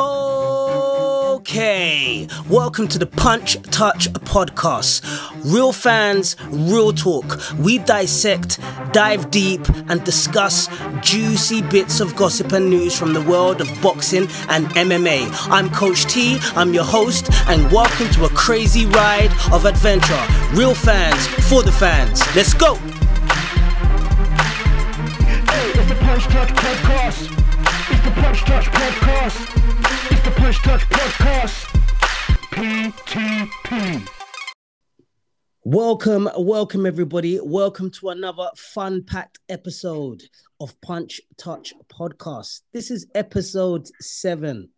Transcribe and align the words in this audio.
Okay, 0.00 1.58
welcome 2.48 2.86
to 2.86 3.00
the 3.00 3.06
Punch 3.06 3.60
Touch 3.62 4.08
podcast. 4.12 5.02
Real 5.44 5.72
fans, 5.72 6.36
real 6.50 6.92
talk. 6.92 7.40
We 7.58 7.78
dissect, 7.78 8.60
dive 8.92 9.32
deep, 9.32 9.68
and 9.88 10.04
discuss 10.04 10.68
juicy 11.00 11.62
bits 11.62 11.98
of 11.98 12.14
gossip 12.14 12.52
and 12.52 12.70
news 12.70 12.96
from 12.96 13.12
the 13.12 13.22
world 13.22 13.60
of 13.60 13.68
boxing 13.82 14.28
and 14.48 14.66
MMA. 14.68 15.28
I'm 15.50 15.68
Coach 15.70 16.04
T, 16.06 16.38
I'm 16.54 16.72
your 16.72 16.84
host, 16.84 17.28
and 17.48 17.68
welcome 17.72 18.08
to 18.10 18.26
a 18.26 18.30
crazy 18.30 18.86
ride 18.86 19.32
of 19.52 19.64
adventure. 19.64 20.24
Real 20.52 20.76
fans, 20.76 21.26
for 21.48 21.64
the 21.64 21.72
fans. 21.72 22.22
Let's 22.36 22.54
go! 22.54 22.76
Hey, 25.46 25.70
it's 25.70 25.88
the 25.88 25.96
Punch 25.96 26.22
Touch 26.24 26.50
Podcast. 26.50 27.32
It's 27.90 28.04
the 28.04 28.12
Punch 28.20 28.40
Touch 28.42 28.66
Podcast. 28.66 29.67
Punch 30.48 30.62
Touch 30.62 30.88
Podcast. 30.88 31.66
PTP. 32.52 34.08
Welcome, 35.62 36.30
welcome 36.38 36.86
everybody. 36.86 37.38
Welcome 37.38 37.90
to 37.90 38.08
another 38.08 38.48
fun-packed 38.56 39.40
episode 39.50 40.22
of 40.58 40.80
Punch 40.80 41.20
Touch 41.36 41.74
Podcast. 41.92 42.62
This 42.72 42.90
is 42.90 43.06
episode 43.14 43.88
seven. 44.00 44.70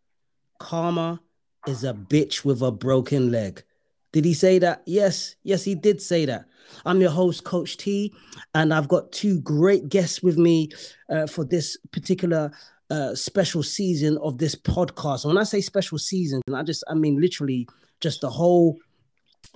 Karma 0.59 1.20
is 1.68 1.84
a 1.84 1.95
bitch 1.95 2.45
with 2.45 2.62
a 2.62 2.73
broken 2.73 3.30
leg. 3.30 3.62
Did 4.10 4.24
he 4.24 4.34
say 4.34 4.59
that? 4.59 4.82
Yes, 4.87 5.37
yes, 5.45 5.62
he 5.62 5.76
did 5.76 6.02
say 6.02 6.24
that. 6.24 6.46
I'm 6.84 7.00
your 7.00 7.10
host, 7.10 7.45
Coach 7.45 7.76
T, 7.76 8.12
and 8.56 8.74
I've 8.74 8.88
got 8.88 9.12
two 9.12 9.40
great 9.40 9.88
guests 9.88 10.20
with 10.20 10.37
me 10.37 10.70
uh, 11.09 11.28
for 11.28 11.45
this 11.45 11.76
particular 11.92 12.50
uh, 12.90 13.14
special 13.14 13.62
season 13.62 14.18
of 14.18 14.38
this 14.38 14.54
podcast. 14.54 15.24
When 15.24 15.38
I 15.38 15.44
say 15.44 15.60
special 15.60 15.98
season, 15.98 16.42
I 16.54 16.62
just 16.62 16.84
I 16.88 16.94
mean 16.94 17.20
literally 17.20 17.68
just 18.00 18.20
the 18.20 18.30
whole 18.30 18.78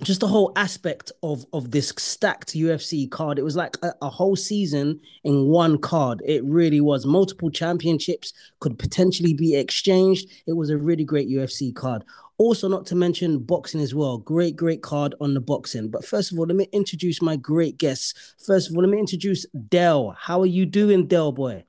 just 0.03 0.19
the 0.19 0.27
whole 0.27 0.51
aspect 0.55 1.11
of 1.23 1.45
of 1.53 1.71
this 1.71 1.93
stacked 1.97 2.53
UFC 2.53 3.09
card. 3.09 3.39
It 3.39 3.43
was 3.43 3.55
like 3.55 3.77
a, 3.81 3.93
a, 4.01 4.09
whole 4.09 4.35
season 4.35 4.99
in 5.23 5.47
one 5.47 5.77
card. 5.77 6.21
It 6.25 6.43
really 6.43 6.81
was. 6.81 7.05
Multiple 7.05 7.49
championships 7.49 8.33
could 8.59 8.77
potentially 8.77 9.33
be 9.33 9.55
exchanged. 9.55 10.29
It 10.47 10.53
was 10.53 10.69
a 10.69 10.77
really 10.77 11.05
great 11.05 11.29
UFC 11.29 11.73
card. 11.73 12.03
Also, 12.37 12.67
not 12.67 12.85
to 12.87 12.95
mention 12.95 13.39
boxing 13.39 13.79
as 13.79 13.95
well. 13.95 14.17
Great, 14.17 14.57
great 14.57 14.81
card 14.81 15.15
on 15.21 15.33
the 15.33 15.39
boxing. 15.39 15.89
But 15.89 16.03
first 16.03 16.33
of 16.33 16.39
all, 16.39 16.45
let 16.45 16.57
me 16.57 16.67
introduce 16.73 17.21
my 17.21 17.37
great 17.37 17.77
guests. 17.77 18.35
First 18.45 18.69
of 18.69 18.75
all, 18.75 18.81
let 18.81 18.91
me 18.91 18.99
introduce 18.99 19.45
Dell. 19.69 20.13
How 20.19 20.41
are 20.41 20.45
you 20.45 20.65
doing, 20.65 21.07
Dell 21.07 21.31
boy? 21.31 21.63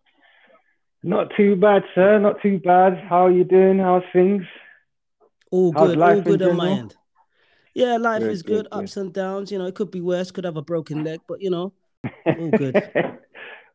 Not 1.07 1.31
too 1.37 1.55
bad, 1.55 1.85
sir. 1.95 2.19
Not 2.19 2.43
too 2.43 2.59
bad. 2.59 2.99
How 3.09 3.27
are 3.27 3.31
you 3.31 3.45
doing? 3.45 3.79
How's 3.79 4.03
things? 4.13 4.43
All 5.53 5.71
good. 5.71 6.03
All 6.03 6.21
good 6.21 6.43
on 6.43 6.57
my 6.57 6.71
end. 6.71 6.97
Yeah, 7.75 7.97
life 7.97 8.23
Good, 8.23 8.33
is 8.33 8.43
good. 8.43 8.65
good, 8.65 8.71
good. 8.73 8.83
Ups 8.83 8.97
and 8.97 9.13
downs. 9.13 9.53
You 9.53 9.59
know, 9.59 9.67
it 9.67 9.77
could 9.77 9.93
be 9.93 10.01
worse. 10.01 10.33
Could 10.33 10.43
have 10.43 10.57
a 10.57 10.63
broken 10.63 11.05
leg, 11.05 11.21
but 11.29 11.41
you 11.41 11.51
know, 11.51 11.73
all 12.27 12.51
good. 12.51 12.75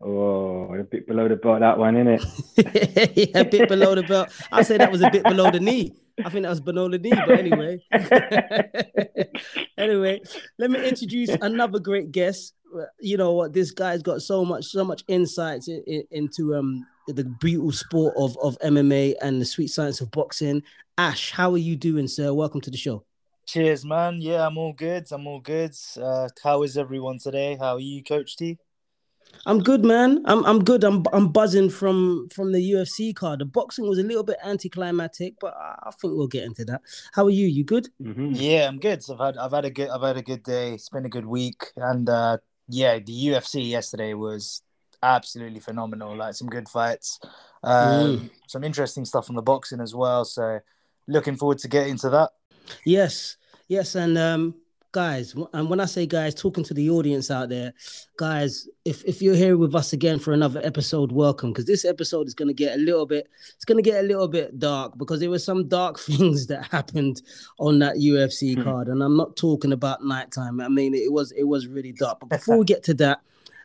oh, 0.02 0.74
a 0.74 0.84
bit 0.84 1.08
below 1.08 1.30
the 1.30 1.38
belt 1.38 1.62
that 1.62 1.78
one, 1.78 1.96
isn't 1.96 2.20
it? 2.58 3.34
yeah, 3.34 3.40
a 3.40 3.46
bit 3.46 3.70
below 3.70 3.96
the 3.96 4.04
belt. 4.04 4.28
I 4.52 4.64
say 4.64 4.76
that 4.76 4.92
was 4.92 5.02
a 5.02 5.10
bit 5.10 5.24
below 5.24 5.52
the 5.52 5.62
knee. 5.62 5.96
I 6.26 6.30
think 6.30 6.44
that 6.44 6.50
was 6.50 6.60
below 6.60 6.90
the 6.90 7.00
knee, 7.00 7.14
but 7.14 7.40
anyway. 7.40 7.82
anyway, 9.78 10.20
let 10.60 10.70
me 10.70 10.86
introduce 10.86 11.30
another 11.30 11.80
great 11.80 12.12
guest. 12.12 12.56
You 13.00 13.18
know 13.18 13.34
what? 13.34 13.54
This 13.54 13.72
guy's 13.72 14.02
got 14.02 14.22
so 14.22 14.46
much, 14.46 14.66
so 14.66 14.84
much 14.84 15.04
insights 15.08 15.68
in, 15.68 15.84
in- 15.88 16.08
into 16.12 16.56
um 16.56 16.86
the 17.08 17.24
brutal 17.24 17.72
sport 17.72 18.14
of 18.18 18.38
of 18.42 18.58
MMA 18.60 19.16
and 19.22 19.42
the 19.42 19.46
sweet 19.46 19.68
science 19.68 20.02
of 20.02 20.12
boxing. 20.12 20.64
Ash, 20.98 21.32
how 21.32 21.52
are 21.52 21.58
you 21.58 21.76
doing, 21.76 22.08
sir? 22.08 22.34
Welcome 22.34 22.62
to 22.62 22.72
the 22.72 22.78
show. 22.78 23.04
Cheers, 23.48 23.84
man. 23.84 24.22
Yeah, 24.22 24.46
I'm 24.48 24.58
all 24.58 24.74
good. 24.74 25.08
I'm 25.12 25.28
all 25.28 25.40
good. 25.40 25.76
Uh, 26.00 26.30
how 26.44 26.64
is 26.64 26.78
everyone 26.78 27.18
today? 27.20 27.58
How 27.60 27.76
are 27.76 27.80
you, 27.80 28.04
Coach 28.04 28.38
T? 28.38 28.58
I'm 29.46 29.60
good, 29.60 29.84
man. 29.84 30.22
I'm 30.26 30.46
I'm 30.46 30.64
good. 30.64 30.84
I'm 30.84 31.04
I'm 31.12 31.30
buzzing 31.30 31.70
from 31.70 32.28
from 32.30 32.52
the 32.52 32.60
UFC 32.72 33.16
card. 33.16 33.40
The 33.40 33.46
boxing 33.46 33.88
was 33.88 33.98
a 33.98 34.04
little 34.04 34.24
bit 34.24 34.38
anticlimactic, 34.44 35.36
but 35.40 35.54
I 35.56 35.76
I 35.88 35.92
think 35.92 36.14
we'll 36.16 36.28
get 36.28 36.44
into 36.44 36.66
that. 36.66 36.82
How 37.14 37.26
are 37.26 37.30
you? 37.32 37.48
You 37.48 37.64
good? 37.64 37.90
Mhm. 38.02 38.32
Yeah, 38.36 38.68
I'm 38.68 38.78
good. 38.80 39.02
I've 39.10 39.20
had 39.20 39.38
I've 39.38 39.52
had 39.52 39.66
a 39.66 39.70
good 39.72 39.90
I've 39.90 40.02
had 40.02 40.18
a 40.18 40.22
good 40.22 40.44
day. 40.44 40.74
It's 40.76 40.90
been 40.90 41.06
a 41.06 41.10
good 41.10 41.26
week, 41.26 41.64
and 41.78 42.08
uh, 42.10 42.38
yeah, 42.72 43.00
the 43.00 43.28
UFC 43.28 43.70
yesterday 43.70 44.14
was 44.14 44.62
absolutely 45.04 45.60
phenomenal. 45.60 46.16
Like 46.16 46.36
some 46.36 46.48
good 46.48 46.70
fights, 46.70 47.20
um, 47.64 48.32
some 48.48 48.64
interesting 48.64 49.06
stuff 49.06 49.30
on 49.30 49.36
the 49.36 49.42
boxing 49.42 49.82
as 49.82 49.94
well. 49.94 50.26
So 50.26 50.60
looking 51.08 51.36
forward 51.36 51.60
to 51.60 51.68
getting 51.68 51.98
to 51.98 52.10
that. 52.12 52.32
Yes, 52.86 53.38
yes, 53.68 53.96
and 53.96 54.18
um, 54.18 54.56
guys, 54.92 55.34
and 55.54 55.70
when 55.70 55.80
I 55.80 55.86
say 55.86 56.06
guys, 56.06 56.36
talking 56.36 56.64
to 56.66 56.74
the 56.74 56.90
audience 56.90 57.32
out 57.32 57.50
there, 57.50 57.74
guys, 58.18 58.68
if 58.86 59.04
if 59.06 59.22
you're 59.22 59.36
here 59.36 59.58
with 59.58 59.74
us 59.76 59.94
again 59.94 60.20
for 60.20 60.34
another 60.34 60.62
episode, 60.64 61.12
welcome. 61.12 61.52
Because 61.52 61.66
this 61.66 61.86
episode 61.86 62.28
is 62.28 62.34
going 62.34 62.48
to 62.48 62.54
get 62.54 62.76
a 62.78 62.82
little 62.82 63.06
bit, 63.06 63.28
it's 63.56 63.66
going 63.66 63.82
to 63.82 63.90
get 63.90 64.04
a 64.04 64.08
little 64.08 64.28
bit 64.28 64.60
dark 64.60 64.98
because 64.98 65.20
there 65.20 65.30
were 65.30 65.40
some 65.40 65.68
dark 65.68 66.00
things 66.08 66.48
that 66.48 66.66
happened 66.72 67.22
on 67.60 67.80
that 67.80 67.98
UFC 67.98 68.56
Hmm. 68.56 68.64
card, 68.64 68.88
and 68.88 69.02
I'm 69.02 69.18
not 69.18 69.36
talking 69.36 69.72
about 69.72 70.04
nighttime. 70.04 70.60
I 70.62 70.68
mean, 70.68 70.94
it 70.94 71.12
was 71.12 71.32
it 71.32 71.44
was 71.44 71.68
really 71.68 71.92
dark. 71.94 72.20
But 72.20 72.30
before 72.30 72.58
we 72.58 72.66
get 72.66 72.84
to 72.84 72.94
that, 72.96 73.22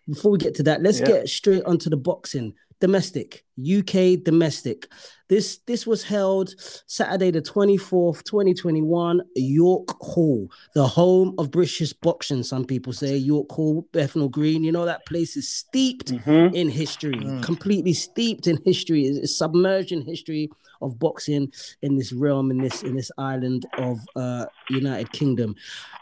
before 0.09 0.31
we 0.33 0.39
get 0.39 0.55
to 0.57 0.63
that, 0.65 0.83
let's 0.83 1.01
Yeah. 1.01 1.07
get 1.07 1.29
straight 1.29 1.65
onto 1.65 1.91
the 1.91 1.97
boxing. 1.97 2.55
Domestic, 2.79 3.45
UK 3.59 4.23
domestic. 4.23 4.87
This 5.29 5.59
this 5.67 5.87
was 5.87 6.05
held 6.05 6.55
Saturday 6.87 7.31
the 7.31 7.41
24th, 7.41 8.23
2021, 8.25 9.23
York 9.35 9.89
Hall, 10.01 10.51
the 10.75 10.87
home 10.87 11.35
of 11.39 11.51
British 11.51 11.93
boxing. 11.95 12.43
Some 12.43 12.67
people 12.67 12.93
say 12.93 13.17
York 13.17 13.51
Hall, 13.51 13.89
Bethnal 13.93 14.29
Green. 14.29 14.63
You 14.63 14.73
know 14.73 14.85
that 14.85 15.07
place 15.07 15.39
is 15.39 15.49
steeped 15.49 16.13
Mhm. 16.13 16.55
in 16.55 16.69
history, 16.69 17.15
Mm. 17.15 17.43
completely 17.43 17.95
steeped 17.95 18.47
in 18.47 18.59
history, 18.65 19.07
is 19.07 19.17
is 19.17 19.37
submerged 19.39 19.91
in 19.91 20.03
history 20.03 20.51
of 20.83 20.99
boxing 20.99 21.51
in 21.81 21.97
this 21.97 22.13
realm, 22.13 22.51
in 22.51 22.59
this 22.59 22.83
in 22.83 22.95
this 22.95 23.11
island 23.17 23.65
of 23.79 23.99
uh 24.17 24.45
United 24.69 25.11
Kingdom. 25.13 25.55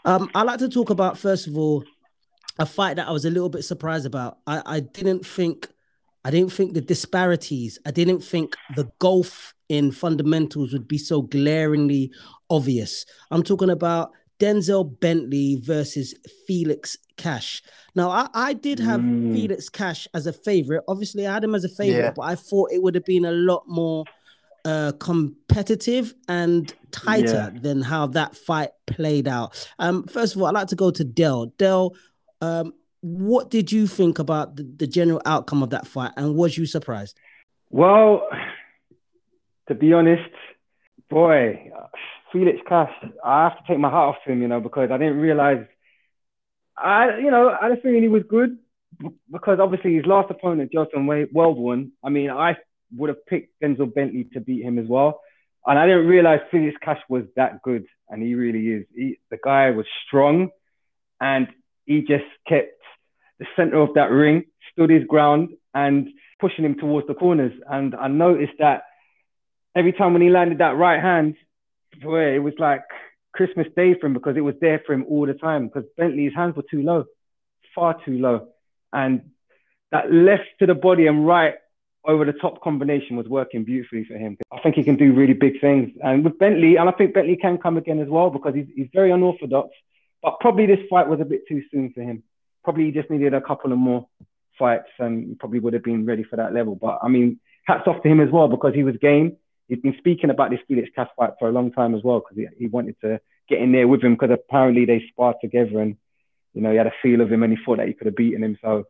Um, 0.03 0.29
I 0.35 0.43
like 0.43 0.59
to 0.59 0.67
talk 0.67 0.89
about 0.89 1.17
first 1.17 1.47
of 1.47 1.57
all 1.57 1.85
a 2.59 2.65
fight 2.65 2.97
that 2.97 3.07
I 3.07 3.11
was 3.11 3.23
a 3.25 3.29
little 3.29 3.49
bit 3.49 3.63
surprised 3.63 4.05
about. 4.05 4.39
I, 4.45 4.61
I 4.65 4.79
didn't 4.81 5.25
think 5.25 5.69
I 6.25 6.31
didn't 6.31 6.51
think 6.51 6.73
the 6.73 6.81
disparities, 6.81 7.77
I 7.85 7.91
didn't 7.91 8.21
think 8.21 8.55
the 8.75 8.89
gulf 8.99 9.53
in 9.69 9.91
fundamentals 9.91 10.73
would 10.73 10.87
be 10.87 10.97
so 10.97 11.21
glaringly 11.21 12.11
obvious. 12.49 13.05
I'm 13.31 13.43
talking 13.43 13.69
about 13.69 14.11
Denzel 14.39 14.99
Bentley 14.99 15.55
versus 15.61 16.13
Felix 16.47 16.97
Cash. 17.15 17.61
Now, 17.95 18.09
I, 18.09 18.27
I 18.33 18.53
did 18.53 18.79
have 18.79 18.99
Mm. 19.01 19.33
Felix 19.33 19.69
Cash 19.69 20.07
as 20.13 20.27
a 20.27 20.33
favorite. 20.33 20.83
Obviously, 20.87 21.25
I 21.25 21.33
had 21.35 21.43
him 21.43 21.55
as 21.55 21.63
a 21.63 21.69
favorite, 21.69 22.01
Yeah. 22.03 22.13
but 22.15 22.23
I 22.23 22.35
thought 22.35 22.71
it 22.73 22.81
would 22.83 22.95
have 22.95 23.05
been 23.05 23.23
a 23.25 23.31
lot 23.31 23.63
more 23.67 24.03
uh, 24.65 24.91
competitive 24.99 26.15
and 26.27 26.73
tighter 26.91 27.51
Yeah. 27.53 27.59
than 27.61 27.81
how 27.83 28.07
that 28.07 28.35
fight 28.35 28.71
played 28.87 29.27
out. 29.27 29.69
Um, 29.77 30.05
first 30.07 30.35
of 30.35 30.41
all, 30.41 30.47
I'd 30.47 30.55
like 30.55 30.67
to 30.69 30.75
go 30.75 30.89
to 30.91 31.03
Dell. 31.03 31.53
Dell, 31.57 31.93
um, 32.41 32.73
what 33.05 33.51
did 33.51 33.71
you 33.71 33.85
think 33.85 34.17
about 34.17 34.55
the, 34.55 34.63
the 34.63 34.87
general 34.87 35.21
outcome 35.27 35.61
of 35.61 35.69
that 35.69 35.85
fight, 35.85 36.11
and 36.17 36.35
was 36.35 36.57
you 36.57 36.65
surprised? 36.65 37.19
Well, 37.69 38.27
to 39.67 39.75
be 39.75 39.93
honest, 39.93 40.31
boy, 41.07 41.69
Felix 42.31 42.57
Cash, 42.67 42.91
I 43.23 43.43
have 43.43 43.57
to 43.59 43.63
take 43.67 43.77
my 43.77 43.89
hat 43.89 43.97
off 43.97 44.15
to 44.25 44.31
him, 44.31 44.41
you 44.41 44.47
know, 44.47 44.59
because 44.59 44.89
I 44.91 44.97
didn't 44.97 45.17
realize. 45.17 45.65
I, 46.75 47.19
you 47.19 47.29
know, 47.29 47.55
I 47.61 47.69
didn't 47.69 47.83
think 47.83 48.01
he 48.01 48.07
was 48.07 48.23
good 48.27 48.57
because 49.31 49.59
obviously 49.61 49.93
his 49.93 50.07
last 50.07 50.31
opponent, 50.31 50.71
Justin 50.73 51.05
Welborn. 51.05 51.91
I 52.03 52.09
mean, 52.09 52.31
I 52.31 52.57
would 52.95 53.09
have 53.09 53.23
picked 53.27 53.61
Denzel 53.61 53.93
Bentley 53.93 54.23
to 54.33 54.39
beat 54.39 54.63
him 54.63 54.79
as 54.79 54.87
well, 54.87 55.21
and 55.67 55.77
I 55.77 55.85
didn't 55.85 56.07
realize 56.07 56.39
Felix 56.49 56.75
Cash 56.81 57.01
was 57.07 57.25
that 57.35 57.61
good, 57.61 57.85
and 58.09 58.23
he 58.23 58.33
really 58.33 58.67
is. 58.67 58.85
He, 58.95 59.19
the 59.29 59.37
guy 59.43 59.69
was 59.69 59.85
strong, 60.07 60.49
and 61.21 61.47
he 61.85 62.01
just 62.01 62.25
kept 62.47 62.74
the 63.39 63.45
center 63.55 63.81
of 63.81 63.93
that 63.95 64.11
ring, 64.11 64.45
stood 64.71 64.89
his 64.89 65.03
ground, 65.05 65.49
and 65.73 66.07
pushing 66.39 66.65
him 66.65 66.75
towards 66.75 67.07
the 67.07 67.13
corners. 67.13 67.53
And 67.69 67.95
I 67.95 68.07
noticed 68.07 68.53
that 68.59 68.83
every 69.75 69.93
time 69.93 70.13
when 70.13 70.21
he 70.21 70.29
landed 70.29 70.59
that 70.59 70.77
right 70.77 71.01
hand, 71.01 71.35
boy, 72.01 72.35
it 72.35 72.39
was 72.39 72.53
like 72.59 72.83
Christmas 73.33 73.67
Day 73.75 73.95
for 73.99 74.07
him 74.07 74.13
because 74.13 74.37
it 74.37 74.41
was 74.41 74.55
there 74.61 74.81
for 74.85 74.93
him 74.93 75.05
all 75.09 75.25
the 75.25 75.33
time. 75.33 75.67
Because 75.67 75.83
Bentley's 75.97 76.33
hands 76.33 76.55
were 76.55 76.63
too 76.69 76.81
low, 76.81 77.05
far 77.73 77.97
too 78.05 78.17
low. 78.17 78.47
And 78.93 79.31
that 79.91 80.11
left 80.11 80.49
to 80.59 80.65
the 80.65 80.75
body 80.75 81.07
and 81.07 81.25
right 81.25 81.55
over 82.07 82.23
the 82.23 82.33
top 82.33 82.61
combination 82.61 83.15
was 83.15 83.27
working 83.27 83.63
beautifully 83.63 84.05
for 84.05 84.15
him. 84.15 84.37
I 84.51 84.59
think 84.61 84.75
he 84.75 84.83
can 84.83 84.95
do 84.95 85.13
really 85.13 85.33
big 85.33 85.59
things. 85.59 85.91
And 86.01 86.23
with 86.23 86.37
Bentley, 86.37 86.75
and 86.75 86.87
I 86.87 86.91
think 86.91 87.13
Bentley 87.13 87.35
can 87.35 87.57
come 87.57 87.77
again 87.77 87.99
as 87.99 88.07
well 88.07 88.29
because 88.29 88.53
he's, 88.53 88.67
he's 88.75 88.89
very 88.93 89.11
unorthodox. 89.11 89.69
But 90.21 90.39
probably 90.39 90.65
this 90.67 90.79
fight 90.89 91.07
was 91.07 91.19
a 91.19 91.25
bit 91.25 91.47
too 91.47 91.61
soon 91.71 91.91
for 91.93 92.01
him. 92.01 92.23
Probably 92.65 92.91
just 92.91 93.09
needed 93.09 93.33
a 93.33 93.39
couple 93.41 93.71
of 93.71 93.77
more 93.77 94.07
fights 94.59 94.89
and 94.99 95.37
probably 95.39 95.59
would 95.59 95.73
have 95.73 95.83
been 95.83 96.05
ready 96.05 96.23
for 96.23 96.35
that 96.35 96.53
level. 96.53 96.75
But 96.75 96.99
I 97.01 97.07
mean, 97.07 97.39
hats 97.65 97.83
off 97.87 98.01
to 98.03 98.09
him 98.09 98.19
as 98.19 98.29
well 98.31 98.47
because 98.49 98.73
he 98.75 98.83
was 98.83 98.95
game. 98.97 99.37
he's 99.69 99.79
been 99.79 99.95
speaking 99.97 100.29
about 100.31 100.49
this 100.51 100.59
Felix 100.67 100.89
Cash 100.95 101.09
fight 101.15 101.31
for 101.39 101.47
a 101.47 101.51
long 101.51 101.71
time 101.71 101.95
as 101.95 102.01
well 102.03 102.19
because 102.19 102.37
he, 102.37 102.47
he 102.59 102.67
wanted 102.67 102.95
to 103.01 103.19
get 103.49 103.59
in 103.59 103.71
there 103.71 103.87
with 103.87 104.03
him 104.03 104.15
because 104.15 104.31
apparently 104.31 104.85
they 104.85 105.03
sparred 105.11 105.35
together 105.41 105.79
and 105.79 105.95
you 106.53 106.61
know 106.61 106.71
he 106.71 106.77
had 106.77 106.87
a 106.87 106.93
feel 107.01 107.21
of 107.21 107.31
him 107.31 107.43
and 107.43 107.53
he 107.55 107.63
thought 107.63 107.77
that 107.77 107.87
he 107.87 107.93
could 107.93 108.07
have 108.07 108.15
beaten 108.15 108.43
him. 108.43 108.57
So 108.61 108.85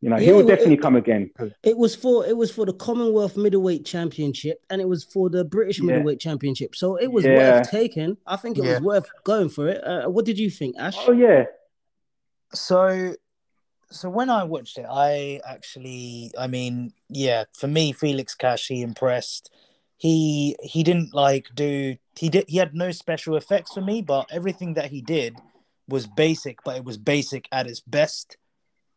you 0.00 0.10
know, 0.10 0.16
he'll 0.16 0.40
it- 0.40 0.48
definitely 0.48 0.74
it- 0.74 0.82
come 0.82 0.96
again. 0.96 1.30
It 1.62 1.76
was 1.78 1.94
for 1.94 2.26
it 2.26 2.36
was 2.36 2.50
for 2.50 2.64
the 2.66 2.72
Commonwealth 2.72 3.36
Middleweight 3.36 3.84
Championship 3.84 4.60
and 4.70 4.80
it 4.80 4.88
was 4.88 5.04
for 5.04 5.30
the 5.30 5.44
British 5.44 5.78
Yeah. 5.78 5.86
Middleweight 5.86 6.18
Championship. 6.18 6.74
So 6.74 6.96
it 6.96 7.12
was 7.12 7.24
Yeah. 7.24 7.36
worth 7.58 7.70
taking. 7.70 8.16
I 8.26 8.36
think 8.36 8.58
it 8.58 8.64
Yeah. 8.64 8.72
was 8.74 8.80
worth 8.82 9.08
going 9.22 9.48
for 9.50 9.68
it. 9.68 9.84
Uh, 9.84 10.08
what 10.08 10.24
did 10.24 10.38
you 10.40 10.50
think, 10.50 10.74
Ash? 10.78 10.96
oh 11.06 11.12
yeah, 11.12 11.44
So, 12.54 13.14
so 13.90 14.10
when 14.10 14.30
I 14.30 14.44
watched 14.44 14.78
it, 14.78 14.86
I 14.90 15.40
actually, 15.46 16.32
I 16.38 16.46
mean, 16.46 16.92
yeah, 17.08 17.44
for 17.54 17.68
me, 17.68 17.92
Felix 17.92 18.34
Cash, 18.34 18.68
he 18.68 18.82
impressed. 18.82 19.50
He 19.96 20.56
he 20.60 20.82
didn't 20.82 21.14
like 21.14 21.46
do 21.54 21.96
he 22.18 22.28
did 22.28 22.46
he 22.48 22.56
had 22.56 22.74
no 22.74 22.90
special 22.90 23.36
effects 23.36 23.72
for 23.72 23.80
me, 23.80 24.02
but 24.02 24.26
everything 24.32 24.74
that 24.74 24.90
he 24.90 25.00
did 25.00 25.36
was 25.88 26.08
basic, 26.08 26.58
but 26.64 26.76
it 26.76 26.84
was 26.84 26.98
basic 26.98 27.46
at 27.52 27.68
its 27.68 27.80
best. 27.80 28.36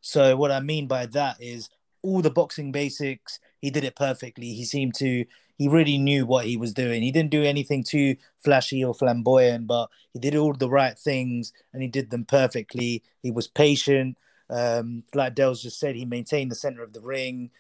So 0.01 0.35
what 0.35 0.51
I 0.51 0.61
mean 0.61 0.87
by 0.87 1.05
that 1.07 1.37
is 1.39 1.69
all 2.01 2.21
the 2.21 2.31
boxing 2.31 2.71
basics, 2.71 3.39
he 3.59 3.69
did 3.69 3.83
it 3.83 3.95
perfectly. 3.95 4.53
He 4.53 4.65
seemed 4.65 4.95
to 4.95 5.25
he 5.57 5.67
really 5.67 5.97
knew 5.97 6.25
what 6.25 6.45
he 6.45 6.57
was 6.57 6.73
doing. 6.73 7.01
He 7.01 7.11
didn't 7.11 7.31
do 7.31 7.43
anything 7.43 7.83
too 7.83 8.15
flashy 8.43 8.83
or 8.83 8.93
flamboyant, 8.93 9.67
but 9.67 9.89
he 10.13 10.19
did 10.19 10.35
all 10.35 10.53
the 10.53 10.69
right 10.69 10.97
things 10.97 11.53
and 11.73 11.81
he 11.81 11.87
did 11.87 12.09
them 12.09 12.25
perfectly. 12.25 13.03
He 13.21 13.31
was 13.31 13.47
patient. 13.47 14.17
Um, 14.49 15.03
like 15.13 15.35
Dell's 15.35 15.61
just 15.61 15.79
said, 15.79 15.95
he 15.95 16.05
maintained 16.05 16.51
the 16.51 16.55
center 16.55 16.83
of 16.83 16.93
the 16.93 17.01
ring. 17.01 17.51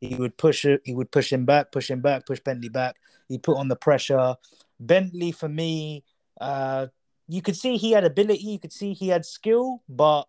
He 0.00 0.14
would 0.16 0.36
push 0.36 0.64
it. 0.64 0.82
He 0.84 0.94
would 0.94 1.10
push 1.10 1.32
him 1.32 1.44
back, 1.44 1.72
push 1.72 1.90
him 1.90 2.00
back, 2.00 2.26
push 2.26 2.40
Bentley 2.40 2.68
back. 2.68 2.96
He 3.28 3.38
put 3.38 3.56
on 3.56 3.68
the 3.68 3.76
pressure. 3.76 4.36
Bentley, 4.78 5.32
for 5.32 5.48
me, 5.48 6.04
uh, 6.40 6.88
you 7.28 7.40
could 7.40 7.56
see 7.56 7.76
he 7.76 7.92
had 7.92 8.04
ability. 8.04 8.42
You 8.42 8.58
could 8.58 8.72
see 8.72 8.92
he 8.92 9.08
had 9.08 9.24
skill, 9.24 9.82
but 9.88 10.24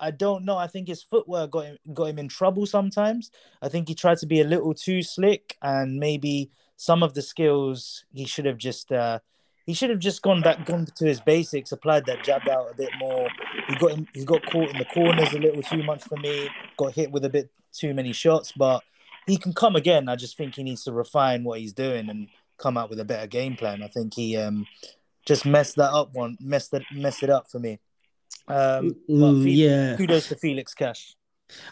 I 0.00 0.12
don't 0.12 0.44
know. 0.44 0.56
I 0.56 0.66
think 0.66 0.88
his 0.88 1.02
footwork 1.02 1.50
got 1.50 1.66
him 1.66 1.78
got 1.92 2.04
him 2.04 2.18
in 2.18 2.28
trouble 2.28 2.66
sometimes. 2.66 3.30
I 3.60 3.68
think 3.68 3.88
he 3.88 3.94
tried 3.94 4.18
to 4.18 4.26
be 4.26 4.40
a 4.40 4.44
little 4.44 4.72
too 4.72 5.02
slick, 5.02 5.56
and 5.60 5.98
maybe 5.98 6.50
some 6.78 7.02
of 7.02 7.12
the 7.12 7.20
skills 7.22 8.04
he 8.14 8.24
should 8.24 8.46
have 8.46 8.56
just 8.56 8.90
uh, 8.92 9.18
he 9.66 9.74
should 9.74 9.90
have 9.90 9.98
just 9.98 10.22
gone 10.22 10.40
back, 10.40 10.64
gone 10.64 10.86
to 10.86 11.04
his 11.06 11.20
basics, 11.20 11.72
applied 11.72 12.06
that 12.06 12.24
jab 12.24 12.48
out 12.48 12.68
a 12.70 12.74
bit 12.74 12.90
more. 13.00 13.28
He 13.68 13.74
got 13.74 13.90
him, 13.90 14.06
he 14.14 14.24
got 14.24 14.42
caught 14.46 14.70
in 14.70 14.78
the 14.78 14.84
corners 14.86 15.34
a 15.34 15.38
little 15.38 15.60
too 15.60 15.82
much 15.82 16.02
for 16.04 16.16
me. 16.16 16.48
Got 16.78 16.94
hit 16.94 17.10
with 17.10 17.24
a 17.24 17.28
bit 17.28 17.50
too 17.72 17.92
many 17.92 18.12
shots, 18.12 18.52
but 18.52 18.82
he 19.26 19.36
can 19.36 19.52
come 19.52 19.76
again. 19.76 20.08
I 20.08 20.16
just 20.16 20.38
think 20.38 20.54
he 20.54 20.62
needs 20.62 20.84
to 20.84 20.92
refine 20.92 21.44
what 21.44 21.58
he's 21.58 21.74
doing 21.74 22.08
and 22.08 22.28
come 22.56 22.78
out 22.78 22.88
with 22.88 23.00
a 23.00 23.04
better 23.04 23.26
game 23.26 23.56
plan. 23.56 23.82
I 23.82 23.88
think 23.88 24.14
he 24.14 24.36
um 24.36 24.66
just 25.26 25.44
messed 25.44 25.76
that 25.76 25.92
up 25.92 26.14
one, 26.14 26.38
messed 26.40 26.72
it 26.72 26.84
messed 26.94 27.24
it 27.24 27.28
up 27.28 27.50
for 27.50 27.58
me. 27.58 27.80
Um, 28.46 28.96
but 29.08 29.34
Mm, 29.34 29.56
yeah. 29.56 29.96
kudos 29.96 30.28
to 30.28 30.36
Felix 30.36 30.72
Cash. 30.74 31.16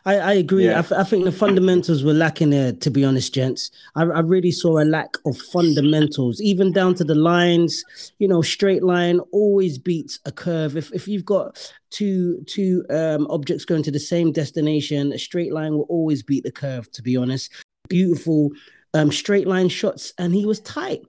I, 0.04 0.16
I 0.16 0.32
agree. 0.34 0.66
Yeah. 0.66 0.78
I, 0.78 0.82
th- 0.82 1.00
I 1.00 1.04
think 1.04 1.24
the 1.24 1.32
fundamentals 1.32 2.02
were 2.02 2.12
lacking 2.12 2.50
there, 2.50 2.72
to 2.72 2.90
be 2.90 3.04
honest, 3.04 3.34
gents. 3.34 3.70
I, 3.94 4.02
I 4.02 4.20
really 4.20 4.50
saw 4.50 4.78
a 4.78 4.84
lack 4.84 5.16
of 5.24 5.36
fundamentals, 5.36 6.40
even 6.40 6.72
down 6.72 6.94
to 6.94 7.04
the 7.04 7.14
lines. 7.14 7.84
You 8.18 8.28
know, 8.28 8.42
straight 8.42 8.82
line 8.82 9.20
always 9.32 9.78
beats 9.78 10.18
a 10.24 10.32
curve. 10.32 10.76
If 10.76 10.92
if 10.92 11.06
you've 11.06 11.24
got 11.24 11.72
two 11.90 12.42
two 12.46 12.84
um, 12.90 13.26
objects 13.28 13.64
going 13.64 13.82
to 13.84 13.90
the 13.90 14.00
same 14.00 14.32
destination, 14.32 15.12
a 15.12 15.18
straight 15.18 15.52
line 15.52 15.74
will 15.74 15.86
always 15.88 16.22
beat 16.22 16.44
the 16.44 16.52
curve. 16.52 16.90
To 16.92 17.02
be 17.02 17.16
honest, 17.16 17.52
beautiful 17.88 18.50
um, 18.94 19.12
straight 19.12 19.46
line 19.46 19.68
shots, 19.68 20.12
and 20.18 20.34
he 20.34 20.46
was 20.46 20.60
tight. 20.60 21.02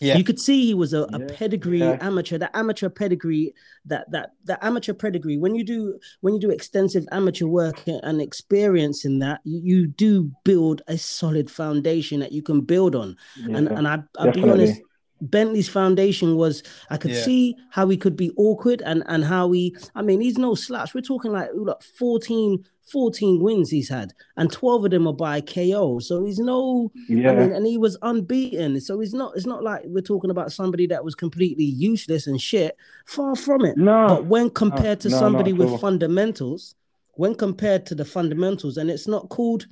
Yeah. 0.00 0.16
You 0.16 0.24
could 0.24 0.40
see 0.40 0.64
he 0.64 0.74
was 0.74 0.94
a, 0.94 1.02
a 1.12 1.18
Yeah, 1.18 1.26
pedigree 1.28 1.78
yeah. 1.80 1.98
amateur. 2.00 2.38
That 2.38 2.50
amateur 2.56 2.88
pedigree, 2.88 3.54
that 3.84 4.10
that 4.10 4.32
that 4.44 4.58
amateur 4.64 4.94
pedigree. 4.94 5.36
When 5.36 5.54
you 5.54 5.64
do 5.64 5.98
when 6.22 6.34
you 6.34 6.40
do 6.40 6.50
extensive 6.50 7.06
amateur 7.12 7.46
work 7.46 7.82
and 7.86 8.20
experience 8.20 9.04
in 9.04 9.18
that, 9.20 9.40
you, 9.44 9.60
you 9.62 9.86
do 9.86 10.30
build 10.44 10.82
a 10.88 10.96
solid 10.96 11.50
foundation 11.50 12.20
that 12.20 12.32
you 12.32 12.42
can 12.42 12.62
build 12.62 12.94
on. 12.94 13.16
And 13.52 13.68
Yeah, 13.68 13.74
and 13.74 13.86
I 13.86 14.02
I'll 14.18 14.28
be 14.28 14.48
honest, 14.48 14.80
Bentley's 15.20 15.68
foundation 15.68 16.36
was 16.36 16.62
I 16.90 16.96
could 16.96 17.10
Yeah. 17.12 17.22
see 17.22 17.56
how 17.70 17.88
he 17.88 17.96
could 17.96 18.16
be 18.16 18.30
awkward 18.36 18.82
and 18.82 19.02
and 19.06 19.24
how 19.24 19.50
he 19.52 19.76
I 19.94 20.02
mean 20.02 20.20
he's 20.20 20.38
no 20.38 20.54
slouch. 20.54 20.94
We're 20.94 21.00
talking 21.02 21.32
like 21.32 21.50
look 21.54 21.82
14, 21.82 22.64
14 22.90 23.40
wins 23.42 23.70
he's 23.70 23.88
had, 23.88 24.12
and 24.36 24.50
12 24.50 24.86
of 24.86 24.90
them 24.90 25.06
are 25.06 25.12
by 25.12 25.40
KO. 25.40 25.98
So 26.00 26.24
he's 26.24 26.38
no 26.38 26.90
yeah, 27.08 27.30
I 27.30 27.34
mean, 27.36 27.52
and 27.52 27.66
he 27.66 27.78
was 27.78 27.96
unbeaten. 28.02 28.80
So 28.80 28.98
he's 29.00 29.14
not. 29.14 29.36
It's 29.36 29.46
not 29.46 29.62
like 29.62 29.82
we're 29.86 30.00
talking 30.00 30.30
about 30.30 30.52
somebody 30.52 30.86
that 30.88 31.04
was 31.04 31.14
completely 31.14 31.64
useless 31.64 32.26
and 32.26 32.40
shit. 32.40 32.76
Far 33.06 33.36
from 33.36 33.64
it. 33.64 33.76
no, 33.76 34.06
But 34.08 34.26
when 34.26 34.50
compared 34.50 35.00
to 35.00 35.08
no, 35.08 35.14
not 35.16 35.20
somebody 35.20 35.52
with 35.52 35.68
all. 35.70 35.78
fundamentals, 35.78 36.74
when 37.14 37.34
compared 37.34 37.86
to 37.86 37.94
the 37.94 38.04
fundamentals, 38.04 38.76
and 38.76 38.90
it's 38.90 39.06
not 39.06 39.28
called, 39.28 39.66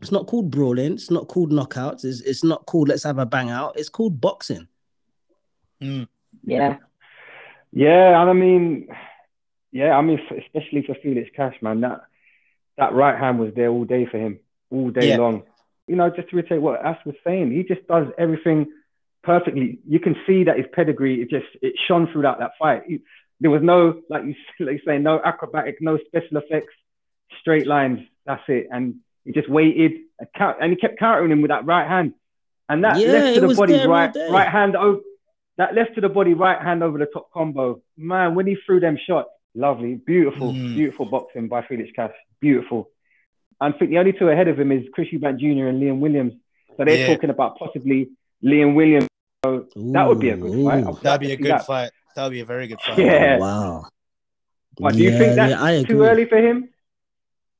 it's 0.00 0.12
not 0.12 0.26
called 0.26 0.50
brawling. 0.50 0.94
It's 0.94 1.10
not 1.10 1.28
called 1.28 1.52
knockouts. 1.52 2.04
It's, 2.04 2.20
it's 2.22 2.42
not 2.44 2.66
called 2.66 2.88
let's 2.88 3.04
have 3.04 3.18
a 3.18 3.24
bang 3.26 3.48
out. 3.50 3.78
It's 3.78 3.88
called 3.88 4.20
boxing. 4.20 4.66
Mm. 5.82 6.08
yeah, 6.44 6.76
yeah, 7.72 8.20
and 8.20 8.30
I 8.30 8.32
mean, 8.32 8.88
yeah, 9.72 9.92
I 9.96 10.02
mean, 10.02 10.18
especially 10.38 10.82
for 10.86 10.94
Felix 11.02 11.30
Cash, 11.34 11.56
man, 11.62 11.80
that 11.80 12.02
that 12.78 12.94
right 12.94 13.18
hand 13.18 13.38
was 13.38 13.52
there 13.54 13.68
all 13.68 13.84
day 13.84 14.06
for 14.06 14.18
him, 14.18 14.40
all 14.70 14.90
day 14.90 15.08
Yeah. 15.08 15.16
long. 15.16 15.42
You 15.86 15.96
know, 15.96 16.10
just 16.10 16.30
to 16.30 16.36
reiterate 16.36 16.62
what 16.62 16.84
Ash 16.84 16.98
was 17.04 17.16
saying, 17.24 17.50
he 17.52 17.62
just 17.64 17.86
does 17.86 18.06
everything 18.18 18.66
perfectly. 19.22 19.78
You 19.86 20.00
can 20.00 20.16
see 20.26 20.44
that 20.44 20.56
his 20.56 20.66
pedigree, 20.72 21.20
it 21.22 21.30
just 21.30 21.46
it 21.62 21.74
shone 21.86 22.08
throughout 22.12 22.38
that 22.38 22.52
fight. 22.58 22.84
He- 22.86 23.02
there 23.40 23.50
was 23.50 23.62
no, 23.62 24.00
like 24.08 24.22
you 24.24 24.34
like 24.66 24.74
you 24.74 24.80
say, 24.86 24.98
no 24.98 25.20
acrobatic, 25.24 25.78
no 25.80 25.98
special 26.06 26.36
effects, 26.38 26.72
straight 27.40 27.66
lines. 27.66 27.98
That's 28.24 28.42
it. 28.48 28.68
And 28.70 28.96
he 29.24 29.32
just 29.32 29.48
waited 29.48 29.92
and, 30.18 30.28
count, 30.36 30.58
and 30.60 30.70
he 30.70 30.76
kept 30.76 30.98
countering 30.98 31.32
him 31.32 31.42
with 31.42 31.50
that 31.50 31.64
right 31.66 31.88
hand. 31.88 32.14
And 32.68 32.84
that 32.84 32.98
Yeah, 33.00 33.12
left 33.12 33.34
to 33.34 33.40
the 33.40 33.48
was 33.48 33.56
body 33.56 33.72
there 33.72 33.86
all 33.86 33.92
right 33.92 34.14
right 34.30 34.48
hand 34.48 34.76
that 35.58 35.74
left 35.74 35.94
to 35.96 36.00
the 36.00 36.08
body 36.08 36.34
right 36.34 36.60
hand 36.60 36.82
over 36.82 36.98
the 36.98 37.06
top 37.06 37.30
combo. 37.32 37.82
Man, 37.96 38.34
when 38.34 38.46
he 38.46 38.56
threw 38.66 38.80
them 38.80 38.96
shots, 39.06 39.28
lovely, 39.54 39.94
beautiful, 39.96 40.52
Mm. 40.52 40.74
beautiful 40.74 41.06
boxing 41.06 41.48
by 41.48 41.62
Felix 41.62 41.90
Cash. 41.94 42.12
Beautiful. 42.40 42.90
And 43.60 43.74
I 43.74 43.78
think 43.78 43.90
the 43.90 43.98
only 43.98 44.12
two 44.12 44.28
ahead 44.28 44.48
of 44.48 44.58
him 44.58 44.72
is 44.72 44.84
Chris 44.92 45.08
Eubank 45.12 45.38
Jr. 45.38 45.66
and 45.68 45.80
Liam 45.82 45.98
Williams. 46.00 46.32
So 46.76 46.84
they're 46.84 46.96
Yeah. 46.96 47.06
talking 47.14 47.30
about 47.30 47.58
possibly 47.58 48.08
Liam 48.42 48.74
Williams. 48.74 49.08
So 49.44 49.66
that 49.76 50.08
would 50.08 50.20
be 50.20 50.30
a 50.30 50.36
good 50.36 50.54
Ooh, 50.54 50.64
fight. 50.64 50.84
ooh. 50.84 50.88
I'd 50.88 50.96
That'd 51.02 51.20
be 51.20 51.26
a 51.26 51.28
like 51.30 51.38
to 51.38 51.42
see 51.44 51.48
good 51.48 51.50
that. 51.52 51.66
fight. 51.66 51.90
That'd 52.16 52.32
be 52.32 52.40
a 52.40 52.44
very 52.44 52.66
good 52.66 52.80
fight. 52.80 52.98
Yeah. 52.98 53.38
Wow. 53.38 53.84
What, 54.78 54.94
do 54.94 55.02
you 55.02 55.10
Yeah, 55.10 55.18
think 55.18 55.36
that's 55.36 55.50
yeah, 55.50 55.62
I 55.62 55.70
agree. 55.72 55.94
too 55.94 56.02
early 56.02 56.24
for 56.24 56.38
him? 56.38 56.68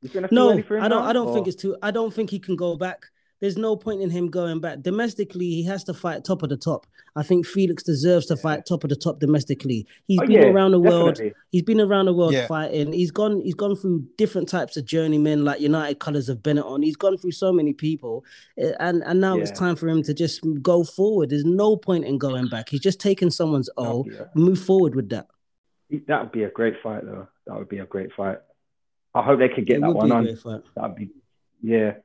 You 0.01 0.09
think 0.09 0.23
that's 0.23 0.31
too 0.31 0.35
No, 0.35 0.51
early 0.51 0.63
for 0.63 0.77
him 0.79 0.83
I 0.85 0.89
don't. 0.89 1.03
now? 1.03 1.09
I 1.09 1.13
don't 1.13 1.29
Or- 1.29 1.35
think 1.35 1.47
it's 1.47 1.57
too. 1.61 1.77
I 1.83 1.91
don't 1.91 2.13
think 2.13 2.31
he 2.31 2.39
can 2.39 2.57
go 2.57 2.77
back. 2.77 3.07
There's 3.43 3.57
no 3.59 3.75
point 3.75 4.01
in 4.03 4.09
him 4.09 4.29
going 4.31 4.61
back. 4.61 4.83
Domestically, 4.83 5.47
he 5.47 5.65
has 5.65 5.83
to 5.85 5.93
fight 5.95 6.25
top 6.25 6.45
of 6.45 6.49
the 6.49 6.57
top. 6.57 6.87
I 7.17 7.25
think 7.25 7.45
Felix 7.45 7.83
deserves 7.83 8.27
to 8.27 8.37
fight 8.37 8.65
top 8.67 8.85
of 8.85 8.91
the 8.91 8.95
top 8.95 9.19
domestically. 9.19 9.85
He's 10.07 10.21
Oh, 10.23 10.27
been 10.27 10.43
yeah, 10.43 10.47
around 10.47 10.71
the 10.71 10.79
world. 10.79 11.17
definitely. 11.17 11.35
He's 11.51 11.63
been 11.63 11.81
around 11.81 12.07
the 12.07 12.15
world 12.15 12.35
Yeah. 12.35 12.47
fighting. 12.47 12.93
He's 12.93 13.11
gone. 13.11 13.41
He's 13.41 13.55
gone 13.57 13.75
through 13.75 14.05
different 14.17 14.49
types 14.49 14.77
of 14.77 14.85
journeymen, 14.85 15.45
like 15.45 15.61
United 15.61 15.99
Colors 15.99 16.29
of 16.29 16.39
Benetton. 16.39 16.85
He's 16.85 16.95
gone 16.95 17.17
through 17.19 17.33
so 17.33 17.53
many 17.53 17.73
people, 17.73 18.25
eh, 18.59 18.75
and 18.79 19.03
and 19.05 19.21
now 19.21 19.37
it's 19.39 19.51
time 19.51 19.75
for 19.75 19.89
him 19.89 20.05
to 20.05 20.15
just 20.15 20.41
go 20.63 20.85
forward. 20.85 21.31
There's 21.31 21.45
no 21.45 21.77
point 21.77 22.05
in 22.05 22.19
going 22.19 22.47
back. 22.47 22.69
He's 22.69 22.81
just 22.81 23.01
taking 23.01 23.31
someone's 23.31 23.69
O. 23.77 24.07
Move 24.37 24.61
forward 24.61 24.95
with 24.95 25.09
that. 25.09 25.27
That 26.07 26.23
would 26.23 26.33
be 26.33 26.45
a 26.45 26.51
great 26.51 26.75
fight, 26.81 27.05
though. 27.05 27.27
That 27.49 27.59
would 27.59 27.69
be 27.69 27.79
a 27.81 27.87
great 27.87 28.13
fight. 28.13 28.39
I 29.17 29.23
hope 29.23 29.41
they 29.41 29.49
could 29.49 29.67
get 29.67 29.79
It 29.79 29.81
that 29.81 29.89
would 29.89 29.97
one 29.97 30.25
be 30.25 30.31
a 30.31 30.49
on. 30.49 30.63
That'd 30.77 30.95
be, 30.97 31.11
yeah, 31.61 31.97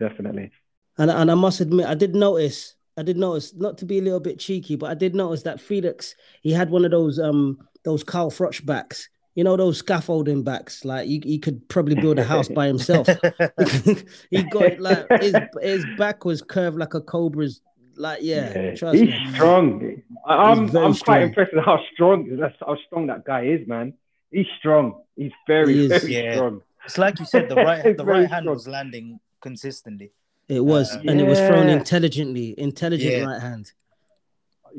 definitely. 0.00 0.52
And 0.98 1.10
and 1.10 1.30
I 1.30 1.34
must 1.34 1.60
admit, 1.60 1.86
I 1.86 1.94
did 1.94 2.14
notice. 2.14 2.74
I 2.98 3.02
did 3.02 3.18
notice, 3.18 3.52
not 3.54 3.76
to 3.78 3.84
be 3.84 3.98
a 3.98 4.02
little 4.02 4.20
bit 4.20 4.38
cheeky, 4.38 4.74
but 4.76 4.90
I 4.90 4.94
did 4.94 5.14
notice 5.14 5.42
that 5.42 5.60
Felix 5.60 6.14
he 6.40 6.50
had 6.52 6.70
one 6.70 6.84
of 6.84 6.90
those 6.90 7.18
um 7.18 7.58
those 7.84 8.02
Carl 8.02 8.30
Froch 8.30 8.64
backs. 8.64 9.08
You 9.34 9.44
know 9.44 9.56
those 9.56 9.78
scaffolding 9.78 10.42
backs. 10.44 10.82
Like 10.84 11.06
you, 11.08 11.20
he 11.22 11.38
could 11.38 11.68
probably 11.68 11.94
build 11.94 12.18
a 12.18 12.24
house 12.24 12.48
by 12.48 12.66
himself. 12.66 13.06
he 14.30 14.42
got 14.44 14.78
like 14.80 15.06
his 15.20 15.34
his 15.60 15.84
back 15.98 16.24
was 16.24 16.40
curved 16.42 16.78
like 16.78 16.94
a 16.94 17.00
cobra's. 17.00 17.60
Like 17.98 18.18
yeah, 18.22 18.74
trust 18.74 18.98
he's 18.98 19.08
me. 19.08 19.34
strong. 19.34 20.02
I, 20.26 20.34
I'm 20.34 20.68
very 20.68 20.84
I'm 20.86 20.92
strong. 20.94 21.14
quite 21.16 21.22
impressed 21.22 21.54
with 21.54 21.64
how 21.64 21.80
strong 21.94 22.36
that's 22.38 22.54
how 22.60 22.76
strong 22.86 23.06
that 23.06 23.24
guy 23.24 23.44
is, 23.44 23.66
man. 23.66 23.94
He's 24.30 24.46
strong. 24.58 25.02
He's 25.16 25.32
very 25.46 25.74
He 25.74 25.88
very 25.88 26.12
Yeah. 26.12 26.34
strong. 26.34 26.60
It's 26.84 26.98
like 26.98 27.18
you 27.20 27.24
said, 27.26 27.48
the 27.48 27.56
right 27.68 27.96
the 27.96 28.04
right 28.04 28.28
hand 28.28 28.44
strong. 28.44 28.54
was 28.54 28.68
landing 28.68 29.20
consistently. 29.40 30.12
It 30.48 30.64
was, 30.64 30.94
Uh, 30.96 31.00
and 31.08 31.20
it 31.20 31.26
was 31.26 31.38
thrown 31.40 31.66
Yeah. 31.68 31.74
intelligently, 31.76 32.54
intelligent 32.58 33.12
Yeah. 33.12 33.24
right 33.24 33.40
hand. 33.40 33.72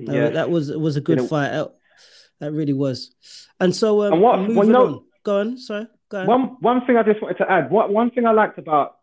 Uh, 0.07 0.29
that 0.29 0.49
was 0.49 0.69
it 0.69 0.79
was 0.79 0.95
a 0.95 1.01
good 1.01 1.17
You 1.17 1.23
know- 1.23 1.27
fight. 1.29 1.49
That, 1.49 1.73
that 2.39 2.51
really 2.53 2.73
was. 2.73 3.15
And 3.59 3.75
so 3.75 4.03
um, 4.03 4.13
And 4.13 4.21
what- 4.21 4.39
moving 4.39 4.55
well, 4.55 4.67
you 4.67 4.73
know- 4.73 4.85
on. 4.85 5.03
Go 5.23 5.39
on. 5.39 5.57
Sorry. 5.57 5.87
Go 6.09 6.19
on. 6.19 6.27
One 6.27 6.41
one 6.61 6.85
thing 6.85 6.95
I 6.95 7.03
just 7.03 7.21
wanted 7.21 7.37
to 7.39 7.51
add. 7.51 7.69
What 7.71 7.91
one 7.91 8.11
thing 8.11 8.25
I 8.25 8.31
liked 8.31 8.57
about 8.57 8.95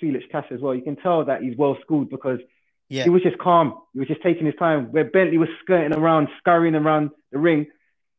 Felix 0.00 0.24
Cash 0.30 0.46
as 0.50 0.60
well. 0.60 0.74
You 0.74 0.82
can 0.82 0.96
tell 0.96 1.24
that 1.24 1.42
he's 1.42 1.56
well 1.56 1.76
schooled 1.82 2.10
because 2.10 2.40
Yeah. 2.88 3.02
He 3.02 3.10
was 3.10 3.22
just 3.22 3.36
calm. 3.38 3.74
He 3.94 3.98
was 3.98 4.06
just 4.06 4.22
taking 4.22 4.46
his 4.46 4.54
time. 4.54 4.92
Where 4.92 5.02
Bentley 5.04 5.38
was 5.38 5.48
skirting 5.60 5.92
around, 5.98 6.28
scurrying 6.38 6.76
around 6.76 7.10
the 7.32 7.38
ring, 7.38 7.66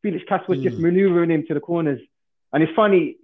Felix 0.02 0.26
Cash 0.28 0.46
was 0.50 0.60
just 0.62 0.76
Mm. 0.78 0.82
maneuvering 0.82 1.32
him 1.32 1.46
to 1.48 1.54
the 1.54 1.62
corners. 1.62 2.02
And 2.52 2.62
it's 2.62 2.74
funny. 2.74 3.16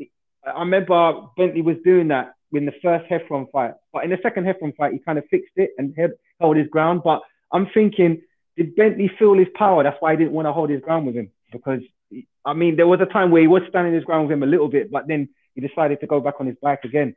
I 0.46 0.62
remember 0.62 1.28
Bentley 1.36 1.62
was 1.62 1.76
doing 1.84 2.08
that 2.08 2.36
in 2.54 2.66
the 2.66 2.74
first 2.82 3.10
Heffron 3.10 3.52
fight, 3.52 3.74
but 3.92 4.04
in 4.04 4.10
the 4.10 4.20
second 4.22 4.46
Heffron 4.46 4.76
fight, 4.76 4.94
he 4.94 5.00
kind 5.00 5.18
of 5.18 5.26
fixed 5.30 5.54
it 5.56 5.72
and 5.78 5.94
held, 5.98 6.12
held 6.40 6.58
his 6.58 6.68
ground. 6.68 7.02
But 7.04 7.22
I'm 7.52 7.68
thinking, 7.74 8.22
did 8.58 8.76
Bentley 8.76 9.12
feel 9.18 9.34
his 9.34 9.48
power? 9.56 9.84
That's 9.84 9.98
why 10.00 10.12
he 10.12 10.18
didn't 10.18 10.34
want 10.34 10.48
to 10.48 10.54
hold 10.54 10.70
his 10.70 10.82
ground 10.82 11.06
with 11.06 11.16
him 11.16 11.32
because 11.52 11.82
I 12.46 12.54
mean, 12.54 12.76
there 12.76 12.88
was 12.88 13.00
a 13.02 13.06
time 13.06 13.32
where 13.32 13.42
he 13.42 13.48
was 13.48 13.62
standing 13.70 13.94
his 13.94 14.04
ground 14.04 14.28
with 14.28 14.34
him 14.34 14.44
a 14.44 14.48
little 14.48 14.68
bit, 14.68 14.92
but 14.92 15.08
then 15.08 15.30
he 15.56 15.62
decided 15.62 16.00
to 16.02 16.08
go 16.08 16.20
back 16.20 16.36
on 16.40 16.48
his 16.48 16.58
bike 16.62 16.82
again. 16.84 17.16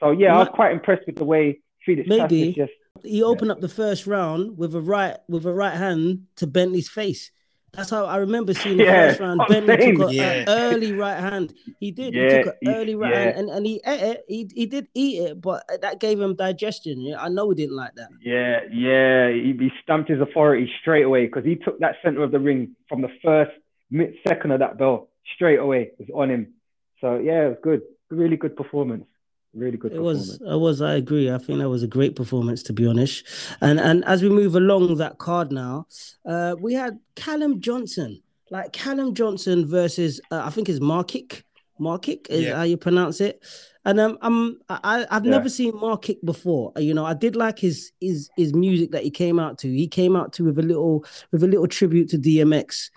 So 0.00 0.10
yeah, 0.10 0.34
I 0.34 0.38
was 0.38 0.48
quite 0.48 0.72
impressed 0.72 1.06
with 1.06 1.16
the 1.16 1.24
way 1.24 1.60
Felix 1.84 2.08
Maybe. 2.08 2.52
just 2.52 2.72
He 3.02 3.22
opened 3.22 3.50
up 3.50 3.60
the 3.60 3.68
first 3.68 4.06
round 4.06 4.58
with 4.58 4.74
a 4.74 4.80
right 4.80 5.16
with 5.28 5.46
a 5.46 5.52
right 5.52 5.74
hand 5.74 6.26
to 6.36 6.46
Bentley's 6.46 6.88
face. 6.88 7.30
That's 7.74 7.88
how 7.88 8.04
I 8.04 8.18
remember 8.18 8.52
seeing 8.52 8.76
the 8.76 8.84
Yeah, 8.84 9.08
first 9.08 9.20
round. 9.20 9.40
Bentley 9.48 9.76
saying. 9.78 9.96
took 9.96 10.08
an 10.10 10.14
Yeah. 10.14 10.44
early 10.46 10.92
right 10.92 11.18
hand. 11.18 11.54
He 11.80 11.90
did. 11.90 12.12
Yeah, 12.12 12.22
he 12.36 12.42
took 12.42 12.56
an 12.60 12.74
early 12.74 12.94
right 12.94 13.12
yeah. 13.14 13.20
hand, 13.20 13.38
and, 13.38 13.48
and 13.48 13.66
he 13.66 13.80
ate 13.86 14.00
it. 14.02 14.24
He, 14.28 14.50
he 14.54 14.66
did 14.66 14.88
eat 14.94 15.22
it, 15.22 15.40
but 15.40 15.64
that 15.80 15.98
gave 15.98 16.20
him 16.20 16.34
digestion. 16.36 17.00
Yeah, 17.00 17.22
I 17.22 17.28
know 17.30 17.48
he 17.48 17.56
didn't 17.56 17.76
like 17.76 17.94
that. 17.94 18.10
Yeah, 18.20 18.60
yeah, 18.70 19.30
he, 19.30 19.56
he 19.58 19.70
stamped 19.82 20.10
his 20.10 20.20
authority 20.20 20.70
straight 20.82 21.04
away 21.04 21.24
because 21.26 21.46
he 21.46 21.56
took 21.56 21.78
that 21.80 21.96
center 22.04 22.22
of 22.22 22.30
the 22.30 22.40
ring 22.40 22.76
from 22.90 23.00
the 23.00 23.08
first 23.24 23.52
mid 23.90 24.14
second 24.28 24.50
of 24.50 24.58
that 24.60 24.76
bell 24.76 25.08
straight 25.34 25.58
away. 25.58 25.92
It 25.98 26.08
was 26.08 26.08
on 26.14 26.30
him. 26.30 26.52
So 27.00 27.16
yeah, 27.18 27.46
it 27.46 27.48
was 27.48 27.58
good. 27.62 27.82
Really 28.10 28.36
good 28.36 28.54
performance. 28.54 29.06
Really 29.54 29.76
good 29.76 29.92
It 29.92 29.96
performance. 29.96 30.38
was, 30.40 30.42
I 30.50 30.54
was, 30.54 30.80
I 30.80 30.94
agree. 30.94 31.30
I 31.30 31.36
think 31.38 31.58
that 31.58 31.68
was 31.68 31.82
a 31.82 31.86
great 31.86 32.16
performance, 32.16 32.62
to 32.64 32.72
be 32.72 32.86
honest. 32.86 33.24
And 33.60 33.78
and 33.78 34.02
as 34.06 34.22
we 34.22 34.30
move 34.30 34.54
along 34.56 34.96
that 34.96 35.18
card 35.18 35.52
now, 35.52 35.86
uh, 36.24 36.56
we 36.58 36.72
had 36.72 36.98
Callum 37.16 37.60
Johnson, 37.60 38.22
like 38.50 38.72
Callum 38.72 39.12
Johnson 39.14 39.66
versus 39.66 40.20
uh, 40.30 40.42
I 40.44 40.50
think 40.50 40.70
it's 40.70 40.80
Markic. 40.80 41.42
Markic 41.78 42.30
is 42.30 42.44
Yeah. 42.44 42.56
how 42.56 42.62
you 42.62 42.76
pronounce 42.78 43.20
it. 43.20 43.42
And 43.84 43.98
um, 44.00 44.16
I'm 44.22 44.58
I 44.70 45.04
I've 45.10 45.24
Yeah. 45.26 45.30
never 45.32 45.48
seen 45.50 45.72
Markic 45.72 46.18
before. 46.24 46.72
You 46.78 46.94
know, 46.94 47.04
I 47.04 47.12
did 47.14 47.36
like 47.36 47.58
his 47.58 47.92
his 48.00 48.30
his 48.36 48.54
music 48.54 48.92
that 48.92 49.02
he 49.02 49.10
came 49.10 49.38
out 49.38 49.58
to. 49.58 49.68
He 49.68 49.86
came 49.88 50.16
out 50.16 50.32
to 50.34 50.44
with 50.44 50.58
a 50.58 50.62
little 50.62 51.04
with 51.30 51.42
a 51.42 51.48
little 51.48 51.66
tribute 51.66 52.08
to 52.10 52.18
DMX. 52.18 52.90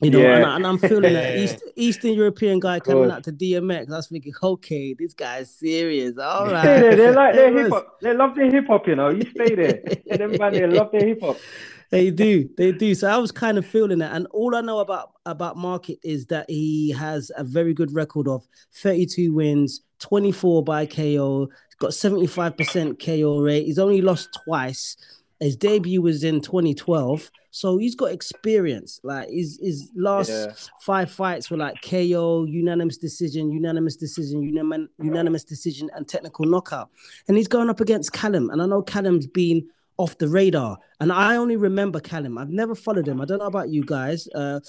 You 0.00 0.10
know, 0.10 0.20
and, 0.20 0.42
Yeah. 0.42 0.50
I, 0.50 0.56
and 0.56 0.66
I'm 0.66 0.78
feeling 0.78 1.12
that 1.12 1.36
East, 1.36 1.62
Eastern 1.74 2.12
European 2.12 2.60
guy 2.60 2.78
coming 2.78 3.10
out 3.10 3.24
to 3.24 3.32
DMX. 3.32 3.90
I 3.90 3.96
was 3.96 4.06
thinking, 4.06 4.32
okay, 4.40 4.94
this 4.94 5.12
guy's 5.12 5.50
serious. 5.50 6.16
All 6.18 6.46
right. 6.46 6.62
Stay 6.62 6.80
there. 6.80 6.96
They 6.96 7.10
like 7.12 7.34
their 7.34 7.52
hip 7.52 7.72
hop. 7.72 8.00
They 8.00 8.14
love 8.14 8.36
their 8.36 8.50
hip 8.50 8.66
hop. 8.68 8.86
You 8.86 8.94
know, 8.94 9.08
you 9.08 9.22
stay 9.22 9.54
there. 9.56 9.80
Everybody, 10.08 10.60
they 10.60 10.66
love 10.68 10.92
their 10.92 11.06
hip 11.06 11.20
hop. 11.20 11.36
They 11.90 12.10
do, 12.10 12.50
they 12.58 12.72
do. 12.72 12.94
So 12.94 13.08
I 13.08 13.16
was 13.16 13.32
kind 13.32 13.56
of 13.56 13.64
feeling 13.64 14.00
that, 14.00 14.14
and 14.14 14.26
all 14.30 14.54
I 14.54 14.60
know 14.60 14.80
about 14.80 15.12
about 15.24 15.56
Markic 15.56 15.98
is 16.04 16.26
that 16.26 16.44
he 16.50 16.90
has 16.90 17.32
a 17.34 17.42
very 17.42 17.72
good 17.72 17.94
record 17.94 18.28
of 18.28 18.46
32 18.74 19.32
wins, 19.32 19.80
24 20.00 20.64
by 20.64 20.84
KO, 20.84 21.48
got 21.78 21.92
75% 21.92 23.02
KO 23.02 23.38
rate. 23.40 23.64
He's 23.64 23.78
only 23.78 24.02
lost 24.02 24.28
twice. 24.44 24.98
His 25.40 25.56
debut 25.56 26.02
was 26.02 26.24
in 26.24 26.40
2012, 26.40 27.30
so 27.50 27.78
he's 27.78 27.94
got 27.94 28.06
experience. 28.12 29.00
Like 29.04 29.28
his 29.30 29.58
his 29.62 29.90
last 29.94 30.30
Yeah. 30.30 30.52
five 30.80 31.10
fights 31.10 31.50
were 31.50 31.56
like 31.56 31.76
KO, 31.82 32.44
unanimous 32.44 32.96
decision, 32.98 33.50
unanimous 33.52 33.96
decision, 33.96 34.42
unanimous 34.42 34.88
unanimous 35.02 35.44
decision, 35.44 35.90
and 35.94 36.08
technical 36.08 36.44
knockout. 36.44 36.88
And 37.28 37.36
he's 37.36 37.48
going 37.48 37.70
up 37.70 37.80
against 37.80 38.12
Callum, 38.12 38.50
and 38.50 38.60
I 38.60 38.66
know 38.66 38.82
Callum's 38.82 39.26
been 39.26 39.66
off 39.96 40.18
the 40.18 40.28
radar. 40.28 40.78
And 41.00 41.10
I 41.12 41.36
only 41.36 41.56
remember 41.56 42.00
Callum. 42.00 42.38
I've 42.38 42.50
never 42.50 42.74
followed 42.74 43.06
him. 43.08 43.20
I 43.20 43.24
don't 43.24 43.38
know 43.38 43.46
about 43.46 43.68
you 43.68 43.84
guys. 43.84 44.28
Uh 44.34 44.60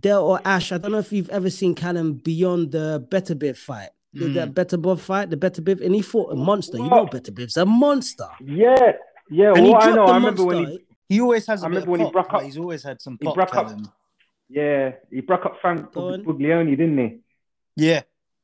Dale 0.00 0.22
or 0.22 0.40
Ash, 0.44 0.72
I 0.72 0.78
don't 0.78 0.90
know 0.90 0.98
if 0.98 1.12
you've 1.12 1.30
ever 1.30 1.48
seen 1.50 1.74
Callum 1.74 2.14
beyond 2.14 2.72
the 2.72 3.06
Beterbiev 3.10 3.56
fight. 3.56 3.90
The, 4.12 4.26
Mm. 4.26 4.34
that 4.34 4.54
Beterbiev 4.54 4.98
fight, 5.00 5.30
the 5.30 5.36
Beterbiev, 5.36 5.80
and 5.84 5.92
he 5.94 6.02
fought 6.02 6.32
a 6.32 6.36
monster. 6.36 6.76
You 6.78 6.88
know 6.88 7.06
Beterbiev's 7.06 7.56
a 7.56 7.64
monster. 7.66 8.28
Yeah, 8.44 8.92
yeah. 9.34 9.52
And 9.56 9.66
he 9.66 9.74
I 9.74 9.86
know, 9.94 10.06
the 10.06 10.12
I 10.12 10.16
remember 10.16 10.44
when 10.44 10.66
he, 10.66 10.78
He 11.08 11.20
always 11.20 11.46
has 11.46 11.62
a 11.62 11.66
I 11.66 11.68
bit 11.68 11.74
remember 11.86 11.86
of 11.86 11.90
when 11.98 12.00
he 12.06 12.12
broke 12.12 12.32
up- 12.34 12.42
He's 12.42 12.58
always 12.58 12.82
had 12.82 13.00
some 13.00 13.18
he 13.20 13.24
broke 13.26 13.38
up- 13.38 13.50
Callum. 13.52 13.92
yeah, 14.48 14.92
he 15.10 15.20
broke 15.20 15.44
up 15.46 15.56
Frank 15.60 15.92
Go. 15.92 16.16
Buglioni, 16.18 16.70
didn't 16.76 16.98
he? 16.98 17.18
Yeah. 17.76 18.02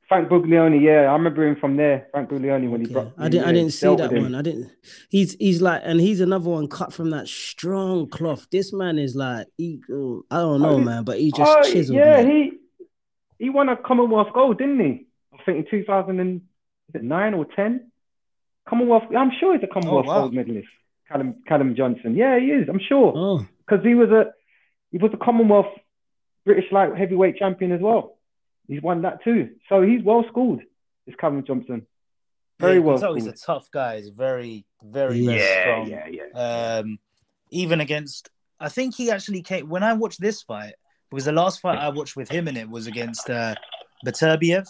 Frank 0.09 0.29
Buglioni, 0.29 0.83
yeah, 0.83 1.03
I 1.09 1.13
remember 1.13 1.47
him 1.47 1.55
from 1.55 1.77
there. 1.77 2.09
Frank 2.11 2.29
Buglioni 2.31 2.69
when 2.69 2.81
he 2.81 2.87
Okay. 2.87 2.95
broke. 2.95 3.13
I 3.17 3.29
didn't. 3.29 3.47
I 3.47 3.53
didn't 3.53 3.73
see 3.73 3.95
that 3.95 4.13
one. 4.13 4.35
I 4.35 4.43
didn't. 4.43 4.73
He's 5.09 5.35
he's 5.35 5.63
like, 5.63 5.83
and 5.85 6.01
he's 6.01 6.21
another 6.21 6.51
one 6.51 6.67
cut 6.67 6.93
from 6.93 7.11
that 7.11 7.29
strong 7.29 8.09
cloth. 8.09 8.49
This 8.51 8.73
man 8.73 8.99
is 8.99 9.15
like, 9.15 9.47
he, 9.57 9.81
oh, 9.91 10.25
I 10.31 10.39
don't 10.39 10.61
know, 10.63 10.71
Oh, 10.71 10.79
man, 10.81 11.05
but 11.05 11.21
he 11.21 11.31
just 11.31 11.49
Oh, 11.59 11.63
chiseled. 11.63 11.97
yeah, 11.97 12.23
man. 12.25 12.29
he 12.31 12.53
he 13.39 13.51
won 13.51 13.69
a 13.69 13.77
Commonwealth 13.77 14.33
gold, 14.35 14.59
didn't 14.59 14.81
he? 14.81 15.07
I 15.33 15.43
think 15.45 15.59
in 15.59 15.71
2009 15.71 17.35
or 17.35 17.45
10. 17.57 17.90
Commonwealth. 18.71 19.03
I'm 19.17 19.33
sure 19.39 19.55
he's 19.55 19.65
a 19.65 19.67
Commonwealth 19.67 20.07
wow. 20.07 20.21
gold 20.21 20.35
medalist. 20.35 20.69
Callum 21.09 21.43
Callum 21.47 21.75
Johnson. 21.75 22.15
Yeah, 22.17 22.39
he 22.39 22.47
is. 22.47 22.69
I'm 22.69 22.81
sure 22.89 23.13
Oh, 23.17 23.47
because 23.67 23.85
he 23.85 23.95
was 23.95 24.11
a 24.11 24.27
he 24.93 24.99
was 24.99 25.11
a 25.13 25.17
Commonwealth 25.17 25.67
British 26.47 26.71
light 26.71 26.97
heavyweight 26.97 27.37
champion 27.37 27.73
as 27.73 27.81
well. 27.81 28.17
He's 28.69 28.81
won 28.81 29.03
that 29.03 29.25
too. 29.25 29.51
So 29.69 29.83
he's 29.83 30.03
well 30.05 30.25
schooled. 30.29 30.63
This 31.07 31.17
Callum 31.21 31.45
Johnson. 31.45 31.87
Very 32.61 32.75
yeah, 32.75 32.81
well 32.81 32.99
tell 32.99 33.15
he's 33.15 33.27
a 33.27 33.33
tough 33.33 33.71
guy. 33.73 33.97
He's 33.97 34.11
very, 34.11 34.67
very, 34.85 35.19
Yeah, 35.19 35.33
very 35.33 35.61
strong. 35.63 35.89
yeah, 35.89 36.07
yeah. 36.35 36.79
Um, 36.79 36.99
even 37.51 37.81
against, 37.81 38.29
I 38.61 38.69
think 38.69 38.95
he 38.95 39.11
actually 39.11 39.43
came 39.43 39.69
when 39.69 39.83
I 39.83 39.95
watched 39.95 40.21
this 40.21 40.43
fight 40.43 40.75
because 41.11 41.25
the 41.25 41.33
last 41.33 41.61
fight 41.61 41.79
I 41.79 41.89
watched 41.89 42.17
with 42.17 42.29
him 42.29 42.47
in 42.49 42.57
it 42.57 42.69
was 42.69 42.87
against 42.87 43.29
uh, 43.31 43.55
Beterbiev. 44.07 44.69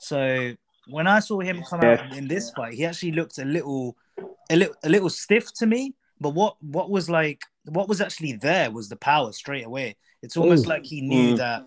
So 0.00 0.54
when 0.86 1.06
I 1.06 1.20
saw 1.20 1.40
him 1.40 1.62
come 1.68 1.80
out 1.80 2.14
in 2.14 2.28
this 2.28 2.50
fight, 2.50 2.74
he 2.74 2.84
actually 2.84 3.12
looked 3.12 3.38
a 3.38 3.44
little, 3.44 3.96
a 4.50 4.56
little, 4.56 4.74
a 4.84 4.88
little 4.88 5.10
stiff 5.10 5.52
to 5.54 5.66
me. 5.66 5.94
But 6.20 6.30
what, 6.34 6.62
what 6.62 6.90
was 6.90 7.08
like, 7.08 7.42
what 7.64 7.88
was 7.88 8.00
actually 8.00 8.32
there 8.32 8.70
was 8.70 8.88
the 8.88 8.96
power 8.96 9.32
straight 9.32 9.64
away. 9.64 9.96
It's 10.22 10.36
almost 10.36 10.66
Ooh. 10.66 10.70
like 10.70 10.84
he 10.84 11.00
knew 11.00 11.34
Mm. 11.34 11.36
that 11.38 11.64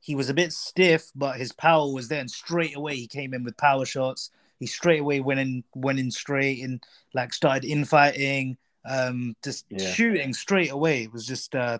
he 0.00 0.14
was 0.14 0.28
a 0.28 0.34
bit 0.34 0.52
stiff, 0.52 1.10
but 1.14 1.36
his 1.36 1.52
power 1.52 1.90
was 1.92 2.08
there, 2.08 2.20
and 2.20 2.30
straight 2.30 2.76
away 2.76 2.96
he 2.96 3.06
came 3.06 3.34
in 3.34 3.44
with 3.44 3.56
power 3.56 3.84
shots. 3.84 4.30
He 4.58 4.66
straight 4.66 5.00
away 5.00 5.20
went 5.20 5.40
in, 5.40 5.64
went 5.74 5.98
in 5.98 6.10
straight, 6.10 6.62
and 6.62 6.82
like 7.14 7.32
started 7.32 7.64
infighting, 7.64 8.56
um, 8.84 9.36
just 9.44 9.66
Yeah. 9.70 9.92
shooting 9.92 10.34
straight 10.34 10.70
away. 10.70 11.04
It 11.04 11.12
was 11.12 11.26
just 11.26 11.54
uh, 11.54 11.78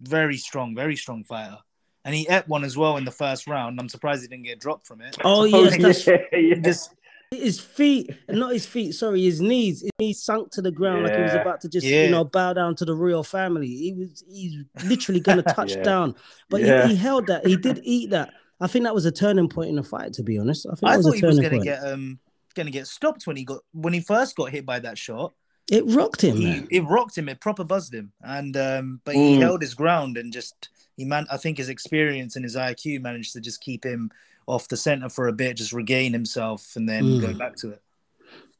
very 0.00 0.36
strong, 0.38 0.74
very 0.74 0.96
strong 0.96 1.22
fighter, 1.24 1.58
and 2.04 2.14
he 2.14 2.26
ate 2.28 2.48
one 2.48 2.64
as 2.64 2.76
well 2.76 2.96
in 2.96 3.04
the 3.04 3.10
first 3.10 3.46
round. 3.46 3.78
I'm 3.80 3.88
surprised 3.88 4.22
he 4.22 4.28
didn't 4.28 4.44
get 4.44 4.60
dropped 4.60 4.86
from 4.86 5.00
it. 5.00 5.16
oh 5.24 5.44
yes, 5.44 5.76
that's 5.80 6.06
yeah, 6.32 6.38
yeah. 6.38 6.54
Just 6.56 6.94
his 7.30 7.60
feet, 7.60 8.10
not 8.28 8.52
his 8.52 8.66
feet. 8.66 8.92
Sorry, 8.92 9.22
his 9.22 9.40
knees. 9.40 9.82
His 9.82 9.90
knees 10.00 10.22
sunk 10.22 10.50
to 10.52 10.62
the 10.62 10.72
ground 10.72 11.04
like 11.04 11.14
he 11.14 11.22
was 11.22 11.34
about 11.34 11.60
to 11.60 11.68
just, 11.68 11.86
Yeah. 11.86 12.04
you 12.04 12.10
know, 12.10 12.24
bow 12.24 12.52
down 12.54 12.74
to 12.76 12.84
the 12.84 12.94
royal 12.94 13.22
family. 13.22 13.68
He 13.68 13.92
was, 13.92 14.24
he's 14.28 14.64
literally 14.84 15.20
gonna 15.20 15.42
touch 15.54 15.76
Yeah. 15.76 15.82
down, 15.84 16.16
but 16.48 16.60
Yeah. 16.60 16.86
he, 16.88 16.94
he 16.94 16.96
held 16.96 17.28
that. 17.28 17.46
He 17.46 17.56
did 17.56 17.80
eat 17.84 18.10
that. 18.10 18.30
I 18.60 18.66
think 18.66 18.84
that 18.84 18.94
was 18.94 19.06
a 19.06 19.12
turning 19.12 19.48
point 19.48 19.70
in 19.70 19.76
the 19.76 19.84
fight. 19.84 20.12
To 20.14 20.22
be 20.24 20.38
honest, 20.38 20.66
I 20.66 20.74
think 20.74 20.90
I 20.92 20.96
was 20.96 21.06
thought 21.06 21.14
a 21.14 21.18
he 21.18 21.24
was 21.26 21.38
gonna 21.38 21.60
get 21.60 21.84
um 21.86 22.18
gonna 22.56 22.70
get 22.72 22.88
stopped 22.88 23.26
when 23.28 23.36
he 23.36 23.44
got 23.44 23.60
when 23.72 23.92
he 23.92 24.00
first 24.00 24.34
got 24.34 24.50
hit 24.50 24.66
by 24.66 24.80
that 24.80 24.98
shot. 24.98 25.32
It 25.70 25.84
rocked 25.86 26.24
him, 26.24 26.36
he, 26.36 26.44
man. 26.46 26.68
it 26.68 26.80
rocked 26.80 27.16
him. 27.16 27.28
It 27.28 27.40
proper 27.40 27.62
buzzed 27.62 27.94
him, 27.94 28.12
and 28.22 28.56
um, 28.56 29.00
but 29.04 29.14
he 29.14 29.36
Mm. 29.36 29.42
held 29.42 29.62
his 29.62 29.74
ground 29.74 30.16
and 30.16 30.32
just 30.32 30.68
he 31.00 31.04
man. 31.06 31.26
I 31.30 31.36
think 31.36 31.58
his 31.58 31.68
experience 31.68 32.36
and 32.36 32.44
his 32.44 32.56
IQ 32.56 33.00
managed 33.02 33.32
to 33.32 33.40
just 33.40 33.60
keep 33.60 33.84
him 33.84 34.10
off 34.46 34.68
the 34.68 34.76
center 34.76 35.08
for 35.08 35.28
a 35.28 35.32
bit, 35.32 35.56
just 35.56 35.72
regain 35.72 36.12
himself, 36.12 36.76
and 36.76 36.88
then 36.88 37.04
Mm. 37.04 37.20
go 37.20 37.32
back 37.34 37.56
to 37.56 37.70
it. 37.70 37.82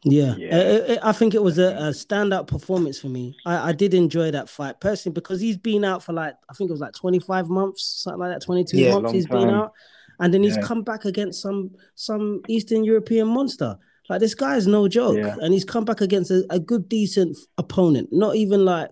Yeah, 0.05 0.35
Yeah. 0.39 0.57
Uh, 0.57 0.93
uh, 0.95 0.99
I 1.03 1.13
think 1.13 1.35
it 1.35 1.43
was 1.43 1.59
a, 1.59 1.69
a 1.75 1.91
standout 1.91 2.47
performance 2.47 2.99
for 2.99 3.09
me. 3.09 3.37
I, 3.45 3.69
I 3.71 3.73
did 3.73 3.93
enjoy 3.93 4.31
that 4.31 4.49
fight 4.49 4.81
personally 4.81 5.13
because 5.13 5.41
he's 5.43 5.59
been 5.59 5.85
out 5.85 6.03
for 6.03 6.15
like 6.15 6.35
I 6.49 6.55
think 6.55 6.71
it 6.71 6.73
was 6.73 6.81
like 6.81 6.95
25 6.95 7.49
months, 7.51 7.83
something 8.03 8.21
like 8.21 8.33
that, 8.33 8.43
22 8.43 8.79
Yeah, 8.79 8.91
months 8.93 9.05
long 9.05 9.15
he's 9.15 9.27
been 9.27 9.51
out, 9.51 9.73
and 10.19 10.33
then 10.33 10.43
he's 10.43 10.57
Yeah. 10.57 10.63
come 10.63 10.83
back 10.83 11.05
against 11.05 11.43
some 11.43 11.71
some 11.97 12.41
Eastern 12.49 12.83
European 12.85 13.29
monster. 13.29 13.77
Like 14.09 14.21
this 14.21 14.35
guy 14.35 14.57
is 14.57 14.67
no 14.67 14.89
joke, 14.89 15.19
Yeah. 15.19 15.37
and 15.41 15.53
he's 15.53 15.65
come 15.67 15.85
back 15.85 16.01
against 16.01 16.31
a, 16.31 16.45
a 16.51 16.59
good, 16.59 16.89
decent 16.89 17.37
opponent. 17.59 18.09
Not 18.11 18.37
even 18.37 18.65
like, 18.65 18.91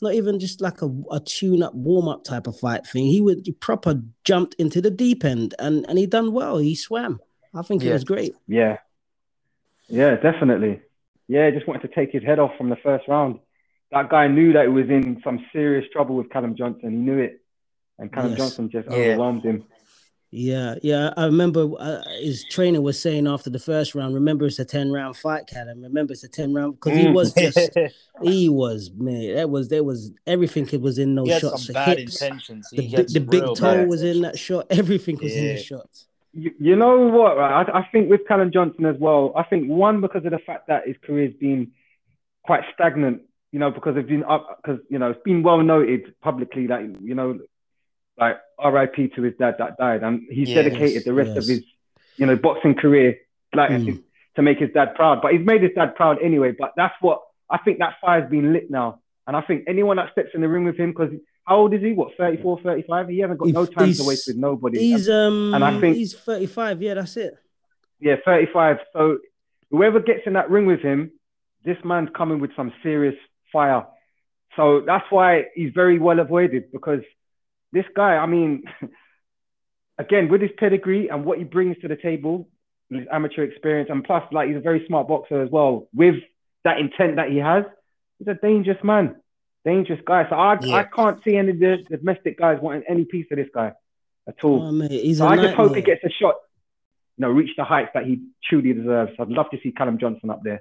not 0.00 0.14
even 0.14 0.38
just 0.38 0.60
like 0.60 0.82
a, 0.82 0.90
a 1.10 1.20
tune-up, 1.20 1.74
warm-up 1.74 2.24
type 2.24 2.46
of 2.46 2.58
fight 2.58 2.86
thing. 2.86 3.06
He 3.06 3.20
would 3.20 3.42
he 3.44 3.52
proper 3.52 4.02
jumped 4.24 4.54
into 4.54 4.80
the 4.80 4.90
deep 4.90 5.24
end, 5.24 5.54
and 5.58 5.84
and 5.88 5.98
he 5.98 6.06
done 6.06 6.32
well. 6.32 6.58
He 6.58 6.74
swam. 6.74 7.20
I 7.54 7.62
think 7.62 7.82
it 7.82 7.92
was 7.92 8.04
great. 8.04 8.34
Yeah. 8.46 8.78
Yeah, 9.88 10.16
definitely. 10.16 10.82
Yeah, 11.28 11.50
just 11.50 11.66
wanted 11.66 11.88
to 11.88 11.94
take 11.94 12.12
his 12.12 12.22
head 12.22 12.38
off 12.38 12.52
from 12.56 12.68
the 12.68 12.76
first 12.76 13.08
round. 13.08 13.40
That 13.90 14.10
guy 14.10 14.28
knew 14.28 14.52
that 14.52 14.64
he 14.64 14.68
was 14.68 14.88
in 14.90 15.20
some 15.24 15.44
serious 15.52 15.86
trouble 15.90 16.14
with 16.16 16.28
Callum 16.30 16.56
Johnson. 16.56 16.90
He 16.90 16.96
knew 16.96 17.18
it. 17.18 17.40
And 17.98 18.12
Callum 18.12 18.30
Yes. 18.32 18.38
Johnson 18.38 18.70
just 18.70 18.86
Yeah. 18.90 18.96
overwhelmed 18.96 19.44
him. 19.44 19.64
Yeah, 20.30 20.74
yeah. 20.82 21.14
I 21.16 21.24
remember 21.24 21.66
uh, 21.78 22.02
his 22.20 22.44
trainer 22.50 22.82
was 22.82 23.00
saying 23.00 23.26
after 23.26 23.48
the 23.48 23.58
first 23.58 23.94
round, 23.94 24.14
remember 24.14 24.44
it's 24.46 24.58
a 24.58 24.64
10 24.64 24.92
round 24.92 25.16
fight, 25.16 25.46
Callum. 25.46 25.82
Remember 25.82 26.12
it's 26.12 26.22
a 26.24 26.28
10 26.28 26.52
round 26.52 26.74
because 26.74 26.98
he 26.98 27.06
Mm. 27.06 27.14
was 27.14 27.32
just 27.32 27.70
he 28.22 28.48
was 28.50 28.90
man, 28.94 29.34
that 29.36 29.48
was 29.48 29.68
there 29.68 29.84
was 29.84 30.12
everything 30.26 30.68
it 30.70 30.82
was 30.82 30.98
in 30.98 31.14
those 31.14 31.28
he 31.28 31.32
had 31.32 31.40
shots. 31.40 31.62
some 31.64 31.66
The 31.68 31.72
bad 31.72 31.98
hips, 31.98 32.20
intentions. 32.20 32.68
the, 32.70 32.82
He 32.82 32.88
bi- 32.88 32.96
had 32.98 33.06
the 33.08 33.12
some 33.20 33.24
big 33.26 33.42
toe 33.56 33.84
was 33.86 34.02
in 34.02 34.20
that 34.22 34.38
shot, 34.38 34.66
everything 34.68 35.18
was 35.22 35.34
in 35.34 35.48
the 35.48 35.56
shots. 35.56 36.06
You, 36.34 36.52
you 36.60 36.76
know 36.76 37.08
what? 37.08 37.38
Right? 37.38 37.66
I, 37.66 37.78
I 37.80 37.88
think 37.90 38.10
with 38.10 38.20
Callum 38.28 38.52
Johnson 38.52 38.84
as 38.84 38.96
well. 38.98 39.32
I 39.34 39.44
think 39.44 39.68
one 39.70 40.02
because 40.02 40.26
of 40.26 40.30
the 40.30 40.38
fact 40.38 40.68
that 40.68 40.86
his 40.86 40.96
career's 41.02 41.34
been 41.40 41.72
quite 42.44 42.64
stagnant. 42.74 43.22
You 43.50 43.60
know, 43.60 43.70
because 43.70 43.96
it's 43.96 44.06
been 44.06 44.24
up 44.24 44.60
because 44.62 44.78
you 44.90 44.98
know 44.98 45.10
it's 45.12 45.22
been 45.24 45.42
well 45.42 45.62
noted 45.62 46.14
publicly 46.20 46.66
that 46.66 46.82
you 47.00 47.14
know, 47.14 47.40
like 48.18 48.36
R.I.P. 48.58 49.08
to 49.16 49.22
his 49.22 49.34
dad 49.38 49.56
that 49.58 49.76
died, 49.78 50.02
and 50.02 50.22
he's 50.30 50.48
Yes, 50.48 50.64
dedicated 50.64 51.04
the 51.04 51.12
rest 51.14 51.30
yes. 51.34 51.36
of 51.38 51.48
his 51.48 51.64
you 52.16 52.26
know 52.26 52.36
boxing 52.36 52.74
career 52.74 53.16
like 53.54 53.70
Mm. 53.70 54.02
to 54.36 54.42
make 54.42 54.58
his 54.58 54.70
dad 54.72 54.94
proud. 54.94 55.22
But 55.22 55.32
he's 55.32 55.44
made 55.46 55.62
his 55.62 55.72
dad 55.74 55.94
proud 55.96 56.18
anyway. 56.22 56.52
But 56.58 56.72
that's 56.76 56.94
what 57.00 57.22
I 57.48 57.58
think 57.58 57.78
that 57.78 57.94
fire's 58.00 58.28
been 58.30 58.52
lit 58.52 58.70
now, 58.70 59.00
and 59.26 59.36
I 59.36 59.40
think 59.42 59.64
anyone 59.68 59.96
that 59.96 60.12
steps 60.12 60.30
in 60.34 60.40
the 60.40 60.48
ring 60.48 60.64
with 60.64 60.76
him 60.76 60.90
because. 60.90 61.10
How 61.46 61.60
old 61.60 61.72
is 61.72 61.80
he? 61.80 61.94
What, 61.94 62.14
34, 62.18 62.60
35? 62.60 63.08
He 63.08 63.20
hasn't 63.20 63.38
got 63.38 63.48
no 63.48 63.64
time 63.64 63.90
to 63.94 64.04
waste 64.04 64.26
with 64.28 64.36
nobody. 64.36 64.78
He's 64.80 65.08
um 65.08 65.54
And 65.54 65.64
I 65.64 65.80
think- 65.80 65.96
he's 65.96 66.12
35, 66.14 66.82
yeah, 66.82 66.92
that's 66.92 67.16
it. 67.16 67.32
Yeah, 68.00 68.16
35. 68.22 68.76
So 68.92 69.16
whoever 69.70 69.98
gets 69.98 70.26
in 70.26 70.34
that 70.34 70.50
ring 70.50 70.66
with 70.66 70.80
him, 70.80 71.10
this 71.64 71.78
man's 71.86 72.10
coming 72.14 72.38
with 72.38 72.54
some 72.54 72.70
serious 72.82 73.14
fire. 73.50 73.86
So 74.56 74.82
that's 74.82 75.06
why 75.08 75.46
he's 75.54 75.72
very 75.72 75.98
well 75.98 76.18
avoided 76.20 76.70
because 76.70 77.00
this 77.72 77.84
guy, 77.94 78.16
I 78.16 78.26
mean, 78.26 78.64
again, 79.98 80.28
with 80.28 80.40
his 80.40 80.50
pedigree 80.56 81.08
and 81.08 81.24
what 81.24 81.38
he 81.38 81.44
brings 81.44 81.78
to 81.78 81.88
the 81.88 81.96
table, 81.96 82.48
his 82.90 83.06
amateur 83.12 83.42
experience, 83.42 83.90
and 83.90 84.02
plus, 84.04 84.24
like, 84.32 84.48
he's 84.48 84.56
a 84.56 84.60
very 84.60 84.84
smart 84.86 85.08
boxer 85.08 85.42
as 85.42 85.50
well. 85.50 85.88
With 85.94 86.16
that 86.64 86.78
intent 86.78 87.16
that 87.16 87.30
he 87.30 87.38
has, 87.38 87.64
he's 88.18 88.28
a 88.28 88.34
dangerous 88.34 88.82
man, 88.82 89.16
dangerous 89.64 90.00
guy. 90.06 90.28
So 90.28 90.36
I, 90.36 90.58
Yeah. 90.62 90.76
I 90.76 90.84
can't 90.84 91.22
see 91.24 91.36
any 91.36 91.50
of 91.50 91.58
the 91.58 91.84
domestic 91.90 92.38
guys 92.38 92.58
wanting 92.60 92.84
any 92.88 93.04
piece 93.04 93.26
of 93.30 93.36
this 93.36 93.48
guy 93.54 93.72
at 94.26 94.42
all. 94.42 94.62
Oh 94.68 94.72
mate, 94.72 95.14
So 95.16 95.26
I 95.26 95.36
just 95.36 95.54
hope 95.54 95.74
he 95.74 95.82
gets 95.82 96.02
a 96.04 96.10
shot, 96.10 96.36
you 97.16 97.22
know, 97.22 97.30
reach 97.30 97.50
the 97.56 97.64
heights 97.64 97.90
that 97.94 98.06
he 98.06 98.22
truly 98.48 98.72
deserves. 98.72 99.12
I'd 99.18 99.28
love 99.28 99.50
to 99.50 99.58
see 99.62 99.72
Callum 99.72 99.98
Johnson 99.98 100.30
up 100.30 100.40
there. 100.42 100.60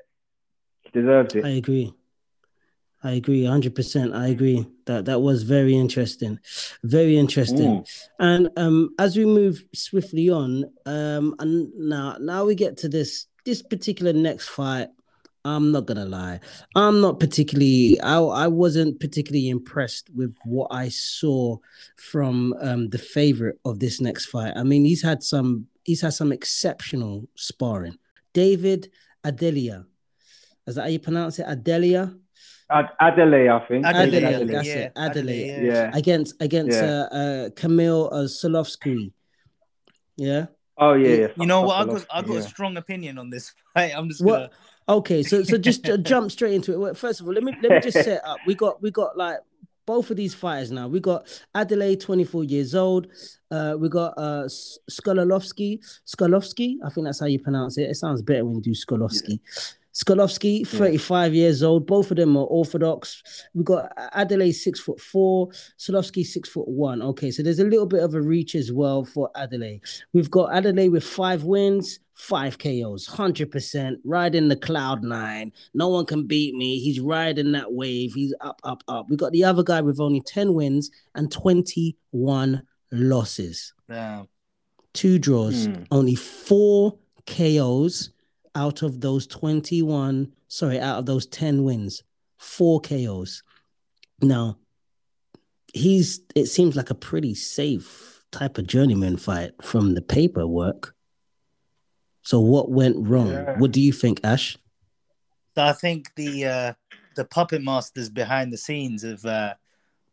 He 0.83 0.99
deserves 0.99 1.35
it. 1.35 1.45
I 1.45 1.49
agree. 1.49 1.93
I 3.03 3.11
agree, 3.11 3.45
hundred 3.45 3.75
percent. 3.75 4.15
I 4.15 4.27
agree 4.27 4.65
that 4.85 5.05
that 5.05 5.21
was 5.21 5.43
very 5.43 5.75
interesting, 5.75 6.39
very 6.83 7.17
interesting. 7.17 7.83
Mm. 7.83 8.07
And 8.19 8.49
um, 8.57 8.89
as 8.97 9.15
we 9.15 9.25
move 9.25 9.63
swiftly 9.73 10.29
on, 10.29 10.65
um, 10.85 11.35
and 11.39 11.71
now 11.75 12.17
now 12.19 12.45
we 12.45 12.55
get 12.55 12.77
to 12.77 12.89
this 12.89 13.27
this 13.45 13.61
particular 13.61 14.13
next 14.13 14.49
fight. 14.49 14.89
I'm 15.45 15.71
not 15.71 15.85
gonna 15.85 16.05
lie, 16.05 16.41
I'm 16.75 16.99
not 16.99 17.19
particularly. 17.19 18.01
I 18.01 18.19
I 18.19 18.47
wasn't 18.47 18.99
particularly 18.99 19.47
impressed 19.47 20.09
with 20.13 20.35
what 20.43 20.67
I 20.71 20.89
saw 20.89 21.57
from 21.97 22.53
um 22.59 22.89
the 22.89 22.97
favorite 22.97 23.59
of 23.63 23.79
this 23.79 24.01
next 24.01 24.25
fight. 24.25 24.53
I 24.57 24.63
mean, 24.63 24.83
he's 24.85 25.03
had 25.03 25.21
some 25.23 25.67
he's 25.83 26.01
had 26.01 26.13
some 26.13 26.31
exceptional 26.31 27.29
sparring. 27.35 27.97
David 28.33 28.91
Adelia, 29.23 29.85
is 30.65 30.75
that 30.75 30.81
how 30.81 30.87
you 30.87 30.99
pronounce 30.99 31.39
it? 31.39 31.45
Adelia 31.47 32.13
Ad- 32.69 32.89
Adelaide, 32.99 33.47
I 33.49 33.59
think. 33.67 33.85
Adelaide, 33.85 34.23
Adelaide, 34.23 34.47
that's 34.53 34.67
yeah, 34.67 34.75
it, 34.75 34.91
Adelaide. 34.95 35.49
Adelaide, 35.51 35.67
Yeah. 35.67 35.91
against 35.93 36.41
against 36.41 36.77
Yeah. 36.81 37.07
uh, 37.11 37.15
uh 37.15 37.49
Camille 37.55 38.09
uh, 38.11 38.17
Solovsky. 38.23 39.11
Yeah. 40.17 40.47
Oh 40.77 40.93
yeah. 40.93 41.15
yeah. 41.15 41.27
You 41.37 41.45
know 41.45 41.61
what? 41.61 41.75
I 41.75 41.85
got 41.91 42.05
I 42.11 42.21
got 42.21 42.33
yeah. 42.33 42.39
a 42.39 42.43
strong 42.43 42.77
opinion 42.77 43.17
on 43.17 43.29
this 43.29 43.53
fight. 43.73 43.93
I'm 43.95 44.09
just 44.09 44.23
gonna 44.23 44.49
Okay, 44.89 45.21
so 45.21 45.43
so 45.43 45.57
just 45.57 45.87
uh, 45.89 45.97
jump 46.11 46.31
straight 46.31 46.53
into 46.53 46.73
it. 46.73 46.79
Well, 46.79 46.93
First 46.93 47.19
of 47.21 47.27
all, 47.27 47.33
let 47.33 47.43
me 47.43 47.53
let 47.61 47.71
me 47.71 47.79
just 47.79 48.03
set 48.03 48.23
up. 48.25 48.37
We 48.45 48.55
got 48.55 48.81
we 48.81 48.91
got 48.91 49.17
like 49.17 49.39
both 49.85 50.11
of 50.11 50.17
these 50.17 50.33
fighters 50.33 50.71
now. 50.71 50.87
We 50.87 50.99
got 50.99 51.27
Adelaide, 51.55 52.01
24 52.01 52.43
years 52.43 52.75
old. 52.75 53.07
Uh, 53.49 53.75
we 53.79 53.89
got 53.89 54.13
uh 54.17 54.43
S- 54.45 54.79
Skolovsky. 54.91 55.79
Skolovsky, 56.05 56.75
I 56.85 56.89
think 56.89 57.05
that's 57.05 57.19
how 57.19 57.25
you 57.25 57.39
pronounce 57.39 57.77
it. 57.77 57.89
It 57.89 57.95
sounds 57.95 58.21
better 58.21 58.45
when 58.45 58.55
you 58.55 58.61
do 58.61 58.71
Skolovsky. 58.71 59.39
Skolovsky, 59.97 60.65
35 60.67 61.33
years 61.33 61.63
old. 61.63 61.87
Both 61.87 62.11
of 62.11 62.17
them 62.17 62.37
are 62.37 62.45
orthodox. 62.45 63.23
We've 63.55 63.65
got 63.65 63.91
Adelaide 64.13 64.51
six 64.51 64.79
foot 64.79 64.99
four, 65.01 65.47
Solovsky 65.79 66.23
six 66.23 66.47
foot 66.49 66.67
one. 66.67 67.01
Okay, 67.01 67.31
so 67.31 67.41
there's 67.41 67.57
a 67.57 67.63
little 67.63 67.87
bit 67.87 68.03
of 68.03 68.13
a 68.13 68.21
reach 68.21 68.53
as 68.53 68.71
well 68.71 69.03
for 69.03 69.31
Adelaide. 69.35 69.81
We've 70.13 70.29
got 70.29 70.53
Adelaide 70.53 70.89
with 70.89 71.03
five 71.03 71.45
wins, 71.45 71.99
five 72.13 72.59
KOs, 72.59 73.07
hundred 73.07 73.49
percent, 73.51 73.97
riding 74.03 74.49
the 74.49 74.55
cloud 74.55 75.03
nine. 75.03 75.51
No 75.73 75.87
one 75.87 76.05
can 76.05 76.27
beat 76.27 76.53
me. 76.53 76.77
He's 76.77 76.99
riding 76.99 77.53
that 77.53 77.73
wave. 77.73 78.13
He's 78.13 78.35
up, 78.41 78.61
up, 78.63 78.83
up. 78.87 79.07
We've 79.09 79.17
got 79.17 79.31
the 79.31 79.45
other 79.45 79.63
guy 79.63 79.81
with 79.81 79.99
only 79.99 80.21
ten 80.21 80.53
wins 80.53 80.91
and 81.15 81.31
twenty-one 81.31 82.61
losses, 82.91 83.73
Damn. 83.89 84.27
two 84.93 85.17
draws, 85.17 85.65
Hmm. 85.65 85.73
only 85.89 86.13
four 86.15 86.99
KOs 87.25 88.11
out 88.55 88.81
of 88.81 89.01
those 89.01 89.27
twenty-one. 89.27 90.33
Sorry, 90.47 90.79
out 90.79 90.99
of 90.99 91.05
those 91.05 91.25
ten 91.25 91.63
wins, 91.63 92.03
four 92.37 92.79
KOs. 92.81 93.43
Now, 94.21 94.57
he's. 95.73 96.21
It 96.35 96.45
seems 96.47 96.75
like 96.75 96.89
a 96.89 96.95
pretty 96.95 97.35
safe 97.35 98.23
type 98.31 98.57
of 98.57 98.67
journeyman 98.67 99.17
fight 99.17 99.51
from 99.61 99.93
the 99.93 100.01
paperwork. 100.01 100.95
So 102.23 102.39
what 102.39 102.69
went 102.69 102.95
wrong? 102.97 103.31
Yeah. 103.31 103.57
What 103.57 103.71
do 103.71 103.79
you 103.79 103.93
think, 103.93 104.19
Ash? 104.23 104.57
So 105.55 105.63
I 105.63 105.73
think 105.73 106.13
the 106.15 106.45
uh, 106.45 106.73
the 107.15 107.25
puppet 107.25 107.63
masters 107.63 108.09
behind 108.09 108.51
the 108.51 108.57
scenes 108.57 109.03
have 109.03 109.25
uh, 109.25 109.53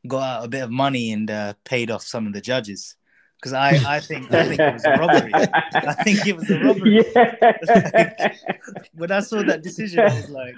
got 0.07 0.23
out 0.23 0.45
a 0.45 0.49
bit 0.49 0.63
of 0.63 0.71
money 0.71 1.13
and 1.13 1.31
uh, 1.31 1.55
paid 1.65 1.91
off 1.91 2.03
some 2.03 2.27
of 2.27 2.33
the 2.33 2.41
judges. 2.41 2.97
Because 3.45 3.53
I, 3.53 3.97
I 3.97 4.01
think 4.01 4.33
I 4.33 4.45
think 4.49 4.59
it 4.59 4.73
was 4.73 4.85
a 4.87 4.93
robbery. 4.93 5.31
I 5.35 5.93
think 6.03 6.27
it 6.27 6.35
was 6.35 6.51
a 6.51 6.59
robbery. 6.65 7.05
Yeah. 7.15 8.33
When 8.95 9.11
I 9.13 9.21
saw 9.21 9.43
that 9.43 9.63
decision, 9.63 10.01
I 10.01 10.15
was 10.15 10.31
like, 10.31 10.55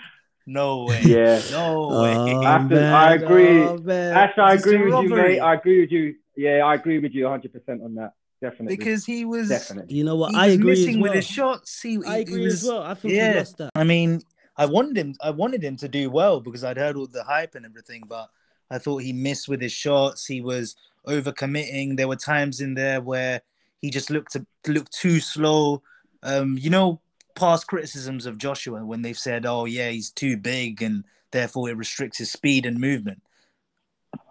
no 0.46 0.84
way. 0.84 1.00
Yeah. 1.02 1.40
No 1.50 1.88
Oh, 1.90 2.02
way. 2.02 2.46
I 2.46 2.52
have 2.60 2.68
to- 2.68 2.80
I 2.86 3.14
agree. 3.14 3.62
oh, 3.64 3.78
man. 3.78 4.16
Ash, 4.16 4.38
I 4.38 4.54
agree 4.54 4.78
with 4.78 5.02
you, 5.02 5.08
mate. 5.08 5.40
I 5.40 5.54
agree 5.54 5.80
with 5.80 5.90
you. 5.90 6.14
Yeah, 6.36 6.64
I 6.64 6.74
agree 6.76 7.00
with 7.00 7.12
you 7.12 7.24
100 7.24 7.52
percent 7.52 7.82
on 7.82 7.96
that. 7.96 8.12
Definitely. 8.40 8.76
because 8.76 9.04
he 9.04 9.24
was 9.24 9.48
definitely. 9.48 9.94
You 9.96 10.04
know 10.04 10.14
what? 10.14 10.30
he 10.30 10.36
I 10.36 10.46
was 10.46 10.54
agree 10.54 10.70
missing 10.70 10.88
as 10.90 11.02
with 11.02 11.08
well. 11.08 11.16
his 11.16 11.26
shots. 11.26 11.80
He, 11.82 11.98
I 12.06 12.16
he 12.18 12.22
agree 12.22 12.44
was, 12.44 12.62
as 12.62 12.68
well. 12.68 12.82
I 12.84 12.94
think 12.94 13.14
yeah. 13.14 13.32
he 13.32 13.38
lost 13.38 13.56
that. 13.56 13.70
I 13.74 13.82
mean, 13.82 14.22
I 14.56 14.66
wanted 14.66 14.96
him. 14.96 15.16
I 15.20 15.30
wanted 15.30 15.64
him 15.64 15.76
to 15.78 15.88
do 15.88 16.08
well 16.10 16.40
because 16.40 16.62
I'd 16.62 16.76
heard 16.76 16.96
all 16.96 17.08
the 17.08 17.24
hype 17.24 17.56
and 17.56 17.64
everything, 17.66 18.04
but 18.06 18.28
I 18.70 18.78
thought 18.78 18.98
he 18.98 19.12
missed 19.12 19.48
with 19.48 19.60
his 19.60 19.72
shots. 19.72 20.26
He 20.26 20.40
was 20.42 20.76
overcommitting. 21.06 21.96
There 21.96 22.08
were 22.08 22.16
times 22.16 22.60
in 22.60 22.74
there 22.74 23.00
where 23.00 23.42
he 23.80 23.90
just 23.90 24.10
looked 24.10 24.32
to 24.32 24.46
looked 24.66 24.92
too 24.92 25.20
slow. 25.20 25.82
Um, 26.22 26.58
you 26.58 26.70
know, 26.70 27.00
past 27.34 27.66
criticisms 27.66 28.26
of 28.26 28.38
Joshua 28.38 28.84
when 28.84 29.02
they've 29.02 29.18
said, 29.18 29.46
"Oh, 29.46 29.64
yeah, 29.64 29.90
he's 29.90 30.10
too 30.10 30.36
big 30.36 30.82
and 30.82 31.04
therefore 31.30 31.68
it 31.70 31.76
restricts 31.76 32.18
his 32.18 32.32
speed 32.32 32.66
and 32.66 32.78
movement." 32.78 33.22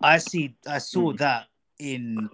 I 0.02 0.18
see. 0.18 0.56
I 0.68 0.80
saw 0.80 1.14
Mm. 1.14 1.18
that 1.18 1.48
in 1.80 2.30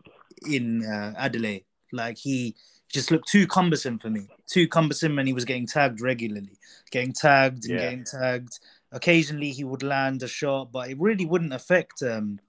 in 0.47 0.85
uh, 0.85 1.13
Adelaide. 1.17 1.65
Like 1.91 2.17
he 2.17 2.55
just 2.89 3.11
looked 3.11 3.27
too 3.27 3.47
cumbersome 3.47 3.99
for 3.99 4.09
me. 4.09 4.27
Too 4.47 4.67
cumbersome, 4.67 5.19
and 5.19 5.27
he 5.27 5.33
was 5.33 5.45
getting 5.45 5.67
tagged 5.67 6.01
regularly, 6.01 6.57
getting 6.91 7.13
tagged 7.13 7.65
and 7.65 7.73
Yeah. 7.73 7.79
getting 7.79 8.03
tagged. 8.03 8.59
Occasionally, 8.91 9.51
he 9.51 9.63
would 9.63 9.83
land 9.83 10.23
a 10.23 10.27
shot, 10.27 10.71
but 10.71 10.89
it 10.89 10.99
really 10.99 11.25
wouldn't 11.25 11.53
affect 11.53 12.01
um, 12.01 12.39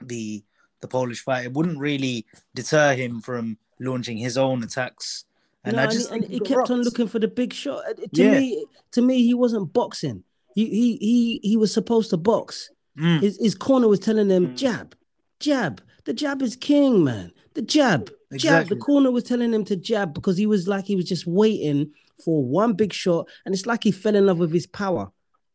the 0.00 0.42
the 0.84 0.88
Polish 0.88 1.20
fight. 1.22 1.46
It 1.46 1.52
wouldn't 1.54 1.78
really 1.78 2.26
deter 2.54 2.94
him 2.94 3.20
from 3.20 3.56
launching 3.80 4.18
his 4.18 4.36
own 4.36 4.62
attacks. 4.62 5.24
And 5.64 5.76
No, 5.76 5.82
I 5.82 5.86
just 5.86 6.10
he, 6.10 6.14
and 6.16 6.24
he 6.26 6.40
kept 6.40 6.70
on 6.70 6.82
looking 6.82 7.08
for 7.08 7.18
the 7.18 7.28
big 7.28 7.52
shot. 7.54 7.80
Uh, 7.88 7.94
To 7.94 8.22
Yeah. 8.22 8.38
me, 8.38 8.66
to 8.92 9.00
me, 9.02 9.22
he 9.24 9.32
wasn't 9.34 9.72
boxing. 9.72 10.22
He 10.54 10.64
he 10.66 10.96
he 11.08 11.40
he 11.42 11.56
was 11.56 11.72
supposed 11.72 12.10
to 12.10 12.16
box. 12.18 12.70
Mm. 12.98 13.20
His 13.22 13.38
his 13.40 13.54
corner 13.54 13.88
was 13.88 13.98
telling 13.98 14.28
him 14.30 14.48
Mm. 14.48 14.56
jab, 14.56 14.94
jab. 15.40 15.80
The 16.04 16.12
jab 16.12 16.42
is 16.42 16.54
king, 16.54 17.02
man. 17.02 17.32
The 17.54 17.62
jab, 17.62 18.08
jab. 18.08 18.14
Exactly. 18.34 18.76
The 18.76 18.80
corner 18.82 19.10
was 19.10 19.24
telling 19.24 19.54
him 19.54 19.64
to 19.64 19.76
jab 19.76 20.12
because 20.12 20.36
he 20.36 20.46
was 20.46 20.68
like 20.68 20.84
he 20.86 20.96
was 20.96 21.06
just 21.06 21.26
waiting 21.26 21.90
for 22.24 22.44
one 22.44 22.74
big 22.74 22.92
shot, 22.92 23.26
and 23.46 23.54
it's 23.54 23.64
like 23.66 23.82
he 23.84 23.90
fell 23.90 24.14
in 24.14 24.26
love 24.26 24.38
with 24.38 24.52
his 24.52 24.66
power. 24.66 25.10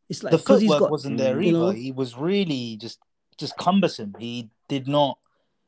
It's 0.09 0.23
like 0.23 0.31
the 0.31 0.39
footwork 0.39 0.79
got 0.79 0.91
wasn't 0.91 1.19
there 1.19 1.39
either. 1.39 1.51
know- 1.57 1.69
He 1.69 1.91
was 1.91 2.17
really 2.17 2.77
just 2.77 2.99
just 3.37 3.55
cumbersome. 3.57 4.15
He 4.19 4.49
did 4.67 4.87
not. 4.87 5.18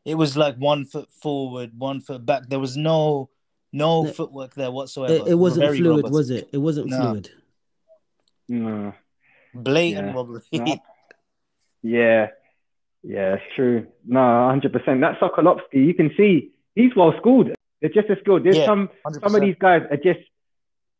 It 0.05 0.15
was 0.15 0.35
like 0.35 0.55
one 0.57 0.85
foot 0.85 1.09
forward, 1.11 1.71
one 1.77 1.99
foot 1.99 2.25
back. 2.25 2.47
There 2.49 2.59
was 2.59 2.75
no 2.77 3.29
no 3.73 4.03
No, 4.03 4.11
footwork 4.11 4.53
there 4.55 4.69
whatsoever. 4.71 5.13
it, 5.13 5.27
it 5.29 5.35
wasn't 5.35 5.65
Very 5.65 5.77
fluid, 5.77 5.97
robotic. 5.97 6.11
was 6.13 6.29
it? 6.29 6.49
It 6.51 6.57
wasn't 6.57 6.87
No. 6.87 6.97
fluid. 7.01 7.29
No. 8.49 8.93
Blatant 9.53 10.07
Yeah. 10.07 10.13
robbery. 10.13 10.41
No. 10.51 10.77
Yeah. 11.81 12.27
Yeah, 13.03 13.35
it's 13.35 13.43
true. 13.55 13.87
No, 14.05 14.19
100%. 14.19 14.99
That 15.01 15.19
Sokolowski, 15.19 15.85
you 15.85 15.93
can 15.93 16.11
see 16.15 16.51
he's 16.75 16.95
well 16.95 17.13
schooled. 17.17 17.51
They're 17.79 17.89
just 17.89 18.09
as 18.09 18.17
skilled. 18.19 18.43
There's 18.43 18.57
Yeah, 18.57 18.65
some 18.65 18.89
some 19.21 19.35
of 19.35 19.41
these 19.41 19.55
guys 19.59 19.83
are 19.89 19.97
just 19.97 20.19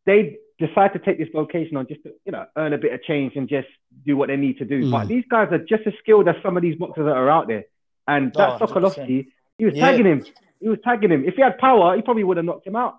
they 0.04 0.38
decide 0.58 0.92
to 0.94 0.98
take 0.98 1.18
this 1.18 1.28
vocation 1.32 1.76
on 1.76 1.86
just 1.86 2.02
to 2.02 2.12
you 2.24 2.32
know 2.32 2.46
earn 2.56 2.72
a 2.72 2.78
bit 2.78 2.92
of 2.92 3.02
change 3.04 3.36
and 3.36 3.48
just 3.48 3.68
do 4.04 4.16
what 4.16 4.28
they 4.28 4.36
need 4.36 4.58
to 4.58 4.64
do. 4.64 4.84
Mm. 4.84 4.90
But 4.90 5.08
these 5.08 5.24
guys 5.28 5.48
are 5.52 5.58
just 5.58 5.86
as 5.86 5.94
skilled 6.00 6.26
as 6.28 6.34
some 6.42 6.56
of 6.56 6.62
these 6.62 6.76
boxers 6.76 7.04
that 7.04 7.16
are 7.16 7.30
out 7.30 7.46
there. 7.46 7.66
And 8.08 8.32
that 8.34 8.60
Oh, 8.60 8.66
Sokolowski, 8.66 9.26
he 9.58 9.64
was 9.64 9.74
Yeah. 9.74 9.86
tagging 9.86 10.06
him. 10.06 10.24
He 10.60 10.68
was 10.68 10.78
tagging 10.84 11.10
him. 11.10 11.24
If 11.24 11.34
he 11.34 11.42
had 11.42 11.58
power, 11.58 11.96
he 11.96 12.02
probably 12.02 12.24
would 12.24 12.36
have 12.36 12.46
knocked 12.46 12.66
him 12.66 12.76
out. 12.76 12.98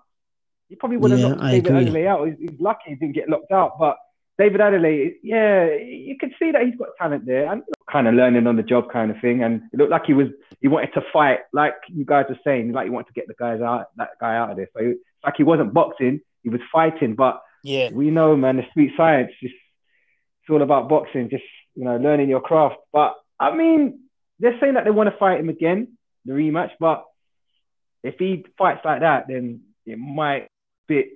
He 0.68 0.76
probably 0.76 0.96
would 0.96 1.10
have 1.10 1.20
Yeah, 1.20 1.28
knocked 1.28 1.42
I 1.42 1.50
David 1.52 1.66
agree. 1.70 1.80
Adelaide 1.86 2.06
out. 2.06 2.28
He's, 2.28 2.38
he's 2.50 2.60
lucky 2.60 2.80
he 2.90 2.94
didn't 2.96 3.14
get 3.14 3.28
knocked 3.28 3.52
out. 3.52 3.78
But 3.78 3.98
David 4.38 4.60
Adelaide, 4.60 5.14
yeah, 5.22 5.66
you 5.74 6.16
can 6.18 6.32
see 6.38 6.50
that 6.50 6.62
he's 6.62 6.74
got 6.76 6.88
talent 6.98 7.24
there 7.26 7.50
and 7.52 7.62
kind 7.90 8.08
of 8.08 8.14
learning 8.14 8.46
on 8.46 8.56
the 8.56 8.62
job 8.62 8.90
kind 8.90 9.10
of 9.10 9.20
thing. 9.20 9.42
And 9.42 9.62
it 9.72 9.76
looked 9.78 9.90
like 9.90 10.06
he 10.06 10.14
was 10.14 10.28
he 10.60 10.68
wanted 10.68 10.92
to 10.94 11.02
fight, 11.12 11.40
like 11.52 11.74
you 11.88 12.04
guys 12.04 12.26
were 12.28 12.38
saying, 12.42 12.72
like 12.72 12.84
he 12.84 12.90
wanted 12.90 13.08
to 13.08 13.12
get 13.12 13.28
the 13.28 13.34
guys 13.34 13.60
out, 13.60 13.88
that 13.96 14.10
guy 14.20 14.36
out 14.36 14.50
of 14.50 14.56
there. 14.56 14.68
So 14.76 14.80
it's 14.82 15.00
like 15.22 15.34
he 15.36 15.42
wasn't 15.44 15.72
boxing, 15.74 16.20
he 16.42 16.48
was 16.48 16.60
fighting. 16.72 17.14
But 17.14 17.40
Yeah, 17.62 17.90
we 17.92 18.10
know, 18.10 18.34
man, 18.36 18.56
the 18.56 18.64
street 18.70 18.92
science 18.96 19.32
is 19.42 19.52
it's 19.52 20.50
all 20.50 20.62
about 20.62 20.88
boxing, 20.88 21.28
just 21.30 21.44
you 21.74 21.84
know, 21.84 21.96
learning 21.96 22.28
your 22.28 22.40
craft. 22.40 22.76
But 22.92 23.14
I 23.38 23.54
mean, 23.54 24.00
they're 24.38 24.58
saying 24.60 24.74
that 24.74 24.84
they 24.84 24.90
want 24.90 25.10
to 25.10 25.16
fight 25.18 25.40
him 25.40 25.48
again, 25.48 25.96
the 26.24 26.32
rematch. 26.32 26.70
But 26.80 27.04
if 28.02 28.16
he 28.18 28.44
fights 28.58 28.80
like 28.84 29.00
that, 29.00 29.26
then 29.28 29.62
it 29.86 29.98
might 29.98 30.48
bit 30.86 31.06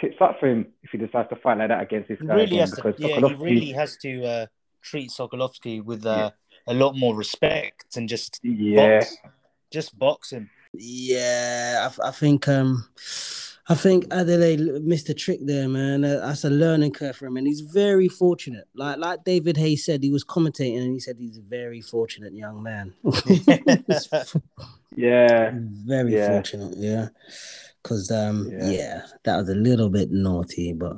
tits 0.00 0.16
up 0.20 0.38
for 0.40 0.48
him 0.48 0.66
if 0.82 0.90
he 0.90 0.98
decides 0.98 1.28
to 1.30 1.36
fight 1.36 1.58
like 1.58 1.68
that 1.68 1.82
against 1.82 2.08
this 2.08 2.18
he 2.20 2.26
guy 2.26 2.34
really 2.34 2.46
again. 2.46 2.60
has 2.60 2.70
to. 2.72 2.82
Because 2.82 3.00
Yeah, 3.00 3.28
he 3.28 3.34
really 3.34 3.72
has 3.72 3.96
to 3.98 4.24
uh, 4.24 4.46
treat 4.82 5.10
Sokolowski 5.10 5.82
with 5.82 6.04
uh, 6.04 6.30
a 6.66 6.74
lot 6.74 6.96
more 6.96 7.14
respect 7.14 7.96
and 7.96 8.08
just 8.08 8.40
yeah, 8.42 8.98
box, 8.98 9.16
just 9.70 9.98
box 9.98 10.30
him. 10.30 10.50
Yeah, 10.74 11.88
I, 12.02 12.08
I 12.08 12.10
think 12.10 12.48
um, 12.48 12.88
I 13.72 13.74
think 13.74 14.06
Adelaide 14.12 14.60
missed 14.84 15.08
a 15.08 15.14
trick 15.14 15.38
there, 15.42 15.68
man. 15.68 16.04
Uh, 16.04 16.20
that's 16.26 16.44
a 16.44 16.50
learning 16.50 16.92
curve 16.92 17.16
for 17.16 17.26
him, 17.26 17.36
and 17.38 17.46
he's 17.46 17.60
very 17.62 18.06
fortunate. 18.08 18.68
Like 18.74 18.98
like 18.98 19.24
David 19.24 19.56
Hayes 19.56 19.84
said, 19.84 20.02
he 20.02 20.10
was 20.10 20.24
commentating, 20.24 20.82
and 20.82 20.92
he 20.92 21.00
said 21.00 21.16
he's 21.18 21.38
a 21.38 21.42
very 21.42 21.80
fortunate 21.80 22.34
young 22.34 22.62
man. 22.62 22.92
yeah, 24.96 25.50
very 25.86 26.12
Yeah. 26.14 26.28
fortunate, 26.28 26.74
yeah. 26.76 27.08
Because 27.82 28.10
um, 28.10 28.48
Yeah. 28.50 28.70
yeah. 28.70 29.02
that 29.24 29.36
was 29.38 29.48
a 29.48 29.54
little 29.54 29.88
bit 29.88 30.10
naughty, 30.10 30.72
but 30.72 30.96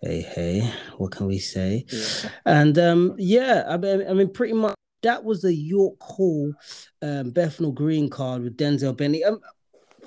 hey, 0.00 0.22
hey, 0.22 0.72
what 0.96 1.12
can 1.12 1.26
we 1.26 1.38
say? 1.38 1.84
yeah. 1.90 2.30
And 2.46 2.78
um, 2.78 3.14
yeah, 3.18 3.64
I 3.68 3.76
mean, 3.76 4.06
I 4.08 4.12
mean, 4.14 4.30
pretty 4.30 4.54
much 4.54 4.74
that 5.02 5.22
was 5.22 5.42
the 5.42 5.54
York 5.54 6.00
Hall 6.00 6.54
um, 7.02 7.30
Bethnal 7.30 7.72
Green 7.72 8.08
card 8.08 8.42
with 8.42 8.56
Denzel 8.56 8.96
Bentley. 8.96 9.22
Um, 9.22 9.40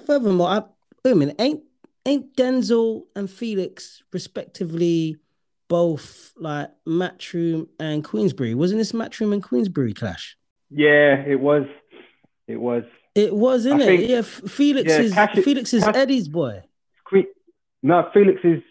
furthermore, 0.05 0.49
I, 0.49 0.63
wait 1.05 1.11
a 1.11 1.15
minute, 1.15 1.35
ain't 1.39 1.61
ain't 2.07 2.35
Denzel 2.35 3.03
and 3.15 3.29
Felix 3.29 4.01
respectively 4.13 5.17
both 5.67 6.33
like 6.37 6.69
Matchroom 6.87 7.67
and 7.79 8.03
Queensberry? 8.03 8.55
Wasn't 8.55 8.79
this 8.79 8.91
Matchroom 8.93 9.33
and 9.33 9.43
Queensberry 9.43 9.93
clash? 9.93 10.37
Yeah, 10.69 11.15
it 11.25 11.39
was, 11.39 11.63
it 12.47 12.57
was. 12.57 12.83
It 13.15 13.33
was, 13.35 13.65
I 13.65 13.69
isn't 13.69 13.81
it? 13.81 13.85
think- 13.85 14.09
yeah, 14.09 14.21
Felix 14.21 14.89
yeah, 14.91 14.99
is 15.01 15.13
Cash- 15.13 15.35
Felix 15.43 15.73
is 15.73 15.83
Cash- 15.83 15.95
Eddie's 15.95 16.27
boy. 16.29 16.63
Que- 17.09 17.25
No, 17.83 18.09
Felix 18.13 18.39
is 18.43 18.61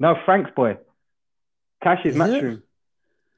no 0.00 0.14
Frank's 0.24 0.50
boy. 0.56 0.76
Cash 1.82 2.04
is 2.04 2.14
Is 2.14 2.20
matchroom. 2.20 2.62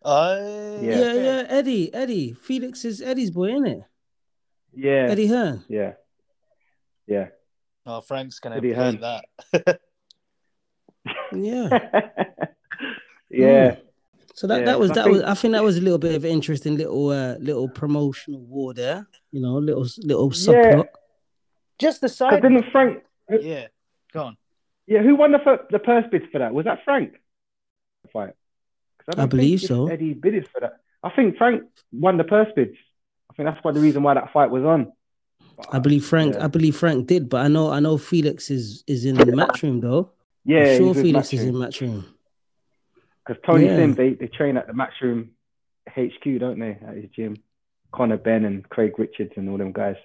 Uh, 0.02 0.38
Yeah. 0.80 0.98
Yeah, 0.98 1.12
yeah, 1.14 1.44
Eddie, 1.48 1.92
Eddie. 1.92 2.32
Felix 2.32 2.84
is 2.84 3.02
Eddie's 3.02 3.30
boy, 3.30 3.50
isn't 3.54 3.66
it? 3.66 3.82
Yeah, 4.74 5.08
Eddie 5.10 5.26
Hearn. 5.26 5.64
yeah, 5.68 5.92
yeah. 7.06 7.28
Oh, 7.88 8.00
Frank's 8.02 8.38
gonna 8.38 8.56
Eddie 8.58 8.74
play 8.74 8.96
that. 8.96 9.80
Yeah. 11.32 11.68
yeah, 13.30 13.76
So 14.34 14.46
that, 14.46 14.60
Yeah, 14.60 14.64
that 14.66 14.78
was 14.78 14.90
I 14.90 14.94
that 14.94 15.04
think- 15.04 15.14
was 15.16 15.22
I 15.24 15.34
think 15.34 15.52
that 15.52 15.62
was 15.64 15.76
a 15.78 15.80
little 15.80 15.98
bit 15.98 16.14
of 16.14 16.24
an 16.24 16.30
interesting 16.30 16.76
little 16.76 17.08
uh 17.10 17.36
little 17.38 17.68
promotional 17.68 18.40
war 18.40 18.74
there. 18.74 19.06
You 19.32 19.40
know, 19.40 19.54
little 19.58 19.86
little 20.02 20.26
Yeah. 20.34 20.74
subplot. 20.76 20.86
Just 21.78 22.00
the 22.00 22.06
Because 22.06 22.16
side. 22.16 22.42
didn't 22.42 22.70
Frank? 22.72 23.02
Yeah, 23.30 23.66
go 24.12 24.22
on. 24.24 24.36
Yeah, 24.86 25.02
who 25.02 25.14
won 25.16 25.32
the 25.32 25.38
fir- 25.38 25.66
the 25.70 25.78
purse 25.78 26.04
bids 26.10 26.26
for 26.32 26.38
that? 26.40 26.52
Was 26.52 26.64
that 26.64 26.84
Frank? 26.84 27.14
Fight. 28.12 28.34
don't 29.10 29.20
I 29.22 29.26
believe 29.26 29.60
so. 29.60 29.88
Eddie 29.88 30.14
bid 30.14 30.46
for 30.48 30.60
that. 30.60 30.74
I 31.02 31.10
think 31.10 31.36
Frank 31.36 31.62
won 31.92 32.16
the 32.16 32.24
purse 32.24 32.48
bids. 32.56 32.76
I 33.30 33.34
think 33.34 33.48
that's 33.48 33.62
why 33.64 33.72
the 33.72 33.80
reason 33.80 34.02
why 34.02 34.14
that 34.14 34.32
fight 34.32 34.50
was 34.50 34.64
on. 34.64 34.92
I 35.72 35.78
believe 35.78 36.04
Frank 36.04 36.34
Yeah. 36.34 36.44
I 36.44 36.48
believe 36.48 36.76
Frank 36.76 37.06
did, 37.06 37.28
but 37.28 37.44
I 37.44 37.48
know 37.48 37.70
I 37.70 37.80
know 37.80 37.98
Felix 37.98 38.50
is 38.50 38.84
is 38.86 39.04
in 39.04 39.16
the 39.16 39.24
matchroom 39.24 39.80
though. 39.80 40.10
Yeah, 40.44 40.64
I'm 40.72 40.78
sure 40.78 40.94
Felix 40.94 41.32
is 41.32 41.44
in 41.44 41.54
matchroom. 41.54 42.04
Because 43.26 43.42
Tony 43.44 43.66
Yeah. 43.66 43.76
Sim, 43.76 43.94
they, 43.94 44.14
they 44.14 44.28
train 44.28 44.56
at 44.56 44.66
the 44.66 44.72
Matchroom 44.72 45.28
HQ, 45.90 46.38
don't 46.40 46.58
they? 46.58 46.78
At 46.86 46.96
his 46.96 47.10
gym. 47.14 47.36
Conor 47.92 48.16
Benn 48.18 48.44
and 48.44 48.66
Craig 48.68 48.98
Richards 48.98 49.32
and 49.36 49.48
all 49.50 49.58
them 49.58 49.72
guys. 49.72 49.96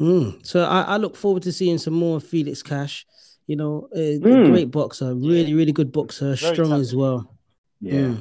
Mm. 0.00 0.44
So 0.44 0.64
I, 0.64 0.82
I 0.82 0.96
look 0.96 1.14
forward 1.16 1.42
to 1.44 1.52
seeing 1.52 1.78
some 1.78 1.94
more 1.94 2.18
Felix 2.20 2.62
Cash. 2.62 3.06
You 3.46 3.56
know, 3.56 3.88
a, 3.94 4.14
a 4.14 4.18
Mm. 4.18 4.50
great 4.50 4.70
boxer, 4.70 5.14
really, 5.14 5.52
really 5.54 5.72
good 5.72 5.92
boxer, 5.92 6.34
Very 6.34 6.36
strong 6.36 6.68
talented. 6.70 6.80
as 6.80 6.94
well. 6.96 7.36
Yeah. 7.80 8.14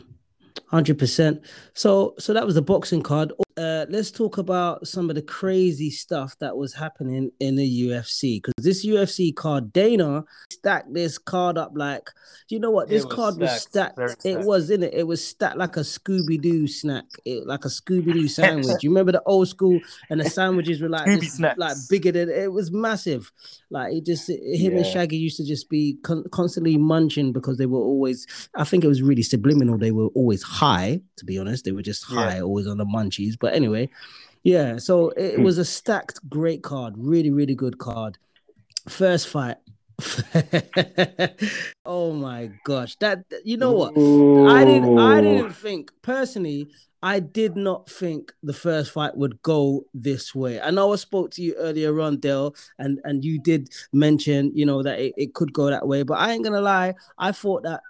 Hundred 0.67 0.99
percent. 0.99 1.41
So, 1.73 2.13
so 2.19 2.33
that 2.33 2.45
was 2.45 2.55
the 2.55 2.61
boxing 2.61 3.01
card. 3.01 3.31
Uh, 3.57 3.85
let's 3.89 4.09
talk 4.11 4.37
about 4.37 4.87
some 4.87 5.09
of 5.09 5.15
the 5.15 5.21
crazy 5.21 5.89
stuff 5.89 6.35
that 6.39 6.57
was 6.57 6.73
happening 6.73 7.31
in 7.39 7.55
the 7.55 7.87
UFC 7.87 8.41
because 8.41 8.53
this 8.63 8.85
UFC 8.85 9.33
card, 9.35 9.71
Dana 9.71 10.23
stacked 10.51 10.93
this 10.93 11.17
card 11.17 11.57
up 11.57 11.71
like, 11.75 12.09
do 12.47 12.55
you 12.55 12.59
know 12.61 12.71
what? 12.71 12.89
This 12.89 13.05
was 13.05 13.13
card 13.13 13.37
was 13.37 13.61
stacked, 13.61 13.95
stacked. 13.95 14.25
It 14.25 14.39
was 14.39 14.69
in 14.69 14.83
it. 14.83 14.93
It 14.93 15.07
was 15.07 15.25
stacked 15.25 15.57
like 15.57 15.77
a 15.77 15.81
Scooby 15.81 16.41
Doo 16.41 16.67
snack, 16.67 17.05
it, 17.25 17.45
like 17.45 17.65
a 17.65 17.69
Scooby 17.69 18.13
Doo 18.13 18.27
sandwich. 18.39 18.81
you 18.83 18.89
remember 18.89 19.11
the 19.11 19.21
old 19.25 19.47
school, 19.47 19.79
and 20.09 20.19
the 20.19 20.29
sandwiches 20.29 20.81
were 20.81 20.89
like 20.89 21.05
this- 21.19 21.39
like 21.39 21.77
bigger 21.89 22.11
than 22.11 22.29
it 22.29 22.51
was 22.51 22.71
massive. 22.71 23.31
Like 23.69 23.93
it 23.93 24.05
just 24.05 24.29
him 24.29 24.77
and 24.77 24.85
Shaggy 24.85 25.17
used 25.17 25.37
to 25.37 25.43
just 25.45 25.69
be 25.69 25.97
con- 26.03 26.25
constantly 26.31 26.77
munching 26.77 27.31
because 27.33 27.57
they 27.57 27.65
were 27.65 27.79
always. 27.79 28.25
I 28.55 28.63
think 28.63 28.83
it 28.83 28.87
was 28.87 29.01
really 29.01 29.23
subliminal. 29.23 29.77
They 29.77 29.91
were 29.91 30.07
always 30.15 30.43
high. 30.43 31.01
To 31.17 31.25
be 31.25 31.37
honest, 31.39 31.65
they 31.65 31.71
were 31.71 31.81
just 31.81 32.05
Yeah. 32.09 32.15
high, 32.29 32.41
always 32.41 32.67
on 32.67 32.77
the 32.77 32.85
munchies. 32.85 33.33
But 33.43 33.53
anyway, 33.56 33.89
yeah. 34.43 34.77
So 34.77 35.10
it 35.10 35.36
Hmm. 35.36 35.43
was 35.43 35.58
a 35.58 35.65
stacked, 35.65 36.17
great 36.29 36.63
card. 36.63 36.93
Really, 36.97 37.29
really 37.29 37.56
good 37.56 37.77
card. 37.77 38.17
First 38.88 39.27
fight. 39.27 39.58
oh 41.86 42.13
my 42.13 42.49
gosh! 42.63 42.95
That 42.97 43.25
you 43.43 43.58
know 43.58 43.73
what? 43.73 43.93
I 44.47 44.63
didn't. 44.65 44.97
I 44.97 45.19
didn't 45.21 45.51
think 45.51 45.91
personally. 46.01 46.69
I 47.03 47.19
did 47.19 47.58
not 47.58 47.89
think 47.89 48.32
the 48.43 48.53
first 48.53 48.91
fight 48.91 49.17
would 49.17 49.41
go 49.41 49.84
this 49.93 50.34
way. 50.34 50.62
I 50.62 50.71
know 50.71 50.93
I 50.93 50.95
spoke 50.95 51.32
to 51.32 51.41
you 51.41 51.53
earlier 51.56 51.99
on, 51.99 52.17
Dale, 52.17 52.56
and 52.79 53.01
and 53.03 53.25
you 53.25 53.39
did 53.39 53.69
mention, 53.91 54.51
you 54.56 54.65
know, 54.65 54.82
that 54.84 54.99
it, 54.99 55.13
it 55.17 55.34
could 55.34 55.51
go 55.51 55.69
that 55.69 55.86
way. 55.86 56.03
But 56.03 56.19
I 56.19 56.32
ain't 56.32 56.45
gonna 56.45 56.62
lie. 56.62 56.95
I 57.17 57.34
thought 57.34 57.63
that, 57.63 57.82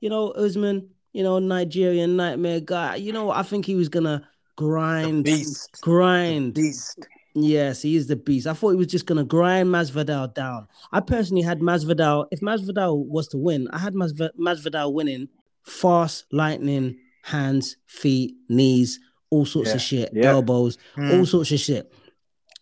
you 0.00 0.08
know, 0.08 0.30
Usman, 0.30 0.88
you 1.12 1.24
know, 1.24 1.40
Nigerian 1.40 2.14
nightmare 2.16 2.60
guy. 2.60 2.94
You 2.96 3.12
know, 3.12 3.30
I 3.32 3.42
think 3.42 3.66
he 3.66 3.74
was 3.74 3.88
gonna 3.88 4.22
grind, 4.66 5.24
Beast. 5.24 5.78
grind. 5.80 6.54
Beast. 6.54 7.06
Yes, 7.34 7.82
he 7.82 7.96
is 7.96 8.06
the 8.08 8.16
beast. 8.16 8.46
I 8.46 8.52
thought 8.52 8.70
he 8.70 8.76
was 8.76 8.86
just 8.86 9.06
gonna 9.06 9.24
grind 9.24 9.68
Masvidal 9.70 10.34
down. 10.34 10.68
I 10.92 11.00
personally 11.00 11.42
had 11.42 11.60
Masvidal. 11.60 12.26
If 12.30 12.40
Masvidal 12.40 13.06
was 13.06 13.26
to 13.28 13.38
win, 13.38 13.68
I 13.72 13.78
had 13.78 13.94
Masv- 13.94 14.36
Masvidal 14.38 14.92
winning 14.92 15.28
fast, 15.64 16.26
lightning, 16.30 16.98
hands, 17.24 17.76
feet, 17.86 18.34
knees, 18.48 19.00
all 19.30 19.46
sorts 19.46 19.70
Yeah, 19.70 19.74
of 19.76 19.80
shit, 19.80 20.10
yeah. 20.12 20.26
elbows, 20.30 20.76
Mm. 20.96 21.18
all 21.18 21.26
sorts 21.26 21.50
of 21.52 21.58
shit. 21.60 21.90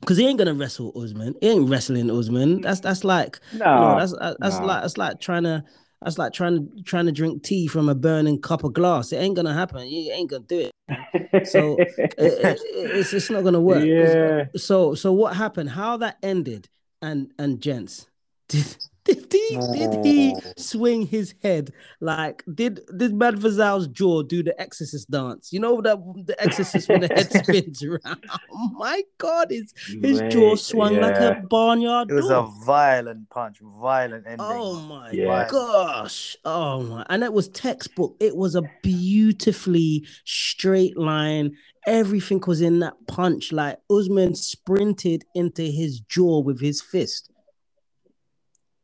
Because 0.01 0.17
he 0.17 0.27
ain't 0.27 0.39
gonna 0.39 0.55
wrestle 0.55 0.93
Usman. 0.97 1.35
He 1.43 1.49
ain't 1.49 1.69
wrestling 1.69 2.11
Usman. 2.11 2.61
That's 2.63 2.81
that's 2.81 3.05
like 3.05 3.39
No, 3.53 3.67
no, 3.67 3.99
that's 3.99 4.15
that's 4.41 4.59
nah. 4.61 4.65
like 4.65 4.83
that's 4.83 4.97
like 4.99 5.21
trying 5.21 5.43
to 5.43 5.65
that's 6.03 6.19
like 6.19 6.33
trying 6.33 6.57
to 6.77 6.83
trying 6.83 7.07
to 7.07 7.13
drink 7.13 7.43
tea 7.43 7.67
from 7.67 7.89
a 7.89 7.95
burning 7.95 8.41
cup 8.41 8.65
of 8.65 8.73
glass. 8.73 9.13
It 9.13 9.17
ain't 9.17 9.37
gonna 9.37 9.55
happen. 9.55 9.87
You 9.89 10.13
ain't 10.13 10.31
gonna 10.31 10.45
do 10.45 10.69
it. 10.89 11.47
So, 11.49 11.77
It- 11.79 12.15
uh, 12.19 12.23
uh, 12.49 12.51
it- 12.53 12.91
it's 12.97 13.13
it's 13.13 13.31
not 13.31 13.45
gonna 13.45 13.61
work. 13.61 13.85
yeah. 13.85 14.45
So 14.57 14.95
so 14.95 15.13
what 15.13 15.37
happened? 15.37 15.71
How 15.71 15.97
that 15.99 16.17
ended? 16.23 16.69
And 17.03 17.33
and 17.39 17.61
gents, 17.61 18.07
did 18.49 18.77
did 19.05 19.33
he 19.33 19.61
did 19.71 19.99
he 20.03 20.39
swing 20.57 21.07
his 21.07 21.35
head 21.43 21.73
like 22.01 22.45
did 22.55 22.81
did 22.97 23.13
Masvidal's 23.13 23.89
jaw 23.89 24.23
do 24.23 24.43
the 24.43 24.61
Exorcist 24.61 25.11
dance? 25.11 25.53
You 25.53 25.61
know 25.61 25.81
that 25.83 25.99
the 26.27 26.41
Exorcist 26.43 26.91
when 26.91 27.01
the 27.01 27.11
head 27.15 27.33
spins 27.33 27.85
around. 27.85 28.25
Oh 28.51 28.71
my 28.79 29.03
God, 29.19 29.49
his 29.51 29.75
his 30.03 30.23
jaw 30.23 30.57
Mate, 30.57 30.57
swung 30.57 30.99
like 30.99 31.21
a 31.21 31.33
barnyard 31.33 32.11
It 32.11 32.15
was 32.15 32.31
a 32.31 32.43
violent 32.67 33.31
punch, 33.31 33.59
violent 33.63 34.27
ending. 34.29 34.49
Oh 34.51 34.81
my 34.83 35.17
Yeah. 35.17 35.47
gosh. 35.49 36.37
Oh 36.45 36.83
my. 36.85 37.07
And 37.11 37.25
it 37.25 37.33
was 37.33 37.49
textbook. 37.49 38.17
It 38.21 38.37
was 38.37 38.55
a 38.57 38.63
beautifully 38.83 40.07
straight 40.27 40.99
line. 40.99 41.57
Everything 41.87 42.43
was 42.47 42.61
in 42.61 42.81
that 42.81 42.97
punch. 43.09 43.53
Like 43.53 43.79
Usman 43.91 44.37
sprinted 44.37 45.25
into 45.35 45.63
his 45.65 46.01
jaw 46.03 46.41
with 46.43 46.61
his 46.61 46.83
fist. 46.83 47.30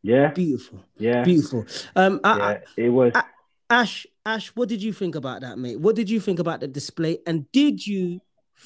Yeah, 0.06 0.30
Beautiful, 0.30 0.84
yeah, 0.98 1.24
beautiful. 1.24 1.66
Um, 1.96 2.20
I, 2.22 2.30
I- 2.30 2.52
yeah. 2.52 2.58
It 2.84 2.88
was. 2.90 3.12
I- 3.14 3.24
Ash, 3.68 4.06
Ash, 4.24 4.48
what 4.54 4.68
did 4.68 4.80
you 4.80 4.92
think 4.92 5.16
about 5.16 5.40
that, 5.40 5.58
mate? 5.58 5.80
What 5.80 5.96
did 5.96 6.08
you 6.08 6.20
think 6.20 6.38
about 6.38 6.60
the 6.60 6.68
display? 6.68 7.18
And 7.26 7.50
did 7.50 7.84
you 7.84 8.20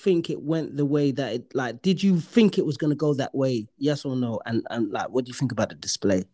think 0.05 0.29
it 0.29 0.42
went 0.42 0.76
the 0.76 0.85
way 0.85 1.11
that 1.12 1.33
it 1.33 1.55
like 1.55 1.81
did 1.81 2.03
you 2.03 2.20
think 2.20 2.59
it 2.59 2.66
was 2.66 2.76
gonna 2.76 2.94
go 2.94 3.14
that 3.14 3.35
way? 3.35 3.66
Yes 3.79 4.05
or 4.05 4.14
no? 4.14 4.40
And 4.44 4.66
and 4.68 4.90
like 4.90 5.09
what 5.09 5.24
do 5.24 5.31
you 5.31 5.35
think 5.35 5.53
about 5.53 5.70
the 5.70 5.74
display? 5.76 6.24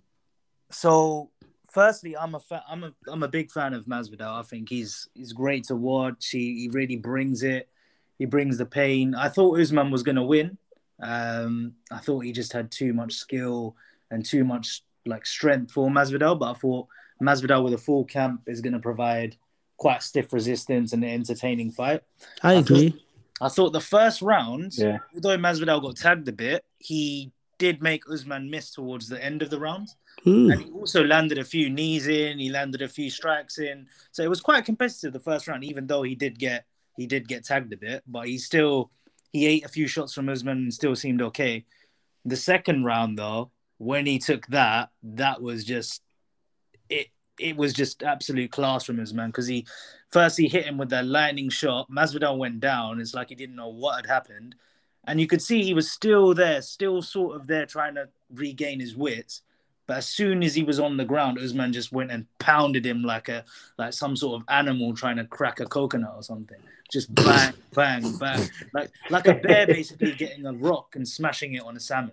So, 0.71 1.31
firstly, 1.71 2.17
I'm 2.17 2.35
a 2.35 2.41
fa- 2.41 2.65
I'm 2.69 2.83
a 2.83 2.93
I'm 3.07 3.23
a 3.23 3.29
big 3.29 3.53
fan 3.53 3.73
of 3.73 3.87
Masvidal. 3.87 4.41
I 4.41 4.43
think 4.43 4.69
he's 4.69 5.09
he's 5.15 5.33
great 5.33 5.63
to 5.69 5.77
watch. 5.77 6.31
He 6.31 6.63
he 6.63 6.69
really 6.73 6.97
brings 6.97 7.45
it. 7.45 7.69
He 8.19 8.25
brings 8.25 8.59
the 8.59 8.67
pain. 8.67 9.15
I 9.15 9.29
thought 9.29 9.61
Usman 9.61 9.91
was 9.93 10.03
going 10.03 10.17
to 10.17 10.23
win. 10.25 10.59
Um, 11.01 11.75
I 11.93 11.99
thought 11.99 12.25
he 12.25 12.33
just 12.33 12.53
had 12.53 12.71
too 12.73 12.93
much 12.95 13.13
skill 13.13 13.77
and 14.11 14.25
too 14.25 14.43
much 14.43 14.83
like 15.07 15.27
strength 15.27 15.73
for 15.73 15.89
Masvidal. 15.91 16.39
But 16.39 16.51
I 16.51 16.55
thought 16.55 16.87
Masvidal 17.23 17.65
with 17.65 17.75
a 17.75 17.79
full 17.79 18.05
camp 18.05 18.43
is 18.47 18.61
going 18.61 18.73
to 18.73 18.79
provide 18.79 19.37
quite 19.77 20.03
stiff 20.03 20.33
resistance 20.33 20.93
and 20.93 21.05
an 21.05 21.11
entertaining 21.11 21.71
fight. 21.71 22.03
I 22.43 22.53
I 22.53 22.55
thought- 22.63 22.71
agree. 22.71 23.03
I 23.39 23.49
thought 23.51 23.75
the 23.75 23.81
first 23.83 24.23
round, 24.23 24.73
Yeah. 24.79 24.99
although 25.15 25.37
Masvidal 25.37 25.83
got 25.83 25.97
tagged 25.97 26.27
a 26.29 26.33
bit, 26.33 26.65
he 26.79 27.33
did 27.59 27.83
make 27.83 28.03
Usman 28.11 28.49
miss 28.49 28.71
towards 28.71 29.09
the 29.11 29.23
end 29.23 29.43
of 29.43 29.51
the 29.51 29.61
round. 29.61 29.89
Hmm. 30.25 30.51
And 30.51 30.61
he 30.63 30.71
also 30.71 31.05
landed 31.05 31.37
a 31.37 31.45
few 31.45 31.69
knees 31.69 32.07
in, 32.07 32.39
he 32.39 32.49
landed 32.49 32.81
a 32.81 32.89
few 32.89 33.11
strikes 33.11 33.59
in. 33.59 33.87
So 34.13 34.23
it 34.23 34.31
was 34.31 34.41
quite 34.41 34.65
competitive 34.65 35.13
the 35.13 35.21
first 35.21 35.47
round, 35.49 35.65
even 35.65 35.87
though 35.87 36.03
he 36.03 36.15
did 36.15 36.39
get 36.39 36.65
he 36.97 37.07
did 37.07 37.29
get 37.29 37.45
tagged 37.45 37.71
a 37.75 37.77
bit, 37.77 38.03
but 38.07 38.27
he 38.27 38.39
still 38.39 38.91
he 39.35 39.45
ate 39.47 39.67
a 39.67 39.69
few 39.69 39.87
shots 39.87 40.15
from 40.15 40.31
Usman 40.31 40.57
and 40.57 40.73
still 40.73 40.97
seemed 40.97 41.21
okay. 41.21 41.67
The 42.25 42.37
second 42.37 42.85
round 42.85 43.19
though, 43.19 43.51
when 43.79 44.07
he 44.07 44.19
took 44.19 44.47
that, 44.49 44.91
that 45.03 45.41
was 45.43 45.65
just 45.65 46.03
it 46.89 47.09
it 47.39 47.57
was 47.57 47.73
just 47.73 48.03
absolute 48.03 48.51
class 48.51 48.85
from 48.85 49.01
Usman 49.01 49.29
because 49.29 49.47
he 49.47 49.67
first 50.11 50.39
he 50.39 50.49
hit 50.49 50.65
him 50.65 50.79
with 50.79 50.91
that 50.91 51.07
lightning 51.07 51.51
shot. 51.51 51.91
Masvidal 51.91 52.39
went 52.39 52.61
down. 52.61 53.01
It's 53.01 53.15
like 53.15 53.29
he 53.29 53.35
didn't 53.35 53.57
know 53.57 53.69
what 53.69 53.97
had 53.97 54.07
happened. 54.07 54.55
And 55.09 55.21
you 55.21 55.27
could 55.27 55.43
see 55.43 55.63
he 55.63 55.75
was 55.75 55.91
still 55.91 56.35
there, 56.35 56.61
still 56.63 57.01
sort 57.01 57.37
of 57.37 57.47
there 57.47 57.67
trying 57.67 57.95
to 57.95 58.09
regain 58.35 58.81
his 58.81 58.97
wits. 58.97 59.43
But 59.87 59.99
as 59.99 60.09
soon 60.09 60.43
as 60.43 60.55
he 60.55 60.65
was 60.65 60.81
on 60.81 60.97
the 60.97 61.05
ground, 61.05 61.39
Usman 61.39 61.73
just 61.73 61.93
went 61.93 62.11
and 62.11 62.27
pounded 62.41 62.85
him 62.85 63.05
like 63.05 63.29
a 63.29 63.45
like 63.79 63.93
some 63.93 64.17
sort 64.17 64.41
of 64.41 64.47
animal 64.49 64.95
trying 64.95 65.17
to 65.17 65.25
crack 65.25 65.61
a 65.61 65.67
coconut 65.67 66.15
or 66.17 66.23
something. 66.23 66.59
Just 66.91 67.15
bang, 67.15 67.53
bang, 67.75 68.17
bang, 68.19 68.49
like 68.73 68.91
like 69.11 69.29
a 69.29 69.35
bear 69.35 69.67
basically 69.67 70.13
getting 70.13 70.47
a 70.47 70.53
rock 70.53 70.97
and 70.97 71.07
smashing 71.07 71.55
it 71.55 71.63
on 71.63 71.77
a 71.77 71.81
salmon. 71.81 72.13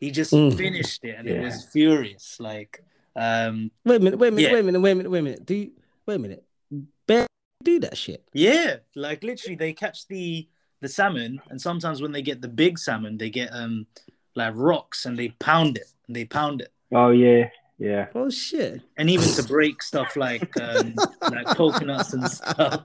He 0.00 0.10
just 0.10 0.32
Mm. 0.32 0.56
finished 0.56 1.04
it, 1.04 1.16
and 1.18 1.28
it 1.28 1.40
was 1.40 1.64
furious. 1.72 2.38
Like, 2.40 2.84
um, 3.16 3.70
Wait 3.84 3.96
a 3.96 4.00
minute, 4.00 4.18
wait 4.18 4.28
a 4.28 4.32
minute, 4.32 4.48
Yeah. 4.48 4.52
wait 4.52 4.60
a 4.60 4.62
minute, 4.64 4.80
wait 4.80 4.90
a 4.90 4.94
minute, 4.94 5.10
wait 5.10 5.18
a 5.18 5.22
minute. 5.22 5.46
Do 5.46 5.54
you 5.54 5.72
wait 6.06 6.14
a 6.16 6.18
minute. 6.18 6.44
Bear 7.06 7.26
do 7.62 7.80
that 7.80 7.96
shit. 7.96 8.22
yeah, 8.32 8.76
like 8.94 9.22
literally, 9.22 9.56
they 9.56 9.72
catch 9.72 10.06
the 10.08 10.48
the 10.80 10.88
salmon, 10.88 11.40
and 11.48 11.58
sometimes 11.60 12.02
when 12.02 12.12
they 12.12 12.20
get 12.20 12.42
the 12.42 12.48
big 12.48 12.78
salmon, 12.78 13.16
they 13.16 13.30
get 13.30 13.48
um 13.52 13.86
like 14.34 14.52
rocks 14.56 15.06
and 15.06 15.16
they 15.18 15.28
pound 15.38 15.76
it 15.78 15.86
and 16.06 16.16
they 16.16 16.24
pound 16.24 16.60
it. 16.60 16.72
Oh 16.92 17.10
yeah, 17.10 17.48
yeah. 17.78 18.06
Oh 18.14 18.30
shit. 18.30 18.82
and 18.96 19.10
even 19.10 19.26
to 19.34 19.42
break 19.42 19.82
stuff 19.82 20.16
like 20.16 20.48
um, 20.60 20.94
like 21.30 21.46
coconuts 21.46 22.12
and 22.12 22.28
stuff. 22.30 22.84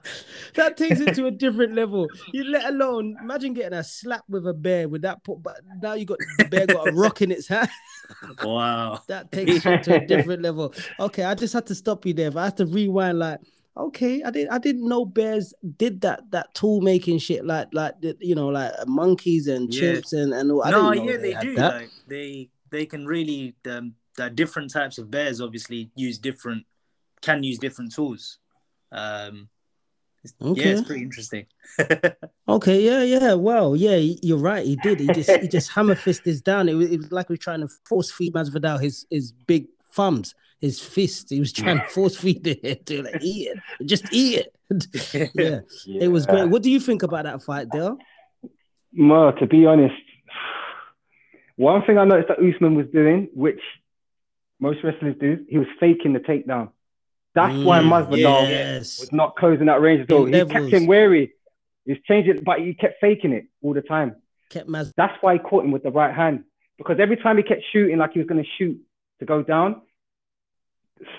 that 0.56 0.78
takes 0.78 1.00
it 1.00 1.14
to 1.16 1.28
a 1.28 1.32
different 1.32 1.76
level. 1.76 2.08
You 2.34 2.44
let 2.46 2.66
alone 2.66 3.16
imagine 3.22 3.54
getting 3.54 3.78
a 3.78 3.84
slap 3.84 4.24
with 4.28 4.48
a 4.48 4.54
bear 4.54 4.90
with 4.90 5.04
that 5.04 5.24
put, 5.24 5.44
but 5.44 5.62
now 5.82 5.94
you 5.94 6.06
got 6.06 6.18
the 6.40 6.46
bear 6.46 6.66
got 6.68 6.88
a 6.88 6.92
rock 6.92 7.22
in 7.22 7.32
its 7.32 7.48
hand. 7.48 7.70
Wow. 8.44 9.02
That 9.08 9.32
takes 9.32 9.64
it 9.66 9.84
to 9.84 10.02
a 10.02 10.06
different 10.06 10.42
level. 10.42 10.74
Okay, 11.00 11.24
I 11.24 11.36
just 11.36 11.54
had 11.54 11.68
to 11.68 11.76
stop 11.76 12.06
you 12.08 12.14
there. 12.14 12.30
If 12.30 12.36
I 12.38 12.46
had 12.46 12.58
to 12.58 12.66
rewind, 12.66 13.20
like, 13.20 13.40
okay, 13.78 14.24
I 14.24 14.32
didn't 14.32 14.52
I 14.52 14.58
didn't 14.58 14.88
know 14.90 15.06
bears 15.06 15.54
did 15.78 16.02
that 16.02 16.32
that 16.32 16.52
tool 16.56 16.82
making 16.82 17.20
shit 17.20 17.46
like 17.46 17.68
like 17.72 17.94
you 18.20 18.34
know 18.34 18.48
like 18.48 18.72
monkeys 18.88 19.48
and 19.48 19.72
Yeah. 19.72 19.94
chimps 19.94 20.14
and 20.14 20.34
and 20.34 20.52
all. 20.52 20.64
I 20.64 20.72
no, 20.72 20.92
didn't 20.92 21.06
know 21.06 21.12
yeah, 21.12 21.18
they 21.20 21.32
had 21.34 21.42
do. 21.44 21.54
Like 21.56 21.90
they 22.08 22.50
they 22.72 22.86
can 22.88 23.06
really 23.06 23.56
um, 23.70 23.94
that 24.20 24.36
different 24.36 24.72
types 24.72 24.98
of 24.98 25.10
bears 25.10 25.42
obviously 25.42 25.90
use 25.96 26.18
different 26.20 26.66
can 27.22 27.44
use 27.44 27.58
different 27.58 27.94
tools. 27.94 28.38
Um, 28.92 29.50
it's- 30.24 30.58
yeah, 30.58 30.72
it's 30.74 30.82
pretty 30.88 31.04
interesting. 31.04 31.46
Okay, 32.48 32.84
yeah, 32.84 33.04
yeah. 33.04 33.34
Well, 33.36 33.76
yeah, 33.76 33.98
you're 34.24 34.40
right. 34.40 34.66
He 34.66 34.76
did. 34.78 35.00
He 35.00 35.06
just 35.08 35.30
he 35.30 35.48
just 35.48 35.70
hammer 35.70 35.94
fist 35.94 36.24
this 36.24 36.42
down. 36.42 36.68
It 36.68 36.74
was, 36.74 36.90
it 36.90 36.98
was 36.98 37.12
like 37.12 37.30
we 37.30 37.36
are 37.36 37.38
trying 37.38 37.62
to 37.62 37.68
force 37.86 38.10
feed 38.12 38.34
Masvidal 38.34 38.82
his 38.82 39.06
his 39.12 39.32
big 39.32 39.68
thumbs, 39.94 40.34
his 40.60 40.80
fist. 40.80 41.30
He 41.30 41.40
was 41.40 41.54
trying 41.54 41.78
to 41.78 41.86
force 41.86 42.16
feed 42.18 42.48
it 42.48 42.86
to 42.88 43.04
like 43.04 43.22
eat 43.22 43.50
it, 43.52 43.86
just 43.86 44.06
eat 44.12 44.48
it. 44.72 45.32
yeah, 45.36 45.60
it 45.86 46.08
was 46.08 46.26
great. 46.26 46.50
What 46.50 46.64
do 46.64 46.72
you 46.72 46.80
think 46.80 47.04
about 47.04 47.26
that 47.26 47.44
fight, 47.44 47.70
Dale? 47.70 48.00
Well, 48.98 49.32
to 49.34 49.46
be 49.46 49.68
honest, 49.68 49.94
one 51.56 51.84
thing 51.86 52.00
I 52.00 52.06
noticed 52.06 52.30
that 52.30 52.40
Usman 52.40 52.74
was 52.74 52.88
doing, 52.92 53.30
which 53.36 53.62
most 54.60 54.84
wrestlers 54.84 55.16
do, 55.20 55.46
he 55.50 55.58
was 55.58 55.68
faking 55.80 56.14
the 56.14 56.20
takedown. 56.20 56.70
That's 57.36 57.64
why 57.64 57.80
Mm, 57.80 57.90
Masvidal 57.90 58.50
yes. 58.50 59.00
was 59.00 59.12
not 59.12 59.36
closing 59.36 59.68
that 59.68 59.82
range 59.82 60.02
at 60.02 60.12
all. 60.12 60.26
He 60.26 60.46
kept 60.46 60.70
him 60.74 60.88
wary. 60.88 61.34
He's 61.86 61.98
changing, 62.08 62.38
it, 62.38 62.44
but 62.44 62.60
he 62.60 62.74
kept 62.74 63.00
faking 63.00 63.32
it 63.34 63.46
all 63.62 63.74
the 63.74 63.82
time. 63.82 64.16
kept 64.50 64.68
Mas. 64.68 64.92
That's 64.98 65.16
why 65.22 65.34
he 65.34 65.40
caught 65.40 65.64
him 65.64 65.72
with 65.72 65.84
the 65.84 65.92
right 65.92 66.14
hand. 66.14 66.44
Because 66.78 66.98
every 67.00 67.18
time 67.18 67.38
he 67.38 67.44
kept 67.44 67.64
shooting 67.72 67.98
like 67.98 68.14
he 68.14 68.20
was 68.20 68.28
going 68.28 68.44
to 68.44 68.50
shoot 68.58 68.80
to 69.20 69.26
go 69.26 69.44
down, 69.44 69.82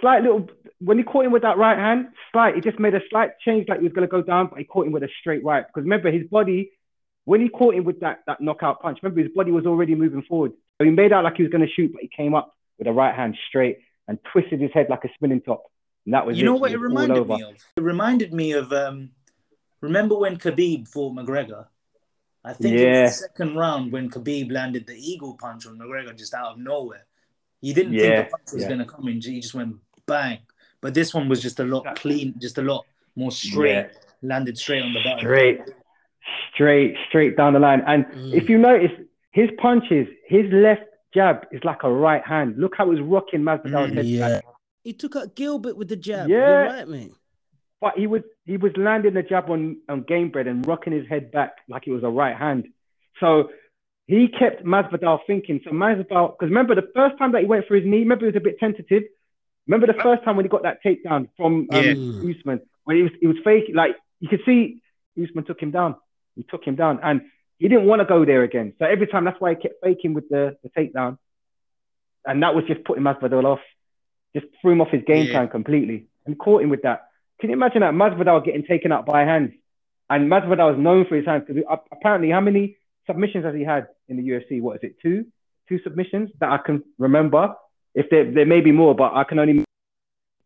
slight 0.00 0.22
little, 0.22 0.48
when 0.80 0.98
he 0.98 1.04
caught 1.04 1.24
him 1.24 1.32
with 1.32 1.42
that 1.42 1.58
right 1.58 1.78
hand, 1.78 2.08
slight, 2.32 2.54
he 2.54 2.60
just 2.60 2.78
made 2.78 2.94
a 2.94 3.00
slight 3.08 3.38
change 3.44 3.68
like 3.68 3.78
he 3.78 3.84
was 3.84 3.92
going 3.92 4.06
to 4.06 4.10
go 4.10 4.22
down, 4.22 4.48
but 4.48 4.58
he 4.58 4.64
caught 4.64 4.86
him 4.86 4.92
with 4.92 5.02
a 5.02 5.08
straight 5.20 5.44
right. 5.44 5.66
Because 5.66 5.84
remember, 5.84 6.10
his 6.10 6.26
body, 6.28 6.72
when 7.24 7.40
he 7.40 7.48
caught 7.48 7.74
him 7.74 7.84
with 7.84 8.00
that, 8.00 8.20
that 8.26 8.40
knockout 8.40 8.80
punch, 8.80 8.98
remember 9.02 9.22
his 9.22 9.32
body 9.32 9.50
was 9.52 9.66
already 9.66 9.94
moving 9.94 10.22
forward. 10.22 10.52
So 10.78 10.84
he 10.84 10.90
made 10.90 11.12
out 11.12 11.24
like 11.24 11.36
he 11.36 11.42
was 11.42 11.52
going 11.52 11.66
to 11.66 11.72
shoot, 11.72 11.92
but 11.92 12.02
he 12.02 12.08
came 12.08 12.34
up 12.34 12.54
with 12.80 12.88
a 12.88 12.92
right 12.92 13.14
hand 13.14 13.36
straight 13.48 13.78
and 14.08 14.18
twisted 14.32 14.60
his 14.60 14.72
head 14.72 14.86
like 14.90 15.04
a 15.04 15.08
spinning 15.14 15.40
top. 15.42 15.62
And 16.06 16.14
that 16.14 16.26
was 16.26 16.36
you 16.38 16.44
know 16.44 16.56
it. 16.56 16.60
what 16.62 16.72
it 16.72 16.80
was 16.80 16.90
all 16.90 16.96
reminded 16.96 17.28
me 17.28 17.42
of? 17.42 17.54
It 17.76 17.80
reminded 17.82 18.32
me 18.34 18.52
of 18.52 18.72
um, 18.72 19.10
remember 19.80 20.16
when 20.18 20.36
Khabib 20.38 20.88
fought 20.88 21.14
McGregor? 21.14 21.66
I 22.42 22.54
think 22.54 22.74
it 22.74 22.80
Yeah. 22.80 23.02
was 23.02 23.10
the 23.20 23.28
second 23.28 23.54
round 23.56 23.92
when 23.92 24.08
Khabib 24.10 24.50
landed 24.50 24.86
the 24.86 24.94
eagle 24.96 25.36
punch 25.38 25.66
on 25.66 25.78
McGregor 25.78 26.16
just 26.16 26.32
out 26.34 26.52
of 26.52 26.58
nowhere. 26.58 27.04
You 27.60 27.74
didn't 27.74 27.92
Yeah, 27.92 28.00
think 28.02 28.16
the 28.16 28.30
punch 28.30 28.52
was 28.54 28.62
yeah. 28.62 28.68
going 28.68 28.78
to 28.80 28.86
come 28.86 29.06
in. 29.08 29.20
He 29.20 29.40
just 29.40 29.54
went 29.54 29.76
bang. 30.06 30.38
But 30.80 30.94
this 30.94 31.12
one 31.12 31.28
was 31.28 31.42
just 31.42 31.60
a 31.60 31.64
lot 31.64 31.84
clean, 31.96 32.34
just 32.40 32.56
a 32.56 32.62
lot 32.62 32.86
more 33.14 33.30
straight. 33.30 33.72
Yeah. 33.74 33.88
Landed 34.22 34.56
straight 34.56 34.82
on 34.82 34.94
the 34.94 35.00
button. 35.04 35.18
Straight, 35.18 35.60
straight, 36.54 36.96
straight 37.08 37.36
down 37.36 37.52
the 37.52 37.58
line. 37.58 37.82
And 37.86 38.06
Mm. 38.06 38.32
if 38.34 38.48
you 38.48 38.56
notice, 38.56 38.92
his 39.32 39.50
punches, 39.58 40.08
his 40.26 40.50
left 40.50 40.84
jab 41.14 41.46
is 41.52 41.60
like 41.64 41.82
a 41.82 41.90
right 41.92 42.24
hand. 42.24 42.56
Look 42.58 42.74
how 42.76 42.90
he's 42.90 43.00
rocking 43.00 43.40
Masvidal's 43.40 43.92
Mm, 43.92 43.96
head 43.96 44.06
Yeah, 44.06 44.28
back. 44.28 44.44
he 44.84 44.92
took 44.92 45.16
out 45.16 45.34
Gilbert 45.34 45.76
with 45.76 45.88
the 45.88 45.96
jab. 45.96 46.28
Yeah. 46.28 46.46
You're 46.46 46.68
right, 46.72 46.88
man. 46.88 47.10
But 47.80 47.94
he 47.96 48.06
was 48.06 48.22
he 48.44 48.56
was 48.56 48.72
landing 48.76 49.14
the 49.14 49.22
jab 49.22 49.48
on, 49.50 49.78
on 49.88 50.04
Gamebred 50.04 50.46
and 50.46 50.66
rocking 50.66 50.92
his 50.92 51.08
head 51.08 51.30
back 51.32 51.52
like 51.68 51.86
it 51.86 51.92
was 51.92 52.02
a 52.04 52.08
right 52.10 52.36
hand. 52.36 52.68
So 53.20 53.50
he 54.06 54.28
kept 54.28 54.64
Masvidal 54.64 55.20
thinking. 55.26 55.60
So 55.64 55.70
Masvidal, 55.70 56.32
because 56.32 56.48
remember 56.50 56.74
the 56.74 56.90
first 56.94 57.16
time 57.18 57.32
that 57.32 57.40
he 57.42 57.46
went 57.46 57.66
for 57.66 57.74
his 57.76 57.84
knee, 57.86 58.00
remember 58.00 58.26
he 58.26 58.32
was 58.32 58.36
a 58.36 58.40
bit 58.40 58.58
tentative. 58.58 59.04
Remember 59.66 59.86
the 59.86 60.02
first 60.02 60.24
time 60.24 60.36
when 60.36 60.44
he 60.44 60.48
got 60.50 60.64
that 60.64 60.78
takedown 60.84 61.28
from 61.36 61.68
um, 61.70 61.84
Yeah. 61.84 61.94
Usman, 62.30 62.60
when 62.84 62.96
he 62.96 63.02
was 63.04 63.12
he 63.20 63.26
was 63.26 63.36
faking, 63.44 63.74
like 63.74 63.92
you 64.20 64.28
could 64.28 64.40
see 64.44 64.82
Usman 65.20 65.44
took 65.44 65.60
him 65.60 65.70
down. 65.70 65.96
He 66.36 66.42
took 66.42 66.64
him 66.64 66.76
down, 66.76 67.00
and 67.02 67.22
he 67.60 67.68
didn't 67.68 67.84
want 67.86 68.00
to 68.00 68.06
go 68.06 68.24
there 68.24 68.42
again. 68.42 68.72
So 68.78 68.86
every 68.86 69.06
time, 69.06 69.24
that's 69.26 69.40
why 69.40 69.50
he 69.50 69.56
kept 69.60 69.74
faking 69.84 70.14
with 70.14 70.28
the, 70.28 70.56
the 70.62 70.70
takedown, 70.70 71.18
and 72.24 72.42
that 72.42 72.54
was 72.54 72.64
just 72.66 72.82
putting 72.84 73.04
Masvidal 73.04 73.44
off, 73.44 73.60
just 74.34 74.46
threw 74.60 74.72
him 74.72 74.80
off 74.80 74.88
his 74.90 75.02
game 75.06 75.26
Yeah. 75.26 75.32
plan 75.32 75.48
completely, 75.48 76.06
and 76.26 76.38
caught 76.38 76.62
him 76.62 76.70
with 76.70 76.82
that. 76.82 77.06
Can 77.40 77.50
you 77.50 77.56
imagine 77.56 77.82
that 77.82 77.94
Masvidal 77.94 78.44
getting 78.44 78.64
taken 78.64 78.90
out 78.92 79.06
by 79.06 79.20
hands? 79.22 79.52
And 80.08 80.30
Masvidal 80.30 80.72
is 80.74 80.78
known 80.78 81.04
for 81.06 81.14
his 81.16 81.26
hands 81.26 81.44
because 81.46 81.62
apparently, 81.92 82.30
how 82.30 82.40
many 82.40 82.76
submissions 83.06 83.44
has 83.44 83.54
he 83.54 83.62
had 83.62 83.88
in 84.08 84.16
the 84.16 84.22
UFC? 84.22 84.60
What 84.60 84.76
is 84.76 84.82
it? 84.82 84.96
Two, 85.00 85.26
two 85.68 85.78
submissions 85.84 86.30
that 86.40 86.50
I 86.50 86.58
can 86.58 86.82
remember. 86.98 87.54
If 87.94 88.08
there 88.10 88.30
there 88.30 88.46
may 88.46 88.60
be 88.60 88.72
more, 88.72 88.94
but 88.94 89.14
I 89.14 89.24
can 89.24 89.38
only 89.38 89.64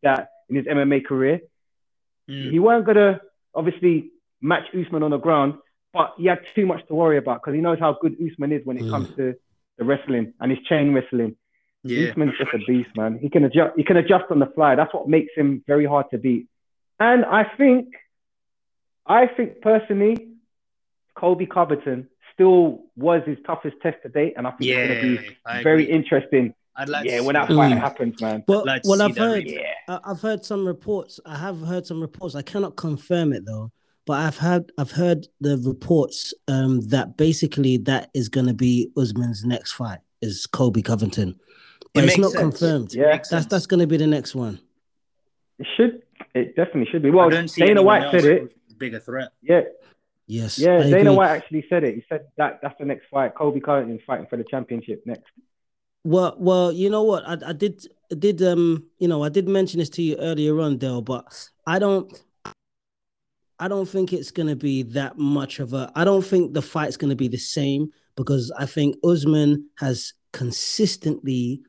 that 0.03 0.31
in 0.49 0.57
his 0.57 0.67
MMA 0.67 1.05
career. 1.05 1.41
Mm. 2.29 2.51
He 2.51 2.59
weren't 2.59 2.87
gonna 2.87 3.21
obviously 3.55 4.11
match 4.41 4.65
Usman 4.75 5.03
on 5.03 5.11
the 5.11 5.19
ground, 5.19 5.55
but 5.95 6.13
he 6.19 6.27
had 6.27 6.41
too 6.55 6.67
much 6.67 6.87
to 6.89 6.95
worry 6.95 7.17
about 7.17 7.41
because 7.41 7.55
he 7.55 7.61
knows 7.63 7.79
how 7.79 7.97
good 8.03 8.15
Usman 8.21 8.53
is 8.53 8.61
when 8.67 8.77
it 8.77 8.83
Mm. 8.83 8.91
comes 8.91 9.09
to 9.17 9.35
the 9.79 9.85
wrestling 9.85 10.35
and 10.41 10.51
his 10.51 10.61
chain 10.69 10.93
wrestling. 10.93 11.37
Yeah. 11.85 12.11
Usman's 12.11 12.37
just 12.39 12.53
a 12.53 12.59
beast, 12.67 12.91
man. 12.97 13.19
He 13.19 13.29
can 13.31 13.45
adjust. 13.45 13.73
He 13.77 13.85
can 13.85 13.97
adjust 13.97 14.25
on 14.31 14.39
the 14.41 14.47
fly. 14.47 14.75
That's 14.75 14.93
what 14.93 15.09
makes 15.09 15.33
him 15.35 15.63
very 15.67 15.87
hard 15.87 16.07
to 16.11 16.19
beat. 16.19 16.49
And 17.01 17.25
I 17.25 17.45
think, 17.59 17.89
I 19.07 19.27
think 19.27 19.61
personally, 19.61 20.29
Colby 21.15 21.47
Covington 21.47 22.09
still 22.33 22.85
was 22.97 23.23
his 23.27 23.39
toughest 23.47 23.77
test 23.83 23.99
to 24.03 24.09
date, 24.09 24.35
and 24.37 24.47
I 24.47 24.51
think 24.53 24.71
it's 24.71 24.89
going 24.89 25.17
to 25.17 25.23
be 25.23 25.37
I 25.47 25.63
very 25.63 25.85
agree. 25.85 25.95
interesting 25.95 26.55
I'd 26.77 26.89
like 26.89 27.07
yeah, 27.07 27.19
to 27.19 27.25
when 27.25 27.35
that 27.35 27.49
that. 27.49 27.55
fight 27.55 27.73
Mm. 27.73 27.79
happens, 27.79 28.21
man. 28.21 28.43
Well, 28.49 28.65
like 28.67 28.83
well, 28.85 29.01
I've 29.01 29.17
heard, 29.17 29.45
rematch. 29.45 29.61
Yeah. 29.89 29.99
I've 30.05 30.21
heard 30.21 30.45
some 30.45 30.67
reports. 30.67 31.21
I 31.25 31.37
have 31.37 31.61
heard 31.61 31.87
some 31.87 32.01
reports. 32.01 32.35
I 32.35 32.43
cannot 32.43 32.75
confirm 32.77 33.33
it 33.33 33.45
though, 33.47 33.71
but 34.07 34.15
I've 34.21 34.37
heard, 34.39 34.71
I've 34.79 34.91
heard 34.93 35.27
the 35.41 35.59
reports 35.59 36.35
um, 36.49 36.81
that 36.89 37.17
basically 37.17 37.77
that 37.79 38.11
is 38.15 38.29
going 38.29 38.47
to 38.47 38.55
be 38.55 38.91
Usman's 38.97 39.45
next 39.45 39.73
fight 39.73 40.01
is 40.23 40.47
Colby 40.47 40.83
Covington, 40.83 41.39
but 41.95 42.05
It 42.05 42.09
it's 42.09 42.19
not 42.19 42.33
sense. 42.33 42.41
confirmed. 42.41 42.95
Yeah. 42.95 43.13
That's 43.13 43.29
sense. 43.31 43.47
that's 43.47 43.67
going 43.67 43.81
to 43.81 43.87
be 43.87 43.97
the 43.97 44.07
next 44.07 44.35
one. 44.35 44.61
It 45.59 45.67
should. 45.77 46.03
It 46.35 46.57
definitely 46.57 46.87
should 46.91 47.03
be. 47.03 47.11
I 47.11 47.13
Well, 47.13 47.31
don't 47.31 47.49
see 47.49 47.65
Dana 47.65 47.83
White 47.83 48.11
said 48.11 48.25
it. 48.25 48.43
with 48.43 48.53
a 48.71 48.75
bigger 48.75 49.01
threat. 49.01 49.31
Yeah, 49.43 49.63
Yes, 50.27 50.59
yeah. 50.59 50.79
I 50.79 50.83
Dana 50.85 50.97
agree. 50.97 51.15
White 51.17 51.31
actually 51.31 51.67
said 51.69 51.85
it. 51.85 51.95
He 51.97 52.05
said 52.09 52.27
that 52.39 52.59
that's 52.63 52.77
the 52.79 52.85
next 52.87 53.07
fight. 53.11 53.35
Colby 53.35 53.61
Covington 53.61 54.01
fighting 54.07 54.27
for 54.27 54.37
the 54.37 54.45
championship 54.45 55.03
next. 55.07 55.31
Well, 56.03 56.35
well, 56.39 56.73
you 56.73 56.91
know 56.91 57.03
what? 57.03 57.23
I, 57.29 57.51
I 57.51 57.53
did, 57.53 57.87
I 58.11 58.15
did, 58.17 58.43
um, 58.43 58.85
you 58.99 59.07
know, 59.09 59.23
I 59.23 59.29
did 59.29 59.49
mention 59.49 59.79
this 59.81 59.89
to 59.91 60.03
you 60.03 60.17
earlier 60.17 60.59
on, 60.61 60.77
Dale, 60.79 61.01
but 61.03 61.49
I 61.67 61.79
don't, 61.79 62.11
I 63.59 63.69
don't 63.69 63.89
think 63.89 64.13
it's 64.13 64.31
gonna 64.31 64.57
be 64.57 64.83
that 64.83 65.19
much 65.19 65.61
of 65.61 65.73
a. 65.73 65.91
I 65.95 66.05
don't 66.05 66.25
think 66.25 66.55
the 66.55 66.63
fight's 66.63 66.97
gonna 66.97 67.17
be 67.17 67.29
the 67.29 67.39
same 67.39 67.91
because 68.17 68.53
I 68.59 68.67
think 68.67 68.97
Usman 69.05 69.69
has 69.79 70.13
consistently 70.33 71.63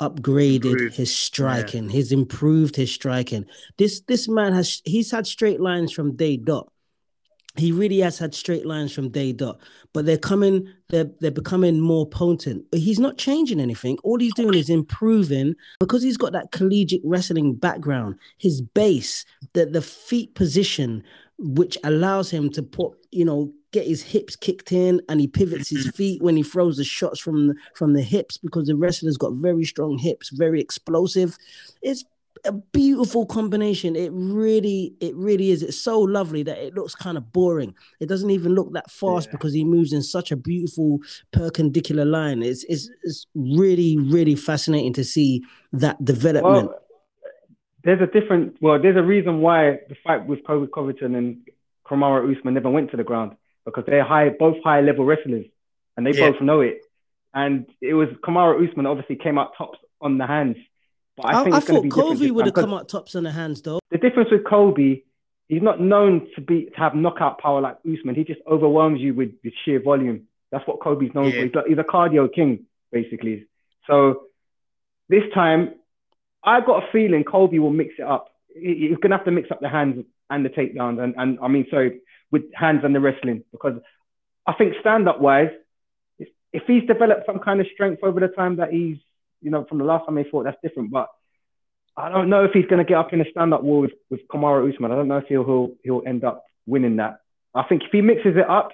upgraded 0.00 0.64
Improved. 0.72 0.96
his 0.96 1.14
striking. 1.14 1.88
He's 1.88 2.12
improved 2.12 2.76
his 2.76 2.92
striking. 2.92 3.44
This 3.78 4.00
this 4.02 4.28
man 4.28 4.52
has 4.52 4.80
he's 4.84 5.10
had 5.10 5.26
straight 5.26 5.60
lines 5.60 5.92
from 5.92 6.16
day 6.16 6.36
dot. 6.36 6.70
He 7.56 7.72
really 7.72 7.98
has 7.98 8.16
had 8.18 8.32
straight 8.34 8.64
lines 8.64 8.92
from 8.92 9.08
day 9.10 9.32
dot, 9.32 9.60
but 9.92 10.06
they're 10.06 10.16
coming, 10.16 10.72
they're 10.88 11.10
they're 11.20 11.30
becoming 11.32 11.80
more 11.80 12.06
potent. 12.08 12.64
But 12.70 12.80
he's 12.80 13.00
not 13.00 13.18
changing 13.18 13.60
anything. 13.60 13.98
All 14.04 14.18
he's 14.18 14.34
doing 14.34 14.54
is 14.54 14.70
improving 14.70 15.54
because 15.80 16.02
he's 16.02 16.16
got 16.16 16.32
that 16.32 16.52
collegiate 16.52 17.02
wrestling 17.04 17.54
background. 17.54 18.16
His 18.38 18.60
base, 18.62 19.24
the 19.52 19.66
the 19.66 19.82
feet 19.82 20.34
position, 20.34 21.02
which 21.40 21.78
allows 21.84 22.30
him 22.30 22.50
to 22.50 22.62
put, 22.62 22.92
you 23.10 23.24
know, 23.24 23.52
get 23.72 23.86
his 23.86 24.02
hips 24.02 24.36
kicked 24.36 24.72
in, 24.72 25.00
and 25.08 25.20
he 25.20 25.26
pivots 25.26 25.68
his 25.68 25.86
mm-hmm. 25.86 25.96
feet 25.96 26.22
when 26.22 26.36
he 26.36 26.42
throws 26.42 26.76
the 26.76 26.84
shots 26.84 27.18
from 27.18 27.48
the, 27.48 27.54
from 27.74 27.94
the 27.94 28.02
hips 28.02 28.36
because 28.36 28.66
the 28.66 28.76
wrestler's 28.76 29.16
got 29.16 29.32
very 29.34 29.64
strong 29.64 29.98
hips, 29.98 30.28
very 30.30 30.60
explosive. 30.60 31.36
It's 31.82 32.04
a 32.44 32.52
beautiful 32.52 33.26
combination. 33.26 33.96
It 33.96 34.10
really, 34.12 34.94
it 35.00 35.14
really 35.14 35.50
is. 35.50 35.62
It's 35.62 35.80
so 35.80 36.00
lovely 36.00 36.42
that 36.42 36.58
it 36.58 36.74
looks 36.74 36.94
kind 36.94 37.16
of 37.16 37.32
boring. 37.32 37.74
It 38.00 38.08
doesn't 38.08 38.30
even 38.30 38.54
look 38.54 38.72
that 38.72 38.90
fast 38.90 39.28
Yeah. 39.28 39.32
because 39.32 39.52
he 39.52 39.64
moves 39.64 39.92
in 39.92 40.02
such 40.02 40.32
a 40.32 40.36
beautiful 40.36 41.00
perpendicular 41.32 42.04
line. 42.04 42.42
It's 42.42 42.64
it's 42.64 42.90
it's 43.02 43.26
really, 43.34 43.96
really 43.98 44.34
fascinating 44.34 44.92
to 44.94 45.04
see 45.04 45.42
that 45.72 46.02
development. 46.04 46.68
Well, 46.68 46.82
there's 47.84 48.00
a 48.00 48.06
different. 48.06 48.56
Well, 48.60 48.80
there's 48.80 48.96
a 48.96 49.02
reason 49.02 49.40
why 49.40 49.80
the 49.88 49.96
fight 50.04 50.26
with 50.26 50.44
Colby 50.44 50.68
Covington 50.72 51.14
and 51.14 51.38
Kamaru 51.86 52.36
Usman 52.36 52.54
never 52.54 52.70
went 52.70 52.90
to 52.92 52.96
the 52.96 53.04
ground 53.04 53.36
because 53.64 53.84
they're 53.86 54.04
high, 54.04 54.28
both 54.30 54.56
high 54.62 54.80
level 54.80 55.04
wrestlers, 55.04 55.46
and 55.96 56.06
they 56.06 56.12
Yeah. 56.12 56.30
both 56.30 56.40
know 56.40 56.60
it. 56.60 56.80
And 57.34 57.66
it 57.80 57.94
was 57.94 58.08
Kamaru 58.24 58.68
Usman 58.68 58.86
obviously 58.86 59.16
came 59.16 59.38
out 59.38 59.52
tops 59.56 59.78
on 60.00 60.18
the 60.18 60.26
hands, 60.26 60.56
but 61.16 61.26
I 61.26 61.40
I, 61.40 61.44
think 61.44 61.54
I 61.56 61.60
thought 61.60 61.82
be. 61.82 61.88
Colby 61.90 62.30
would 62.30 62.46
have 62.46 62.54
come 62.54 62.74
out 62.74 62.88
tops 62.88 63.14
on 63.14 63.22
the 63.24 63.30
hands 63.30 63.62
though. 63.62 63.78
The 63.90 63.98
difference 63.98 64.30
with 64.30 64.44
Colby, 64.44 65.04
he's 65.48 65.62
not 65.62 65.80
known 65.80 66.26
to 66.34 66.40
be 66.40 66.66
to 66.66 66.76
have 66.76 66.94
knockout 66.94 67.38
power 67.38 67.60
like 67.60 67.76
Usman. 67.90 68.14
He 68.14 68.24
just 68.24 68.40
overwhelms 68.46 69.00
you 69.00 69.14
with, 69.14 69.32
with 69.44 69.52
sheer 69.64 69.80
volume. 69.80 70.26
That's 70.50 70.66
what 70.66 70.80
Colby's 70.80 71.14
known 71.14 71.26
Yeah. 71.26 71.30
for. 71.32 71.42
He's, 71.42 71.52
he's 71.68 71.78
a 71.78 71.84
cardio 71.84 72.32
king, 72.32 72.66
basically. 72.90 73.46
So 73.86 74.22
this 75.08 75.22
time, 75.32 75.74
I 76.44 76.60
got 76.60 76.82
a 76.82 76.92
feeling 76.92 77.24
Colby 77.24 77.58
will 77.58 77.70
mix 77.70 77.94
it 77.98 78.04
up. 78.04 78.28
He's 78.54 78.96
gonna 79.00 79.16
have 79.16 79.26
to 79.26 79.30
mix 79.30 79.50
up 79.50 79.60
the 79.60 79.68
hands 79.68 80.04
and 80.28 80.44
the 80.44 80.48
takedowns, 80.50 81.02
and, 81.02 81.14
and 81.16 81.38
I 81.42 81.48
mean, 81.48 81.66
sorry, 81.70 82.00
with 82.30 82.42
hands 82.54 82.80
and 82.84 82.94
the 82.94 83.00
wrestling, 83.00 83.44
because 83.52 83.80
I 84.46 84.54
think 84.54 84.74
stand 84.80 85.08
up 85.08 85.20
wise, 85.20 85.50
if, 86.18 86.28
if 86.52 86.62
he's 86.66 86.86
developed 86.86 87.26
some 87.26 87.40
kind 87.40 87.60
of 87.60 87.66
strength 87.74 88.02
over 88.02 88.20
the 88.20 88.28
time 88.28 88.56
that 88.56 88.72
he's, 88.72 88.98
you 89.42 89.50
know, 89.50 89.64
from 89.68 89.78
the 89.78 89.84
last 89.84 90.06
time 90.06 90.16
he 90.16 90.24
fought, 90.24 90.44
that's 90.44 90.56
different. 90.62 90.90
But 90.90 91.08
I 91.96 92.08
don't 92.08 92.30
know 92.30 92.44
if 92.44 92.52
he's 92.52 92.66
going 92.66 92.78
to 92.78 92.88
get 92.88 92.98
up 92.98 93.12
in 93.12 93.20
a 93.20 93.30
stand-up 93.30 93.62
war 93.62 93.80
with, 93.82 93.92
with 94.10 94.20
Kamaru 94.28 94.72
Usman. 94.72 94.92
I 94.92 94.96
don't 94.96 95.08
know 95.08 95.18
if 95.18 95.26
he'll, 95.26 95.44
he'll 95.44 95.70
he'll 95.82 96.02
end 96.06 96.24
up 96.24 96.44
winning 96.66 96.96
that. 96.96 97.20
I 97.54 97.64
think 97.64 97.82
if 97.82 97.90
he 97.90 98.00
mixes 98.00 98.36
it 98.36 98.48
up, 98.48 98.70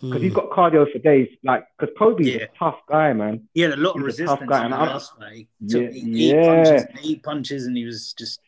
because 0.00 0.18
hmm. 0.18 0.22
he's 0.22 0.34
got 0.34 0.50
cardio 0.50 0.90
for 0.90 0.98
days, 0.98 1.28
like 1.42 1.66
because 1.78 1.94
Colby's 1.98 2.28
Yeah. 2.28 2.42
a 2.42 2.48
tough 2.58 2.80
guy, 2.88 3.12
man. 3.12 3.48
He 3.54 3.62
had 3.62 3.72
a 3.72 3.76
lot 3.76 3.90
of 3.90 3.96
He's 3.96 4.18
resistance 4.18 4.48
guy, 4.48 4.64
in 4.64 4.70
the 4.70 4.76
last 4.76 5.16
fight. 5.18 5.48
He 5.60 5.66
took 5.66 5.82
Yeah, 5.82 5.88
eight, 5.88 6.04
yeah. 6.04 6.46
punches, 6.46 6.84
eight 7.04 7.22
punches, 7.22 7.66
and 7.66 7.76
he 7.76 7.84
was 7.84 8.12
just 8.12 8.40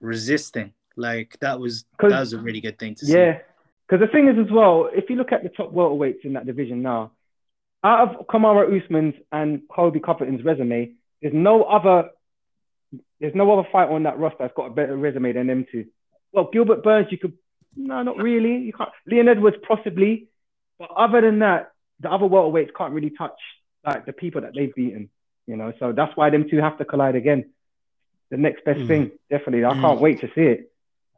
resisting. 0.00 0.72
Like 0.96 1.38
that 1.40 1.58
was 1.58 1.84
that 2.00 2.20
was 2.20 2.32
a 2.32 2.38
really 2.38 2.60
good 2.60 2.78
thing 2.78 2.94
to 2.96 3.06
see. 3.06 3.12
Yeah, 3.12 3.38
because 3.86 4.06
the 4.06 4.12
thing 4.12 4.28
is 4.28 4.38
as 4.38 4.50
well, 4.52 4.88
if 4.92 5.10
you 5.10 5.16
look 5.16 5.32
at 5.32 5.42
the 5.42 5.48
top 5.48 5.72
welterweights 5.72 6.24
in 6.24 6.34
that 6.34 6.46
division 6.46 6.82
now, 6.82 7.12
out 7.82 8.08
of 8.08 8.26
Kamaru 8.26 8.82
Usman's 8.82 9.14
and 9.32 9.62
Colby 9.68 10.00
Covington's 10.00 10.44
resume, 10.44 10.92
there's 11.20 11.34
no 11.34 11.64
other 11.64 12.10
there's 13.20 13.34
no 13.34 13.50
other 13.58 13.68
fighter 13.72 13.92
on 13.92 14.04
that 14.04 14.18
roster 14.18 14.38
that's 14.40 14.54
got 14.54 14.66
a 14.66 14.70
better 14.70 14.96
resume 14.96 15.32
than 15.32 15.46
them 15.48 15.66
two. 15.70 15.86
Well, 16.32 16.50
Gilbert 16.52 16.82
Burns, 16.82 17.08
you 17.10 17.18
could 17.18 17.32
no, 17.76 18.02
not 18.02 18.16
really. 18.16 18.58
You 18.58 18.72
can't. 18.72 18.90
Leon 19.06 19.28
Edwards 19.28 19.56
possibly, 19.66 20.28
but 20.78 20.90
other 20.96 21.20
than 21.20 21.38
that, 21.40 21.70
the 22.00 22.10
other 22.10 22.26
welterweights 22.26 22.74
can't 22.76 22.92
really 22.92 23.10
touch 23.10 23.38
like 23.86 24.06
the 24.06 24.12
people 24.12 24.40
that 24.40 24.52
they've 24.54 24.74
beaten. 24.74 25.10
You 25.46 25.56
know, 25.56 25.72
so 25.78 25.92
that's 25.92 26.16
why 26.16 26.30
them 26.30 26.48
two 26.48 26.58
have 26.58 26.78
to 26.78 26.84
collide 26.84 27.16
again. 27.16 27.50
The 28.30 28.38
next 28.38 28.64
best 28.64 28.80
Mm. 28.80 28.88
thing, 28.88 29.10
definitely. 29.30 29.64
I 29.64 29.74
Mm. 29.74 29.80
can't 29.82 30.00
wait 30.00 30.20
to 30.20 30.28
see 30.34 30.40
it. 30.42 30.72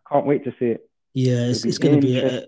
I 0.04 0.14
can't 0.14 0.26
wait 0.26 0.44
to 0.44 0.52
see 0.58 0.66
it. 0.66 0.90
Yeah, 1.14 1.46
it's, 1.46 1.64
it's 1.64 1.78
going 1.78 2.00
to 2.00 2.06
be 2.06 2.18
a, 2.18 2.44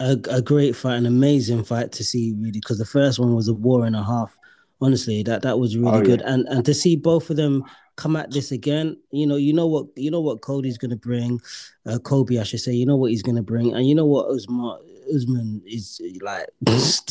a, 0.00 0.18
a 0.28 0.42
great 0.42 0.74
fight, 0.76 0.96
an 0.96 1.06
amazing 1.06 1.62
fight 1.64 1.92
to 1.92 2.04
see, 2.04 2.34
really, 2.36 2.60
because 2.60 2.78
the 2.78 2.84
first 2.84 3.18
one 3.18 3.34
was 3.34 3.48
a 3.48 3.54
war 3.54 3.86
and 3.86 3.96
a 3.96 4.02
half. 4.02 4.36
Honestly, 4.80 5.22
that 5.22 5.42
that 5.42 5.58
was 5.58 5.76
really 5.76 6.00
Oh, 6.00 6.02
good, 6.02 6.20
yeah. 6.20 6.34
and 6.34 6.48
and 6.48 6.64
to 6.66 6.74
see 6.74 6.96
both 6.96 7.30
of 7.30 7.36
them 7.36 7.64
come 7.96 8.16
at 8.16 8.32
this 8.32 8.50
again, 8.50 8.96
you 9.12 9.24
know, 9.24 9.36
you 9.36 9.52
know 9.52 9.68
what, 9.68 9.86
you 9.96 10.10
know 10.10 10.20
what 10.20 10.40
Cody's 10.42 10.76
going 10.76 10.90
to 10.90 10.96
bring, 10.96 11.40
uh, 11.86 11.98
Colby, 12.00 12.40
I 12.40 12.42
should 12.42 12.58
say, 12.60 12.72
you 12.72 12.84
know 12.84 12.96
what 12.96 13.12
he's 13.12 13.22
going 13.22 13.36
to 13.36 13.42
bring, 13.42 13.72
and 13.72 13.88
you 13.88 13.94
know 13.94 14.04
what 14.04 14.28
Usman 14.30 14.78
Usman 15.12 15.62
is 15.66 16.00
like. 16.22 16.46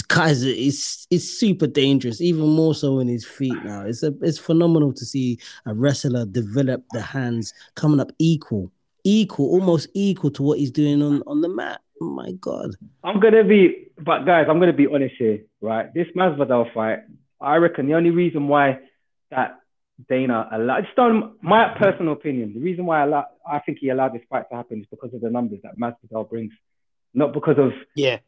Guys, 0.07 0.43
is 0.43 1.07
is 1.09 1.39
super 1.39 1.67
dangerous, 1.67 2.21
even 2.21 2.47
more 2.47 2.75
so 2.75 2.99
in 2.99 3.07
his 3.07 3.25
feet 3.25 3.63
now. 3.63 3.81
It's 3.85 4.03
a 4.03 4.13
it's 4.21 4.37
phenomenal 4.37 4.93
to 4.93 5.05
see 5.05 5.39
a 5.65 5.73
wrestler 5.73 6.25
develop 6.25 6.83
the 6.91 7.01
hands 7.01 7.53
coming 7.75 7.99
up 7.99 8.11
equal, 8.19 8.71
equal, 9.03 9.47
almost 9.47 9.89
equal 9.93 10.31
to 10.31 10.43
what 10.43 10.59
he's 10.59 10.71
doing 10.71 11.01
on 11.01 11.23
on 11.25 11.41
the 11.41 11.49
mat. 11.49 11.81
Oh 12.01 12.09
my 12.09 12.31
God. 12.33 12.71
I'm 13.03 13.19
gonna 13.19 13.43
be, 13.43 13.87
but 13.99 14.25
guys, 14.25 14.47
I'm 14.49 14.59
gonna 14.59 14.73
be 14.73 14.87
honest 14.87 15.15
here, 15.17 15.39
right? 15.61 15.93
This 15.93 16.07
Masvidal 16.15 16.73
fight, 16.73 16.99
I 17.39 17.55
reckon 17.57 17.87
the 17.87 17.93
only 17.93 18.11
reason 18.11 18.47
why 18.47 18.79
that 19.31 19.59
Dana 20.09 20.49
allowed, 20.51 20.81
just 20.85 20.97
on 20.97 21.35
my 21.41 21.75
personal 21.77 22.13
opinion, 22.13 22.53
the 22.53 22.59
reason 22.59 22.85
why 22.85 23.01
I 23.01 23.03
allow, 23.03 23.25
I 23.47 23.59
think 23.59 23.77
he 23.79 23.89
allowed 23.89 24.13
this 24.13 24.23
fight 24.29 24.49
to 24.49 24.55
happen 24.55 24.81
is 24.81 24.87
because 24.89 25.13
of 25.13 25.21
the 25.21 25.29
numbers 25.29 25.59
that 25.63 25.77
Masvidal 25.77 26.29
brings, 26.29 26.53
not 27.13 27.33
because 27.33 27.57
of 27.57 27.73
Yeah. 27.95 28.19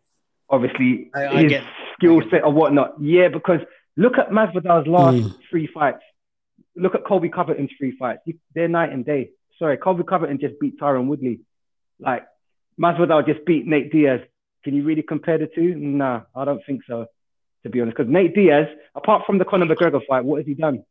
obviously 0.49 1.09
I- 1.15 1.27
I 1.27 1.41
his 1.43 1.51
get- 1.51 1.63
skill 1.97 2.21
set 2.29 2.43
or 2.43 2.51
whatnot. 2.51 2.95
Yeah, 3.01 3.29
because 3.29 3.61
look 3.97 4.17
at 4.17 4.29
Masvidal's 4.29 4.87
last 4.87 5.15
Mm. 5.17 5.39
three 5.49 5.67
fights. 5.67 6.03
Look 6.75 6.93
at 6.95 7.05
Colby 7.05 7.29
Covington's 7.29 7.71
three 7.77 7.91
fights. 7.91 8.21
They're 8.53 8.67
night 8.67 8.91
and 8.91 9.05
day. 9.05 9.31
Sorry, 9.57 9.77
Colby 9.77 10.03
Covington 10.03 10.39
just 10.39 10.59
beat 10.59 10.77
Tyron 10.77 11.07
Woodley. 11.07 11.39
Like 11.99 12.25
Masvidal 12.79 13.25
just 13.25 13.45
beat 13.45 13.65
Nate 13.65 13.91
Diaz. 13.91 14.21
Can 14.63 14.75
you 14.75 14.83
really 14.83 15.01
compare 15.03 15.37
the 15.37 15.47
two? 15.47 15.75
Nah, 15.75 16.23
I 16.35 16.43
don't 16.43 16.63
think 16.65 16.83
so. 16.83 17.07
To 17.63 17.69
be 17.69 17.79
honest, 17.81 17.95
because 17.97 18.11
Nate 18.11 18.35
Diaz, 18.35 18.67
apart 18.93 19.25
from 19.25 19.37
the 19.37 19.45
Conor 19.45 19.65
McGregor 19.65 20.05
fight, 20.05 20.25
what 20.25 20.37
has 20.37 20.45
he 20.45 20.53
done? 20.53 20.83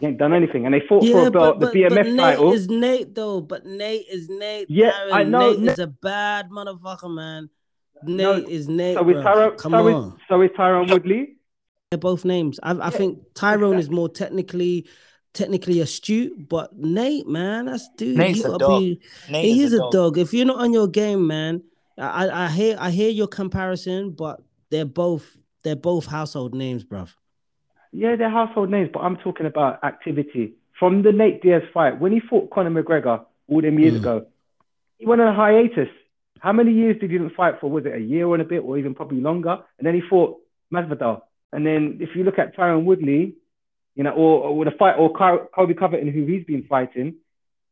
He 0.00 0.06
ain't 0.06 0.18
done 0.18 0.34
anything, 0.34 0.66
and 0.66 0.74
they 0.74 0.80
fought 0.88 1.04
for 1.06 1.26
a 1.26 1.30
belt, 1.30 1.60
the 1.60 1.66
BMF 1.68 2.04
Nate 2.12 2.16
title. 2.18 2.52
is 2.52 2.68
Nate 2.68 3.14
though. 3.14 3.40
But 3.40 3.64
Nate 3.64 4.06
is 4.10 4.28
Nate. 4.28 4.68
Yeah, 4.68 4.90
Darren. 4.92 5.12
I 5.12 5.22
know, 5.24 5.50
Nate 5.50 5.60
Nate- 5.60 5.72
is 5.72 5.78
a 5.78 5.86
bad 5.86 6.50
motherfucker, 6.50 7.12
man. 7.14 7.48
Nate 8.02 8.16
No, 8.16 8.32
is 8.32 8.68
Nate. 8.68 8.96
so 8.96 9.08
is 9.08 9.16
bruv. 9.16 9.24
Tyron, 9.24 9.56
Come 9.58 9.72
so 9.72 9.88
on, 9.88 10.08
is, 10.08 10.12
so 10.28 10.42
is 10.42 10.50
Tyron 10.58 10.90
Woodley. 10.90 11.36
they're 11.90 11.98
both 11.98 12.24
names. 12.24 12.60
I, 12.62 12.72
I 12.88 12.90
think 12.90 13.20
Tyrone 13.34 13.78
is 13.78 13.88
more 13.88 14.08
technically 14.08 14.86
technically 15.32 15.80
astute, 15.80 16.48
but 16.48 16.76
Nate, 16.76 17.26
man, 17.26 17.66
that's 17.66 17.88
dude. 17.96 18.16
Nate's 18.18 18.40
you 18.40 18.54
a 18.54 18.58
dog. 18.58 18.80
be. 18.80 19.00
Nate 19.30 19.44
he 19.44 19.62
is 19.62 19.72
is 19.72 19.80
a 19.80 19.88
dog. 19.90 20.18
If 20.18 20.34
you're 20.34 20.46
not 20.46 20.58
on 20.58 20.72
your 20.72 20.86
game, 20.88 21.26
man, 21.26 21.62
I, 21.98 22.26
I 22.28 22.44
I 22.44 22.48
hear 22.50 22.76
I 22.78 22.90
hear 22.90 23.10
your 23.10 23.28
comparison, 23.28 24.10
but 24.10 24.40
they're 24.70 24.84
both 24.84 25.36
they're 25.62 25.76
both 25.76 26.06
household 26.06 26.54
names, 26.54 26.84
bruv. 26.84 27.10
Yeah, 27.96 28.16
they're 28.16 28.28
household 28.28 28.70
names, 28.70 28.90
but 28.92 29.00
I'm 29.00 29.16
talking 29.16 29.46
about 29.46 29.84
activity. 29.84 30.54
From 30.80 31.02
the 31.02 31.12
Nate 31.12 31.42
Diaz 31.42 31.62
fight, 31.72 32.00
when 32.00 32.10
he 32.10 32.20
fought 32.20 32.50
Conor 32.50 32.70
McGregor 32.82 33.24
all 33.48 33.62
them 33.62 33.78
years 33.78 33.94
Mm. 33.94 34.00
ago, 34.00 34.26
he 34.98 35.06
went 35.06 35.20
on 35.20 35.28
a 35.28 35.34
hiatus. 35.34 35.88
How 36.40 36.52
many 36.52 36.72
years 36.72 36.98
did 36.98 37.10
he 37.10 37.18
didn't 37.18 37.36
fight 37.36 37.60
for? 37.60 37.70
Was 37.70 37.86
it 37.86 37.94
a 37.94 38.00
year 38.00 38.32
and 38.34 38.42
a 38.42 38.44
bit, 38.44 38.64
or 38.64 38.76
even 38.78 38.94
probably 38.94 39.20
longer? 39.20 39.58
And 39.78 39.86
then 39.86 39.94
he 39.94 40.00
fought 40.00 40.40
Masvidal. 40.72 41.22
And 41.52 41.64
then 41.64 41.98
if 42.00 42.16
you 42.16 42.24
look 42.24 42.38
at 42.40 42.56
Tyron 42.56 42.84
Woodley, 42.84 43.36
you 43.94 44.02
know, 44.02 44.10
or, 44.10 44.40
or 44.48 44.64
the 44.64 44.72
fight 44.72 44.96
or 44.98 45.12
Colby 45.54 45.74
Covington 45.74 46.12
who 46.12 46.26
he's 46.26 46.44
been 46.44 46.64
fighting, 46.64 47.14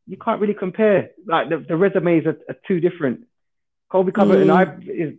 you 0.07 0.15
can't 0.15 0.39
really 0.39 0.53
compare. 0.53 1.11
Like 1.25 1.49
the, 1.49 1.57
the 1.57 1.75
resumes 1.75 2.25
are, 2.25 2.39
are 2.47 2.55
too 2.65 2.79
different. 2.79 3.25
Colby 3.89 4.13
Covington, 4.13 4.47
mm. 4.47 4.55
I 4.55 4.63
is, 4.81 5.13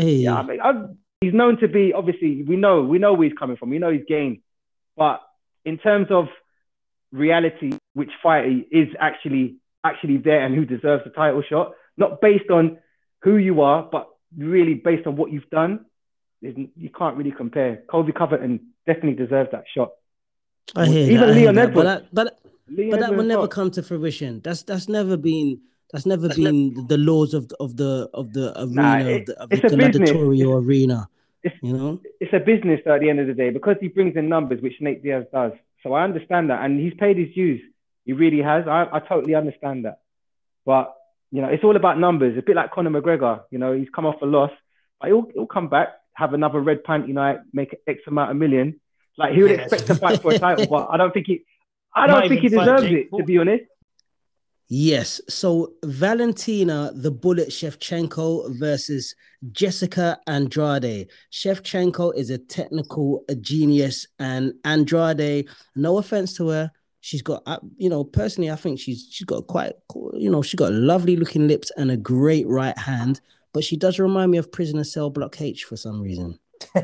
hear 0.00 0.22
yeah, 0.26 0.34
I 0.36 0.42
mean, 0.44 0.60
I, 0.60 0.70
he's 1.20 1.34
known 1.34 1.58
to 1.58 1.68
be 1.68 1.92
obviously 1.92 2.42
we 2.42 2.56
know 2.56 2.82
we 2.82 2.98
know 2.98 3.14
where 3.14 3.28
he's 3.28 3.38
coming 3.38 3.56
from. 3.56 3.70
We 3.70 3.78
know 3.78 3.90
he's 3.90 4.04
game, 4.08 4.42
but 4.96 5.20
in 5.64 5.78
terms 5.78 6.08
of 6.10 6.28
reality, 7.12 7.72
which 7.94 8.10
fighter 8.22 8.62
is 8.70 8.88
actually 8.98 9.56
actually 9.84 10.18
there 10.18 10.44
and 10.44 10.54
who 10.54 10.64
deserves 10.64 11.04
the 11.04 11.10
title 11.10 11.42
shot, 11.48 11.72
not 11.96 12.20
based 12.20 12.50
on 12.50 12.78
who 13.22 13.36
you 13.36 13.62
are, 13.62 13.82
but 13.82 14.08
really 14.36 14.74
based 14.74 15.06
on 15.06 15.16
what 15.16 15.32
you've 15.32 15.48
done, 15.50 15.86
you 16.40 16.90
can't 16.96 17.16
really 17.16 17.32
compare. 17.32 17.82
Colby 17.90 18.12
Covington 18.12 18.68
definitely 18.86 19.24
deserves 19.24 19.50
that 19.52 19.64
shot. 19.74 19.92
I 20.76 20.86
hear 20.86 21.10
even 21.10 21.28
that, 21.28 21.34
Leon 21.34 21.54
that, 21.54 21.68
Edwards, 21.68 22.08
but 22.12 22.24
that, 22.24 22.36
but, 22.36 22.90
but 22.90 23.00
that 23.00 23.16
will 23.16 23.24
never 23.24 23.48
come 23.48 23.70
to 23.72 23.82
fruition. 23.82 24.40
That's 24.40 24.62
that's 24.62 24.88
never 24.88 25.16
been 25.16 25.60
that's 25.92 26.06
never 26.06 26.28
that's 26.28 26.38
been 26.38 26.74
never... 26.74 26.86
the 26.86 26.98
laws 26.98 27.34
of 27.34 27.50
of 27.60 27.76
the 27.76 28.08
of 28.12 28.32
the 28.32 28.52
arena 28.60 28.82
nah, 28.82 28.98
it, 28.98 29.28
of 29.30 29.48
the, 29.48 29.56
of 29.56 29.70
the 29.70 29.76
gladiatorial 29.76 30.52
arena. 30.54 31.08
It's, 31.42 31.54
you 31.62 31.72
know, 31.72 32.00
it's 32.20 32.32
a 32.32 32.40
business 32.40 32.80
at 32.86 33.00
the 33.00 33.08
end 33.08 33.20
of 33.20 33.26
the 33.26 33.34
day 33.34 33.50
because 33.50 33.76
he 33.80 33.88
brings 33.88 34.16
in 34.16 34.28
numbers, 34.28 34.60
which 34.60 34.74
Nate 34.80 35.02
Diaz 35.02 35.24
does. 35.32 35.52
So 35.82 35.92
I 35.92 36.02
understand 36.02 36.50
that, 36.50 36.64
and 36.64 36.80
he's 36.80 36.94
paid 36.94 37.16
his 37.16 37.32
dues. 37.34 37.60
He 38.04 38.12
really 38.12 38.42
has. 38.42 38.66
I, 38.66 38.86
I 38.92 39.00
totally 39.00 39.34
understand 39.34 39.84
that. 39.84 40.00
But 40.66 40.94
you 41.30 41.40
know, 41.40 41.48
it's 41.48 41.64
all 41.64 41.76
about 41.76 41.98
numbers. 41.98 42.36
A 42.36 42.42
bit 42.42 42.56
like 42.56 42.72
Conor 42.72 42.90
McGregor. 42.90 43.42
You 43.50 43.58
know, 43.58 43.72
he's 43.72 43.88
come 43.94 44.04
off 44.04 44.20
a 44.20 44.26
loss, 44.26 44.50
but 45.00 45.08
he'll 45.08 45.26
he'll 45.32 45.46
come 45.46 45.68
back, 45.68 45.88
have 46.14 46.34
another 46.34 46.60
red 46.60 46.82
panty 46.82 47.08
night, 47.08 47.38
make 47.52 47.74
X 47.86 48.00
amount 48.06 48.30
of 48.30 48.36
million. 48.36 48.80
Like 49.16 49.34
he 49.34 49.42
would 49.42 49.52
yes. 49.52 49.72
expect 49.72 49.86
to 49.86 49.94
fight 49.94 50.20
for 50.20 50.32
a 50.32 50.38
title, 50.38 50.66
but 50.70 50.88
I 50.90 50.96
don't 50.96 51.14
think 51.14 51.26
he. 51.26 51.44
I 51.94 52.06
don't 52.06 52.28
think 52.28 52.42
he 52.42 52.48
deserves 52.48 52.84
it, 52.84 53.08
to 53.16 53.24
be 53.24 53.38
honest. 53.38 53.64
Yes. 54.68 55.20
So 55.28 55.72
Valentina, 55.84 56.90
the 56.94 57.10
Bullet 57.10 57.48
Shevchenko 57.48 58.54
versus 58.58 59.14
Jessica 59.52 60.18
Andrade. 60.26 61.08
Shevchenko 61.32 62.14
is 62.14 62.30
a 62.30 62.38
technical 62.38 63.24
genius, 63.40 64.06
and 64.18 64.52
Andrade, 64.64 65.48
no 65.74 65.98
offense 65.98 66.36
to 66.36 66.48
her, 66.48 66.70
she's 67.00 67.22
got, 67.22 67.42
uh, 67.46 67.58
you 67.76 67.88
know, 67.88 68.04
personally, 68.04 68.50
I 68.50 68.56
think 68.56 68.78
she's 68.78 69.08
she's 69.10 69.24
got 69.24 69.46
quite, 69.46 69.72
you 70.14 70.30
know, 70.30 70.42
she's 70.42 70.58
got 70.58 70.72
lovely 70.72 71.16
looking 71.16 71.48
lips 71.48 71.70
and 71.76 71.90
a 71.90 71.96
great 71.96 72.46
right 72.46 72.76
hand, 72.76 73.20
but 73.52 73.64
she 73.64 73.76
does 73.76 73.98
remind 73.98 74.30
me 74.30 74.38
of 74.38 74.52
Prisoner 74.52 74.84
Cell 74.84 75.10
Block 75.10 75.40
H 75.40 75.64
for 75.64 75.76
some 75.76 76.00
reason. 76.00 76.38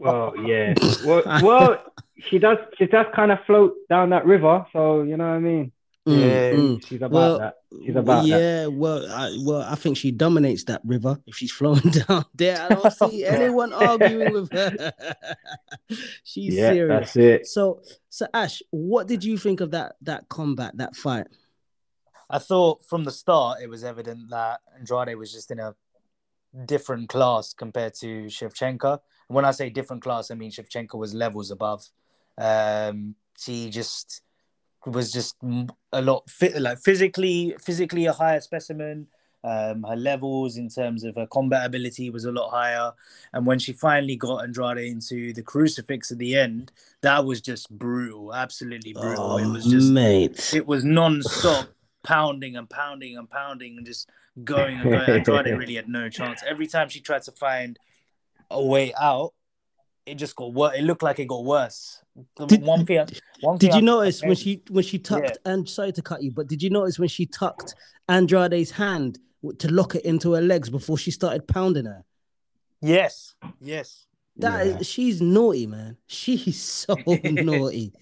well, 0.00 0.34
yeah. 0.44 0.74
Well, 1.04 1.22
well, 1.42 1.84
she 2.16 2.38
does. 2.38 2.58
She 2.78 2.86
does 2.86 3.06
kind 3.14 3.30
of 3.30 3.38
float 3.46 3.74
down 3.88 4.10
that 4.10 4.24
river, 4.24 4.66
so 4.72 5.02
you 5.02 5.16
know 5.16 5.28
what 5.28 5.34
I 5.34 5.38
mean. 5.38 5.72
Mm, 6.06 6.20
yeah, 6.20 6.52
mm. 6.52 6.86
she's 6.86 7.00
about 7.00 7.10
well, 7.12 7.38
that. 7.38 7.54
She's 7.82 7.96
about 7.96 8.26
yeah, 8.26 8.64
that. 8.64 8.72
well, 8.72 9.10
I, 9.10 9.38
well, 9.42 9.62
I 9.62 9.74
think 9.74 9.96
she 9.96 10.10
dominates 10.10 10.64
that 10.64 10.82
river 10.84 11.18
if 11.26 11.34
she's 11.34 11.52
flowing 11.60 11.80
down 11.80 12.26
there. 12.34 12.60
I 12.60 12.68
don't 12.74 12.92
see 12.92 13.24
anyone 13.24 13.72
arguing 13.72 14.34
with 14.34 14.52
her. 14.52 14.92
she's 16.24 16.54
yeah, 16.56 16.72
serious. 16.72 16.88
That's 16.88 17.16
it. 17.16 17.46
So, 17.46 17.80
so 18.10 18.26
Ash, 18.34 18.62
what 18.70 19.06
did 19.06 19.24
you 19.24 19.38
think 19.38 19.62
of 19.62 19.70
that 19.70 19.96
that 20.02 20.28
combat, 20.28 20.76
that 20.76 20.94
fight? 20.94 21.26
I 22.28 22.38
thought 22.38 22.84
from 22.84 23.04
the 23.04 23.12
start 23.12 23.62
it 23.62 23.70
was 23.70 23.82
evident 23.82 24.28
that 24.28 24.60
Andrade 24.78 25.16
was 25.16 25.32
just 25.32 25.50
in 25.50 25.58
a 25.58 25.74
different 26.66 27.08
class 27.08 27.54
compared 27.54 27.94
to 27.94 28.26
Shevchenko. 28.26 28.92
And 29.28 29.36
when 29.36 29.46
I 29.46 29.52
say 29.52 29.70
different 29.70 30.02
class, 30.02 30.30
I 30.30 30.34
mean 30.34 30.50
Shevchenko 30.50 30.96
was 30.96 31.14
levels 31.14 31.50
above. 31.50 31.88
Um, 32.36 33.14
she 33.38 33.70
just 33.70 34.22
was 34.86 35.12
just 35.12 35.36
a 35.92 36.02
lot 36.02 36.28
fit, 36.28 36.60
like 36.60 36.78
physically, 36.78 37.54
physically 37.60 38.06
a 38.06 38.12
higher 38.12 38.40
specimen. 38.40 39.06
Um, 39.42 39.82
her 39.82 39.96
levels 39.96 40.56
in 40.56 40.70
terms 40.70 41.04
of 41.04 41.16
her 41.16 41.26
combat 41.26 41.66
ability 41.66 42.08
was 42.08 42.24
a 42.24 42.32
lot 42.32 42.48
higher. 42.48 42.92
And 43.34 43.44
when 43.44 43.58
she 43.58 43.74
finally 43.74 44.16
got 44.16 44.42
Andrade 44.42 44.78
into 44.78 45.34
the 45.34 45.42
crucifix 45.42 46.10
at 46.10 46.16
the 46.16 46.34
end, 46.34 46.72
that 47.02 47.26
was 47.26 47.42
just 47.42 47.70
brutal, 47.70 48.34
absolutely 48.34 48.94
brutal. 48.94 49.32
Oh, 49.32 49.36
it 49.36 49.46
was 49.46 49.66
just, 49.66 49.92
mate. 49.92 50.54
it 50.54 50.66
was 50.66 50.82
non-stop 50.82 51.68
pounding 52.02 52.56
and 52.56 52.70
pounding 52.70 53.18
and 53.18 53.28
pounding 53.28 53.76
and 53.76 53.84
just 53.84 54.08
going 54.44 54.80
and 54.80 54.90
going. 54.90 55.10
Andrade 55.10 55.46
really 55.58 55.74
had 55.74 55.88
no 55.88 56.08
chance. 56.08 56.42
Every 56.46 56.66
time 56.66 56.88
she 56.88 57.00
tried 57.00 57.22
to 57.24 57.32
find 57.32 57.78
a 58.50 58.64
way 58.64 58.94
out, 58.98 59.34
it 60.06 60.16
just 60.16 60.36
got 60.36 60.52
worse. 60.52 60.76
It 60.76 60.82
looked 60.82 61.02
like 61.02 61.18
it 61.18 61.26
got 61.26 61.44
worse. 61.44 62.02
Did, 62.46 62.62
one 62.62 62.86
thing, 62.86 63.06
one 63.40 63.58
did 63.58 63.74
you 63.74 63.82
notice 63.82 64.22
when 64.22 64.36
she 64.36 64.62
when 64.70 64.84
she 64.84 64.98
tucked 64.98 65.38
yeah. 65.44 65.52
and 65.52 65.68
sorry 65.68 65.92
to 65.92 66.02
cut 66.02 66.22
you, 66.22 66.30
but 66.30 66.46
did 66.46 66.62
you 66.62 66.70
notice 66.70 66.98
when 66.98 67.08
she 67.08 67.26
tucked 67.26 67.74
Andrade's 68.08 68.70
hand 68.70 69.18
to 69.58 69.68
lock 69.72 69.94
it 69.94 70.04
into 70.04 70.32
her 70.32 70.40
legs 70.40 70.70
before 70.70 70.98
she 70.98 71.10
started 71.10 71.46
pounding 71.48 71.86
her? 71.86 72.04
Yes, 72.80 73.34
yes. 73.60 74.06
That 74.36 74.66
yeah. 74.66 74.78
is, 74.78 74.86
she's 74.86 75.20
naughty, 75.20 75.66
man. 75.66 75.96
She's 76.06 76.60
so 76.86 76.96
naughty. 77.24 77.92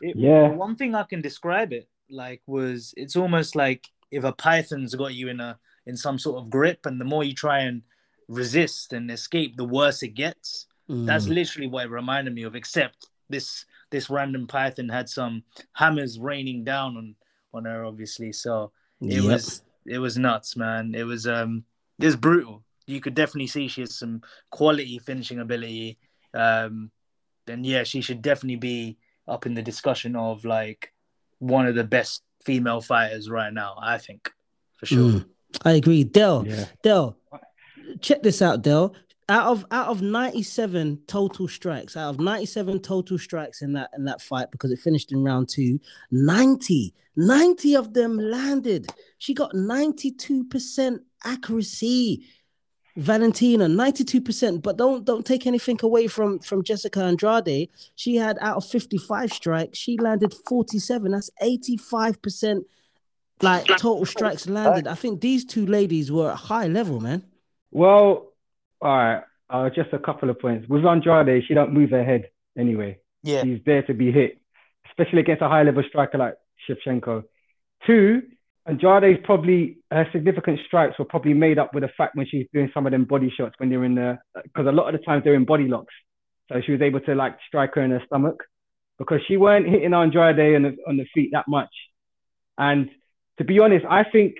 It, 0.00 0.16
yeah. 0.16 0.48
One 0.48 0.76
thing 0.76 0.94
I 0.94 1.02
can 1.04 1.20
describe 1.20 1.72
it 1.72 1.88
like 2.08 2.42
was 2.46 2.94
it's 2.96 3.16
almost 3.16 3.56
like 3.56 3.88
if 4.10 4.22
a 4.22 4.32
python's 4.32 4.94
got 4.94 5.14
you 5.14 5.28
in 5.28 5.40
a 5.40 5.58
in 5.86 5.96
some 5.96 6.18
sort 6.18 6.42
of 6.42 6.50
grip, 6.50 6.86
and 6.86 7.00
the 7.00 7.04
more 7.04 7.24
you 7.24 7.34
try 7.34 7.60
and 7.60 7.82
resist 8.28 8.92
and 8.92 9.10
escape, 9.10 9.56
the 9.56 9.64
worse 9.64 10.02
it 10.02 10.14
gets. 10.14 10.66
Mm. 10.90 11.06
That's 11.06 11.28
literally 11.28 11.68
what 11.68 11.86
it 11.86 11.90
reminded 11.90 12.34
me 12.34 12.44
of. 12.44 12.54
Except 12.54 13.06
this 13.28 13.64
this 13.90 14.10
random 14.10 14.46
python 14.46 14.88
had 14.88 15.08
some 15.08 15.42
hammers 15.72 16.18
raining 16.18 16.64
down 16.64 16.96
on 16.96 17.14
on 17.52 17.64
her, 17.64 17.84
obviously. 17.84 18.32
So 18.32 18.72
it 19.00 19.22
yep. 19.22 19.24
was 19.24 19.62
it 19.86 19.98
was 19.98 20.18
nuts, 20.18 20.56
man. 20.56 20.94
It 20.94 21.04
was 21.04 21.26
um 21.26 21.64
it 21.98 22.06
was 22.06 22.16
brutal. 22.16 22.62
You 22.86 23.00
could 23.00 23.14
definitely 23.14 23.48
see 23.48 23.68
she 23.68 23.80
has 23.80 23.98
some 23.98 24.22
quality 24.50 24.98
finishing 24.98 25.40
ability. 25.40 25.98
Um, 26.32 26.90
and 27.48 27.66
yeah, 27.66 27.82
she 27.82 28.00
should 28.00 28.22
definitely 28.22 28.56
be 28.56 28.98
up 29.26 29.46
in 29.46 29.54
the 29.54 29.62
discussion 29.62 30.14
of 30.14 30.44
like 30.44 30.92
one 31.38 31.66
of 31.66 31.74
the 31.74 31.84
best 31.84 32.22
female 32.44 32.80
fighters 32.80 33.28
right 33.28 33.52
now. 33.52 33.76
I 33.80 33.98
think 33.98 34.30
for 34.76 34.86
sure. 34.86 35.10
Mm, 35.10 35.28
I 35.64 35.72
agree, 35.72 36.04
Dell. 36.04 36.44
Yeah. 36.46 36.66
Dell, 36.82 37.16
check 38.00 38.22
this 38.22 38.40
out, 38.40 38.62
Dell 38.62 38.94
out 39.28 39.48
of 39.48 39.66
out 39.72 39.88
of 39.88 40.02
97 40.02 41.00
total 41.08 41.48
strikes 41.48 41.96
out 41.96 42.10
of 42.10 42.20
97 42.20 42.80
total 42.80 43.18
strikes 43.18 43.60
in 43.60 43.72
that 43.72 43.90
in 43.96 44.04
that 44.04 44.22
fight 44.22 44.52
because 44.52 44.70
it 44.70 44.78
finished 44.78 45.10
in 45.10 45.24
round 45.24 45.48
two 45.48 45.80
90 46.12 46.94
90 47.16 47.76
of 47.76 47.94
them 47.94 48.18
landed. 48.18 48.86
She 49.18 49.32
got 49.32 49.52
92% 49.52 50.98
accuracy. 51.24 52.26
Valentina 52.98 53.66
92% 53.66 54.62
but 54.62 54.78
don't 54.78 55.04
don't 55.04 55.26
take 55.26 55.46
anything 55.46 55.78
away 55.82 56.06
from 56.06 56.38
from 56.38 56.62
jessica 56.62 57.02
andrade. 57.02 57.68
She 57.94 58.16
had 58.16 58.38
out 58.40 58.56
of 58.56 58.64
55 58.64 59.34
strikes 59.34 59.76
she 59.76 59.98
landed 59.98 60.32
47 60.48 61.12
that's 61.12 61.28
85% 61.42 62.62
like 63.42 63.66
total 63.66 64.06
strikes 64.06 64.48
landed. 64.48 64.86
I 64.86 64.94
think 64.94 65.20
these 65.20 65.44
two 65.44 65.66
ladies 65.66 66.10
were 66.10 66.30
at 66.30 66.38
high 66.38 66.68
level 66.68 67.00
man. 67.00 67.22
Well 67.70 68.32
all 68.80 68.96
right. 68.96 69.22
Uh, 69.48 69.70
just 69.70 69.92
a 69.92 69.98
couple 69.98 70.28
of 70.28 70.40
points. 70.40 70.68
With 70.68 70.84
Andrade, 70.84 71.44
she 71.46 71.54
don't 71.54 71.72
move 71.72 71.90
her 71.90 72.04
head 72.04 72.30
anyway. 72.58 72.98
Yeah. 73.22 73.42
She's 73.42 73.60
there 73.64 73.82
to 73.82 73.94
be 73.94 74.10
hit, 74.10 74.38
especially 74.90 75.20
against 75.20 75.42
a 75.42 75.48
high 75.48 75.62
level 75.62 75.82
striker 75.88 76.18
like 76.18 76.34
Shevchenko. 76.68 77.24
Two, 77.86 78.22
Andrade's 78.66 79.20
probably 79.24 79.78
her 79.90 80.08
significant 80.12 80.58
strikes 80.66 80.98
were 80.98 81.04
probably 81.04 81.34
made 81.34 81.58
up 81.58 81.72
with 81.72 81.82
the 81.82 81.90
fact 81.96 82.16
when 82.16 82.26
she's 82.26 82.46
doing 82.52 82.70
some 82.74 82.86
of 82.86 82.92
them 82.92 83.04
body 83.04 83.32
shots 83.36 83.54
when 83.58 83.70
they're 83.70 83.84
in 83.84 83.94
the 83.94 84.18
because 84.42 84.66
a 84.66 84.72
lot 84.72 84.92
of 84.92 84.98
the 84.98 85.04
times 85.04 85.22
they're 85.22 85.34
in 85.34 85.44
body 85.44 85.68
locks. 85.68 85.94
So 86.50 86.60
she 86.64 86.72
was 86.72 86.80
able 86.80 87.00
to 87.00 87.14
like 87.14 87.36
strike 87.46 87.74
her 87.74 87.82
in 87.82 87.92
her 87.92 88.02
stomach 88.06 88.42
because 88.98 89.20
she 89.28 89.36
weren't 89.36 89.68
hitting 89.68 89.94
Andrade 89.94 90.56
on 90.56 90.62
the 90.62 90.76
on 90.88 90.96
the 90.96 91.06
feet 91.14 91.30
that 91.32 91.46
much. 91.46 91.70
And 92.58 92.90
to 93.38 93.44
be 93.44 93.60
honest, 93.60 93.84
I 93.88 94.04
think 94.04 94.34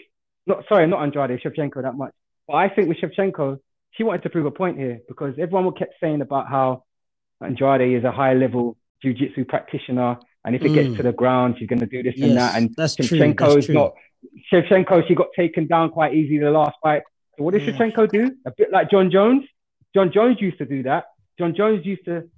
not 0.47 0.64
sorry, 0.68 0.87
not 0.87 1.03
Andrade, 1.03 1.41
Shevchenko 1.41 1.82
that 1.82 1.95
much. 1.95 2.12
But 2.49 2.55
I 2.55 2.68
think 2.68 2.89
with 2.89 2.99
Shevchenko, 2.99 3.59
she 3.93 4.03
wanted 4.03 4.22
to 4.22 4.30
prove 4.30 4.47
a 4.47 4.51
point 4.51 4.78
here 4.78 5.01
because 5.09 5.34
everyone 5.39 5.72
kept 5.72 5.95
saying 6.01 6.20
about 6.20 6.49
how 6.49 6.84
Andrade 7.41 7.97
is 7.97 8.05
a 8.05 8.12
high 8.12 8.34
level 8.34 8.76
jiu-jitsu 9.03 9.45
practitioner 9.45 10.18
and 10.45 10.57
if 10.57 10.62
it 10.62 10.70
mm. 10.70 10.74
gets 10.74 10.97
to 10.97 11.03
the 11.03 11.12
ground 11.12 11.57
she's 11.59 11.68
going 11.68 11.80
to 11.80 11.87
do 11.87 12.03
this 12.03 12.14
yes, 12.16 12.28
and 12.28 12.39
that. 12.39 12.57
And 12.57 12.74
that's 12.76 12.97
Shevchenko 12.97 13.37
true, 13.37 13.57
is 13.59 13.68
not 13.68 13.95
Shevchenko 14.53 15.07
she 15.07 15.14
got 15.14 15.28
taken 15.37 15.66
down 15.66 15.91
quite 15.91 16.14
easy 16.14 16.39
the 16.39 16.51
last 16.51 16.76
fight. 16.82 17.03
So 17.37 17.45
what 17.45 17.55
did 17.55 17.62
yeah. 17.62 17.72
Shevchenko 17.72 18.11
do? 18.11 18.32
A 18.47 18.51
bit 18.51 18.72
like 18.72 18.91
Jon 18.91 19.11
Jones. 19.11 19.45
Jon 19.95 20.12
Jones 20.12 20.39
used 20.41 20.59
to 20.59 20.66
do 20.66 20.82
that. 20.84 21.05
Jon 21.39 21.55
Jones 21.55 21.84
used 21.84 22.05
to 22.07 22.28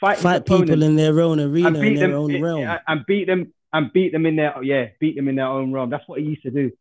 fight, 0.00 0.18
fight 0.18 0.46
people 0.46 0.82
in 0.82 0.96
their 0.96 1.20
own 1.20 1.40
arena 1.40 1.78
in 1.78 1.94
their 1.94 2.08
them, 2.08 2.16
own 2.16 2.42
realm. 2.42 2.78
and 2.86 3.06
beat 3.06 3.26
them 3.26 3.52
and 3.72 3.92
beat 3.92 4.12
them 4.12 4.26
in 4.26 4.36
their 4.36 4.62
yeah 4.62 4.86
beat 5.00 5.16
them 5.16 5.28
in 5.28 5.36
their 5.36 5.46
own 5.46 5.72
realm. 5.72 5.90
That's 5.90 6.06
what 6.06 6.20
he 6.20 6.26
used 6.26 6.42
to 6.42 6.50
do. 6.50 6.72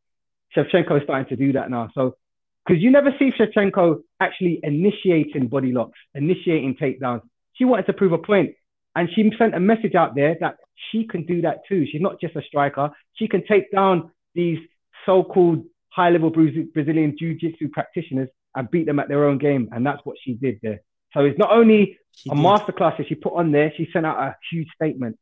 Shevchenko 0.56 0.98
is 0.98 1.04
starting 1.04 1.28
to 1.30 1.36
do 1.36 1.54
that 1.54 1.70
now. 1.70 1.90
So 1.94 2.16
because 2.66 2.82
you 2.82 2.92
never 2.92 3.14
see 3.20 3.32
Shevchenko 3.32 4.02
actually 4.20 4.60
initiating 4.64 5.48
body 5.48 5.72
locks, 5.72 6.00
initiating 6.16 6.76
takedowns. 6.76 7.22
She 7.54 7.66
wanted 7.66 7.86
to 7.88 7.94
prove 7.94 8.14
a 8.14 8.18
point. 8.18 8.56
And 8.96 9.10
she 9.14 9.32
sent 9.38 9.56
a 9.56 9.60
message 9.60 9.96
out 9.96 10.14
there 10.14 10.38
that 10.40 10.58
she 10.92 11.06
can 11.06 11.26
do 11.26 11.42
that 11.42 11.62
too. 11.68 11.86
She's 11.92 12.02
not 12.02 12.22
just 12.22 12.36
a 12.36 12.44
striker. 12.44 12.92
She 13.14 13.28
can 13.28 13.44
take 13.46 13.72
down 13.72 14.12
these 14.36 14.60
so-called 15.06 15.66
high-level 15.90 16.30
Brazilian 16.30 17.16
jiu-jitsu 17.18 17.70
practitioners 17.70 18.30
and 18.56 18.70
beat 18.70 18.86
them 18.86 19.00
at 19.00 19.08
their 19.08 19.26
own 19.26 19.40
game. 19.40 19.70
And 19.72 19.86
that's 19.86 20.00
what 20.04 20.18
she 20.24 20.34
did 20.34 20.60
there. 20.62 20.82
So 21.14 21.22
it's 21.26 21.40
not 21.40 21.52
only 21.52 21.98
She 22.16 22.30
a 22.30 22.36
did. 22.36 22.44
masterclass 22.44 22.98
that 22.98 23.08
she 23.08 23.16
put 23.16 23.34
on 23.34 23.52
there, 23.52 23.74
she 23.76 23.90
sent 23.92 24.06
out 24.06 24.20
a 24.20 24.36
huge 24.52 24.70
statement. 24.76 25.18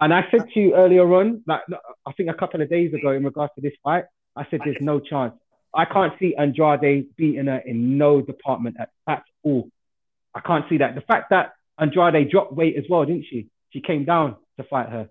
And 0.00 0.12
I 0.12 0.26
said 0.30 0.48
to 0.52 0.60
you 0.60 0.74
earlier 0.74 1.06
on, 1.14 1.42
like 1.46 1.60
I 2.06 2.12
think 2.12 2.28
a 2.30 2.34
couple 2.34 2.60
of 2.60 2.68
days 2.68 2.92
ago, 2.92 3.12
in 3.12 3.24
regards 3.24 3.52
to 3.54 3.60
this 3.60 3.74
fight, 3.84 4.04
I 4.34 4.46
said 4.50 4.60
there's 4.64 4.80
no 4.80 5.00
chance. 5.00 5.34
I 5.74 5.84
can't 5.86 6.12
see 6.18 6.34
Andrade 6.34 7.16
beating 7.16 7.46
her 7.46 7.58
in 7.58 7.96
no 7.98 8.20
department 8.20 8.76
at, 8.78 8.90
at 9.08 9.22
all. 9.42 9.68
I 10.34 10.40
can't 10.40 10.64
see 10.68 10.78
that. 10.78 10.94
The 10.94 11.00
fact 11.02 11.30
that 11.30 11.52
Andrade 11.78 12.30
dropped 12.30 12.52
weight 12.52 12.76
as 12.76 12.84
well, 12.88 13.04
didn't 13.04 13.26
she? 13.28 13.48
She 13.70 13.80
came 13.80 14.04
down 14.04 14.36
to 14.58 14.64
fight 14.64 14.88
her 14.88 15.08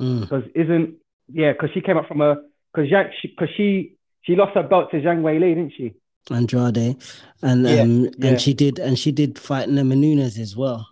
Mm. 0.00 0.20
because 0.20 0.44
isn't 0.54 0.94
yeah 1.26 1.50
because 1.52 1.70
she 1.74 1.80
came 1.80 1.96
up 1.96 2.06
from 2.06 2.20
a 2.20 2.36
because 2.72 2.88
because 3.20 3.48
she 3.56 3.96
she 4.22 4.36
lost 4.36 4.54
her 4.54 4.62
belt 4.62 4.92
to 4.92 4.98
Zhang 5.00 5.22
Weili, 5.22 5.56
didn't 5.56 5.72
she? 5.76 5.94
Andrade, 6.30 6.96
and 7.42 7.66
Yeah, 7.66 7.80
um, 7.80 8.04
yeah. 8.16 8.28
and 8.28 8.40
she 8.40 8.54
did, 8.54 8.78
and 8.78 8.96
she 8.96 9.10
did 9.10 9.40
fight 9.40 9.68
Nema 9.68 9.96
Nunes 9.98 10.38
as 10.38 10.56
well. 10.56 10.86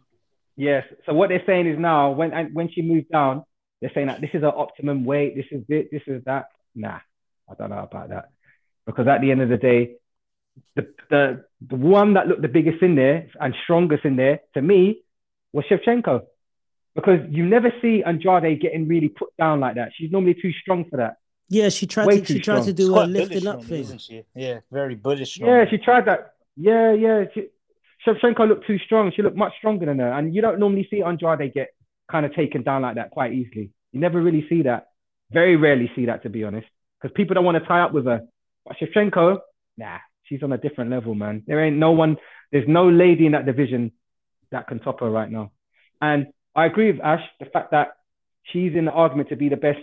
Yes. 0.57 0.85
So 1.05 1.13
what 1.15 1.29
they're 1.29 1.45
saying 1.47 1.69
is 1.69 1.79
now 1.79 2.11
when 2.11 2.33
and 2.33 2.53
when 2.53 2.69
she 2.69 2.83
moved 2.83 3.11
down, 3.11 3.45
they're 3.81 3.93
saying 3.95 4.09
that 4.09 4.21
this 4.21 4.31
is 4.35 4.43
her 4.43 4.49
optimum 4.49 5.05
weight. 5.05 5.37
This 5.37 5.47
is 5.53 5.63
it. 5.69 5.89
This 5.93 6.03
is 6.09 6.25
that. 6.25 6.47
Nah, 6.75 6.99
I 7.49 7.55
don't 7.57 7.71
know 7.71 7.79
about 7.85 8.09
that 8.09 8.31
because 8.87 9.07
at 9.09 9.21
the 9.21 9.31
end 9.31 9.43
of 9.43 9.49
the 9.49 9.57
day, 9.57 9.97
the 10.75 10.87
the 11.11 11.45
the 11.69 11.77
one 11.77 12.15
that 12.15 12.29
looked 12.29 12.43
the 12.43 12.49
biggest 12.49 12.83
in 12.83 12.95
there 12.95 13.29
and 13.41 13.55
strongest 13.65 14.05
in 14.05 14.17
there 14.17 14.41
to 14.55 14.63
me 14.63 15.03
was 15.53 15.65
Shevchenko. 15.71 16.23
Because 16.95 17.21
you 17.29 17.45
never 17.45 17.71
see 17.83 18.03
Andrade 18.03 18.61
getting 18.61 18.89
really 18.89 19.11
put 19.11 19.29
down 19.37 19.61
like 19.61 19.75
that. 19.75 19.93
She's 19.95 20.11
normally 20.11 20.35
too 20.35 20.53
strong 20.63 20.87
for 20.89 20.97
that. 20.97 21.17
Yeah, 21.49 21.69
she 21.69 21.87
tried 21.87 22.07
Way 22.07 22.21
to 22.21 22.27
she 22.27 22.35
too 22.35 22.41
tried 22.41 22.65
to 22.65 22.73
do 22.73 22.99
a 22.99 23.05
lifting 23.05 23.47
up 23.47 23.63
thing. 23.63 23.81
isn't 23.81 24.01
she? 24.01 24.23
Yeah, 24.35 24.61
very 24.73 24.95
bullish. 24.95 25.39
Yeah, 25.39 25.65
she 25.69 25.79
tried 25.79 26.07
that. 26.07 26.33
Yeah, 26.57 26.93
yeah. 26.93 27.25
She, 27.35 27.49
Shevchenko 28.07 28.49
looked 28.49 28.67
too 28.67 28.79
strong. 28.79 29.13
She 29.15 29.23
looked 29.23 29.37
much 29.37 29.53
stronger 29.59 29.87
than 29.87 29.99
her. 29.99 30.11
And 30.11 30.35
you 30.35 30.41
don't 30.41 30.59
normally 30.59 30.89
see 30.91 31.03
Andrade 31.03 31.53
get 31.53 31.69
kind 32.11 32.25
of 32.25 32.35
taken 32.35 32.63
down 32.63 32.83
like 32.83 32.95
that 32.97 33.11
quite 33.11 33.33
easily. 33.33 33.71
You 33.93 34.01
never 34.01 34.21
really 34.21 34.47
see 34.49 34.63
that. 34.63 34.89
Very 35.31 35.57
rarely 35.57 35.91
see 35.95 36.07
that, 36.07 36.23
to 36.23 36.31
be 36.31 36.45
honest. 36.45 36.67
Because 37.01 37.15
people 37.15 37.35
don't 37.35 37.45
want 37.45 37.63
to 37.63 37.69
tie 37.69 37.81
up 37.81 37.93
with 37.93 38.07
her. 38.07 38.23
But 38.67 38.77
Shevchenko, 38.79 39.39
nah, 39.77 39.99
she's 40.25 40.43
on 40.43 40.53
a 40.53 40.59
different 40.59 40.91
level, 40.91 41.15
man. 41.15 41.43
There 41.47 41.65
ain't 41.65 41.77
no 41.77 41.93
one, 41.93 42.17
there's 42.53 42.69
no 42.69 42.89
lady 42.89 43.27
in 43.27 43.33
that 43.33 43.47
division 43.47 43.93
that 44.51 44.67
can 44.67 44.81
top 44.81 45.01
her 45.01 45.11
right 45.11 45.31
now. 45.31 45.53
And 46.01 46.29
I 46.55 46.67
agree 46.67 46.91
with 46.93 47.01
Ash, 47.01 47.23
the 47.39 47.47
fact 47.47 47.71
that 47.71 47.97
she's 48.45 48.75
in 48.75 48.85
the 48.87 48.91
argument 48.93 49.29
to 49.31 49.37
be 49.37 49.49
the 49.49 49.57
best 49.57 49.81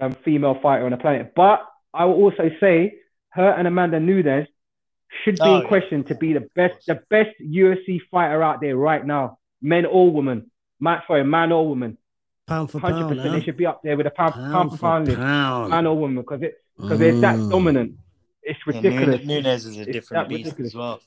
um, 0.00 0.12
female 0.24 0.58
fighter 0.62 0.84
on 0.84 0.90
the 0.90 0.96
planet. 0.96 1.32
But 1.34 1.60
I 1.94 2.04
will 2.04 2.14
also 2.14 2.50
say 2.60 2.94
her 3.30 3.50
and 3.50 3.66
Amanda 3.66 4.00
Nunes 4.00 4.46
should 5.24 5.36
be 5.36 5.40
Oh, 5.42 5.56
in 5.56 5.62
yeah. 5.62 5.68
question 5.68 6.04
to 6.04 6.14
be 6.14 6.32
the 6.32 6.48
best, 6.54 6.74
the 6.86 7.00
best 7.10 7.30
UFC 7.42 8.00
fighter 8.10 8.42
out 8.42 8.60
there 8.60 8.76
right 8.76 9.04
now, 9.06 9.38
men 9.60 9.86
or 9.86 10.10
women. 10.10 10.50
Man, 10.80 11.00
sorry, 11.06 11.24
man 11.24 11.52
or 11.52 11.68
woman, 11.68 11.96
Pound 12.48 12.70
for 12.70 12.80
hundred 12.80 13.04
pound, 13.04 13.08
percent. 13.16 13.32
huh? 13.34 13.38
They 13.38 13.44
should 13.44 13.56
be 13.56 13.66
up 13.66 13.82
there 13.84 13.96
with 13.96 14.06
a 14.06 14.10
pound, 14.10 14.34
pound, 14.34 14.52
pound 14.52 14.70
for 14.72 14.78
pound 14.78 15.06
list, 15.06 15.18
pound. 15.18 15.70
man 15.70 15.86
or 15.86 15.96
woman, 15.96 16.22
because 16.22 16.42
it 16.42 16.54
because 16.76 16.98
they're 16.98 17.20
that 17.20 17.36
Mm. 17.36 17.50
dominant. 17.50 17.92
It's 18.42 18.58
Yeah, 18.66 18.74
ridiculous. 18.80 19.24
Nunes, 19.24 19.44
Nunes 19.44 19.66
is 19.66 19.76
a 19.76 19.80
It's 19.82 19.92
different 19.92 20.28
beast 20.28 20.44
ridiculous. 20.44 20.72
as 20.72 20.76
well. 20.76 21.00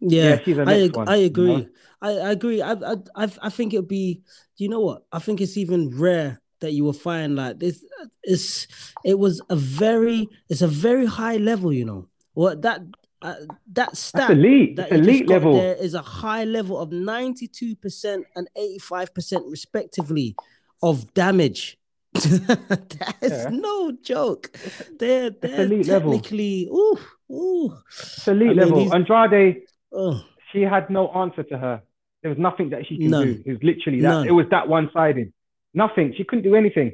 Yeah, 0.00 0.40
Yeah, 0.44 0.64
I, 0.66 0.74
ag- 0.82 0.96
one, 0.96 1.08
I 1.08 1.16
you 1.16 1.26
agree. 1.26 1.56
know? 1.56 1.66
I, 2.00 2.10
I 2.10 2.30
agree. 2.32 2.60
I, 2.60 2.72
I 2.72 2.96
I 3.14 3.28
I 3.42 3.48
think 3.50 3.72
it'd 3.72 3.86
be. 3.88 4.22
Do 4.56 4.64
you 4.64 4.68
know 4.68 4.80
what? 4.80 5.04
I 5.12 5.18
think 5.20 5.40
it's 5.40 5.56
even 5.56 5.96
rare 5.96 6.40
that 6.60 6.72
you 6.72 6.82
will 6.84 6.92
find 6.92 7.36
like 7.36 7.60
this. 7.60 7.84
It's 8.24 8.66
it 9.04 9.18
was 9.18 9.40
a 9.48 9.56
very 9.56 10.28
it's 10.48 10.62
a 10.62 10.68
very 10.68 11.06
high 11.06 11.36
level. 11.36 11.72
You 11.72 11.84
know 11.84 12.08
what 12.34 12.62
that 12.62 12.80
uh, 13.22 13.34
that 13.74 13.96
stat 13.96 14.28
That's 14.28 14.32
elite. 14.32 14.76
that 14.76 14.90
It's 14.90 15.06
elite 15.06 15.28
level. 15.28 15.52
there 15.54 15.76
is 15.76 15.94
a 15.94 16.02
high 16.02 16.44
level 16.44 16.80
of 16.80 16.90
ninety 16.90 17.46
two 17.46 17.76
percent 17.76 18.26
and 18.34 18.48
eighty 18.56 18.78
five 18.80 19.14
percent 19.14 19.44
respectively 19.46 20.34
of 20.82 21.14
damage. 21.14 21.78
that 22.14 23.16
is 23.22 23.32
Yeah. 23.32 23.48
no 23.50 23.92
joke. 24.02 24.50
They're 24.98 25.30
they're 25.30 25.62
elite 25.62 25.86
level. 25.88 26.12
technically 26.12 26.68
ooh 26.70 26.98
ooh. 27.30 27.74
It's 27.88 28.28
elite 28.28 28.42
I 28.42 28.48
mean, 28.50 28.56
level. 28.58 28.78
these- 28.84 28.92
Andrade, 28.92 29.62
Oh. 29.92 30.24
she 30.52 30.62
had 30.62 30.90
no 30.90 31.08
answer 31.12 31.42
to 31.44 31.58
her. 31.58 31.82
There 32.22 32.28
was 32.30 32.38
nothing 32.38 32.70
that 32.70 32.86
she 32.86 32.98
None. 32.98 33.24
do. 33.26 33.42
It 33.46 33.52
was 33.52 33.62
literally 33.62 34.00
that. 34.02 34.08
None. 34.08 34.28
It 34.28 34.32
was 34.32 34.46
that 34.50 34.68
one 34.68 34.90
sided. 34.92 35.32
Nothing. 35.74 36.14
She 36.16 36.24
couldn't 36.24 36.44
do 36.44 36.54
anything. 36.54 36.92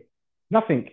Nothing. 0.51 0.91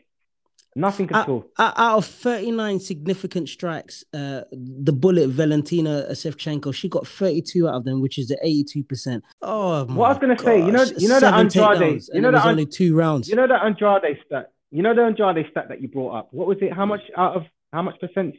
Nothing 0.77 1.09
at 1.11 1.15
out, 1.15 1.29
all. 1.29 1.45
out 1.57 1.97
of 1.97 2.05
39 2.05 2.81
significant 2.81 3.47
strikes, 3.47 4.03
uh, 4.13 4.41
the 4.51 4.91
bullet 4.91 5.29
Valentina 5.29 6.07
Shevchenko, 6.11 6.73
she 6.75 6.89
got 6.89 7.07
32 7.07 7.65
out 7.65 7.75
of 7.75 7.85
them, 7.85 8.01
which 8.01 8.17
is 8.17 8.27
the 8.27 8.37
82%. 8.43 9.21
Oh, 9.41 9.85
What 9.85 10.05
I 10.05 10.09
was 10.09 10.17
gonna 10.19 10.37
say, 10.37 10.57
you 10.65 10.73
know- 10.73 10.83
you 10.97 11.07
know 11.07 11.19
that 11.21 11.33
Andrade- 11.33 12.01
you 12.13 12.19
know 12.19 12.31
that 12.31 12.45
only 12.45 12.65
two 12.65 12.93
rounds. 12.93 13.29
You 13.29 13.37
know 13.37 13.47
that 13.47 13.63
Andrade 13.63 14.17
stat. 14.25 14.51
You 14.71 14.81
know 14.83 14.93
the 14.93 15.03
Andrade 15.03 15.45
stat 15.49 15.69
that 15.69 15.81
you 15.81 15.87
brought 15.87 16.13
up. 16.13 16.27
What 16.31 16.47
was 16.47 16.57
it? 16.61 16.73
How 16.73 16.85
much 16.85 17.01
out 17.15 17.37
of 17.37 17.43
how 17.71 17.81
much 17.81 17.97
percent? 18.01 18.35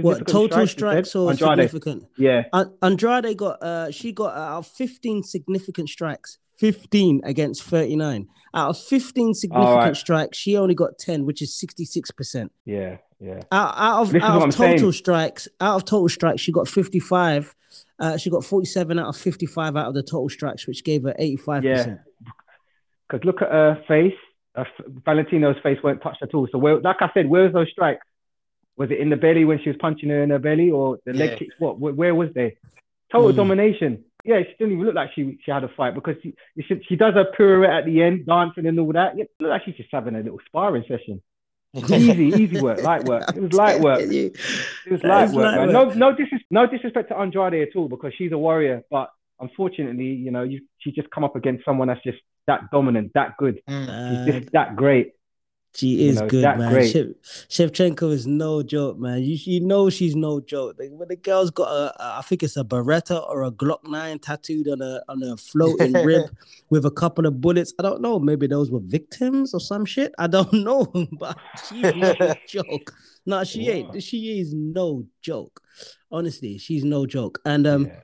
what 0.00 0.26
total 0.28 0.66
strikes 0.66 1.10
strikes 1.10 1.16
or 1.16 1.30
Andrade? 1.30 1.50
significant? 1.70 2.04
Yeah. 2.16 2.44
Andrade 2.82 3.36
got 3.36 3.62
uh 3.62 3.90
she 3.92 4.10
got 4.12 4.34
out 4.36 4.58
of 4.58 4.66
15 4.66 5.22
significant 5.22 5.88
strikes, 5.88 6.38
15 6.58 7.20
against 7.24 7.62
39. 7.62 8.26
Out 8.54 8.70
of 8.70 8.78
15 8.78 9.34
significant 9.34 9.76
right. 9.76 9.96
strikes, 9.96 10.38
she 10.38 10.56
only 10.56 10.74
got 10.74 10.98
10, 10.98 11.26
which 11.26 11.42
is 11.42 11.52
66%. 11.54 12.48
Yeah. 12.64 12.98
Yeah. 13.20 13.40
Out, 13.50 13.74
out 13.76 14.00
of 14.02 14.22
out 14.22 14.48
of 14.48 14.54
total 14.54 14.78
saying. 14.78 14.92
strikes, 14.92 15.48
out 15.60 15.74
of 15.76 15.84
total 15.84 16.08
strikes, 16.08 16.40
she 16.40 16.52
got 16.52 16.68
55. 16.68 17.54
Uh, 17.98 18.16
she 18.16 18.30
got 18.30 18.44
47 18.44 18.96
out 18.98 19.08
of 19.08 19.16
55 19.16 19.76
out 19.76 19.88
of 19.88 19.94
the 19.94 20.02
total 20.02 20.28
strikes, 20.28 20.66
which 20.68 20.84
gave 20.84 21.02
her 21.02 21.14
85%. 21.18 21.64
Yeah. 21.64 21.96
Because 23.08 23.24
look 23.24 23.42
at 23.42 23.50
her 23.50 23.82
face. 23.88 24.14
Her 24.54 24.66
Valentino's 25.04 25.56
face 25.62 25.78
weren't 25.82 26.00
touched 26.02 26.22
at 26.22 26.32
all. 26.34 26.46
So 26.52 26.58
where, 26.58 26.78
like 26.80 26.96
I 27.00 27.10
said, 27.12 27.28
where 27.28 27.44
was 27.44 27.52
those 27.52 27.70
strikes? 27.70 28.06
Was 28.76 28.90
it 28.92 28.98
in 29.00 29.10
the 29.10 29.16
belly 29.16 29.44
when 29.44 29.60
she 29.62 29.70
was 29.70 29.76
punching 29.80 30.08
her 30.10 30.22
in 30.22 30.30
her 30.30 30.38
belly, 30.38 30.70
or 30.70 30.98
the 31.04 31.12
leg 31.12 31.30
Yeah. 31.30 31.36
kicks? 31.36 31.54
What? 31.58 31.80
Where, 31.80 31.92
where 31.94 32.14
was 32.14 32.28
they? 32.34 32.56
Total 33.10 33.32
Mm. 33.32 33.36
domination. 33.36 34.04
Yeah, 34.24 34.40
she 34.40 34.54
didn't 34.58 34.74
even 34.74 34.84
look 34.84 34.94
like 34.94 35.10
she 35.14 35.38
she 35.44 35.50
had 35.50 35.64
a 35.64 35.68
fight 35.68 35.94
because 35.94 36.16
she 36.22 36.34
she, 36.60 36.82
she 36.88 36.96
does 36.96 37.14
her 37.14 37.26
pirouette 37.36 37.80
at 37.80 37.84
the 37.86 38.02
end, 38.02 38.26
dancing 38.26 38.66
and 38.66 38.78
all 38.80 38.92
that. 38.92 39.16
Yeah, 39.16 39.24
it 39.24 39.30
looked 39.40 39.50
like 39.50 39.62
she's 39.64 39.76
just 39.76 39.90
having 39.92 40.16
a 40.16 40.20
little 40.20 40.40
sparring 40.46 40.84
session. 40.88 41.22
easy, 41.74 42.24
easy 42.24 42.60
work, 42.60 42.82
light 42.82 43.04
work. 43.04 43.24
It 43.36 43.42
was 43.42 43.52
light 43.52 43.80
work. 43.80 44.00
It 44.00 44.32
was 44.90 45.02
light 45.04 45.30
work, 45.30 45.56
light 45.56 45.66
work. 45.66 45.70
No, 45.70 46.12
no, 46.12 46.12
no 46.50 46.66
disrespect 46.66 47.10
to 47.10 47.16
Andrade 47.16 47.68
at 47.68 47.76
all 47.76 47.88
because 47.88 48.12
she's 48.16 48.32
a 48.32 48.38
warrior, 48.38 48.84
but 48.90 49.10
unfortunately, 49.38 50.06
you 50.06 50.30
know, 50.30 50.42
you 50.42 50.62
she 50.78 50.92
just 50.92 51.10
come 51.10 51.24
up 51.24 51.36
against 51.36 51.64
someone 51.64 51.88
that's 51.88 52.02
just 52.02 52.18
that 52.46 52.70
dominant, 52.72 53.12
that 53.14 53.36
good. 53.36 53.60
Mm. 53.68 53.88
Uh, 53.88 54.32
just 54.32 54.52
that 54.52 54.76
great. 54.76 55.12
She 55.74 55.88
you 56.02 56.10
is 56.10 56.20
know, 56.20 56.26
good, 56.28 56.42
man. 56.58 56.72
great. 56.72 56.92
Shevchenko 57.22 58.10
is 58.12 58.26
no 58.26 58.62
joke, 58.62 58.98
man. 58.98 59.22
You, 59.22 59.36
you 59.40 59.60
know 59.60 59.90
she's 59.90 60.16
no 60.16 60.40
joke. 60.40 60.76
Like, 60.78 60.90
when 60.90 61.08
the 61.08 61.16
girl's 61.16 61.50
got 61.50 61.68
a, 61.68 61.94
a, 62.02 62.18
I 62.18 62.22
think 62.22 62.42
it's 62.42 62.56
a 62.56 62.64
Beretta 62.64 63.28
or 63.28 63.44
a 63.44 63.50
Glock 63.50 63.84
9 63.84 64.18
tattooed 64.18 64.68
on 64.68 64.82
a 64.82 65.00
on 65.08 65.22
a 65.22 65.36
floating 65.36 65.92
rib 65.92 66.30
with 66.70 66.84
a 66.84 66.90
couple 66.90 67.26
of 67.26 67.40
bullets. 67.40 67.72
I 67.78 67.82
don't 67.82 68.00
know. 68.00 68.18
Maybe 68.18 68.46
those 68.46 68.70
were 68.70 68.80
victims 68.82 69.54
or 69.54 69.60
some 69.60 69.84
shit. 69.84 70.12
I 70.18 70.26
don't 70.26 70.52
know, 70.64 70.86
but 71.18 71.38
she's 71.68 71.82
no 71.94 72.34
joke. 72.46 72.92
No, 73.26 73.44
she 73.44 73.68
ain't. 73.68 74.02
She 74.02 74.40
is 74.40 74.54
no 74.54 75.04
joke. 75.22 75.60
Honestly, 76.10 76.58
she's 76.58 76.84
no 76.84 77.06
joke. 77.06 77.40
And 77.44 77.66
um, 77.66 77.86
Yeah. 77.86 78.00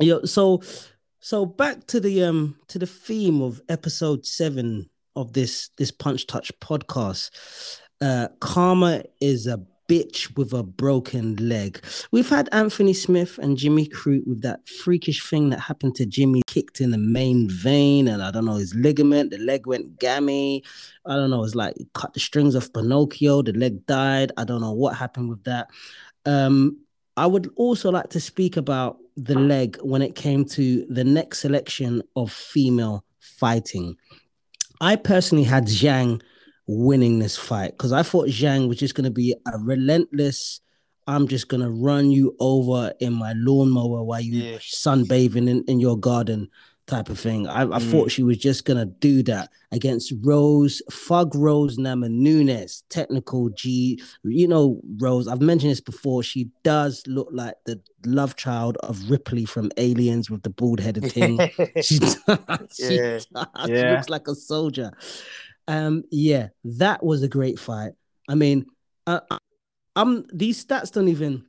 Yo, 0.00 0.24
so 0.24 0.62
so 1.18 1.44
back 1.44 1.86
to 1.88 2.00
the 2.00 2.24
um 2.24 2.56
to 2.68 2.78
the 2.78 2.86
theme 2.86 3.42
of 3.42 3.60
episode 3.68 4.24
seven 4.24 4.88
of 5.16 5.32
this 5.32 5.70
this 5.76 5.90
punch 5.90 6.26
touch 6.26 6.52
podcast. 6.60 7.30
Uh 8.00 8.28
karma 8.40 9.02
is 9.20 9.46
a 9.46 9.60
bitch 9.90 10.36
with 10.36 10.52
a 10.52 10.62
broken 10.62 11.34
leg. 11.34 11.82
We've 12.12 12.28
had 12.28 12.48
Anthony 12.52 12.92
Smith 12.92 13.38
and 13.38 13.56
Jimmy 13.56 13.88
Crute 13.88 14.24
with 14.24 14.40
that 14.42 14.68
freakish 14.68 15.28
thing 15.28 15.50
that 15.50 15.58
happened 15.58 15.96
to 15.96 16.06
Jimmy, 16.06 16.42
kicked 16.46 16.80
in 16.80 16.92
the 16.92 16.98
main 16.98 17.50
vein, 17.50 18.06
and 18.06 18.22
I 18.22 18.30
don't 18.30 18.44
know 18.44 18.54
his 18.54 18.72
ligament, 18.72 19.32
the 19.32 19.38
leg 19.38 19.66
went 19.66 19.98
gammy. 19.98 20.62
I 21.04 21.16
don't 21.16 21.30
know, 21.30 21.42
it's 21.42 21.56
like 21.56 21.74
cut 21.92 22.14
the 22.14 22.20
strings 22.20 22.54
of 22.54 22.72
Pinocchio, 22.72 23.42
the 23.42 23.52
leg 23.52 23.84
died. 23.86 24.30
I 24.36 24.44
don't 24.44 24.60
know 24.60 24.72
what 24.72 24.96
happened 24.96 25.28
with 25.28 25.42
that. 25.44 25.66
Um, 26.24 26.78
I 27.16 27.26
would 27.26 27.50
also 27.56 27.90
like 27.90 28.10
to 28.10 28.20
speak 28.20 28.56
about 28.56 28.98
the 29.16 29.34
leg 29.34 29.76
when 29.82 30.02
it 30.02 30.14
came 30.14 30.44
to 30.44 30.86
the 30.88 31.04
next 31.04 31.40
selection 31.40 32.02
of 32.14 32.30
female 32.30 33.04
fighting. 33.18 33.96
I 34.80 34.96
personally 34.96 35.44
had 35.44 35.66
Zhang 35.66 36.22
winning 36.66 37.18
this 37.18 37.36
fight 37.36 37.72
because 37.72 37.92
I 37.92 38.02
thought 38.02 38.28
Zhang 38.28 38.68
was 38.68 38.78
just 38.78 38.94
going 38.94 39.04
to 39.04 39.10
be 39.10 39.34
a 39.46 39.58
relentless. 39.58 40.60
I'm 41.06 41.26
just 41.26 41.48
going 41.48 41.62
to 41.62 41.70
run 41.70 42.10
you 42.10 42.36
over 42.38 42.92
in 43.00 43.12
my 43.12 43.32
lawnmower 43.36 44.02
while 44.04 44.20
you 44.20 44.42
Yeah. 44.42 44.58
sunbathing 44.58 45.48
in, 45.48 45.64
in 45.66 45.80
your 45.80 45.98
garden 45.98 46.48
type 46.90 47.08
of 47.08 47.18
thing. 47.18 47.46
I, 47.48 47.62
I 47.76 47.78
thought 47.78 48.10
she 48.10 48.22
was 48.22 48.36
just 48.36 48.64
gonna 48.64 48.84
do 48.86 49.22
that 49.24 49.48
against 49.72 50.12
Rose, 50.22 50.82
Thug 50.90 51.34
Rose 51.34 51.78
Namajunas, 51.78 52.82
technical 52.90 53.48
G. 53.50 54.02
You 54.24 54.48
know, 54.48 54.80
Rose. 55.00 55.28
I've 55.28 55.40
mentioned 55.40 55.70
this 55.72 55.80
before. 55.80 56.22
She 56.22 56.50
does 56.64 57.02
look 57.06 57.28
like 57.32 57.54
the 57.66 57.80
love 58.04 58.36
child 58.36 58.76
of 58.82 59.08
Ripley 59.10 59.44
from 59.44 59.70
Aliens 59.76 60.28
with 60.30 60.42
the 60.42 60.50
bald 60.50 60.80
headed 60.80 61.10
thing. 61.12 61.38
she 61.82 61.98
does. 61.98 62.16
She, 62.76 62.96
Yeah. 62.96 63.12
does. 63.12 63.26
she 63.66 63.72
Yeah. 63.72 63.92
looks 63.94 64.08
like 64.08 64.28
a 64.28 64.34
soldier. 64.34 64.90
Um, 65.68 66.02
yeah, 66.10 66.48
that 66.64 67.02
was 67.04 67.22
a 67.22 67.28
great 67.28 67.58
fight. 67.58 67.92
I 68.28 68.34
mean, 68.34 68.66
uh, 69.06 69.20
I'm 69.96 70.26
these 70.32 70.64
stats 70.64 70.90
don't 70.92 71.08
even. 71.08 71.44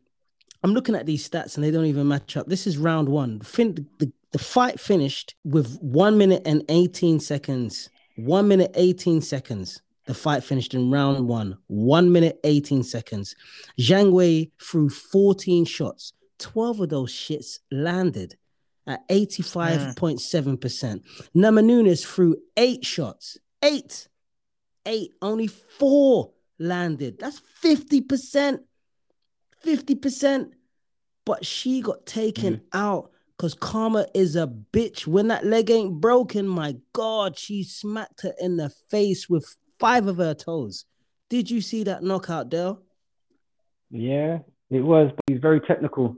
I'm 0.63 0.73
looking 0.75 0.93
at 0.93 1.07
these 1.07 1.27
stats 1.27 1.55
and 1.55 1.63
they 1.63 1.71
don't 1.71 1.85
even 1.87 2.07
match 2.07 2.37
up. 2.37 2.45
This 2.47 2.67
is 2.67 2.77
round 2.77 3.09
one. 3.09 3.39
Fin- 3.41 3.87
the, 3.97 4.11
the 4.31 4.39
fight 4.39 4.79
finished 4.79 5.35
with 5.43 5.77
one 5.81 6.17
minute 6.17 6.43
and 6.45 6.63
18 6.69 7.19
seconds. 7.19 7.89
One 8.15 8.47
minute, 8.47 8.71
18 8.75 9.21
seconds. 9.21 9.81
The 10.05 10.13
fight 10.13 10.43
finished 10.43 10.73
in 10.73 10.89
round 10.89 11.27
one. 11.27 11.57
One 11.67 12.11
minute, 12.11 12.39
18 12.43 12.83
seconds. 12.83 13.35
Zhang 13.79 14.11
Wei 14.11 14.51
threw 14.61 14.89
14 14.89 15.65
shots. 15.65 16.13
12 16.39 16.79
of 16.81 16.89
those 16.89 17.13
shits 17.13 17.59
landed 17.71 18.35
at 18.87 19.07
85.7%. 19.09 20.57
Mm. 20.59 21.03
Namajunas 21.35 22.05
threw 22.05 22.37
eight 22.57 22.85
shots. 22.85 23.37
Eight. 23.63 24.07
Eight. 24.85 25.13
Only 25.21 25.47
four 25.47 26.31
landed. 26.57 27.19
That's 27.19 27.41
50%. 27.63 28.59
50%. 29.63 30.51
But 31.25 31.45
she 31.45 31.81
got 31.81 32.05
taken 32.07 32.55
mm-hmm. 32.55 32.77
out 32.77 33.11
because 33.41 33.55
Karma 33.55 34.05
is 34.13 34.35
a 34.35 34.45
bitch. 34.45 35.07
When 35.07 35.29
that 35.29 35.43
leg 35.43 35.71
ain't 35.71 35.99
broken, 35.99 36.47
my 36.47 36.75
God, 36.93 37.39
she 37.39 37.63
smacked 37.63 38.21
her 38.21 38.33
in 38.39 38.57
the 38.57 38.69
face 38.69 39.27
with 39.27 39.57
five 39.79 40.05
of 40.05 40.17
her 40.17 40.35
toes. 40.35 40.85
Did 41.27 41.49
you 41.49 41.59
see 41.59 41.83
that 41.85 42.03
knockout, 42.03 42.49
Dale? 42.49 42.83
Yeah, 43.89 44.39
it 44.69 44.81
was. 44.81 45.09
But 45.15 45.23
he's 45.25 45.41
very 45.41 45.59
technical. 45.59 46.17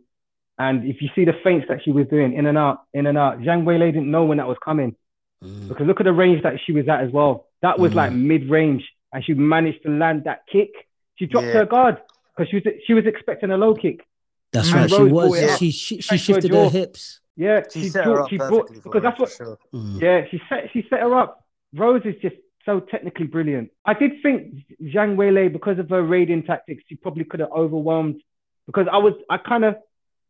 And 0.60 0.84
if 0.84 1.02
you 1.02 1.08
see 1.16 1.24
the 1.24 1.32
feints 1.46 1.68
that 1.70 1.80
she 1.86 1.94
was 1.94 2.08
doing 2.10 2.34
in 2.34 2.46
and 2.46 2.58
out, 2.58 2.80
in 2.94 3.06
and 3.08 3.18
out, 3.18 3.40
Zhang 3.40 3.64
Weili 3.64 3.94
didn't 3.94 4.12
know 4.12 4.26
when 4.26 4.40
that 4.40 4.48
was 4.50 4.58
coming. 4.62 4.94
Because 5.42 5.88
look 5.88 6.02
at 6.02 6.04
the 6.06 6.12
range 6.12 6.44
that 6.44 6.56
she 6.66 6.74
was 6.74 6.90
at 6.90 7.06
as 7.06 7.12
well. 7.14 7.48
That 7.62 7.80
was 7.80 7.94
Mm. 7.94 7.96
like 7.96 8.12
mid 8.12 8.50
range, 8.50 8.84
and 9.14 9.24
she 9.24 9.34
managed 9.34 9.84
to 9.84 9.90
land 9.92 10.26
that 10.26 10.42
kick. 10.52 10.72
She 11.16 11.26
dropped 11.26 11.48
Yeah. 11.48 11.60
her 11.60 11.66
guard 11.66 12.02
because 12.36 12.50
she 12.50 12.58
was 12.58 12.64
she 12.86 12.94
was 12.94 13.06
expecting 13.06 13.50
a 13.52 13.58
low 13.58 13.74
kick. 13.74 14.06
That's 14.54 14.70
Mm. 14.72 14.74
right. 14.76 14.90
She 14.90 15.04
was. 15.04 15.12
brought 15.30 15.38
it 15.38 15.50
up. 15.50 15.60
She 15.60 15.72
she, 15.72 15.96
she 16.02 16.02
Thanks 16.02 16.08
for 16.08 16.14
a 16.16 16.18
shifted 16.36 16.52
her 16.52 16.64
jaw. 16.66 16.70
hips. 16.70 17.20
Yeah, 17.36 17.62
She 17.72 17.90
set 17.90 18.06
her 18.06 18.22
up 18.22 18.30
she 18.30 18.38
brought 18.38 18.72
because 18.84 19.02
that's 19.02 19.20
what. 19.20 19.32
sure. 19.32 19.58
Mm. 19.74 20.02
Yeah, 20.02 20.26
she 20.30 20.40
set 20.48 20.70
she 20.72 20.86
set 20.90 21.00
her 21.02 21.16
up. 21.16 21.44
Rose 21.74 22.04
is 22.06 22.16
just 22.22 22.36
so 22.66 22.80
technically 22.80 23.26
brilliant. 23.26 23.72
I 23.86 23.94
did 23.96 24.12
think 24.22 24.54
Zhang 24.82 25.16
Weili, 25.18 25.52
because 25.52 25.80
of 25.80 25.90
her 25.90 26.04
raiding 26.04 26.44
tactics, 26.44 26.84
she 26.88 26.96
probably 26.96 27.24
could 27.26 27.40
have 27.40 27.52
overwhelmed. 27.52 28.22
Because 28.68 28.88
I 28.90 28.98
was, 29.00 29.14
I 29.30 29.38
kind 29.38 29.66
of 29.66 29.76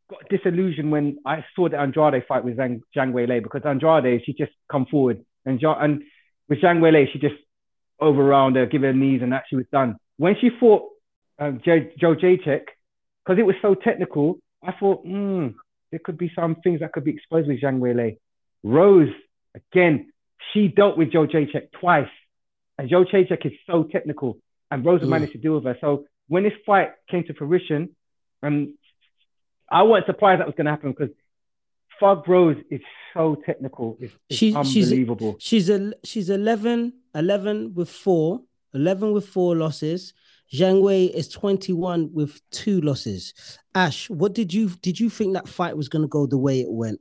got 0.09 0.27
disillusioned 0.29 0.91
when 0.91 1.17
I 1.25 1.45
saw 1.55 1.69
the 1.69 1.77
Andrade 1.77 2.23
fight 2.27 2.43
with 2.43 2.57
Zhang, 2.57 2.81
Zhang 2.95 3.11
Weili 3.13 3.43
because 3.43 3.61
Andrade 3.65 4.21
she 4.25 4.33
just 4.33 4.51
come 4.71 4.85
forward 4.87 5.23
and 5.45 5.61
and 5.61 6.01
with 6.49 6.59
Zhang 6.61 6.79
Weili 6.79 7.11
she 7.11 7.19
just 7.19 7.35
overround 8.01 8.55
her, 8.55 8.65
give 8.65 8.81
her 8.81 8.93
knees, 8.93 9.21
and 9.21 9.31
that 9.33 9.43
she 9.49 9.55
was 9.55 9.65
done. 9.71 9.97
When 10.17 10.35
she 10.39 10.49
fought 10.59 10.83
um, 11.39 11.61
Jo- 11.63 11.89
Joe 11.99 12.15
Jacek, 12.15 12.63
because 13.25 13.39
it 13.39 13.45
was 13.45 13.55
so 13.61 13.73
technical, 13.75 14.39
I 14.63 14.73
thought, 14.73 15.03
hmm, 15.05 15.49
there 15.91 15.99
could 16.03 16.17
be 16.17 16.31
some 16.35 16.55
things 16.63 16.79
that 16.81 16.91
could 16.93 17.03
be 17.03 17.11
exposed 17.11 17.47
with 17.47 17.61
Zhang 17.61 17.79
Weili. 17.79 18.17
Rose, 18.63 19.09
again, 19.55 20.11
she 20.51 20.67
dealt 20.67 20.97
with 20.97 21.11
Joe 21.11 21.27
Jacek 21.27 21.71
twice. 21.79 22.09
And 22.77 22.89
Joe 22.89 23.05
Jacek 23.05 23.45
is 23.45 23.53
so 23.67 23.83
technical. 23.83 24.37
And 24.71 24.83
Rose 24.85 25.01
Mm. 25.01 25.09
managed 25.09 25.33
to 25.33 25.37
deal 25.37 25.55
with 25.55 25.65
her. 25.65 25.77
So 25.79 26.05
when 26.27 26.43
this 26.43 26.53
fight 26.65 26.91
came 27.09 27.23
to 27.25 27.33
fruition, 27.33 27.95
um, 28.41 28.77
I 29.69 29.83
wasn't 29.83 30.07
surprised 30.07 30.39
that 30.41 30.47
was 30.47 30.55
going 30.55 30.65
to 30.65 30.71
happen 30.71 30.91
because 30.91 31.09
Thug 31.99 32.27
Rose 32.27 32.57
is 32.71 32.81
so 33.13 33.35
technical. 33.45 33.97
It's, 34.01 34.13
it's 34.29 34.37
She- 34.39 34.51
she's- 34.63 34.87
unbelievable. 34.87 35.35
She's 35.39 35.69
a 35.69 35.93
she's 36.03 36.29
11, 36.29 36.93
11 37.15 37.73
with 37.75 37.89
four, 37.89 38.41
11 38.73 39.13
with 39.13 39.27
four 39.27 39.55
losses. 39.55 40.13
Zhang 40.53 40.81
Wei 40.81 41.05
is 41.05 41.27
21 41.29 42.11
with 42.13 42.39
two 42.51 42.79
losses. 42.81 43.33
Ash, 43.73 44.07
what 44.09 44.33
did 44.33 44.53
you 44.53 44.69
did 44.81 44.99
you 44.99 45.09
think 45.09 45.33
that 45.33 45.47
fight 45.47 45.75
was 45.75 45.89
gonna 45.89 46.07
go 46.07 46.27
the 46.27 46.37
way 46.37 46.61
it 46.61 46.71
went? 46.71 46.99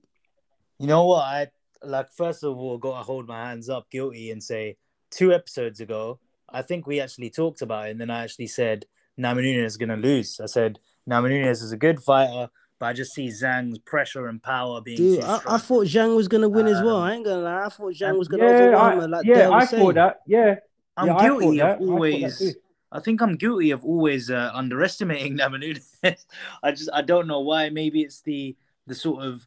You 0.78 0.86
know 0.86 1.04
what? 1.06 1.22
I 1.22 1.48
like 1.82 2.10
first 2.12 2.44
of 2.44 2.56
all 2.56 2.78
got 2.78 2.98
to 2.98 3.04
hold 3.04 3.28
my 3.28 3.48
hands 3.48 3.68
up 3.68 3.90
guilty 3.90 4.30
and 4.30 4.42
say 4.42 4.78
two 5.10 5.34
episodes 5.34 5.80
ago, 5.80 6.18
I 6.48 6.62
think 6.62 6.86
we 6.86 7.00
actually 7.00 7.28
talked 7.28 7.60
about 7.60 7.88
it, 7.88 7.90
and 7.90 8.00
then 8.00 8.08
I 8.08 8.24
actually 8.24 8.46
said 8.46 8.86
Namajunas 9.20 9.66
is 9.66 9.76
gonna 9.76 9.98
lose. 9.98 10.40
I 10.40 10.46
said 10.46 10.78
Namajunas 11.08 11.62
is 11.62 11.72
a 11.72 11.76
good 11.76 12.00
fighter, 12.00 12.48
but 12.78 12.86
I 12.86 12.92
just 12.94 13.12
see 13.12 13.28
Zhang's 13.28 13.78
pressure 13.80 14.28
and 14.28 14.42
power 14.42 14.80
being 14.80 14.96
Dude, 14.96 15.20
too 15.20 15.26
I. 15.26 15.40
I 15.46 15.58
thought 15.58 15.86
Zhang 15.86 16.16
was 16.16 16.26
gonna 16.26 16.48
win 16.48 16.68
as 16.68 16.82
well. 16.82 16.96
Um, 16.96 17.02
I 17.02 17.14
ain't 17.16 17.24
gonna 17.26 17.42
lie. 17.42 17.66
I 17.66 17.68
thought 17.68 17.92
Zhang 17.92 18.16
was 18.16 18.28
gonna 18.28 18.44
yeah, 18.44 18.54
overwhelm 18.54 18.98
I, 18.98 19.02
her. 19.02 19.08
Like 19.08 19.26
yeah, 19.26 19.48
I 19.48 19.48
was 19.50 19.68
saying. 19.68 19.82
thought 19.82 19.94
that. 19.96 20.20
Yeah. 20.26 20.54
I'm 20.96 21.06
yeah, 21.06 21.20
guilty 21.20 21.60
of 21.60 21.68
thought 21.68 21.78
that 21.78 21.86
always. 21.86 22.56
I 22.92 23.00
think 23.00 23.22
I'm 23.22 23.36
guilty 23.36 23.70
of 23.70 23.84
always 23.84 24.30
uh, 24.30 24.50
underestimating 24.54 25.36
Namajunas. 25.38 26.24
I 26.62 26.70
just 26.70 26.90
I 26.92 27.02
don't 27.02 27.26
know 27.26 27.40
why. 27.40 27.70
Maybe 27.70 28.02
it's 28.02 28.20
the 28.20 28.54
the 28.86 28.94
sort 28.94 29.24
of 29.24 29.46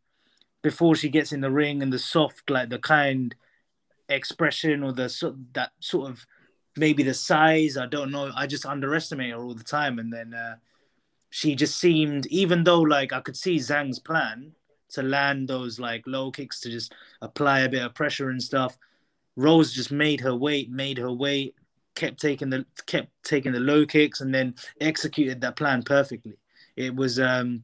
before 0.63 0.95
she 0.95 1.09
gets 1.09 1.31
in 1.31 1.41
the 1.41 1.51
ring 1.51 1.83
and 1.83 1.93
the 1.93 1.99
soft 1.99 2.49
like 2.49 2.69
the 2.69 2.79
kind 2.79 3.35
expression 4.09 4.83
or 4.83 4.93
the 4.93 5.07
so, 5.07 5.35
that 5.53 5.71
sort 5.79 6.09
of 6.09 6.25
maybe 6.75 7.03
the 7.03 7.13
size. 7.13 7.77
I 7.77 7.85
don't 7.85 8.11
know. 8.11 8.31
I 8.35 8.47
just 8.47 8.65
underestimate 8.65 9.31
her 9.31 9.43
all 9.43 9.53
the 9.53 9.63
time, 9.63 9.99
and 9.99 10.11
then 10.11 10.33
uh, 10.33 10.55
she 11.29 11.55
just 11.55 11.77
seemed 11.79 12.25
even 12.27 12.63
though 12.63 12.81
like 12.81 13.13
I 13.13 13.21
could 13.21 13.37
see 13.37 13.57
Zhang's 13.57 13.99
plan 13.99 14.53
to 14.89 15.03
land 15.03 15.47
those 15.47 15.79
like 15.79 16.03
low 16.07 16.31
kicks 16.31 16.59
to 16.61 16.71
just 16.71 16.93
apply 17.21 17.61
a 17.61 17.69
bit 17.69 17.83
of 17.83 17.93
pressure 17.93 18.29
and 18.29 18.41
stuff. 18.41 18.77
Rose 19.35 19.73
just 19.73 19.91
made 19.91 20.21
her 20.21 20.33
wait, 20.33 20.71
made 20.71 20.97
her 20.97 21.11
wait, 21.11 21.55
kept 21.95 22.19
taking 22.19 22.49
the 22.49 22.65
kept 22.85 23.09
taking 23.23 23.51
the 23.51 23.59
low 23.59 23.85
kicks, 23.85 24.21
and 24.21 24.33
then 24.33 24.55
executed 24.81 25.41
that 25.41 25.55
plan 25.55 25.83
perfectly. 25.83 26.37
It 26.75 26.95
was 26.95 27.19
um, 27.19 27.63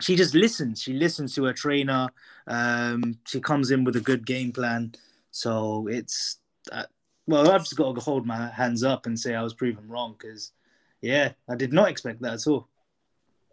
she 0.00 0.16
just 0.16 0.34
listens. 0.34 0.82
She 0.82 0.92
listens 0.92 1.34
to 1.34 1.44
her 1.44 1.52
trainer. 1.52 2.08
Um, 2.46 3.18
she 3.26 3.40
comes 3.40 3.70
in 3.70 3.84
with 3.84 3.96
a 3.96 4.00
good 4.00 4.26
game 4.26 4.52
plan. 4.52 4.94
So 5.30 5.86
it's 5.88 6.38
uh, 6.72 6.84
well, 7.26 7.50
I've 7.50 7.62
just 7.62 7.76
got 7.76 7.94
to 7.94 8.00
hold 8.00 8.26
my 8.26 8.48
hands 8.48 8.82
up 8.84 9.06
and 9.06 9.18
say 9.18 9.34
I 9.34 9.42
was 9.42 9.54
proven 9.54 9.88
wrong 9.88 10.16
because 10.18 10.52
yeah, 11.00 11.32
I 11.48 11.56
did 11.56 11.72
not 11.72 11.88
expect 11.88 12.22
that 12.22 12.34
at 12.34 12.46
all. 12.46 12.68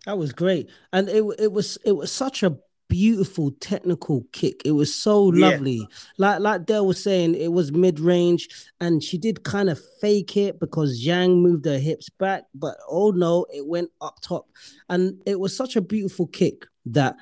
That 0.05 0.17
was 0.17 0.33
great, 0.33 0.69
and 0.91 1.07
it 1.07 1.23
it 1.39 1.51
was 1.51 1.77
it 1.85 1.93
was 1.93 2.11
such 2.11 2.43
a 2.43 2.57
beautiful 2.89 3.51
technical 3.59 4.23
kick. 4.31 4.61
It 4.65 4.71
was 4.71 4.93
so 4.93 5.33
Yeah. 5.33 5.49
lovely. 5.49 5.87
Like 6.17 6.39
like 6.41 6.65
Dale 6.65 6.85
was 6.85 7.01
saying, 7.01 7.35
it 7.35 7.51
was 7.51 7.71
mid 7.71 7.99
range, 7.99 8.49
and 8.79 9.03
she 9.03 9.17
did 9.17 9.43
kind 9.43 9.69
of 9.69 9.79
fake 10.01 10.37
it 10.37 10.59
because 10.59 11.01
Zhang 11.03 11.41
moved 11.41 11.65
her 11.65 11.79
hips 11.79 12.09
back. 12.09 12.43
But 12.53 12.77
oh 12.89 13.11
no, 13.11 13.45
it 13.53 13.65
went 13.65 13.89
up 14.01 14.19
top, 14.21 14.47
and 14.89 15.21
it 15.25 15.39
was 15.39 15.55
such 15.55 15.75
a 15.75 15.81
beautiful 15.81 16.27
kick 16.27 16.65
that. 16.87 17.15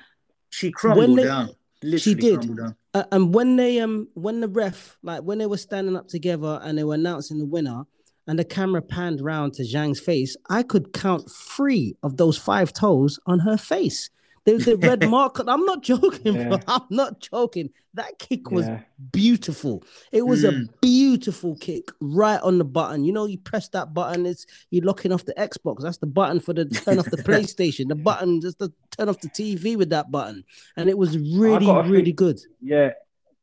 She 0.50 0.70
crumbled 0.70 1.18
they- 1.18 1.24
down. 1.24 1.50
Literally 1.84 2.14
did. 2.20 2.40
down. 2.56 2.76
Uh, 2.94 3.04
and 3.10 3.34
when 3.34 3.56
they 3.56 3.80
um 3.80 4.06
when 4.14 4.40
the 4.40 4.48
ref 4.48 4.98
like 5.02 5.22
when 5.22 5.38
they 5.38 5.46
were 5.46 5.56
standing 5.56 5.96
up 5.96 6.06
together 6.08 6.60
and 6.62 6.76
they 6.78 6.84
were 6.84 6.94
announcing 6.94 7.38
the 7.38 7.46
winner 7.46 7.84
and 8.28 8.38
the 8.38 8.44
camera 8.44 8.80
panned 8.82 9.20
round 9.20 9.54
to 9.54 9.62
Zhang's 9.62 9.98
face, 9.98 10.36
I 10.48 10.62
could 10.62 10.92
count 10.92 11.28
three 11.28 11.96
of 12.04 12.18
those 12.18 12.36
five 12.38 12.72
toes 12.72 13.18
on 13.26 13.40
her 13.40 13.56
face. 13.56 14.10
The, 14.44 14.56
the 14.56 14.76
red 14.76 15.08
mark. 15.16 15.38
I'm 15.46 15.64
not 15.64 15.82
joking, 15.82 16.34
bro. 16.48 16.58
I'm 16.66 16.82
not 16.90 17.20
joking. 17.20 17.70
That 17.94 18.18
kick 18.18 18.50
was 18.50 18.66
Yeah. 18.66 18.80
beautiful. 19.12 19.84
It 20.10 20.22
was 20.26 20.42
a 20.44 20.52
Mm. 20.52 20.68
beautiful 20.80 21.56
kick 21.56 21.90
right 22.00 22.40
on 22.40 22.58
the 22.58 22.64
button. 22.64 23.04
You 23.04 23.12
know, 23.12 23.26
you 23.26 23.38
press 23.38 23.68
that 23.68 23.94
button, 23.94 24.26
it's 24.26 24.46
you're 24.70 24.84
locking 24.84 25.12
off 25.12 25.24
the 25.24 25.34
Xbox. 25.34 25.82
That's 25.82 25.98
the 25.98 26.06
button 26.06 26.40
for 26.40 26.54
the 26.54 26.64
turn 26.64 26.98
off 26.98 27.06
the 27.10 27.16
PlayStation. 27.30 27.88
The 27.88 27.94
button 27.94 28.40
just 28.40 28.58
to 28.58 28.72
turn 28.96 29.08
off 29.08 29.20
the 29.20 29.28
TV 29.28 29.76
with 29.76 29.90
that 29.90 30.10
button. 30.10 30.42
And 30.76 30.88
it 30.88 30.98
was 30.98 31.16
really, 31.18 31.66
really 31.88 32.04
thing- 32.06 32.14
good. 32.16 32.40
Yeah, 32.60 32.90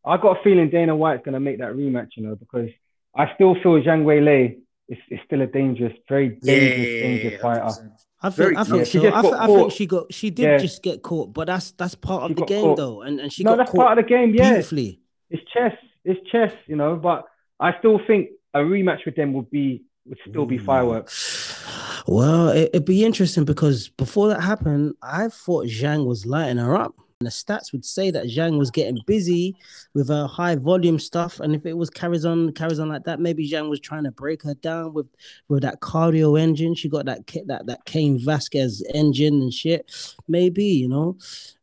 I 0.05 0.17
got 0.17 0.39
a 0.39 0.43
feeling 0.43 0.69
Dana 0.69 0.95
White's 0.95 1.23
gonna 1.23 1.39
make 1.39 1.59
that 1.59 1.73
rematch, 1.73 2.09
you 2.17 2.23
know, 2.23 2.35
because 2.35 2.69
I 3.15 3.33
still 3.35 3.53
feel 3.55 3.81
Zhang 3.81 4.03
Weili 4.03 4.57
is, 4.87 4.97
is 5.09 5.19
still 5.25 5.41
a 5.41 5.47
dangerous, 5.47 5.93
very 6.09 6.29
dangerous, 6.41 7.01
dangerous 7.03 7.41
fighter. 7.41 7.91
100%. 8.21 8.25
I 8.27 8.29
think 8.29 8.57
I 8.57 8.63
think 8.63 8.93
Yeah, 8.93 9.01
so. 9.01 9.15
I, 9.15 9.21
th- 9.21 9.33
I 9.33 9.47
think 9.47 9.71
she 9.71 9.85
got 9.85 10.13
she 10.13 10.29
did 10.29 10.43
Yeah. 10.43 10.57
just 10.57 10.83
get 10.83 11.01
caught, 11.01 11.33
but 11.33 11.47
that's 11.47 11.71
that's 11.71 11.95
part 11.95 12.23
of 12.23 12.29
She 12.31 12.33
the 12.35 12.45
game 12.45 12.63
caught. 12.63 12.77
though, 12.77 13.01
and 13.01 13.19
and 13.19 13.31
she 13.31 13.43
no, 13.43 13.51
got 13.51 13.57
that's 13.57 13.71
part 13.71 13.97
of 13.97 14.03
the 14.03 14.09
game. 14.09 14.33
Yeah, 14.35 14.49
beautifully. 14.49 14.99
it's 15.29 15.43
chess. 15.51 15.73
It's 16.03 16.19
chess, 16.29 16.53
you 16.67 16.75
know. 16.75 16.95
But 16.95 17.25
I 17.59 17.77
still 17.79 17.99
think 18.05 18.29
a 18.53 18.59
rematch 18.59 19.05
with 19.05 19.15
them 19.15 19.33
would 19.33 19.49
be 19.49 19.83
would 20.05 20.17
still 20.27 20.45
be 20.45 20.57
hmm. 20.57 20.65
fireworks. 20.65 21.63
Well, 22.07 22.49
it, 22.49 22.71
it'd 22.73 22.85
be 22.85 23.05
interesting 23.05 23.45
because 23.45 23.89
before 23.89 24.29
that 24.29 24.41
happened, 24.41 24.95
I 25.01 25.29
thought 25.29 25.67
Zhang 25.67 26.05
was 26.05 26.25
lighting 26.25 26.57
her 26.57 26.75
up. 26.75 26.95
And 27.21 27.27
the 27.27 27.31
stats 27.31 27.73
would 27.73 27.83
say 27.83 28.11
that 28.11 28.27
Zhang 28.27 28.57
was 28.57 28.71
getting 28.71 28.97
busy 29.05 29.53
with 29.93 30.07
her 30.07 30.25
high 30.25 30.55
volume 30.55 30.97
stuff. 30.97 31.41
And 31.41 31.53
if 31.53 31.65
it 31.65 31.73
was 31.73 31.89
carries 31.89 32.23
on, 32.23 32.53
carries 32.53 32.79
on 32.79 32.87
like 32.87 33.03
that, 33.03 33.19
maybe 33.19 33.49
Zhang 33.49 33.69
was 33.69 33.81
trying 33.81 34.05
to 34.05 34.11
break 34.11 34.41
her 34.43 34.53
down 34.53 34.93
with 34.93 35.09
with 35.49 35.63
that 35.63 35.81
cardio 35.81 36.39
engine. 36.39 36.75
She 36.75 36.87
got 36.87 37.07
that 37.07 37.27
that 37.47 37.65
that 37.65 37.83
Cain 37.83 38.23
Vasquez 38.23 38.81
engine 38.93 39.41
and 39.41 39.53
shit. 39.53 39.91
Maybe, 40.29 40.63
you 40.63 40.87
know, 40.87 41.17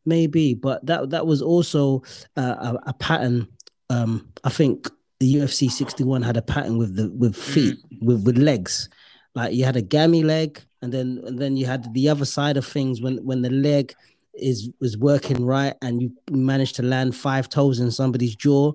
maybe. 0.05 0.53
But 0.53 0.85
that 0.85 1.09
that 1.09 1.25
was 1.25 1.41
also 1.41 2.03
uh, 2.35 2.75
a, 2.85 2.89
a 2.89 2.93
pattern. 2.93 3.47
Um, 3.89 4.31
I 4.43 4.49
think 4.49 4.87
the 5.19 5.37
UFC 5.37 5.71
61 5.71 6.21
had 6.21 6.37
a 6.37 6.43
pattern 6.43 6.77
with 6.77 6.95
the 6.95 7.09
with 7.09 7.35
feet, 7.35 7.79
with 7.99 8.23
with 8.27 8.37
legs. 8.37 8.89
Like 9.33 9.55
you 9.55 9.65
had 9.65 9.75
a 9.75 9.81
gammy 9.81 10.21
leg, 10.21 10.61
and 10.83 10.93
then 10.93 11.19
and 11.25 11.39
then 11.39 11.57
you 11.57 11.65
had 11.65 11.91
the 11.95 12.09
other 12.09 12.25
side 12.25 12.57
of 12.57 12.65
things 12.67 13.01
when 13.01 13.17
when 13.25 13.41
the 13.41 13.49
leg 13.49 13.95
is 14.37 14.69
was 14.79 14.97
working 14.97 15.45
right 15.45 15.75
and 15.81 16.01
you 16.01 16.11
managed 16.31 16.75
to 16.77 16.83
land 16.83 17.15
five 17.15 17.49
toes 17.49 17.79
in 17.79 17.91
somebody's 17.91 18.35
jaw. 18.35 18.71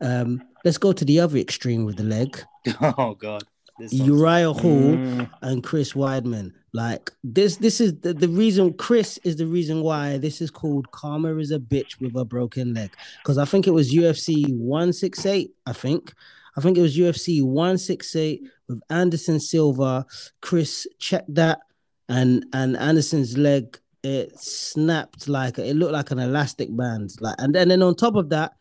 Um, 0.00 0.42
let's 0.64 0.78
go 0.78 0.92
to 0.92 1.04
the 1.04 1.20
other 1.20 1.38
extreme 1.38 1.84
with 1.84 1.96
the 1.96 2.04
leg. 2.04 2.40
Oh 2.80 3.14
God. 3.14 3.44
Uriah 3.90 4.52
Hall 4.52 4.94
Mm. 4.94 5.28
and 5.42 5.64
Chris 5.64 5.94
Weidman. 5.94 6.52
Like 6.72 7.10
this, 7.24 7.56
this 7.56 7.80
is 7.80 7.98
the, 8.00 8.14
the 8.14 8.28
reason. 8.28 8.72
Chris 8.74 9.18
is 9.24 9.36
the 9.36 9.46
reason 9.46 9.82
why 9.82 10.16
this 10.18 10.40
is 10.40 10.50
called 10.50 10.90
"Karma 10.92 11.36
is 11.36 11.50
a 11.50 11.58
bitch 11.58 12.00
with 12.00 12.16
a 12.16 12.24
broken 12.24 12.72
leg." 12.74 12.90
Because 13.22 13.36
I 13.38 13.44
think 13.44 13.66
it 13.66 13.70
was 13.72 13.92
UFC 13.94 14.52
one 14.56 14.92
six 14.92 15.24
eight. 15.26 15.50
I 15.66 15.72
think, 15.72 16.12
I 16.56 16.60
think 16.60 16.76
it 16.78 16.82
was 16.82 16.96
UFC 16.96 17.42
one 17.44 17.78
six 17.78 18.14
eight 18.16 18.42
with 18.68 18.80
Anderson 18.90 19.38
Silva. 19.40 20.04
Chris 20.40 20.86
checked 20.98 21.32
that, 21.34 21.60
and 22.08 22.44
and 22.52 22.76
Anderson's 22.76 23.36
leg 23.38 23.78
it 24.04 24.38
snapped 24.38 25.28
like 25.28 25.58
it 25.58 25.74
looked 25.74 25.92
like 25.92 26.10
an 26.10 26.18
elastic 26.18 26.68
band. 26.76 27.10
Like 27.20 27.36
and 27.38 27.54
then, 27.54 27.68
then 27.68 27.82
on 27.82 27.96
top 27.96 28.16
of 28.16 28.28
that, 28.28 28.52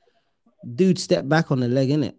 dude 0.76 0.98
stepped 0.98 1.28
back 1.28 1.52
on 1.52 1.60
the 1.60 1.68
leg, 1.68 1.90
innit? 1.90 2.16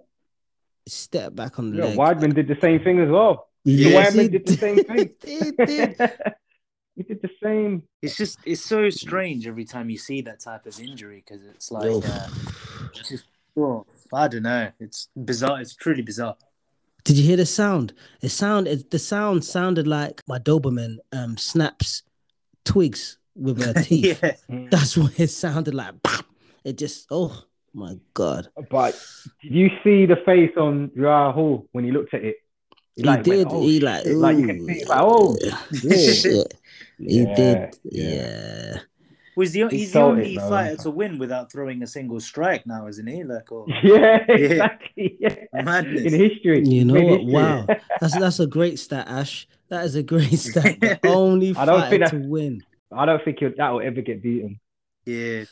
Step 0.87 1.35
back 1.35 1.59
on 1.59 1.71
the 1.71 1.79
Yeah, 1.79 1.85
leg. 1.87 1.99
Weidman 1.99 2.35
did 2.35 2.47
the 2.47 2.59
same 2.61 2.81
thing 2.85 3.01
as 3.01 3.09
well. 3.09 3.49
Yes, 3.65 4.15
Weidman 4.15 4.23
he 4.23 4.29
did 4.29 4.47
the 4.47 4.57
same 4.57 4.77
thing. 4.85 5.11
He 5.25 5.51
did. 5.53 5.97
he 6.97 7.03
did 7.03 7.23
the 7.23 7.31
same. 7.43 7.85
It's 8.03 8.15
just 8.15 8.39
it's 8.45 8.63
so 8.63 8.91
strange 8.91 9.47
every 9.47 9.65
time 9.65 9.89
you 9.89 9.97
see 9.97 10.21
that 10.21 10.41
type 10.41 10.67
of 10.67 10.79
injury 10.79 11.25
because 11.27 11.47
it's 11.47 11.73
like 11.73 11.87
Oof. 11.87 12.05
uh, 12.05 12.29
it's 12.93 13.09
just 13.09 13.25
oh, 13.57 13.87
I 14.13 14.29
don't 14.29 14.43
know. 14.43 14.71
It's 14.79 15.09
bizarre. 15.17 15.63
It's 15.63 15.75
truly 15.75 16.03
bizarre. 16.03 16.37
Did 17.05 17.17
you 17.17 17.25
hear 17.25 17.39
the 17.39 17.47
sound? 17.47 17.95
It 18.21 18.29
sound 18.29 18.69
it, 18.69 18.91
the 18.91 18.99
sound 18.99 19.47
sounded 19.47 19.87
like 19.87 20.23
my 20.29 20.39
Doberman 20.39 20.97
um 21.11 21.39
snaps 21.39 22.03
twigs 22.65 23.19
with 23.35 23.63
her 23.63 23.73
teeth. 23.83 24.23
yeah. 24.23 24.67
That's 24.71 24.97
what 24.97 25.19
it 25.19 25.29
sounded 25.29 25.75
like. 25.75 25.95
It 26.65 26.79
just 26.79 27.07
oh 27.11 27.45
my 27.73 27.97
god. 28.15 28.49
But 28.71 28.95
did 29.43 29.53
you 29.53 29.69
see 29.83 30.07
the 30.07 30.17
face 30.25 30.53
on 30.57 30.91
Rahul 30.97 31.67
when 31.73 31.85
he 31.85 31.91
looked 31.93 32.15
at 32.15 32.25
it? 32.25 32.37
He, 32.97 33.03
like, 33.03 33.17
went, 33.17 33.25
did. 33.25 33.47
"Oh, 33.51 33.61
he 33.63 33.81
like, 33.81 34.05
like 34.07 34.37
you 34.39 34.47
can 34.47 34.67
see, 34.67 34.85
like, 34.85 35.01
oh, 35.03 35.37
yeah, 35.43 35.59
yeah. 35.83 36.43
He 36.99 37.23
Yeah, 37.23 37.35
did. 37.35 37.79
yeah. 37.85 38.79
Yeah. 39.37 39.41
Was 39.41 39.53
the 39.53 39.69
He 39.69 39.79
he's 39.79 39.93
the 39.93 39.99
felt 39.99 40.19
it, 40.19 40.23
only 40.23 40.37
fighter 40.37 40.77
to 40.83 40.91
win 40.91 41.19
without 41.19 41.51
throwing 41.51 41.83
a 41.83 41.87
single 41.87 42.21
strike 42.21 42.67
now, 42.67 42.87
isn't 42.87 43.07
he? 43.07 43.25
Like, 43.25 43.51
oh, 43.53 43.67
yeah, 43.83 44.25
exactly. 44.29 45.17
Yeah. 45.21 45.37
Madness. 45.53 46.13
In 46.13 46.15
history. 46.21 46.63
You 46.65 46.85
know 46.85 47.03
what? 47.03 47.25
Wow. 47.25 47.67
That's 48.01 48.19
that's 48.19 48.41
a 48.41 48.47
great 48.47 48.79
stat, 48.79 49.07
Ash. 49.09 49.47
That 49.69 49.85
is 49.85 49.95
a 49.97 50.03
great 50.03 50.39
stat. 50.39 50.81
The 50.81 50.99
only 51.09 51.55
I 51.57 51.65
don't 51.65 51.81
fighter 51.81 51.91
think 51.99 52.11
to 52.11 52.19
that- 52.19 52.29
win. 52.29 52.63
I 52.93 53.07
don't 53.07 53.25
think 53.25 53.39
he'll, 53.41 53.51
that 53.57 53.71
will 53.71 53.81
ever 53.81 54.03
get 54.03 54.23
beaten. 54.23 54.61
yeah. 55.05 55.45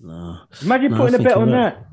No. 0.00 0.38
Imagine 0.62 0.92
No, 0.92 0.96
putting 0.98 1.14
a 1.14 1.18
think 1.18 1.28
bet 1.28 1.36
you're 1.36 1.42
on 1.42 1.50
right. 1.52 1.74
that. 1.74 1.86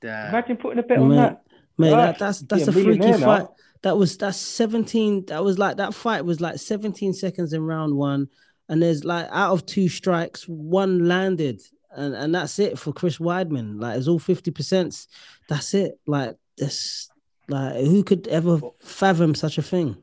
Damn. 0.00 0.28
Imagine 0.30 0.56
putting 0.56 0.78
a 0.78 0.82
bet 0.82 0.98
on 0.98 1.16
that. 1.16 1.42
Mate, 1.78 1.90
Gosh, 1.90 2.06
that, 2.06 2.18
that's 2.18 2.40
that's 2.40 2.62
be 2.62 2.66
a 2.66 2.70
a 2.70 2.72
freaky 2.72 2.88
millionaire 2.98 3.18
now. 3.18 3.26
fight. 3.38 3.46
That 3.82 3.96
was 3.98 4.16
that's 4.16 4.38
17. 4.38 5.26
That 5.26 5.44
was 5.44 5.58
like 5.58 5.76
that 5.76 5.92
fight 5.94 6.24
was 6.24 6.40
like 6.40 6.56
17 6.58 7.12
seconds 7.12 7.52
in 7.52 7.62
round 7.62 7.94
one. 7.94 8.28
And 8.68 8.82
there's 8.82 9.04
like 9.04 9.28
out 9.30 9.52
of 9.52 9.66
two 9.66 9.88
strikes, 9.88 10.44
one 10.44 11.06
landed. 11.08 11.62
And 11.92 12.14
and 12.14 12.34
that's 12.34 12.58
it 12.58 12.78
for 12.78 12.92
Chris 12.92 13.18
Weidman. 13.18 13.80
Like 13.80 13.96
it's 13.96 14.08
all 14.08 14.18
50%. 14.20 15.06
That's 15.48 15.72
it. 15.74 15.98
Like 16.06 16.36
this 16.58 17.08
like 17.48 17.76
who 17.84 18.02
could 18.02 18.26
ever 18.28 18.58
fathom 18.80 19.34
such 19.34 19.56
a 19.58 19.62
thing? 19.62 19.96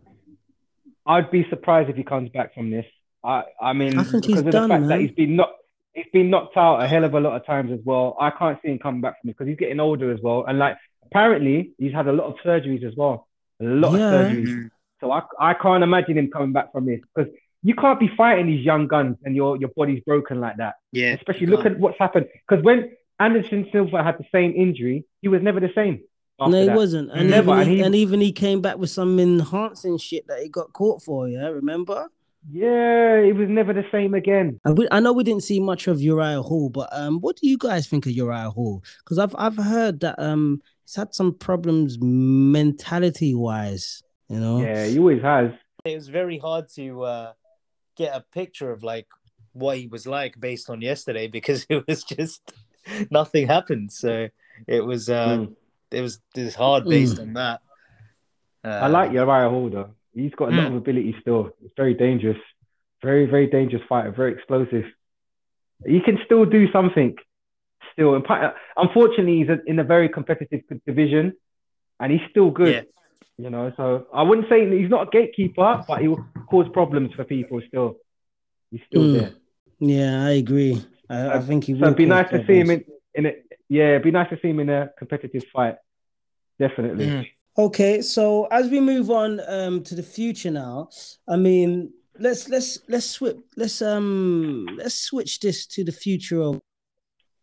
I'd 1.05 1.29
be 1.29 1.45
surprised 1.49 1.89
if 1.89 1.95
he 1.97 2.03
comes 2.03 2.29
back 2.29 2.53
from 2.53 2.71
this. 2.71 2.85
I, 3.23 3.43
I 3.61 3.73
mean, 3.73 3.97
I 3.99 4.03
think 4.03 4.25
he's 4.25 4.39
of 4.39 4.49
done, 4.49 4.69
the 4.69 4.75
fact 4.75 4.79
man. 4.81 4.89
that 4.89 4.99
he's 5.01 5.11
been 5.11 5.35
knocked, 5.35 5.61
he's 5.93 6.05
been 6.13 6.29
knocked 6.29 6.55
out 6.57 6.81
a 6.81 6.87
hell 6.87 7.03
of 7.03 7.13
a 7.13 7.19
lot 7.19 7.35
of 7.35 7.45
times 7.45 7.71
as 7.71 7.79
well. 7.83 8.15
I 8.19 8.31
can't 8.31 8.57
see 8.61 8.69
him 8.69 8.79
coming 8.79 9.01
back 9.01 9.19
from 9.21 9.27
this 9.27 9.35
because 9.37 9.49
he's 9.49 9.57
getting 9.57 9.79
older 9.79 10.11
as 10.13 10.19
well, 10.21 10.45
and 10.47 10.57
like 10.59 10.77
apparently 11.05 11.71
he's 11.77 11.93
had 11.93 12.07
a 12.07 12.11
lot 12.13 12.27
of 12.27 12.35
surgeries 12.45 12.83
as 12.85 12.93
well, 12.95 13.27
a 13.61 13.65
lot 13.65 13.97
Yeah. 13.99 14.13
of 14.13 14.31
surgeries. 14.31 14.47
Mm-hmm. 14.47 14.67
So 15.01 15.11
I, 15.11 15.21
I 15.39 15.53
can't 15.53 15.83
imagine 15.83 16.17
him 16.17 16.29
coming 16.31 16.53
back 16.53 16.71
from 16.71 16.85
this 16.85 16.99
because 17.13 17.31
you 17.63 17.75
can't 17.75 17.99
be 17.99 18.09
fighting 18.17 18.47
these 18.47 18.65
young 18.65 18.87
guns 18.87 19.17
and 19.23 19.35
your 19.35 19.57
your 19.57 19.69
body's 19.75 20.01
broken 20.01 20.39
like 20.39 20.57
that. 20.57 20.75
Yeah. 20.91 21.13
Especially 21.13 21.47
look 21.47 21.65
at 21.65 21.79
what's 21.79 21.97
happened 21.97 22.27
because 22.47 22.63
when 22.63 22.91
Anderson 23.19 23.67
Silva 23.71 24.03
had 24.03 24.17
the 24.17 24.25
same 24.31 24.53
injury, 24.55 25.05
he 25.21 25.27
was 25.29 25.41
never 25.41 25.59
the 25.59 25.71
same. 25.75 26.01
No, 26.39 26.45
after 26.47 26.59
he 26.59 26.65
that. 26.65 26.75
wasn't. 26.75 27.11
And, 27.11 27.29
Never, 27.29 27.51
even 27.51 27.61
and 27.61 27.69
he, 27.69 27.75
he- 27.77 27.81
and 27.83 27.95
even 27.95 28.19
he 28.21 28.31
came 28.31 28.59
back 28.61 28.77
with 28.77 28.89
some 28.89 29.19
enhancing 29.19 29.97
shit 29.99 30.27
that 30.27 30.41
he 30.41 30.49
got 30.49 30.73
caught 30.73 31.01
for, 31.03 31.29
yeah, 31.29 31.47
remember? 31.47 32.09
Yeah, 32.51 33.23
he 33.23 33.31
was 33.31 33.47
never 33.47 33.71
the 33.71 33.85
same 33.91 34.13
again. 34.15 34.59
I, 34.65 34.71
we, 34.71 34.87
I 34.91 34.99
know 34.99 35.13
we 35.13 35.23
didn't 35.23 35.43
see 35.43 35.59
much 35.61 35.87
of 35.87 36.01
Uriah 36.01 36.41
Hall, 36.41 36.69
but 36.69 36.89
um, 36.91 37.21
what 37.21 37.37
do 37.37 37.47
you 37.47 37.57
guys 37.57 37.87
think 37.87 38.05
of 38.07 38.11
Uriah 38.11 38.49
Hall? 38.49 38.83
Because 39.03 39.17
I've 39.19 39.33
I've 39.37 39.55
heard 39.55 40.01
that 40.01 40.19
um 40.19 40.61
he's 40.83 40.95
had 40.95 41.13
some 41.13 41.35
problems 41.35 41.97
mentality 42.01 43.33
wise. 43.35 44.03
You 44.27 44.39
know, 44.39 44.61
Yeah, 44.61 44.85
he 44.85 44.99
always 44.99 45.21
has. 45.21 45.51
It 45.85 45.95
was 45.95 46.07
very 46.09 46.37
hard 46.37 46.65
to 46.75 47.03
uh, 47.03 47.33
get 47.95 48.15
a 48.15 48.21
picture 48.33 48.71
of 48.71 48.83
like 48.83 49.07
what 49.53 49.77
he 49.77 49.87
was 49.87 50.07
like 50.07 50.39
based 50.39 50.69
on 50.69 50.81
yesterday 50.81 51.27
because 51.27 51.65
it 51.69 51.85
was 51.87 52.03
just 52.03 52.53
nothing 53.11 53.47
happened. 53.47 53.91
So 53.91 54.29
it 54.67 54.81
was 54.85 55.09
uh, 55.09 55.37
Mm. 55.37 55.55
it 55.91 56.01
was 56.01 56.19
it 56.35 56.43
was 56.43 56.55
hard 56.55 56.85
based 56.85 57.19
on 57.19 57.33
that. 57.33 57.61
Uh, 58.63 58.69
I 58.69 58.87
like 58.87 59.11
Uriah 59.11 59.49
Hall 59.49 59.69
though. 59.69 59.91
He's 60.15 60.33
got 60.35 60.53
a 60.53 60.55
lot 60.55 60.67
of 60.67 60.75
ability 60.75 61.15
still. 61.21 61.51
It's 61.63 61.73
very 61.75 61.93
dangerous. 61.95 62.37
Very, 63.01 63.25
very 63.25 63.47
dangerous 63.47 63.83
fighter. 63.89 64.11
Very 64.11 64.33
explosive. 64.33 64.85
He 65.85 65.99
can 65.99 66.19
still 66.25 66.45
do 66.45 66.71
something. 66.71 67.17
Still, 67.91 68.21
unfortunately, 68.77 69.39
he's 69.39 69.49
in 69.67 69.77
a 69.79 69.83
very 69.83 70.07
competitive 70.07 70.61
division, 70.87 71.33
and 71.99 72.11
he's 72.11 72.21
still 72.29 72.49
good. 72.49 72.73
Yeah. 72.73 72.81
You 73.37 73.49
know, 73.49 73.71
so 73.75 74.05
I 74.13 74.21
wouldn't 74.21 74.47
say 74.47 74.69
he's 74.79 74.89
not 74.89 75.07
a 75.07 75.09
gatekeeper, 75.09 75.83
but 75.87 76.01
he 76.01 76.07
will 76.07 76.23
cause 76.49 76.67
problems 76.71 77.13
for 77.15 77.23
people. 77.23 77.61
Still, 77.67 77.95
he's 78.69 78.81
still 78.87 79.03
Mm. 79.05 79.13
there. 79.13 79.33
yeah, 79.79 80.25
I 80.25 80.31
agree. 80.31 80.85
I, 81.09 81.37
I 81.37 81.39
think 81.39 81.63
he 81.65 81.73
So 81.73 81.85
it'd 81.85 81.95
be 81.97 82.05
cause 82.05 82.09
nice 82.09 82.29
to 82.29 82.45
see 82.45 82.59
him 82.59 82.69
in, 82.69 82.83
in 83.15 83.25
a 83.25 83.33
yeah. 83.69 83.89
It'd 83.91 84.03
be 84.03 84.11
nice 84.11 84.29
to 84.29 84.39
see 84.39 84.49
him 84.49 84.59
in 84.59 84.69
a 84.69 84.89
competitive 84.99 85.43
fight. 85.51 85.75
Definitely. 86.59 87.07
Mm. 87.07 87.27
Okay, 87.57 88.01
so 88.01 88.45
as 88.45 88.69
we 88.69 88.79
move 88.79 89.09
on 89.09 89.39
um 89.47 89.83
to 89.83 89.95
the 89.95 90.03
future 90.03 90.51
now, 90.51 90.89
I 91.27 91.35
mean, 91.35 91.91
let's 92.19 92.49
let's 92.49 92.79
let's 92.87 93.09
switch 93.09 93.37
let's 93.57 93.81
um 93.81 94.67
let's 94.77 94.95
switch 94.95 95.39
this 95.39 95.65
to 95.67 95.83
the 95.83 95.91
future 95.91 96.41
of 96.41 96.61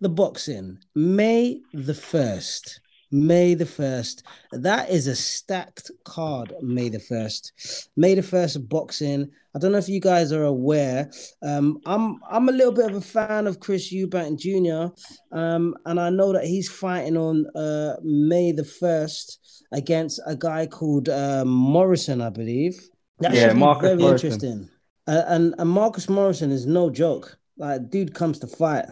the 0.00 0.08
boxing. 0.08 0.78
May 0.94 1.62
the 1.74 1.94
first. 1.94 2.80
May 3.12 3.54
the 3.54 3.66
first. 3.66 4.22
That 4.52 4.88
is 4.90 5.06
a 5.08 5.16
stacked 5.16 5.90
card. 6.04 6.52
May 6.62 6.88
the 6.88 7.00
first. 7.00 7.52
May 7.96 8.14
the 8.14 8.22
first 8.22 8.68
boxing. 8.68 9.30
I 9.54 9.58
don't 9.58 9.72
know 9.72 9.78
if 9.78 9.88
you 9.88 10.00
guys 10.00 10.30
are 10.32 10.44
aware. 10.44 11.10
Um, 11.42 11.80
I'm 11.86 12.20
I'm 12.30 12.48
a 12.48 12.52
little 12.52 12.72
bit 12.72 12.88
of 12.90 12.96
a 12.96 13.00
fan 13.00 13.48
of 13.48 13.58
Chris 13.58 13.92
Eubank 13.92 14.38
Jr. 14.38 14.94
Um, 15.36 15.74
and 15.86 15.98
I 15.98 16.10
know 16.10 16.32
that 16.32 16.44
he's 16.44 16.70
fighting 16.70 17.16
on 17.16 17.46
uh 17.56 17.96
May 18.04 18.52
the 18.52 18.64
first 18.64 19.64
against 19.72 20.20
a 20.26 20.36
guy 20.36 20.66
called 20.66 21.08
uh, 21.08 21.44
Morrison, 21.44 22.20
I 22.20 22.30
believe. 22.30 22.80
That 23.18 23.34
Yeah, 23.34 23.48
should 23.48 23.54
be 23.54 23.60
Marcus 23.60 23.82
very 23.88 23.96
Morrison. 23.98 24.32
interesting. 24.32 24.70
Uh, 25.08 25.22
and 25.26 25.54
and 25.58 25.68
Marcus 25.70 26.08
Morrison 26.08 26.52
is 26.52 26.66
no 26.66 26.90
joke. 26.90 27.36
Like, 27.56 27.90
dude 27.90 28.14
comes 28.14 28.38
to 28.40 28.46
fight. 28.46 28.86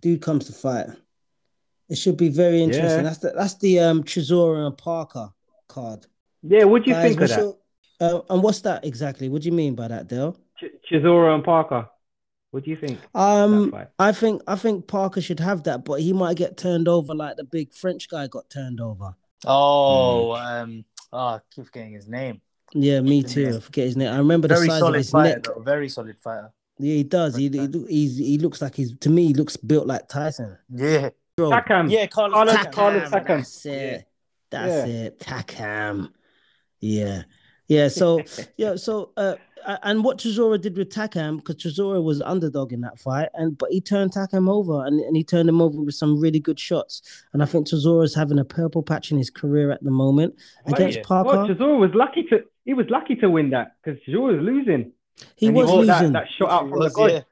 Dude 0.00 0.22
comes 0.22 0.46
to 0.46 0.52
fight. 0.54 0.86
It 1.88 1.96
should 1.98 2.16
be 2.16 2.28
very 2.30 2.62
interesting. 2.62 2.98
Yeah. 2.98 3.02
That's 3.02 3.18
the 3.18 3.32
that's 3.36 3.54
the 3.58 3.78
um 3.80 4.04
Chisora 4.04 4.66
and 4.66 4.76
Parker 4.76 5.30
card. 5.68 6.06
Yeah. 6.42 6.64
What 6.64 6.84
do 6.84 6.90
you 6.90 6.96
Guys, 6.96 7.08
think 7.08 7.20
of 7.22 7.28
that? 7.28 7.38
your- 7.38 7.56
uh, 8.00 8.20
and 8.30 8.42
what's 8.42 8.60
that 8.62 8.84
exactly? 8.84 9.28
What 9.28 9.42
do 9.42 9.46
you 9.46 9.52
mean 9.52 9.74
by 9.74 9.88
that, 9.88 10.08
Dale? 10.08 10.36
Ch- 10.58 10.90
Chisora 10.90 11.34
and 11.34 11.44
Parker. 11.44 11.88
What 12.50 12.64
do 12.64 12.70
you 12.70 12.76
think? 12.76 12.98
Um. 13.14 13.74
I 13.98 14.12
think 14.12 14.42
I 14.46 14.56
think 14.56 14.86
Parker 14.86 15.20
should 15.20 15.40
have 15.40 15.64
that, 15.64 15.84
but 15.84 16.00
he 16.00 16.12
might 16.12 16.36
get 16.36 16.56
turned 16.56 16.88
over 16.88 17.14
like 17.14 17.36
the 17.36 17.44
big 17.44 17.72
French 17.72 18.08
guy 18.08 18.26
got 18.28 18.48
turned 18.50 18.80
over. 18.80 19.14
Oh, 19.46 20.32
um, 20.32 20.84
oh, 21.12 21.18
I 21.18 21.40
keep 21.54 21.66
forgetting 21.66 21.92
his 21.92 22.08
name. 22.08 22.40
Yeah, 22.72 23.00
me 23.00 23.22
too. 23.22 23.54
I 23.56 23.60
forget 23.60 23.84
his 23.86 23.96
name. 23.96 24.12
I 24.12 24.18
remember 24.18 24.48
the 24.48 24.54
Very 24.54 24.66
size 24.68 24.76
of 24.76 24.80
solid 24.80 24.96
his 24.98 25.10
fighter, 25.10 25.34
neck. 25.34 25.42
though. 25.44 25.62
Very 25.62 25.88
solid 25.88 26.18
fighter. 26.18 26.50
Yeah, 26.78 26.94
he 26.94 27.04
does. 27.04 27.36
He, 27.36 27.48
he 27.48 27.68
he's, 27.88 28.16
he 28.18 28.38
looks 28.38 28.60
like 28.60 28.74
he's 28.74 28.96
to 28.98 29.10
me. 29.10 29.28
He 29.28 29.34
looks 29.34 29.56
built 29.56 29.86
like 29.86 30.08
Tyson. 30.08 30.56
Yeah, 30.70 31.00
Bro, 31.00 31.10
Takam. 31.44 31.90
yeah, 31.90 32.06
Carlos. 32.06 32.34
Carlos- 32.34 32.54
Takam. 32.54 32.72
Carlos 32.72 33.10
Takam. 33.10 33.26
That's 33.26 33.66
it. 33.66 33.72
Yeah. 33.72 34.02
That's 34.50 34.88
Yeah. 34.88 34.94
it. 34.94 35.18
Takam. 35.18 36.10
Yeah. 36.80 37.22
Yeah. 37.68 37.88
So 37.88 38.20
yeah. 38.56 38.76
So 38.76 39.10
uh, 39.16 39.34
and 39.82 40.04
what 40.04 40.18
Chisora 40.18 40.60
did 40.60 40.76
with 40.76 40.90
Takam, 40.90 41.36
because 41.38 41.56
Chisora 41.56 42.02
was 42.02 42.20
underdog 42.22 42.72
in 42.72 42.82
that 42.82 42.98
fight, 42.98 43.30
and 43.34 43.56
but 43.56 43.70
he 43.70 43.80
turned 43.80 44.12
Takam 44.12 44.48
over, 44.48 44.84
and, 44.86 45.00
and 45.00 45.16
he 45.16 45.24
turned 45.24 45.48
him 45.48 45.60
over 45.60 45.80
with 45.80 45.94
some 45.94 46.20
really 46.20 46.38
good 46.38 46.60
shots. 46.60 47.24
And 47.32 47.42
I 47.42 47.46
think 47.46 47.66
Chisora's 47.66 48.14
having 48.14 48.38
a 48.38 48.44
purple 48.44 48.82
patch 48.82 49.10
in 49.10 49.16
his 49.18 49.30
career 49.30 49.70
at 49.70 49.82
the 49.82 49.90
moment 49.90 50.34
Well, 50.66 50.74
against 50.74 50.98
yeah. 50.98 51.04
Parker. 51.04 51.30
Well, 51.30 51.48
Chisora 51.48 51.78
was 51.80 51.90
lucky 51.94 52.24
to 52.24 52.40
he 52.64 52.74
was 52.74 52.86
lucky 52.90 53.16
to 53.16 53.28
win 53.30 53.50
that 53.50 53.76
because 53.82 53.98
Chisora 54.06 54.36
was 54.36 54.42
losing. 54.44 54.92
he 55.36 55.46
And 55.48 55.56
was 55.56 55.66
brought 55.66 55.78
losing, 55.86 56.12
that, 56.12 56.24
that 56.24 56.26
shot 56.38 56.50
out 56.50 56.68
from 56.68 56.78
Was, 56.78 56.92
the 56.92 56.96
god. 56.96 57.26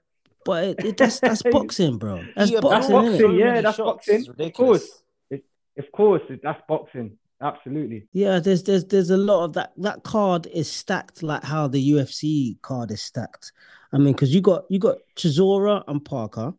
Yeah. 0.47 0.53
but 0.53 0.65
it, 0.65 0.85
it, 0.85 0.97
that's 0.97 1.21
that's 1.21 1.43
boxing, 1.51 1.99
bro. 1.99 2.23
That's 2.37 2.51
Yeah, 2.51 2.61
but 2.61 2.71
That's 2.71 2.89
boxing, 2.89 3.13
boxing, 3.13 3.35
yeah, 3.35 3.61
that's 3.61 3.77
shots, 3.77 4.07
boxing. 4.07 4.35
Of 4.39 4.53
course. 4.53 5.03
It, 5.31 5.45
of 5.79 5.93
course, 5.93 6.23
that's 6.43 6.61
boxing. 6.69 7.19
Absolutely. 7.41 8.07
Yeah, 8.13 8.39
there's 8.39 8.63
there's 8.63 8.85
there's 8.85 9.11
a 9.11 9.17
lot 9.17 9.45
of 9.45 9.53
that. 9.55 9.73
That 9.77 10.05
card 10.05 10.47
is 10.47 10.71
stacked 10.71 11.23
like 11.23 11.43
how 11.43 11.67
the 11.67 11.93
UFC 11.93 12.61
card 12.63 12.93
is 12.93 13.03
stacked. 13.03 13.53
I 13.93 13.99
mean, 13.99 14.13
because 14.13 14.33
you 14.35 14.41
got 14.41 14.65
you 14.69 14.79
got 14.79 14.99
Chisora 15.17 15.83
and 15.89 16.05
Parker, 16.05 16.55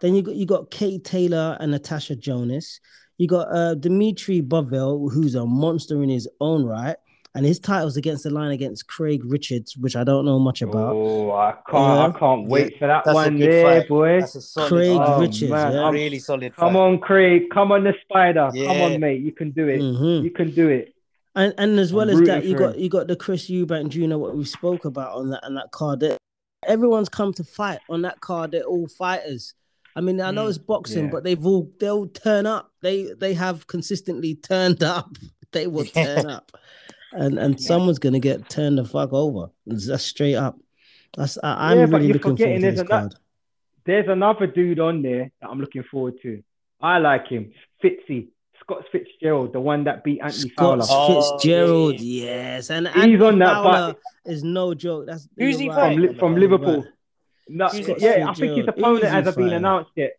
then 0.00 0.14
you 0.14 0.22
got 0.22 0.34
you 0.34 0.46
got 0.46 0.70
Kate 0.70 1.04
Taylor 1.04 1.56
and 1.60 1.70
Natasha 1.70 2.16
Jonas. 2.16 2.80
You 3.18 3.28
got 3.28 3.48
uh 3.54 3.74
Dmitry 3.74 4.40
Bivol, 4.40 5.12
who's 5.12 5.34
a 5.34 5.44
monster 5.44 6.02
in 6.02 6.08
his 6.08 6.28
own 6.40 6.64
right, 6.64 6.96
and 7.34 7.46
his 7.46 7.58
title's 7.58 7.96
against 7.96 8.24
the 8.24 8.30
line 8.30 8.50
against 8.50 8.86
Craig 8.88 9.22
Richards, 9.24 9.76
which 9.76 9.96
I 9.96 10.04
don't 10.04 10.24
know 10.24 10.38
much 10.38 10.60
about. 10.62 10.92
Oh, 10.94 11.32
I 11.32 11.52
can't 11.70 11.82
Yeah. 11.82 12.06
I 12.06 12.18
can't 12.18 12.48
wait 12.48 12.78
for 12.78 12.86
that 12.88 13.04
That's 13.04 13.14
one 13.14 13.38
good 13.38 13.50
there, 13.52 13.80
fight. 13.80 13.88
boy. 13.88 14.20
That's 14.20 14.34
a 14.34 14.40
solid 14.42 14.68
Craig 14.68 14.96
fight. 14.96 15.08
Oh, 15.08 15.20
Richards, 15.20 15.50
man, 15.50 15.72
yeah. 15.72 15.90
Really 15.90 16.18
solid. 16.18 16.54
Come 16.56 16.72
fight. 16.74 16.78
on, 16.78 16.98
Craig. 16.98 17.42
Come 17.52 17.72
on, 17.72 17.84
the 17.84 17.94
spider. 18.02 18.50
Come 18.54 18.80
on, 18.82 19.00
mate. 19.00 19.22
You 19.22 19.32
can 19.32 19.50
do 19.50 19.68
it. 19.68 19.80
Mhm. 19.80 20.24
You 20.24 20.30
can 20.30 20.50
do 20.50 20.68
it. 20.68 20.94
And 21.34 21.54
and 21.56 21.78
as 21.78 21.92
well 21.94 22.10
I'm 22.10 22.20
as 22.20 22.28
that, 22.28 22.44
you 22.44 22.52
for 22.56 22.58
got 22.64 22.78
you 22.78 22.90
got 22.90 23.06
the 23.08 23.16
Chris 23.16 23.48
Eubank 23.50 23.88
Jr. 23.88 24.18
what 24.18 24.36
we 24.36 24.44
spoke 24.44 24.84
about 24.84 25.16
on 25.16 25.30
that 25.30 25.42
on 25.44 25.54
that 25.54 25.70
card. 25.70 26.04
Everyone's 26.66 27.08
come 27.08 27.32
to 27.34 27.44
fight 27.44 27.80
on 27.88 28.02
that 28.02 28.20
card. 28.20 28.50
They're 28.52 28.64
all 28.64 28.86
fighters. 28.86 29.54
I 29.96 30.00
mean, 30.02 30.20
I 30.20 30.30
know 30.30 30.46
Mm, 30.46 30.50
it's 30.50 30.58
boxing, 30.58 31.04
yeah. 31.06 31.10
but 31.10 31.24
they've 31.24 31.44
all 31.46 31.70
they'll 31.80 32.06
turn 32.06 32.44
up. 32.46 32.70
They 32.82 33.12
they 33.18 33.32
have 33.34 33.66
consistently 33.66 34.34
turned 34.34 34.82
up. 34.82 35.16
They 35.52 35.66
will 35.66 35.84
turn 35.84 36.30
up, 36.30 36.50
and 37.12 37.38
and 37.38 37.60
someone's 37.60 37.98
gonna 37.98 38.20
get 38.20 38.48
turned 38.48 38.78
the 38.78 38.84
fuck 38.84 39.12
over. 39.12 39.50
That's 39.66 40.02
straight 40.04 40.34
up. 40.36 40.58
That's 41.16 41.38
I, 41.42 41.72
I'm 41.72 41.78
Yeah, 41.78 41.84
really 41.84 42.06
you're 42.06 42.14
looking 42.14 42.36
forward 42.36 42.54
to 42.56 42.60
there's 42.60 42.74
this 42.74 42.80
ano- 42.80 42.88
card. 42.88 43.14
There's 43.84 44.08
another 44.08 44.46
dude 44.46 44.78
on 44.80 45.02
there 45.02 45.30
that 45.40 45.50
I'm 45.50 45.60
looking 45.60 45.82
forward 45.82 46.14
to. 46.22 46.42
I 46.80 46.98
like 46.98 47.28
him. 47.28 47.52
Fitzy. 47.82 48.28
Scott 48.60 48.84
Fitzgerald, 48.92 49.52
the 49.52 49.60
one 49.60 49.84
that 49.84 50.04
beat 50.04 50.20
Anthony 50.22 50.50
Scott 50.50 50.78
Fowler. 50.78 50.84
Oh, 50.88 51.32
Fitzgerald, 51.32 51.98
yeah. 52.00 52.24
yes, 52.24 52.70
and 52.70 52.86
He's 52.86 52.96
Anthony 52.96 53.24
on 53.26 53.38
that, 53.40 53.54
Fowler 53.54 53.96
but- 54.24 54.32
is 54.32 54.44
no 54.44 54.72
joke. 54.74 55.06
That's 55.06 55.28
Who's 55.36 55.58
he 55.58 55.68
right. 55.68 55.94
from. 55.96 56.02
Li- 56.02 56.14
from 56.18 56.36
Liverpool. 56.36 56.82
right. 56.82 56.92
No, 57.48 57.68
Scott 57.68 58.00
yeah, 58.00 58.26
I 58.28 58.34
think 58.34 58.56
his 58.56 58.68
opponent 58.68 59.04
hasn't 59.04 59.36
been 59.36 59.52
announced 59.52 59.90
yet. 59.96 60.12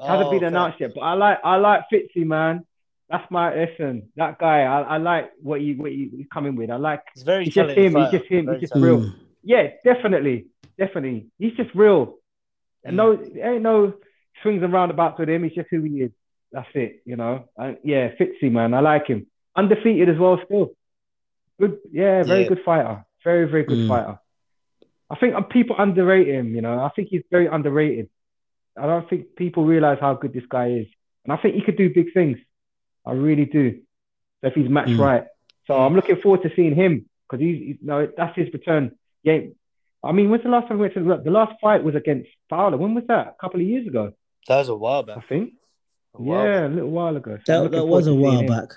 hasn't 0.00 0.28
Oh, 0.28 0.30
been 0.30 0.44
announced 0.44 0.78
yet. 0.80 0.92
But 0.94 1.00
I 1.00 1.14
like 1.14 1.38
I 1.42 1.56
like 1.56 1.82
Fitzy, 1.92 2.24
man. 2.24 2.64
That's 3.10 3.30
my 3.30 3.54
listen. 3.54 4.10
That 4.16 4.38
guy, 4.38 4.62
I, 4.62 4.82
I 4.82 4.96
like 4.98 5.30
what 5.42 5.60
you 5.62 5.76
what 5.76 5.90
he's 5.92 6.26
coming 6.32 6.56
with. 6.56 6.70
I 6.70 6.76
like 6.76 7.02
He's 7.14 7.22
very 7.22 7.44
He's 7.46 7.54
just 7.54 7.70
him, 7.70 7.84
he's 7.84 7.92
fighter. 7.94 8.18
just 8.18 8.30
him, 8.30 8.44
Very 8.46 8.60
he's 8.60 8.68
just 8.70 8.82
real. 8.82 9.00
Mm. 9.00 9.14
yeah, 9.42 9.68
definitely, 9.84 10.46
definitely. 10.78 11.26
He's 11.38 11.54
just 11.54 11.70
real. 11.74 12.16
And 12.84 12.96
no, 12.96 13.16
there 13.16 13.54
ain't 13.54 13.62
no 13.62 13.94
swings 14.42 14.62
and 14.62 14.72
roundabouts 14.72 15.18
with 15.18 15.28
him. 15.30 15.42
He's 15.44 15.54
just 15.54 15.68
who 15.70 15.82
he 15.82 16.02
is. 16.02 16.10
That's 16.52 16.68
it, 16.74 17.02
you 17.06 17.16
know. 17.16 17.44
And 17.56 17.78
yeah, 17.82 18.10
Fitzy, 18.20 18.50
man, 18.52 18.74
I 18.74 18.80
like 18.80 19.06
him. 19.06 19.26
Undefeated 19.56 20.08
as 20.08 20.18
well, 20.18 20.38
still. 20.44 20.70
Good, 21.60 21.78
yeah, 21.90 22.22
very 22.22 22.42
Yeah. 22.42 22.48
good 22.48 22.60
fighter. 22.64 23.04
Very, 23.24 23.46
very 23.50 23.64
good 23.64 23.78
Mm. 23.78 23.88
fighter. 23.88 24.18
I 25.10 25.16
think 25.16 25.34
uh, 25.34 25.40
people 25.42 25.76
underrate 25.78 26.28
him. 26.28 26.54
You 26.54 26.60
know, 26.60 26.78
I 26.78 26.90
think 26.94 27.08
he's 27.08 27.22
very 27.30 27.46
underrated. 27.46 28.08
I 28.76 28.86
don't 28.86 29.08
think 29.08 29.34
people 29.34 29.64
realize 29.64 29.98
how 30.00 30.14
good 30.14 30.32
this 30.34 30.44
guy 30.48 30.68
is, 30.70 30.86
and 31.24 31.32
I 31.32 31.36
think 31.38 31.54
he 31.56 31.62
could 31.62 31.76
do 31.78 31.92
big 31.92 32.12
things. 32.12 32.38
I 33.08 33.12
really 33.12 33.44
do. 33.46 33.66
So 34.40 34.48
if 34.48 34.54
he's 34.54 34.68
matched 34.68 34.90
Mm. 34.90 34.98
right, 35.08 35.24
so 35.66 35.74
I'm 35.74 35.94
looking 35.94 36.16
forward 36.22 36.42
to 36.42 36.50
seeing 36.54 36.74
him 36.74 36.92
because 37.28 37.40
he's, 37.44 37.58
he's 37.66 37.76
no, 37.82 38.08
that's 38.16 38.36
his 38.36 38.52
return 38.52 38.92
game. 39.24 39.54
I 40.04 40.12
mean, 40.12 40.30
when's 40.30 40.44
the 40.44 40.48
last 40.50 40.68
time 40.68 40.78
we 40.78 40.82
went 40.82 40.94
to 40.94 41.02
the, 41.02 41.16
the 41.24 41.30
last 41.30 41.54
fight 41.60 41.82
was 41.82 41.94
against 41.96 42.28
Fowler? 42.48 42.76
When 42.76 42.94
was 42.94 43.04
that? 43.08 43.26
A 43.28 43.34
couple 43.40 43.60
of 43.60 43.66
years 43.66 43.86
ago, 43.86 44.12
That 44.48 44.58
was 44.58 44.68
a 44.68 44.76
while 44.76 45.02
back. 45.02 45.18
I 45.18 45.20
think. 45.22 45.54
A 46.18 46.22
yeah, 46.22 46.60
back. 46.62 46.70
a 46.70 46.74
little 46.74 46.90
while 46.90 47.16
ago. 47.16 47.38
So 47.44 47.62
That, 47.64 47.70
that 47.72 47.86
was 47.86 48.06
a 48.06 48.14
while 48.14 48.32
seeing 48.38 48.44
him. 48.44 48.54
back. 48.60 48.70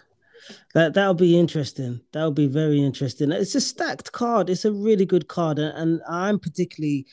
That 0.73 0.95
that'll 0.95 1.13
be 1.13 1.37
interesting. 1.39 2.01
That'll 2.13 2.31
be 2.31 2.47
very 2.47 2.81
interesting. 2.83 3.31
It's 3.31 3.53
a 3.55 3.61
stacked 3.61 4.11
card. 4.11 4.49
It's 4.49 4.65
a 4.65 4.71
really 4.71 5.05
good 5.05 5.27
card, 5.27 5.59
and, 5.59 5.71
and 5.77 6.01
I'm 6.09 6.39
particularly 6.39 7.05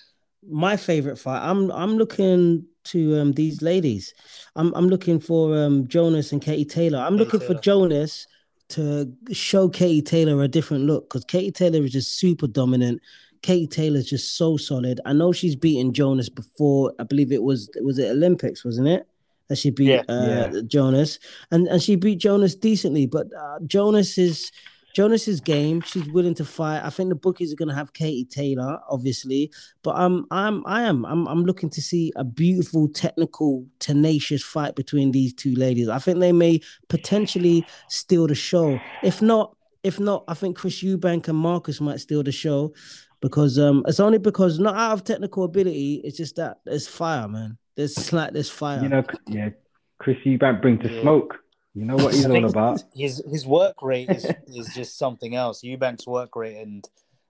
my 0.51 0.77
favorite 0.79 1.19
fight. 1.19 1.43
I'm 1.43 1.71
I'm 1.71 1.99
looking 1.99 2.65
to 2.93 3.19
um 3.21 3.33
these 3.33 3.63
ladies. 3.63 4.15
I'm 4.57 4.73
I'm 4.75 4.89
looking 4.89 5.21
for 5.21 5.57
um 5.57 5.87
Jonas 5.89 6.33
and 6.33 6.43
Katie 6.43 6.65
Taylor. 6.65 6.99
I'm 6.99 7.17
Katie 7.19 7.25
looking 7.25 7.41
for 7.47 7.55
Jonas 7.61 8.27
to 8.71 9.11
show 9.33 9.69
Katie 9.69 10.03
Taylor 10.03 10.43
a 10.43 10.49
different 10.49 10.85
look 10.85 11.09
because 11.09 11.25
Katie 11.25 11.51
Taylor 11.53 11.83
is 11.85 11.93
just 11.93 12.19
super 12.19 12.47
dominant. 12.47 13.01
Katie 13.43 13.67
Taylor's 13.67 14.07
just 14.07 14.37
so 14.37 14.57
solid. 14.57 15.01
I 15.05 15.13
know 15.13 15.33
she's 15.33 15.57
beaten 15.57 15.93
Jonas 15.93 16.29
before. 16.29 16.93
I 16.99 17.05
believe 17.05 17.33
it 17.33 17.43
was 17.43 17.71
was 17.83 17.99
it 17.99 18.11
Olympics, 18.11 18.65
wasn't 18.65 18.89
it? 18.89 19.07
That 19.49 19.57
she 19.57 19.71
beat 19.71 19.87
Yeah. 19.89 20.03
uh, 20.09 20.51
Yeah. 20.53 20.61
Jonas, 20.67 21.19
and 21.51 21.69
and 21.69 21.83
she 21.83 21.97
beat 21.97 22.19
Jonas 22.19 22.55
decently. 22.55 23.07
But 23.07 23.29
uh, 23.35 23.61
Jonas 23.67 24.19
is 24.19 24.51
Jonas's 24.95 25.41
game. 25.41 25.81
She's 25.81 26.09
willing 26.09 26.35
to 26.35 26.45
fight. 26.45 26.85
I 26.85 26.91
think 26.91 27.09
the 27.09 27.15
bookies 27.15 27.53
are 27.53 27.57
gonna 27.57 27.75
have 27.75 27.93
Katie 27.93 28.25
Taylor, 28.25 28.79
obviously. 28.89 29.51
But 29.83 29.97
um, 29.97 30.27
I'm 30.31 30.67
I 30.67 30.83
am 30.83 31.05
I'm 31.05 31.27
I'm 31.29 31.45
looking 31.45 31.71
to 31.71 31.83
see 31.83 32.13
a 32.17 32.25
beautiful, 32.25 32.89
technical, 32.89 33.67
tenacious 33.79 34.43
fight 34.43 34.75
between 34.75 35.13
these 35.13 35.33
two 35.35 35.55
ladies. 35.55 35.89
I 35.89 35.99
think 35.99 36.19
they 36.19 36.33
may 36.33 36.61
potentially 36.89 37.65
steal 37.89 38.27
the 38.27 38.35
show. 38.35 38.81
If 39.03 39.23
not, 39.23 39.55
if 39.85 40.01
not, 40.01 40.25
I 40.29 40.35
think 40.35 40.57
Chris 40.57 40.83
Eubank 40.83 41.29
and 41.29 41.39
Marcus 41.39 41.81
might 41.81 42.01
steal 42.01 42.23
the 42.23 42.33
show 42.33 42.73
because 43.21 43.59
um, 43.59 43.85
it's 43.87 44.01
only 44.01 44.19
because 44.19 44.59
not 44.59 44.75
out 44.75 44.93
of 44.93 45.05
technical 45.05 45.45
ability. 45.45 46.01
It's 46.05 46.17
just 46.17 46.37
that 46.37 46.59
there's 46.65 46.89
fire, 46.89 47.29
man. 47.29 47.59
There's 47.77 48.13
like 48.13 48.33
there's 48.33 48.51
fire. 48.51 48.83
You 48.83 48.89
know, 48.89 49.05
yeah, 49.29 49.51
Chris 49.99 50.17
Eubank 50.25 50.61
bring 50.63 50.79
to 50.81 50.93
Yeah. 50.93 51.03
smoke. 51.03 51.37
You 51.79 51.85
know 51.85 51.97
what 51.97 52.13
he's 52.15 52.27
all 52.27 52.45
about. 52.45 52.83
His 52.95 53.23
his 53.31 53.47
work 53.47 53.83
rate 53.83 54.11
is 54.11 54.25
is 54.49 54.75
just 54.75 54.99
something 54.99 55.35
else. 55.37 55.63
Eubank's 55.63 56.07
work 56.07 56.35
rate 56.35 56.57
and 56.57 56.85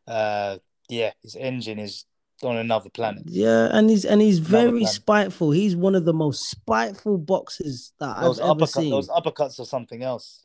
uh 0.07 0.57
yeah, 0.89 1.13
his 1.23 1.37
engine 1.37 1.79
is 1.79 2.05
on 2.43 2.57
another 2.57 2.89
planet. 2.89 3.25
Yeah, 3.27 3.69
and 3.71 3.91
he's 3.91 4.05
and 4.07 4.23
he's 4.23 4.39
Another 4.39 4.69
very 4.69 4.81
plan. 4.81 4.93
spiteful. 4.93 5.51
He's 5.51 5.77
one 5.77 5.95
of 5.95 6.05
the 6.07 6.15
most 6.15 6.49
spiteful 6.51 7.19
boxers 7.19 7.93
that 8.01 8.21
Those 8.23 8.39
I've 8.41 8.45
ever 8.45 8.51
uppercut, 8.53 8.69
seen. 8.71 8.91
those 8.91 9.09
uppercuts 9.09 9.61
are 9.61 9.67
something 9.67 10.03
else. 10.03 10.45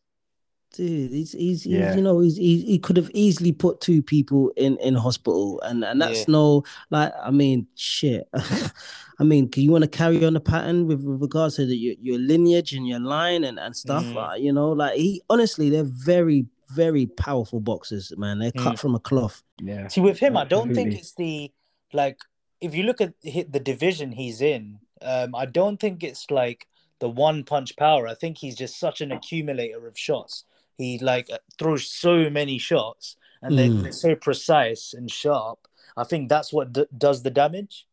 Dude, 0.73 1.11
he's 1.11 1.31
he's, 1.33 1.63
he's 1.63 1.95
you 1.95 2.01
know 2.01 2.19
he's, 2.19 2.35
he 2.35 2.61
he 2.61 2.79
could 2.79 2.97
have 2.97 3.11
easily 3.13 3.51
put 3.51 3.79
two 3.79 4.01
people 4.01 4.51
in 4.57 4.77
in 4.77 4.95
hospital, 4.95 5.61
and 5.61 5.83
and 5.83 6.01
that's 6.01 6.21
Yeah. 6.21 6.25
no 6.33 6.63
like 6.89 7.13
I 7.23 7.29
mean 7.31 7.67
shit. 7.75 8.27
I 9.19 9.23
mean, 9.23 9.47
can 9.49 9.61
you 9.63 9.71
want 9.71 9.83
to 9.83 9.89
carry 9.89 10.25
on 10.25 10.33
the 10.33 10.39
pattern 10.39 10.87
with, 10.87 11.03
with 11.03 11.21
regards 11.21 11.55
to 11.57 11.65
the, 11.67 11.75
your 11.77 11.95
your 12.01 12.17
lineage 12.19 12.73
and 12.73 12.87
your 12.87 12.99
line 12.99 13.43
and 13.43 13.59
and 13.59 13.75
stuff? 13.75 14.03
Mm. 14.03 14.31
Uh, 14.31 14.35
you 14.35 14.51
know, 14.51 14.71
like 14.71 14.95
he 14.95 15.21
honestly, 15.29 15.69
they're 15.69 15.83
very 15.83 16.47
very 16.71 17.05
powerful 17.05 17.59
boxers, 17.59 18.11
man. 18.17 18.39
They're 18.39 18.51
cut 18.51 18.75
Mm. 18.75 18.79
from 18.79 18.95
a 18.95 18.99
cloth. 18.99 19.43
Yeah. 19.61 19.87
See, 19.89 20.01
with 20.01 20.17
him, 20.17 20.35
I 20.35 20.45
don't 20.45 20.73
think 20.73 20.93
it's 20.95 21.13
the 21.13 21.51
like. 21.93 22.17
If 22.61 22.73
you 22.73 22.83
look 22.83 23.01
at 23.01 23.13
the 23.21 23.59
division 23.59 24.11
he's 24.13 24.41
in, 24.41 24.79
um, 25.01 25.35
I 25.35 25.45
don't 25.45 25.79
think 25.79 26.01
it's 26.03 26.31
like 26.31 26.65
the 26.99 27.09
one 27.09 27.43
punch 27.43 27.75
power. 27.75 28.07
I 28.07 28.15
think 28.15 28.37
he's 28.37 28.55
just 28.55 28.79
such 28.79 29.01
an 29.01 29.11
accumulator 29.11 29.85
of 29.85 29.97
shots. 29.99 30.45
He 30.77 30.97
like 30.99 31.29
uh, 31.31 31.37
throws 31.59 31.87
so 31.87 32.29
many 32.29 32.57
shots, 32.57 33.15
and 33.41 33.57
they, 33.57 33.69
Mm. 33.69 33.83
they're 33.83 33.91
so 33.91 34.15
precise 34.15 34.93
and 34.93 35.09
sharp. 35.09 35.59
I 35.95 36.03
think 36.03 36.29
that's 36.29 36.51
what 36.51 36.73
d- 36.73 36.87
does 36.97 37.21
the 37.23 37.29
damage. 37.29 37.85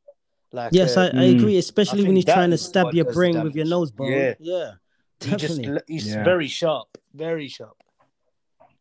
Like, 0.52 0.70
Yes, 0.72 0.96
uh, 0.96 1.10
I, 1.14 1.20
I 1.20 1.24
agree, 1.24 1.58
especially 1.58 2.02
when 2.04 2.14
think 2.14 2.26
you're 2.26 2.34
trying 2.34 2.50
to 2.50 2.58
stab 2.58 2.92
your 2.94 3.12
brain 3.12 3.40
with 3.42 3.54
your 3.54 3.66
nose 3.66 3.90
bone. 3.92 4.10
Yeah. 4.10 4.34
yeah, 4.40 4.70
he 5.20 5.36
just 5.36 5.58
definitely. 5.58 5.82
he's 5.86 6.08
Yeah. 6.08 6.24
very 6.24 6.48
sharp, 6.48 6.88
very 7.14 7.46
sharp. 7.48 7.76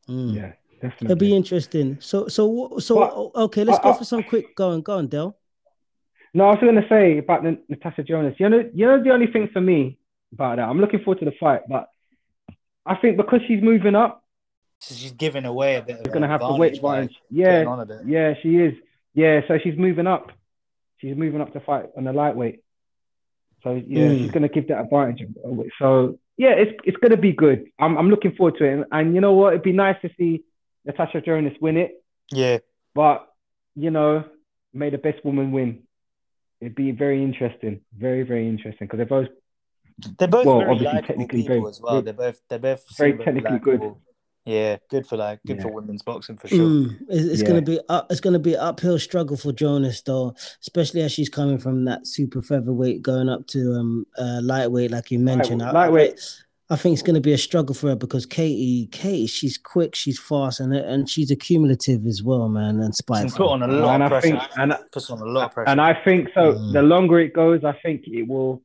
Mm. 0.07 0.35
Yeah, 0.35 0.89
It'll 1.01 1.15
be 1.15 1.35
interesting. 1.35 1.97
So, 1.99 2.27
so, 2.27 2.77
so, 2.79 2.95
But- 2.95 3.41
okay, 3.43 3.63
let's 3.65 3.79
I- 3.79 3.83
go 3.83 3.93
for 3.93 4.05
some 4.05 4.23
quick. 4.23 4.55
Go 4.55 4.71
on, 4.71 4.81
go 4.81 4.97
on, 4.97 5.07
Del. 5.07 5.35
No, 6.33 6.45
I 6.45 6.51
was 6.51 6.59
going 6.61 6.75
to 6.75 6.87
say 6.87 7.17
about 7.17 7.43
the, 7.43 7.57
Natasha 7.69 8.03
Jonas. 8.03 8.35
You 8.39 8.49
know, 8.49 8.69
you 8.73 8.85
know 8.85 9.03
the 9.03 9.09
only 9.11 9.27
thing 9.27 9.49
for 9.51 9.61
me 9.61 9.97
about 10.31 10.57
that. 10.57 10.67
I'm 10.69 10.79
looking 10.79 10.99
forward 11.03 11.19
to 11.19 11.25
the 11.25 11.33
fight, 11.39 11.61
but 11.67 11.89
I 12.85 12.95
think 12.95 13.17
because 13.17 13.41
she's 13.47 13.61
moving 13.61 13.95
up, 13.95 14.23
So 14.79 14.95
she's 14.95 15.11
giving 15.11 15.45
away 15.45 15.75
a 15.75 15.81
bit. 15.81 15.97
she's 15.97 16.07
of 16.07 16.13
going 16.13 16.21
to 16.23 16.27
have 16.27 16.41
to 16.41 16.53
weight 16.55 16.81
by 16.81 16.99
advantage. 16.99 17.17
Yeah, 17.29 17.45
getting 17.51 17.67
on 17.67 17.79
a 17.81 17.85
bit. 17.85 17.97
yeah, 18.05 18.33
she 18.41 18.55
is. 18.57 18.73
Yeah, 19.13 19.41
so 19.47 19.57
she's 19.63 19.77
moving 19.77 20.07
up. 20.07 20.31
she's 20.97 21.15
moving 21.15 21.39
up 21.41 21.53
to 21.53 21.59
fight 21.61 21.85
on 21.97 22.03
the 22.03 22.11
lightweight. 22.13 22.61
So 23.63 23.73
yeah, 23.75 24.07
Mm. 24.07 24.17
she's 24.19 24.31
gonna 24.31 24.49
give 24.49 24.67
that 24.69 24.81
advantage. 24.81 25.25
So 25.79 26.19
yeah, 26.37 26.51
it's 26.51 26.71
it's 26.85 26.97
gonna 26.97 27.17
be 27.17 27.31
good. 27.33 27.67
I'm 27.79 27.97
I'm 27.97 28.09
looking 28.09 28.33
forward 28.35 28.57
to 28.59 28.65
it. 28.65 28.73
And, 28.73 28.85
and 28.91 29.15
you 29.15 29.21
know 29.21 29.33
what? 29.33 29.53
It'd 29.53 29.63
be 29.63 29.73
nice 29.73 29.97
to 30.01 30.09
see 30.17 30.43
Natasha 30.85 31.21
Jonas 31.21 31.53
win 31.59 31.75
it, 31.77 31.91
Yeah. 32.31 32.59
but 32.95 33.27
you 33.75 33.91
know, 33.91 34.23
may 34.73 34.89
the 34.89 34.97
best 34.97 35.23
woman 35.25 35.51
win. 35.51 35.83
It'd 36.61 36.75
be 36.75 36.91
very 36.91 37.21
interesting, 37.23 37.81
very 37.97 38.23
very 38.23 38.47
interesting 38.47 38.87
because 38.87 38.97
they're 38.97 39.05
both 39.05 39.29
They're 40.17 40.27
both 40.27 40.45
Well, 40.45 40.59
very 40.59 40.71
obviously 40.71 41.01
technically 41.01 41.41
people 41.43 41.55
very- 41.57 41.69
as 41.69 41.81
well. 41.81 42.01
They're 42.01 42.13
both 42.13 42.39
they're 42.49 42.59
both 42.59 42.83
very 42.97 43.11
seem 43.11 43.19
technically 43.23 43.59
good. 43.59 43.81
Yeah, 44.45 44.77
good 44.89 45.05
for 45.05 45.17
like 45.17 45.39
good 45.45 45.57
Yeah. 45.57 45.63
for 45.63 45.71
women's 45.73 46.01
boxing 46.01 46.37
for 46.37 46.47
sure. 46.47 46.57
Mm, 46.59 46.97
it's 47.09 47.25
it's 47.25 47.41
Yeah. 47.41 47.47
gonna 47.47 47.61
be 47.61 47.79
up, 47.89 48.07
it's 48.09 48.19
gonna 48.21 48.39
be 48.39 48.53
an 48.55 48.61
uphill 48.61 48.97
struggle 48.97 49.37
for 49.37 49.51
Jonas 49.51 50.01
though, 50.01 50.33
especially 50.61 51.01
as 51.01 51.11
she's 51.11 51.29
coming 51.29 51.57
from 51.59 51.85
that 51.85 52.07
super 52.07 52.41
featherweight 52.41 53.01
going 53.03 53.29
up 53.29 53.45
to 53.47 53.73
um 53.73 54.05
uh, 54.17 54.39
lightweight, 54.41 54.91
like 54.91 55.11
you 55.11 55.19
mentioned. 55.19 55.61
I- 55.61 55.69
I 55.69 55.71
lightweight. 55.71 56.09
think- 56.11 56.19
I 56.71 56.75
think 56.75 56.93
it's 56.93 57.01
going 57.01 57.15
to 57.15 57.19
be 57.19 57.33
a 57.33 57.37
struggle 57.39 57.73
for 57.73 57.87
her 57.89 57.95
because 57.95 58.27
Katie, 58.27 58.87
Katie, 58.91 59.25
she's 59.25 59.57
quick, 59.57 59.95
she's 59.95 60.19
fast, 60.19 60.59
and 60.59 60.71
and 60.75 61.09
she's 61.09 61.31
accumulative 61.31 62.05
as 62.05 62.21
well, 62.21 62.47
man, 62.47 62.79
and 62.79 62.93
spiteful. 62.93 63.47
put 63.47 63.53
on 63.53 63.63
a 63.63 63.67
lot 63.67 63.95
And 63.95 64.03
of 64.03 64.13
I 64.13 64.19
pressure. 64.21 64.37
think- 64.37 64.57
and 64.59 64.73
puts 64.91 65.09
on 65.09 65.19
a 65.19 65.25
lot 65.25 65.45
of 65.47 65.53
pressure. 65.55 65.67
And 65.69 65.81
I 65.81 65.95
think 66.05 66.29
so. 66.35 66.53
Mm. 66.53 66.73
The 66.73 66.83
longer 66.83 67.19
it 67.21 67.33
goes, 67.33 67.63
I 67.63 67.71
think 67.83 68.03
it 68.05 68.27
will 68.27 68.61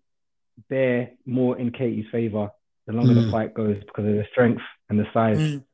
bear 0.68 1.10
more 1.26 1.58
in 1.58 1.70
Katie's 1.70 2.06
favor. 2.10 2.50
The 2.86 2.92
longer 2.92 3.14
Mm. 3.14 3.24
the 3.24 3.30
fight 3.30 3.54
goes 3.54 3.78
because 3.80 4.06
of 4.06 4.14
the 4.14 4.26
strength 4.30 4.62
and 4.88 4.98
the 4.98 5.06
size. 5.12 5.38
Mm. 5.38 5.64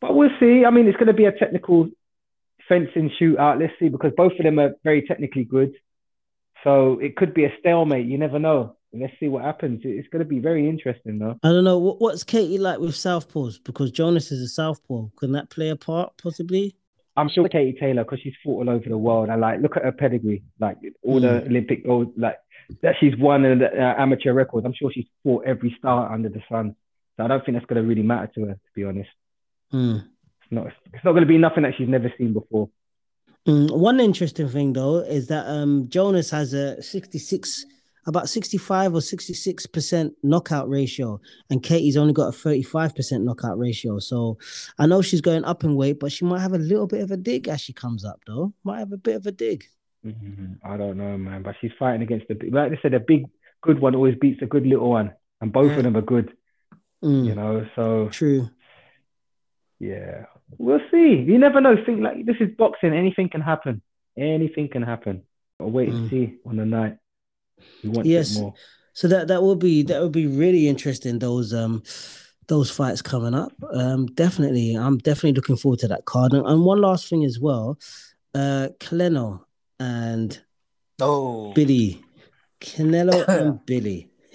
But 0.00 0.14
we'll 0.14 0.30
see. 0.40 0.64
I 0.64 0.70
mean, 0.70 0.86
it's 0.86 0.96
going 0.96 1.08
to 1.08 1.12
be 1.12 1.26
a 1.26 1.32
technical 1.32 1.88
fencing 2.68 3.10
shootout. 3.20 3.60
Let's 3.60 3.74
see 3.78 3.88
because 3.88 4.12
both 4.16 4.32
of 4.32 4.44
them 4.44 4.58
are 4.58 4.74
very 4.84 5.02
technically 5.02 5.44
good. 5.44 5.74
So 6.62 6.98
it 6.98 7.16
could 7.16 7.34
be 7.34 7.44
a 7.44 7.52
stalemate. 7.60 8.06
You 8.06 8.18
never 8.18 8.38
know. 8.38 8.76
Let's 8.92 9.12
see 9.18 9.28
what 9.28 9.42
happens. 9.44 9.80
It's 9.84 10.08
going 10.08 10.24
to 10.24 10.28
be 10.28 10.38
very 10.38 10.68
interesting, 10.68 11.18
though. 11.18 11.36
I 11.42 11.48
don't 11.48 11.64
know 11.64 11.78
what's 11.78 12.22
Katie 12.24 12.58
like 12.58 12.78
with 12.78 12.92
southpaws 12.94 13.62
because 13.62 13.90
Jonas 13.90 14.30
is 14.30 14.40
a 14.40 14.48
southpaw. 14.48 15.08
Can 15.18 15.32
that 15.32 15.50
play 15.50 15.70
a 15.70 15.76
part 15.76 16.12
possibly? 16.16 16.76
I'm 17.16 17.28
sure 17.28 17.48
Katie 17.48 17.76
Taylor, 17.78 18.04
because 18.04 18.20
she's 18.20 18.34
fought 18.42 18.66
all 18.66 18.70
over 18.70 18.88
the 18.88 18.98
world, 18.98 19.28
and 19.28 19.40
like 19.40 19.60
look 19.60 19.76
at 19.76 19.84
her 19.84 19.92
pedigree, 19.92 20.42
like 20.58 20.76
all 21.02 21.20
the 21.20 21.42
Olympic 21.44 21.84
gold, 21.84 22.12
like 22.16 22.36
that 22.82 22.96
she's 23.00 23.16
won 23.16 23.44
in 23.44 23.58
the 23.58 23.66
uh, 23.66 23.94
amateur 23.98 24.32
records. 24.32 24.64
I'm 24.66 24.74
sure 24.74 24.90
she's 24.92 25.06
fought 25.22 25.44
every 25.46 25.74
star 25.78 26.12
under 26.12 26.28
the 26.28 26.42
sun. 26.50 26.76
So 27.16 27.24
I 27.24 27.28
don't 27.28 27.44
think 27.44 27.56
that's 27.56 27.66
going 27.66 27.82
to 27.82 27.88
really 27.88 28.02
matter 28.02 28.30
to 28.34 28.40
her, 28.46 28.54
to 28.54 28.70
be 28.74 28.84
honest. 28.84 29.10
Hmm. 29.70 29.96
It's 30.42 30.52
not. 30.52 30.66
It's 30.66 31.04
not 31.04 31.12
going 31.12 31.22
to 31.22 31.28
be 31.28 31.38
nothing 31.38 31.62
that 31.62 31.74
she's 31.76 31.88
never 31.88 32.12
seen 32.18 32.32
before. 32.32 32.68
Mm, 33.46 33.76
one 33.76 34.00
interesting 34.00 34.48
thing 34.48 34.72
though 34.72 35.00
is 35.00 35.26
that 35.26 35.46
um 35.46 35.86
Jonas 35.90 36.30
has 36.30 36.54
a 36.54 36.82
66 36.82 37.66
about 38.06 38.28
65 38.30 38.94
or 38.94 39.02
66 39.02 39.66
percent 39.66 40.14
knockout 40.22 40.66
ratio 40.66 41.20
and 41.50 41.62
Katie's 41.62 41.98
only 41.98 42.14
got 42.14 42.28
a 42.28 42.32
35 42.32 42.96
percent 42.96 43.22
knockout 43.22 43.58
ratio 43.58 43.98
so 43.98 44.38
I 44.78 44.86
know 44.86 45.02
she's 45.02 45.20
going 45.20 45.44
up 45.44 45.62
in 45.62 45.76
weight 45.76 46.00
but 46.00 46.10
she 46.10 46.24
might 46.24 46.40
have 46.40 46.54
a 46.54 46.58
little 46.58 46.86
bit 46.86 47.02
of 47.02 47.10
a 47.10 47.18
dig 47.18 47.46
as 47.46 47.60
she 47.60 47.74
comes 47.74 48.02
up 48.02 48.22
though 48.26 48.54
might 48.64 48.78
have 48.78 48.92
a 48.92 48.96
bit 48.96 49.16
of 49.16 49.26
a 49.26 49.32
dig 49.32 49.66
Mhm. 50.04 50.58
I 50.64 50.76
don't 50.76 50.96
know, 50.98 51.16
man, 51.16 51.42
but 51.42 51.54
she's 51.60 51.72
fighting 51.78 52.02
against 52.02 52.28
the 52.28 52.34
big- 52.34 52.52
like 52.52 52.70
they 52.70 52.78
said, 52.82 52.94
a 52.94 53.00
big 53.00 53.24
good 53.62 53.78
one 53.80 53.94
always 53.94 54.16
beats 54.16 54.42
a 54.42 54.46
good 54.46 54.66
little 54.66 54.90
one, 54.90 55.12
and 55.40 55.52
both 55.52 55.72
Mm. 55.72 55.78
of 55.78 55.84
them 55.84 55.96
are 55.96 56.02
good, 56.02 56.32
Mm, 57.02 57.26
you 57.26 57.34
know. 57.34 57.66
So 57.76 58.08
true 58.10 58.48
yeah, 59.80 60.26
we'll 60.58 60.80
see. 60.90 61.16
You 61.16 61.38
never 61.38 61.60
know. 61.60 61.76
Think 61.84 62.00
like 62.00 62.24
this 62.26 62.36
is 62.40 62.54
boxing. 62.56 62.92
Anything 62.92 63.28
can 63.28 63.40
happen. 63.40 63.82
Anything 64.16 64.68
can 64.68 64.82
happen. 64.82 65.22
I'll 65.60 65.70
wait 65.70 65.88
and 65.88 66.06
Mm. 66.06 66.10
see 66.10 66.34
on 66.46 66.56
the 66.56 66.64
night. 66.66 66.96
We 67.82 67.90
want 67.90 68.06
Yes. 68.06 68.38
more. 68.38 68.54
so 68.96 69.08
that 69.08 69.26
that 69.26 69.42
will 69.42 69.56
be 69.56 69.82
that 69.82 70.00
will 70.00 70.08
be 70.08 70.28
really 70.28 70.68
interesting 70.68 71.18
those 71.18 71.52
um 71.52 71.82
those 72.46 72.70
fights 72.70 73.02
coming 73.02 73.34
up 73.34 73.50
um 73.72 74.06
definitely 74.06 74.74
I'm 74.76 74.98
definitely 74.98 75.32
looking 75.32 75.56
forward 75.56 75.80
to 75.80 75.88
that 75.88 76.04
card 76.04 76.32
and, 76.32 76.46
and 76.46 76.64
one 76.64 76.80
last 76.80 77.08
thing 77.10 77.24
as 77.24 77.40
well 77.40 77.76
uh 78.36 78.68
Canelo 78.78 79.40
and 79.84 80.40
oh, 81.00 81.52
Billy. 81.52 82.02
Canelo 82.60 83.24
and 83.28 83.64
Billy. 83.66 84.08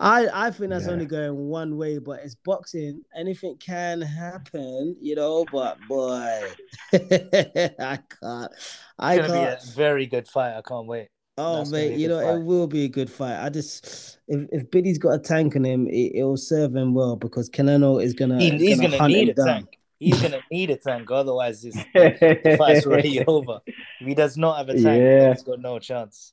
I 0.00 0.28
I 0.46 0.50
think 0.52 0.70
that's 0.70 0.86
Yeah. 0.86 0.92
only 0.92 1.06
going 1.06 1.36
one 1.48 1.76
way, 1.76 1.98
but 1.98 2.20
it's 2.24 2.36
boxing. 2.36 3.02
Anything 3.16 3.56
can 3.58 4.00
happen, 4.00 4.96
you 5.00 5.14
know. 5.16 5.44
But 5.50 5.76
boy, 5.88 6.42
I 6.92 7.98
can't. 8.20 8.52
I 8.98 9.14
it's 9.14 9.26
gonna 9.26 9.32
be 9.32 9.38
a 9.38 9.56
can't. 9.56 9.62
very 9.74 10.06
good 10.06 10.26
fight. 10.28 10.56
I 10.56 10.62
can't 10.62 10.86
wait. 10.86 11.08
Oh 11.36 11.58
that's 11.58 11.70
mate, 11.70 11.96
you 11.98 12.08
know 12.08 12.20
fight. 12.20 12.34
it 12.36 12.44
will 12.44 12.66
be 12.68 12.84
a 12.84 12.88
good 12.88 13.10
fight. 13.10 13.44
I 13.44 13.48
just 13.48 14.18
if, 14.28 14.48
if 14.52 14.70
Billy's 14.70 14.98
got 14.98 15.10
a 15.14 15.18
tank 15.18 15.54
on 15.56 15.64
him, 15.64 15.86
it, 15.88 16.22
will 16.24 16.36
serve 16.36 16.74
him 16.74 16.94
well 16.94 17.16
because 17.16 17.48
Canelo 17.50 18.02
is 18.02 18.12
gonna 18.14 18.38
He, 18.40 18.50
he's 18.50 18.80
gonna 18.80 18.98
hunt 18.98 19.12
need 19.12 19.28
him 19.28 19.30
a 19.30 19.34
down. 19.34 19.46
tank. 19.46 19.77
He's 19.98 20.20
gonna 20.22 20.40
need 20.50 20.70
a 20.70 20.76
tank. 20.76 21.10
Otherwise, 21.10 21.62
this 21.62 21.74
the 21.94 22.56
fight's 22.58 22.86
already 22.86 23.24
over. 23.26 23.60
If 24.00 24.06
he 24.06 24.14
does 24.14 24.36
not 24.36 24.58
have 24.58 24.68
a 24.68 24.74
tank, 24.80 25.02
Yeah. 25.02 25.30
he's 25.30 25.42
got 25.42 25.60
no 25.60 25.78
chance. 25.78 26.32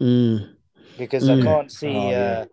Mm, 0.00 0.54
Because 0.98 1.28
I 1.28 1.36
Mm. 1.36 1.42
can't 1.44 1.72
see. 1.72 1.96
Oh, 1.96 2.10
yeah. 2.10 2.16
uh, 2.18 2.44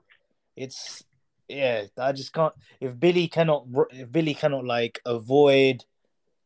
it's 0.55 1.03
yeah. 1.47 1.83
I 1.97 2.11
just 2.11 2.33
can't. 2.33 2.53
If 2.79 2.99
Billy 2.99 3.27
cannot, 3.27 3.67
if 3.91 4.11
Billy 4.11 4.33
cannot 4.33 4.65
like 4.65 5.01
avoid 5.05 5.85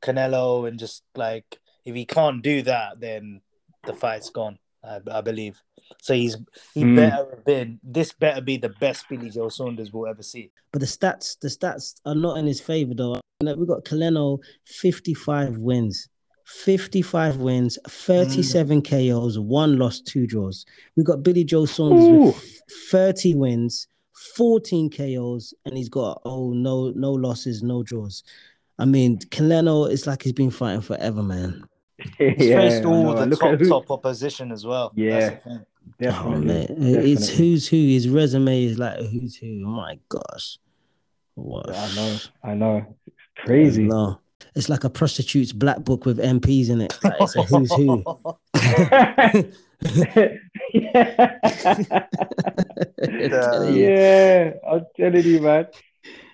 Canelo 0.02 0.68
and 0.68 0.80
just 0.80 1.04
like 1.16 1.60
if 1.86 1.96
he 1.96 2.06
can't 2.06 2.42
do 2.44 2.62
that, 2.64 3.00
then 3.00 3.42
the 3.86 3.94
fight's 3.94 4.30
gone. 4.30 4.58
I, 4.84 5.00
I 5.12 5.22
believe. 5.22 5.62
So 6.02 6.14
he's 6.14 6.38
he 6.74 6.84
Mm. 6.84 6.96
better 6.96 7.28
have 7.36 7.46
been. 7.46 7.80
This 7.84 8.12
better 8.14 8.42
be 8.42 8.58
the 8.58 8.70
best 8.80 9.06
Billy 9.10 9.30
Joe 9.30 9.50
Saunders 9.50 9.92
will 9.94 10.08
ever 10.08 10.24
see. 10.24 10.52
But 10.72 10.80
the 10.82 10.86
stats, 10.88 11.38
the 11.40 11.48
stats 11.48 11.96
are 12.06 12.16
not 12.16 12.38
in 12.38 12.46
his 12.48 12.62
favor 12.62 12.94
though. 12.94 13.20
Like, 13.42 13.58
We 13.58 13.66
got 13.66 13.84
Canelo, 13.86 14.40
55 14.66 15.58
wins, 15.58 16.08
55 16.46 17.38
wins, 17.38 17.78
37 17.88 18.82
KOs, 18.82 19.40
one 19.40 19.78
loss, 19.78 20.00
two 20.02 20.28
draws. 20.28 20.66
We 20.96 21.04
got 21.04 21.24
Billy 21.24 21.44
Joe 21.44 21.66
Saunders 21.66 22.08
with 22.36 22.62
30 22.92 23.36
wins, 23.36 23.88
14 24.36 24.90
KOs, 24.90 25.54
and 25.66 25.76
he's 25.78 25.90
got 25.90 26.22
oh 26.26 26.52
no, 26.54 26.92
no 26.96 27.12
losses, 27.12 27.64
no 27.64 27.84
draws. 27.84 28.24
I 28.80 28.86
mean, 28.86 29.18
Canelo 29.20 29.90
is 29.92 30.08
like 30.08 30.24
he's 30.24 30.34
been 30.34 30.52
fighting 30.52 30.82
forever, 30.82 31.22
man. 31.24 31.64
He's 32.18 32.34
yeah, 32.48 32.56
faced 32.62 32.86
all 32.86 33.14
the 33.14 33.26
Look 33.28 33.40
top 33.40 33.54
at 33.54 33.60
who- 33.60 33.70
top 33.70 33.92
opposition 33.92 34.52
as 34.52 34.66
well. 34.66 34.92
Yeah. 34.96 35.38
That's 36.00 36.18
the 36.18 36.24
thing. 36.24 36.34
Oh 36.34 36.42
Definitely, 36.42 37.12
it's 37.12 37.30
who's 37.30 37.68
who. 37.68 37.78
His 37.78 38.10
resume 38.10 38.64
is 38.66 38.78
like 38.80 39.00
who's 39.00 39.36
who. 39.36 39.64
Oh 39.66 39.70
my 39.70 40.00
gosh, 40.10 40.58
what? 41.36 41.70
I 41.76 41.96
know, 41.96 42.18
I 42.44 42.54
know. 42.54 42.96
It's 43.08 43.16
crazy. 43.46 43.84
No, 43.84 44.20
it's 44.56 44.70
like 44.70 44.84
a 44.84 44.90
prostitute's 44.90 45.52
black 45.54 45.80
book 45.84 46.06
with 46.06 46.18
MPs 46.20 46.70
in 46.70 46.82
it. 46.82 46.98
Like, 47.04 47.16
it's 47.22 47.36
a 47.36 47.44
who's 47.44 47.72
who. 47.74 48.04
Yeah, 53.70 54.52
I'm 54.70 54.86
telling 54.98 55.24
you, 55.24 55.42
man. 55.42 55.68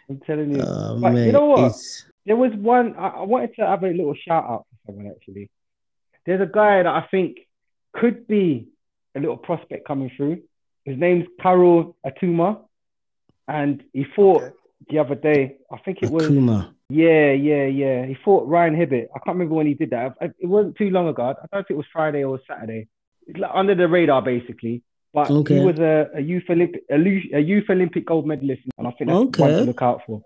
I'm 0.09 0.19
telling 0.25 0.55
you. 0.55 0.61
Oh, 0.61 0.99
But 1.01 1.13
you 1.15 1.31
know 1.31 1.45
what? 1.47 1.59
it's- 1.59 2.05
There 2.25 2.35
was 2.35 2.53
one 2.53 2.95
I, 2.97 3.07
I 3.07 3.21
wanted 3.23 3.55
to 3.55 3.65
have 3.65 3.83
a 3.83 3.87
little 3.89 4.15
shout 4.15 4.43
out 4.43 4.65
for 4.69 4.91
someone 4.91 5.11
actually. 5.15 5.49
There's 6.25 6.41
a 6.41 6.45
guy 6.51 6.83
that 6.83 6.87
I 6.87 7.07
think 7.09 7.37
could 7.93 8.27
be 8.27 8.67
a 9.17 9.19
little 9.19 9.37
prospect 9.37 9.85
coming 9.87 10.11
through. 10.15 10.41
His 10.85 10.97
name's 10.97 11.25
Carol 11.41 11.97
Atuma, 12.05 12.59
and 13.47 13.83
he 13.93 14.05
fought 14.15 14.43
Okay. 14.43 14.53
the 14.89 14.99
other 14.99 15.15
day. 15.15 15.57
I 15.71 15.77
think 15.79 16.01
it 16.03 16.09
was 16.09 16.27
Akuma. 16.29 16.73
yeah, 16.89 17.31
yeah, 17.31 17.65
yeah. 17.65 18.05
He 18.05 18.15
fought 18.23 18.47
Ryan 18.47 18.75
Hibbett. 18.75 19.07
I 19.15 19.19
can't 19.19 19.35
remember 19.37 19.55
when 19.55 19.67
he 19.67 19.73
did 19.73 19.89
that. 19.91 20.15
I- 20.21 20.31
It 20.39 20.45
wasn't 20.47 20.75
too 20.77 20.89
long 20.89 21.07
ago. 21.07 21.23
I 21.23 21.33
don't 21.33 21.51
know 21.53 21.59
if 21.59 21.69
it 21.71 21.77
was 21.77 21.85
Friday 21.91 22.23
or 22.23 22.39
Saturday. 22.47 22.87
It's 23.27 23.37
like 23.39 23.51
under 23.53 23.75
the 23.75 23.87
radar 23.87 24.21
basically. 24.21 24.83
But 25.13 25.31
Okay. 25.31 25.59
he 25.59 25.65
was 25.65 25.79
a, 25.79 26.09
a 26.15 26.21
youth 26.21 26.43
Olympic 26.49 26.83
a, 26.89 26.97
youth 27.39 27.69
Olympic 27.69 28.05
gold 28.05 28.27
medalist, 28.27 28.61
and 28.77 28.87
I 28.87 28.91
think 28.91 29.09
that's 29.09 29.39
one 29.39 29.49
to 29.51 29.61
look 29.63 29.81
out 29.81 30.01
for. 30.05 30.21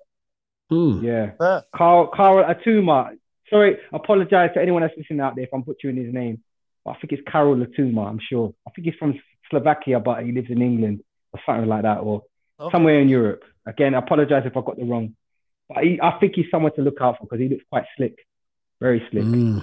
Hmm. 0.69 1.03
Yeah. 1.03 1.31
Yeah. 1.39 1.61
Carl 1.75 2.07
Carl 2.07 2.43
Atuma. 2.43 3.17
Sorry, 3.49 3.77
apologize 3.93 4.51
to 4.53 4.61
anyone 4.61 4.81
that's 4.81 4.97
listening 4.97 5.19
out 5.21 5.35
there 5.35 5.43
if 5.45 5.53
I'm 5.53 5.61
butchering 5.61 5.97
his 5.97 6.13
name. 6.13 6.41
I 6.85 6.93
think 6.95 7.11
it's 7.13 7.21
Carol 7.31 7.55
Latuma, 7.55 8.07
I'm 8.09 8.19
sure. 8.19 8.53
I 8.67 8.71
think 8.71 8.85
he's 8.85 8.95
from 8.95 9.19
Slovakia, 9.49 9.99
but 9.99 10.23
he 10.23 10.31
lives 10.31 10.49
in 10.49 10.61
England 10.61 11.01
or 11.33 11.39
something 11.45 11.67
like 11.69 11.83
that, 11.83 11.99
or 11.99 12.23
Okay. 12.59 12.71
somewhere 12.75 12.99
in 12.99 13.09
Europe. 13.09 13.43
Again, 13.65 13.95
I 13.95 13.99
apologize 13.99 14.43
if 14.45 14.55
I 14.57 14.61
got 14.61 14.77
the 14.77 14.85
wrong. 14.85 15.15
But 15.69 15.83
he, 15.83 15.99
I 16.01 16.11
think 16.19 16.35
he's 16.35 16.45
someone 16.51 16.73
to 16.75 16.81
look 16.81 16.97
out 17.01 17.17
for 17.17 17.25
because 17.25 17.39
he 17.39 17.49
looks 17.49 17.63
quite 17.69 17.85
slick. 17.97 18.15
Very 18.79 19.01
slick. 19.11 19.25
Hmm. 19.25 19.59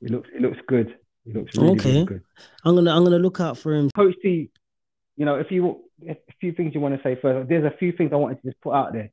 He 0.00 0.08
looks 0.08 0.28
it 0.34 0.40
looks 0.40 0.58
good. 0.66 0.96
He 1.24 1.32
looks 1.32 1.54
really, 1.54 1.70
Okay. 1.72 1.92
really 1.92 2.04
good. 2.04 2.22
I'm 2.64 2.74
gonna 2.74 2.94
I'm 2.94 3.04
gonna 3.04 3.18
look 3.18 3.40
out 3.40 3.58
for 3.58 3.74
him. 3.74 3.90
Coach 3.94 4.14
T, 4.22 4.50
you 5.16 5.24
know, 5.26 5.36
if 5.36 5.50
you 5.50 5.82
a 6.08 6.16
few 6.40 6.52
things 6.52 6.74
you 6.74 6.80
want 6.80 6.94
to 6.96 7.02
say 7.02 7.16
first, 7.20 7.48
there's 7.48 7.64
a 7.64 7.76
few 7.76 7.92
things 7.92 8.10
I 8.12 8.16
wanted 8.16 8.40
to 8.42 8.48
just 8.48 8.60
put 8.62 8.72
out 8.74 8.92
there. 8.92 9.10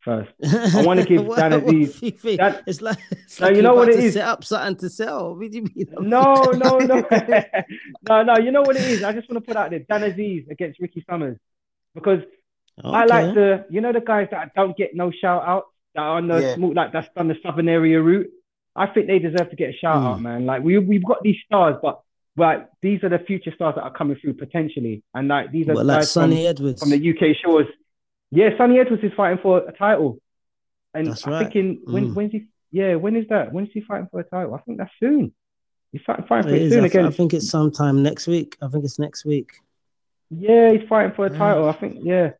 First. 0.00 0.30
I 0.74 0.84
want 0.86 1.00
to 1.00 1.06
give 1.06 1.24
What- 1.26 1.38
Dan 1.38 1.52
what 1.52 1.64
Azeez. 1.74 2.22
do? 2.22 2.36
Dan- 2.36 2.62
it's 2.66 2.80
like, 2.80 2.98
it's 3.10 3.40
No, 3.40 3.46
like 3.48 3.56
you 3.56 3.62
know 3.62 3.74
what 3.74 3.88
it 3.88 3.98
is? 3.98 4.14
Set 4.14 4.26
up 4.28 4.44
something 4.44 4.76
to 4.76 4.88
sell. 4.88 5.34
What 5.34 5.50
do 5.50 5.56
you 5.56 5.62
mean? 5.64 5.86
No, 6.00 6.34
no, 6.52 6.78
no, 6.78 7.04
no, 8.08 8.22
no. 8.22 8.38
You 8.38 8.50
know 8.52 8.62
what 8.62 8.76
it 8.76 8.82
is? 8.84 9.02
I 9.02 9.12
just 9.12 9.28
want 9.28 9.44
to 9.44 9.46
put 9.46 9.56
out 9.56 9.70
there 9.70 9.80
Dan 9.80 10.02
Azeez 10.02 10.48
against 10.50 10.80
Ricky 10.80 11.04
Summers 11.08 11.36
because 11.94 12.20
I 12.82 13.04
like 13.06 13.34
the, 13.34 13.66
you 13.70 13.80
know, 13.80 13.92
the 13.92 14.00
guys 14.00 14.28
that 14.30 14.54
don't 14.54 14.76
get 14.76 14.94
no 14.94 15.10
shout 15.10 15.42
out 15.46 15.64
that 15.94 16.00
are 16.02 16.16
on 16.18 16.28
the 16.28 16.38
Yeah. 16.40 16.54
small, 16.54 16.72
like 16.74 16.92
that's 16.92 17.08
done 17.16 17.28
the 17.28 17.36
southern 17.42 17.68
area 17.68 18.00
route. 18.00 18.30
I 18.76 18.86
think 18.86 19.08
they 19.08 19.18
deserve 19.18 19.50
to 19.50 19.56
get 19.56 19.70
a 19.70 19.72
shout 19.72 19.96
out, 19.96 20.18
Mm. 20.18 20.22
man. 20.22 20.46
Like 20.46 20.62
we 20.62 20.78
we've 20.78 21.04
got 21.04 21.22
these 21.24 21.36
stars, 21.44 21.74
but 21.82 22.00
like 22.36 22.68
these 22.82 23.02
are 23.02 23.08
the 23.08 23.18
future 23.18 23.52
stars 23.52 23.74
that 23.74 23.82
are 23.82 23.92
coming 23.92 24.16
through 24.16 24.34
potentially, 24.34 25.02
and 25.12 25.26
like 25.26 25.50
these 25.50 25.68
are 25.68 25.74
But 25.74 25.86
like 25.86 25.98
guys 26.02 26.12
from, 26.14 26.32
Edwards. 26.32 26.80
from 26.80 26.90
the 26.90 26.98
UK 27.10 27.34
shores. 27.44 27.66
Yeah, 28.30 28.50
Sunny 28.58 28.78
Edwards 28.78 29.02
is 29.02 29.12
fighting 29.16 29.38
for 29.42 29.58
a 29.66 29.72
title, 29.72 30.18
and 30.94 31.06
That's 31.08 31.26
I'm 31.26 31.32
right. 31.32 31.42
thinking 31.44 31.80
when 31.84 32.08
Mm. 32.10 32.14
when's 32.14 32.32
he? 32.32 32.46
Yeah, 32.70 32.96
when 32.96 33.16
is 33.16 33.26
that? 33.28 33.52
When 33.52 33.64
is 33.66 33.70
he 33.72 33.80
fighting 33.80 34.08
for 34.10 34.20
a 34.20 34.24
title? 34.24 34.54
I 34.54 34.58
think 34.58 34.78
that's 34.78 34.92
soon. 35.00 35.32
He's 35.92 36.02
fighting, 36.02 36.26
fighting 36.26 36.50
for 36.50 36.56
It 36.56 36.62
it 36.62 36.70
soon 36.70 36.84
I, 36.84 36.88
th- 36.88 37.04
I 37.06 37.10
think 37.10 37.32
it's 37.32 37.48
sometime 37.48 38.02
next 38.02 38.26
week. 38.26 38.56
I 38.60 38.68
think 38.68 38.84
it's 38.84 38.98
next 38.98 39.24
week. 39.24 39.52
Yeah, 40.30 40.72
he's 40.72 40.86
fighting 40.88 41.14
for 41.14 41.24
a 41.24 41.30
title. 41.30 41.66
I 41.68 41.72
think. 41.72 42.00
Yeah, 42.02 42.32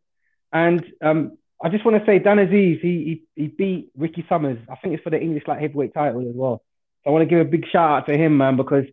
and 0.52 0.84
um, 1.00 1.38
I 1.62 1.70
just 1.70 1.84
want 1.86 1.98
to 1.98 2.04
say 2.04 2.18
Dan 2.18 2.36
Azeez, 2.36 2.80
he, 2.80 3.22
he 3.36 3.42
he 3.42 3.46
beat 3.48 3.90
Ricky 3.96 4.26
Summers. 4.28 4.58
I 4.70 4.76
think 4.76 4.94
it's 4.94 5.02
for 5.02 5.08
the 5.10 5.18
English 5.20 5.44
light 5.48 5.60
heavyweight 5.62 5.94
title 5.94 6.20
as 6.28 6.34
well. 6.34 6.62
So 7.04 7.10
I 7.10 7.12
want 7.14 7.22
to 7.22 7.34
give 7.34 7.40
a 7.40 7.48
big 7.50 7.66
shout 7.66 7.90
out 8.02 8.06
to 8.08 8.16
him, 8.18 8.36
man, 8.36 8.56
because 8.56 8.84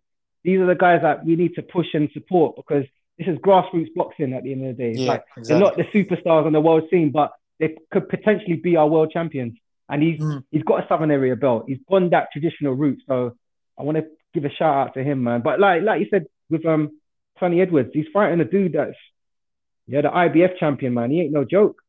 these 0.46 0.60
are 0.62 0.66
the 0.66 0.76
guys 0.76 1.02
that 1.02 1.26
we 1.26 1.36
need 1.36 1.56
to 1.56 1.62
push 1.64 1.88
and 1.94 2.10
support 2.14 2.56
because 2.56 2.86
this 3.18 3.28
is 3.28 3.38
grassroots 3.40 3.94
boxing 3.96 4.34
at 4.34 4.44
the 4.44 4.52
end 4.52 4.68
of 4.68 4.76
the 4.78 4.84
day. 4.84 4.96
Yeah, 5.00 5.08
like 5.08 5.24
exactly. 5.38 5.44
they're 5.48 5.60
not 5.60 5.78
the 5.78 5.84
superstars 5.84 6.46
on 6.46 6.54
the 6.54 6.60
world 6.62 6.84
scene, 6.90 7.12
but 7.12 7.32
they 7.60 7.76
could 7.92 8.10
potentially 8.10 8.58
be 8.58 8.76
our 8.76 8.88
world 8.88 9.12
champions. 9.12 9.58
And 9.88 10.02
he's 10.04 10.20
Mm. 10.20 10.44
he's 10.52 10.64
got 10.64 10.84
a 10.84 10.88
Southern 10.88 11.12
area 11.12 11.36
belt. 11.36 11.66
He's 11.68 11.80
gone 11.90 12.10
that 12.10 12.30
traditional 12.34 12.74
route. 12.74 13.02
So 13.08 13.36
I 13.80 13.84
want 13.84 13.98
to 13.98 14.06
give 14.34 14.44
a 14.46 14.50
shout 14.50 14.76
out 14.88 14.94
to 14.96 15.04
him, 15.04 15.24
man. 15.24 15.42
But 15.42 15.60
like 15.60 15.82
like 15.84 16.02
you 16.02 16.08
said 16.10 16.26
with 16.50 16.66
um 16.66 17.00
Sunny 17.40 17.62
Edwards, 17.62 17.92
he's 17.94 18.08
fighting 18.14 18.40
a 18.42 18.46
dude 18.46 18.74
that's 18.74 18.96
yeah 19.88 20.02
the 20.02 20.10
IBF 20.10 20.58
champion, 20.58 20.94
man. 20.96 21.12
He 21.12 21.22
ain't 21.22 21.32
no 21.32 21.46
joke. 21.46 21.82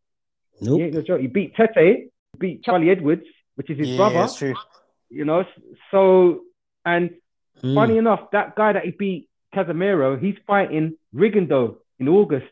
Nope. 0.60 0.78
He 0.78 0.84
ain't 0.84 0.94
no 0.94 1.02
joke. 1.02 1.20
He 1.20 1.26
beat 1.26 1.54
Tete, 1.56 2.10
beat 2.38 2.62
Charlie 2.62 2.90
Edwards, 2.90 3.24
which 3.56 3.70
is 3.70 3.78
his 3.78 3.88
yeah, 3.88 3.96
brother. 3.96 4.20
that's 4.20 4.36
true. 4.38 4.54
You 5.10 5.24
know, 5.24 5.44
so 5.90 6.40
and 6.84 7.10
Mm. 7.62 7.74
funny 7.74 7.96
enough, 7.96 8.30
that 8.32 8.54
guy 8.54 8.74
that 8.74 8.84
he 8.84 8.90
beat 8.90 9.30
Casimero, 9.54 10.20
he's 10.20 10.34
fighting 10.46 10.98
Rigondeaux 11.16 11.76
in 11.98 12.08
August. 12.08 12.46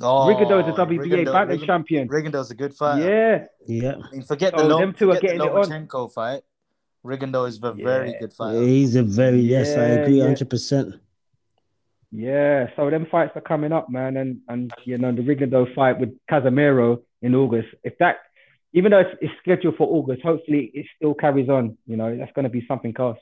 Oh, 0.00 0.26
Rigondeaux 0.28 0.60
is 0.60 0.66
the 0.66 0.72
WBA 0.84 1.24
Rigondeaux- 1.26 1.32
bantam 1.32 1.58
Rigon- 1.58 1.66
champion. 1.66 2.08
Rigondeaux's 2.08 2.50
a 2.52 2.54
good 2.54 2.72
fighter. 2.74 3.02
Yeah, 3.08 3.46
Yeah. 3.66 3.94
I 4.04 4.10
mean, 4.12 4.22
forget 4.22 4.52
So 4.56 4.62
the 4.62 4.68
Lo- 4.68 4.78
them 4.78 4.92
two 4.98 5.10
are 5.10 5.18
getting 5.20 5.38
the 5.38 5.46
it 5.46 5.52
on. 5.52 5.64
Lomachenko 5.64 6.12
fight. 6.12 6.42
Rigondeaux 7.04 7.48
is 7.48 7.60
a 7.62 7.72
very 7.72 8.14
good 8.20 8.32
fighter. 8.32 8.60
He's 8.62 8.94
a 8.96 9.02
very 9.02 9.40
yes. 9.40 9.76
I 9.76 9.80
Yeah, 9.80 9.86
agree, 10.02 10.18
yeah. 10.18 10.24
hundred 10.24 10.50
percent. 10.50 10.94
yeah. 12.12 12.68
So 12.76 12.90
them 12.90 13.06
fights 13.10 13.32
are 13.36 13.40
coming 13.40 13.72
up, 13.72 13.88
man, 13.90 14.16
and 14.16 14.38
and 14.48 14.72
you 14.84 14.98
know 14.98 15.12
the 15.12 15.22
Rigondeaux 15.22 15.74
fight 15.74 15.98
with 16.00 16.16
Casimero 16.30 17.02
in 17.22 17.34
August. 17.34 17.68
If 17.82 17.98
that, 17.98 18.16
even 18.72 18.90
though 18.92 19.00
it's, 19.00 19.14
it's 19.20 19.32
scheduled 19.42 19.76
for 19.76 19.86
August, 19.88 20.22
hopefully 20.22 20.70
it 20.74 20.86
still 20.96 21.14
carries 21.14 21.48
on. 21.48 21.76
You 21.86 21.96
know, 21.96 22.16
that's 22.16 22.32
going 22.32 22.44
to 22.44 22.50
be 22.50 22.64
something 22.66 22.94
else. 22.98 23.18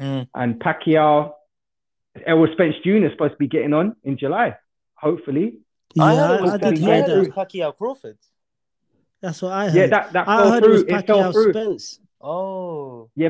Mm. 0.00 0.28
And 0.34 0.60
Pacquiao, 0.60 1.32
Errol 2.26 2.48
Spence 2.52 2.76
Jr. 2.84 3.06
is 3.06 3.12
supposed 3.12 3.32
to 3.32 3.38
be 3.38 3.46
getting 3.48 3.72
on 3.74 3.96
in 4.04 4.16
July. 4.18 4.56
Hopefully, 4.94 5.58
Yeah, 5.94 6.04
I 6.04 6.14
heard 6.16 6.30
I, 6.30 6.34
it 6.36 6.42
was, 6.42 6.50
I 6.52 6.56
did 6.58 6.62
Pacquiao- 6.74 6.78
hear 6.78 7.00
heard 7.02 7.10
it 7.10 7.18
was 7.18 7.26
that. 7.28 7.34
Pacquiao 7.36 7.76
Crawford. 7.76 8.18
That's 9.20 9.42
what 9.42 9.52
I 9.52 9.64
heard. 9.68 9.74
yeah, 9.74 9.86
that 9.88 10.12
that 10.12 10.28
I 10.28 10.36
fell 10.38 10.50
heard 10.52 10.64
it 10.64 10.70
was 10.70 10.82
through. 10.82 10.96
It, 10.96 11.06
fell 11.06 11.32
through. 11.32 11.52
Spence. 11.52 12.00
Oh, 12.20 13.10
Yeah, 13.16 13.28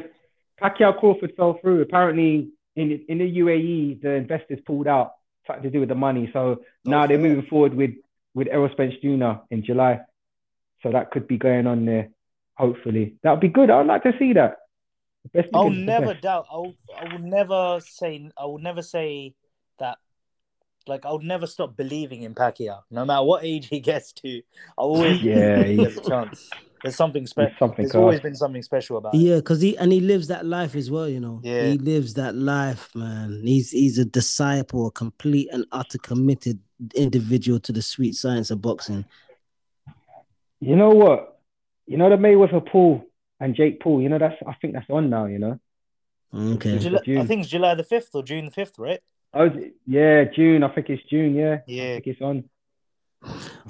Pacquiao 0.61 0.99
Crawford 0.99 1.33
fell 1.37 1.59
through. 1.61 1.83
Apparently, 1.83 2.51
in 2.77 3.05
in 3.09 3.19
the 3.19 3.39
UAE, 3.39 4.01
the 4.03 4.11
investors 4.13 4.61
pulled 4.67 4.87
out, 4.87 5.13
something 5.47 5.63
to 5.65 5.71
do 5.71 5.81
with 5.81 5.89
the 5.89 5.95
money. 5.95 6.31
So 6.33 6.63
now 6.85 7.07
they're 7.07 7.19
moving 7.19 7.47
forward 7.47 7.75
with 7.75 7.93
with 8.35 8.49
Errol 8.49 8.69
Spence 8.73 8.95
Jr. 9.03 9.41
in 9.51 9.65
July. 9.65 10.01
So 10.83 10.93
that 10.93 11.11
could 11.11 11.27
be 11.27 11.39
going 11.39 11.67
on 11.67 11.85
there. 11.87 12.11
Hopefully, 12.57 13.15
that 13.23 13.31
would 13.33 13.41
be 13.41 13.49
good. 13.49 13.71
I'd 13.71 13.87
like 13.87 14.03
to 14.05 14.13
see 14.19 14.33
that. 14.35 14.57
The 15.25 15.43
best 15.43 15.49
I'll 15.55 15.71
never 15.71 16.15
doubt. 16.15 16.47
I'll, 16.51 16.75
I 16.97 17.13
will 17.13 17.21
never 17.21 17.81
say. 17.81 18.31
I 18.37 18.45
will 18.45 18.59
never 18.59 18.83
say 18.83 19.35
that. 19.79 19.99
Like 20.87 21.05
I'll 21.05 21.21
never 21.21 21.47
stop 21.47 21.77
believing 21.77 22.23
in 22.23 22.35
Pacquiao, 22.35 22.81
no 22.91 23.05
matter 23.05 23.23
what 23.23 23.45
age 23.45 23.67
he 23.69 23.81
gets 23.81 24.13
to. 24.15 24.39
I 24.39 24.43
always 24.77 25.21
Yeah, 25.23 25.63
he 25.63 25.83
has 25.83 25.99
a 25.99 26.01
chance. 26.01 26.49
There's 26.83 26.97
something 26.97 27.27
special. 27.27 27.51
It's 27.51 27.59
something 27.59 27.85
There's 27.85 27.95
always 27.95 28.21
been 28.21 28.35
something 28.35 28.63
special 28.63 28.99
about 28.99 29.15
it. 29.15 29.19
Yeah, 29.19 29.37
because 29.37 29.61
he 29.61 29.77
and 29.77 29.93
he 29.93 30.01
lives 30.01 30.29
that 30.29 30.47
life 30.47 30.75
as 30.77 30.91
well, 30.91 31.09
you 31.09 31.21
know. 31.21 31.41
Yeah. 31.43 31.63
He 31.71 31.79
lives 31.79 32.15
that 32.15 32.35
life, 32.37 32.95
man. 32.95 33.43
He's 33.45 33.71
he's 33.71 33.99
a 33.99 34.05
disciple, 34.05 34.87
a 34.87 34.91
complete 34.91 35.49
and 35.53 35.67
utter 35.73 35.99
committed 35.99 36.61
individual 36.95 37.59
to 37.61 37.73
the 37.73 37.83
sweet 37.83 38.15
science 38.15 38.51
of 38.51 38.63
boxing. 38.63 39.05
You 40.61 40.77
know 40.77 40.91
what? 40.91 41.41
You 41.87 41.97
know 41.97 42.09
the 42.09 42.17
Mayweather 42.17 42.65
Paul 42.65 43.05
and 43.41 43.55
Jake 43.55 43.81
Paul. 43.81 44.01
You 44.03 44.09
know 44.09 44.19
that's. 44.19 44.37
I 44.47 44.55
think 44.61 44.75
that's 44.75 44.89
on 44.91 45.11
now. 45.11 45.27
You 45.27 45.39
know. 45.39 45.61
Okay. 46.35 46.79
July, 46.79 46.99
I 47.01 47.05
June. 47.05 47.27
think 47.27 47.41
it's 47.43 47.51
July 47.51 47.75
the 47.75 47.85
fifth 47.85 48.11
or 48.15 48.23
June 48.23 48.45
the 48.47 48.51
fifth, 48.51 48.79
right? 48.79 49.01
Oh 49.35 49.51
yeah, 49.87 50.25
June. 50.25 50.63
I 50.63 50.69
think 50.69 50.91
it's 50.91 51.03
June. 51.11 51.35
Yeah, 51.35 51.55
I 51.55 51.63
Yeah. 51.67 51.95
think 51.95 52.07
it's 52.07 52.21
on. 52.21 52.45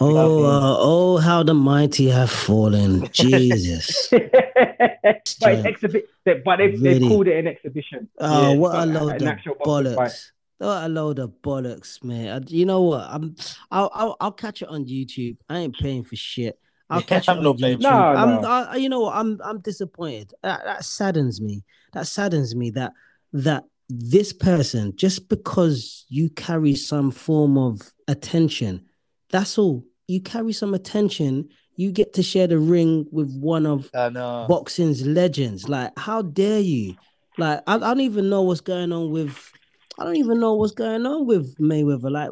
Oh, 0.00 0.44
uh, 0.44 0.76
oh, 0.78 1.16
how 1.18 1.42
the 1.42 1.54
mighty 1.54 2.08
have 2.10 2.30
fallen. 2.30 3.08
Jesus. 3.12 4.08
but 4.10 4.22
it's 4.22 5.40
exhibi- 5.40 6.02
they- 6.24 6.42
but 6.44 6.56
they 6.56 6.76
they 6.76 6.98
called 7.00 7.26
it 7.28 7.38
an 7.38 7.46
exhibition. 7.46 8.08
Oh, 8.18 8.52
Yeah, 8.52 8.58
what 8.58 8.74
a 8.74 8.86
load 8.86 9.22
of 9.22 9.28
actual 9.28 9.54
boxing 9.54 9.94
fight. 9.94 10.10
bollocks. 10.10 10.30
What 10.58 10.84
a 10.84 10.88
load 10.88 11.18
of 11.18 11.30
bollocks, 11.42 12.02
man. 12.04 12.42
I- 12.42 12.46
you 12.48 12.66
know 12.66 12.82
what? 12.82 13.06
I'm 13.08 13.36
I'll, 13.70 13.90
I'll 13.94 14.16
I'll 14.20 14.32
catch 14.32 14.62
it 14.62 14.68
on 14.68 14.84
YouTube. 14.84 15.36
I 15.48 15.58
ain't 15.58 15.76
paying 15.78 16.04
for 16.04 16.16
shit. 16.16 16.58
I'll 16.91 17.01
Yeah, 17.01 17.07
catch 17.07 17.28
it 17.28 17.30
I'm 17.32 17.39
on 17.39 17.45
not 17.45 17.59
paying 17.59 17.78
YouTube. 17.78 18.16
I'm, 18.16 18.43
No, 18.43 18.49
I, 18.49 18.76
you 18.76 18.89
know 18.89 19.01
what? 19.01 19.16
I'm 19.16 19.41
I'm 19.45 19.61
disappointed. 19.61 20.34
That, 20.43 20.64
that 20.64 20.84
saddens 20.84 21.41
me. 21.41 21.64
That 21.93 22.07
saddens 22.07 22.55
me 22.55 22.70
that 22.70 22.93
that 23.32 23.64
this 23.89 24.32
person 24.32 24.95
just 24.97 25.28
because 25.28 26.05
you 26.09 26.28
carry 26.30 26.74
some 26.74 27.11
form 27.11 27.57
of 27.59 27.93
attention, 28.07 28.86
that's 29.30 29.59
all. 29.59 29.84
You 30.07 30.20
carry 30.22 30.53
some 30.53 30.74
attention. 30.74 31.49
You 31.76 31.93
get 31.93 32.14
to 32.14 32.22
share 32.22 32.47
the 32.47 32.59
ring 32.59 33.07
with 33.12 33.30
one 33.39 33.64
of 33.66 33.91
I 33.95 34.09
know. 34.09 34.47
boxing's 34.49 35.07
legends. 35.07 35.68
Like, 35.68 35.93
how 35.99 36.22
dare 36.22 36.61
you? 36.61 36.97
Like, 37.36 37.61
I, 37.66 37.74
I 37.76 37.78
don't 37.78 38.01
even 38.01 38.28
know 38.28 38.43
what's 38.43 38.61
going 38.61 38.93
on 38.93 39.11
with. 39.11 39.53
I 39.99 40.05
don't 40.05 40.16
even 40.16 40.38
know 40.40 40.55
what's 40.55 40.72
going 40.72 41.05
on 41.07 41.26
with 41.26 41.57
Mayweather. 41.59 42.11
Like, 42.11 42.30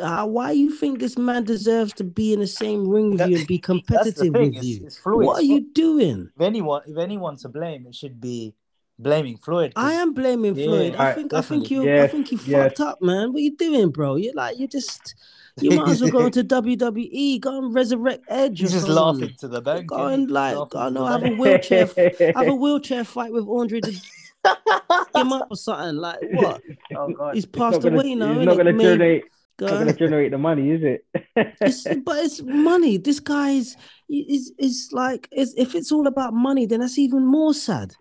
uh, 0.00 0.26
why 0.26 0.52
you 0.52 0.70
think 0.70 1.00
this 1.00 1.18
man 1.18 1.44
deserves 1.44 1.92
to 1.94 2.04
be 2.04 2.32
in 2.32 2.40
the 2.40 2.46
same 2.46 2.88
ring 2.88 3.10
with 3.10 3.18
That- 3.18 3.30
you 3.30 3.38
and 3.38 3.46
be 3.46 3.58
competitive 3.58 4.32
with 4.34 4.54
It's, 4.54 4.64
you? 4.66 4.80
it's 4.84 4.96
Floyd. 4.98 5.26
What 5.26 5.38
are 5.40 5.42
you 5.42 5.66
doing? 5.72 6.30
If 6.36 6.40
anyone, 6.42 6.82
if 6.86 6.96
anyone 6.96 7.36
to 7.38 7.48
blame, 7.48 7.86
it 7.86 7.94
should 7.94 8.20
be 8.20 8.54
blaming 9.00 9.36
Floyd. 9.36 9.72
I 9.76 9.94
am 9.94 10.12
blaming 10.14 10.54
Yeah, 10.56 10.64
Floyd. 10.66 10.94
I 10.94 10.98
alright, 10.98 11.14
think 11.16 11.34
I 11.34 11.40
think 11.40 11.64
definitely. 11.64 11.90
you 11.96 12.02
I 12.02 12.06
think 12.08 12.32
you 12.32 12.38
yes. 12.44 12.62
fucked 12.68 12.80
up, 12.80 13.02
man. 13.02 13.32
What 13.32 13.38
are 13.40 13.42
you 13.42 13.56
doing, 13.56 13.90
bro? 13.90 14.14
You're 14.16 14.34
like 14.34 14.58
you 14.58 14.68
just 14.68 15.14
you 15.60 15.70
might 15.70 15.88
as 15.88 16.00
well 16.00 16.10
go 16.12 16.26
into 16.26 16.44
WWE, 16.44 17.40
go 17.40 17.58
and 17.58 17.74
resurrect 17.74 18.24
Edge. 18.28 18.60
He's 18.60 18.70
or 18.70 18.74
just 18.74 18.86
something. 18.86 19.20
laughing 19.22 19.36
to 19.40 19.48
the 19.48 19.60
bank. 19.60 19.88
Go 19.88 19.96
innit? 19.96 20.14
and 20.14 20.30
like 20.30 20.54
Laughing 20.56 20.68
go 20.68 20.78
to 20.80 20.86
and 20.86 20.96
have 21.24 21.32
a 21.32 21.34
wheelchair 21.36 21.86
have 22.36 22.46
a 22.48 22.54
wheelchair 22.62 23.02
fight 23.04 23.32
with 23.32 23.48
Andre 23.48 23.80
to 23.80 23.92
him 24.44 25.32
up 25.32 25.48
or 25.50 25.56
something. 25.56 25.96
Like 25.96 26.18
what? 26.32 26.62
Oh 26.96 27.08
god. 27.12 27.34
He's 27.34 27.44
It's 27.44 27.56
not 27.56 27.72
passed 27.72 27.82
gonna, 27.82 27.96
away 27.96 28.14
now. 28.14 28.32
It's 28.32 28.46
not 28.46 28.54
going 28.54 28.66
to 28.66 28.72
May- 28.72 28.82
generate. 28.84 29.24
go 29.58 29.66
Not 29.66 29.74
going 29.74 29.86
to 29.88 29.92
generate 29.94 30.30
the 30.30 30.38
money, 30.38 30.70
is 30.70 30.82
it? 30.84 31.04
It's, 31.60 31.84
but 32.04 32.24
it's 32.24 32.42
money. 32.42 32.96
This 32.98 33.20
guy's 33.20 33.76
is 34.08 34.52
is 34.58 34.90
like 34.92 35.28
is 35.32 35.54
if 35.56 35.74
it's 35.74 35.92
all 35.92 36.06
about 36.06 36.32
money, 36.34 36.66
then 36.66 36.80
that's 36.80 36.98
even 36.98 37.24
more 37.26 37.54
sad. 37.54 37.94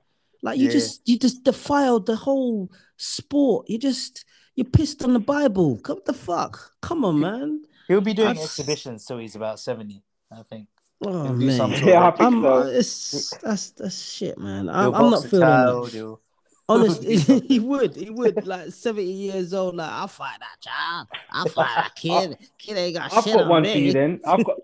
Like 0.43 0.57
you 0.59 0.65
Yeah. 0.65 0.71
just 0.71 1.07
you 1.07 1.17
just 1.19 1.43
defiled 1.43 2.05
the 2.05 2.15
whole 2.15 2.71
sport. 2.97 3.69
You 3.69 3.77
just 3.79 4.25
you 4.55 4.63
pissed 4.63 5.03
on 5.03 5.13
the 5.13 5.19
Bible. 5.19 5.79
What 5.85 6.05
the 6.05 6.13
fuck? 6.13 6.73
Come 6.81 7.05
on, 7.05 7.19
man. 7.19 7.63
He'll 7.87 8.01
be 8.01 8.13
doing 8.13 8.29
That's- 8.29 8.45
exhibitions 8.45 9.05
till 9.05 9.17
he's 9.17 9.35
about 9.35 9.59
seventy. 9.59 10.03
I 10.31 10.43
think. 10.43 10.67
Oh 11.05 11.23
He'll 11.25 11.37
do 11.37 11.51
some 11.51 11.71
man. 11.71 11.87
Yeah, 11.87 12.01
I 12.03 12.07
of- 12.09 12.17
think 12.17 12.27
I'm, 12.27 12.41
so. 12.41 12.53
uh, 12.53 12.65
it's 12.65 13.37
that's 13.37 13.71
that's 13.71 14.01
shit, 14.01 14.37
man. 14.37 14.67
I'm, 14.69 14.93
I'm 14.95 15.11
not 15.11 15.23
feeling 15.25 15.41
child, 15.47 15.85
that. 15.87 15.93
he'll- 15.93 16.21
Honestly, 16.69 17.17
he 17.47 17.59
would. 17.59 17.95
He 17.95 18.09
would. 18.09 18.45
Like 18.47 18.71
seventy 18.71 19.11
years 19.11 19.53
old. 19.53 19.75
Like 19.75 19.91
I'll 19.91 20.07
fight 20.07 20.37
that 20.39 20.59
child. 20.61 21.07
I'll 21.31 21.47
fight 21.47 21.75
that 21.75 21.95
kid. 21.95 22.37
Kid 22.57 22.77
ain't 22.77 22.95
got 22.95 23.09
shit. 23.11 23.17
I've 23.19 23.25
got 23.25 23.41
on 23.43 23.49
one 23.49 23.63
me. 23.63 23.71
for 23.73 23.79
you 23.79 23.93
then. 23.93 24.19
I've 24.25 24.43
got 24.45 24.55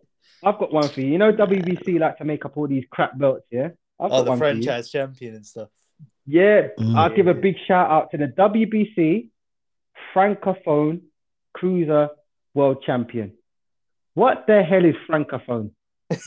I've 0.43 0.59
got 0.59 0.73
one 0.73 0.89
for 0.89 1.01
you. 1.01 1.07
You 1.07 1.17
know 1.17 1.31
WBC 1.31 1.99
like 1.99 2.17
to 2.17 2.25
make 2.25 2.43
up 2.45 2.57
all 2.57 2.67
these 2.67 2.83
crap 2.91 3.17
belts, 3.17 3.45
yeah? 3.51 3.69
I've 3.99 4.09
Oh, 4.11 4.17
got 4.17 4.23
the 4.25 4.29
one 4.31 4.39
franchise 4.39 4.89
champion 4.89 5.35
and 5.35 5.45
stuff. 5.45 5.69
Yeah, 6.25 6.67
Mm. 6.79 6.95
I'll 6.97 7.13
give 7.13 7.27
a 7.27 7.33
big 7.33 7.55
shout 7.67 7.89
out 7.91 8.11
to 8.11 8.17
the 8.17 8.27
WBC 8.27 9.29
Francophone 10.15 11.01
Cruiser 11.53 12.09
World 12.53 12.83
Champion. 12.85 13.33
What 14.13 14.45
the 14.47 14.61
hell 14.63 14.85
is 14.85 14.95
Francophone? 15.09 15.71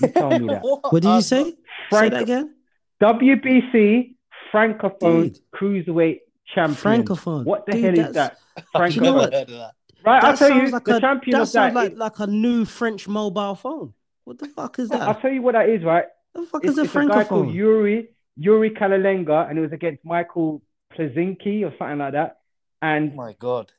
You 0.02 0.08
tell 0.08 0.38
me 0.38 0.46
that. 0.48 0.62
What 0.62 1.02
did 1.02 1.04
you 1.04 1.20
say? 1.22 1.54
Say 1.92 2.08
that 2.10 2.22
again. 2.22 2.54
WBC 3.00 4.15
Francophone 4.52 5.32
Dude. 5.32 5.38
Cruiserweight 5.54 6.20
Champion. 6.54 6.76
Francophone. 7.04 7.44
What 7.44 7.66
the 7.66 7.72
Dude, 7.72 7.98
hell 7.98 8.08
is 8.08 8.14
that? 8.14 8.38
I've 8.74 8.94
you 8.94 9.00
know 9.02 9.14
what? 9.14 9.30
never 9.32 9.36
heard 9.38 9.50
of 9.50 9.56
that. 9.58 9.72
Right, 10.04 10.22
I'll 10.22 10.36
tell 10.36 10.50
you, 10.50 10.60
sounds 10.60 10.72
like 10.72 10.84
the 10.84 10.96
a, 10.96 11.00
champion 11.00 11.32
that 11.36 11.42
of 11.42 11.48
sounds 11.48 11.74
that. 11.74 11.80
like, 11.80 11.92
is- 11.92 11.98
like 11.98 12.18
a 12.20 12.26
new 12.28 12.64
French 12.64 13.08
mobile 13.08 13.54
phone. 13.56 13.92
What 14.24 14.38
the 14.38 14.46
fuck 14.46 14.78
is 14.78 14.88
that? 14.90 15.02
I'll 15.02 15.20
tell 15.20 15.32
you 15.32 15.42
what 15.42 15.52
that 15.52 15.68
is, 15.68 15.82
right? 15.84 16.04
the 16.34 16.42
fuck 16.46 16.64
It's, 16.64 16.72
is 16.72 16.78
a 16.78 16.82
it's 16.82 16.94
a 16.94 17.06
guy 17.06 17.24
called? 17.24 17.52
Yuri 17.52 18.08
Yuri 18.36 18.70
Kalalenga, 18.70 19.48
and 19.48 19.58
it 19.58 19.62
was 19.62 19.72
against 19.72 20.04
Michael 20.04 20.62
Plazinki 20.96 21.64
or 21.64 21.74
something 21.78 21.98
like 21.98 22.12
that. 22.12 22.36
Oh 22.82 22.86
And 22.86 23.14
my 23.16 23.34
god. 23.38 23.72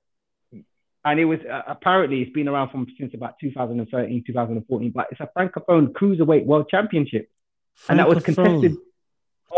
and 1.06 1.19
it 1.19 1.26
was 1.26 1.39
uh, 1.49 1.61
apparently 1.68 2.22
it's 2.22 2.31
been 2.34 2.48
around 2.48 2.72
from 2.72 2.88
since 2.99 3.14
about 3.14 3.35
2013, 3.39 4.23
2014. 4.26 4.91
But 4.91 5.07
it's 5.11 5.22
a 5.22 5.30
francophone 5.38 5.91
cruiserweight 5.94 6.45
world 6.45 6.68
championship, 6.69 7.30
and 7.88 7.99
that 7.99 8.10
was 8.10 8.23
contested 8.23 8.72
Francophone. 8.73 8.77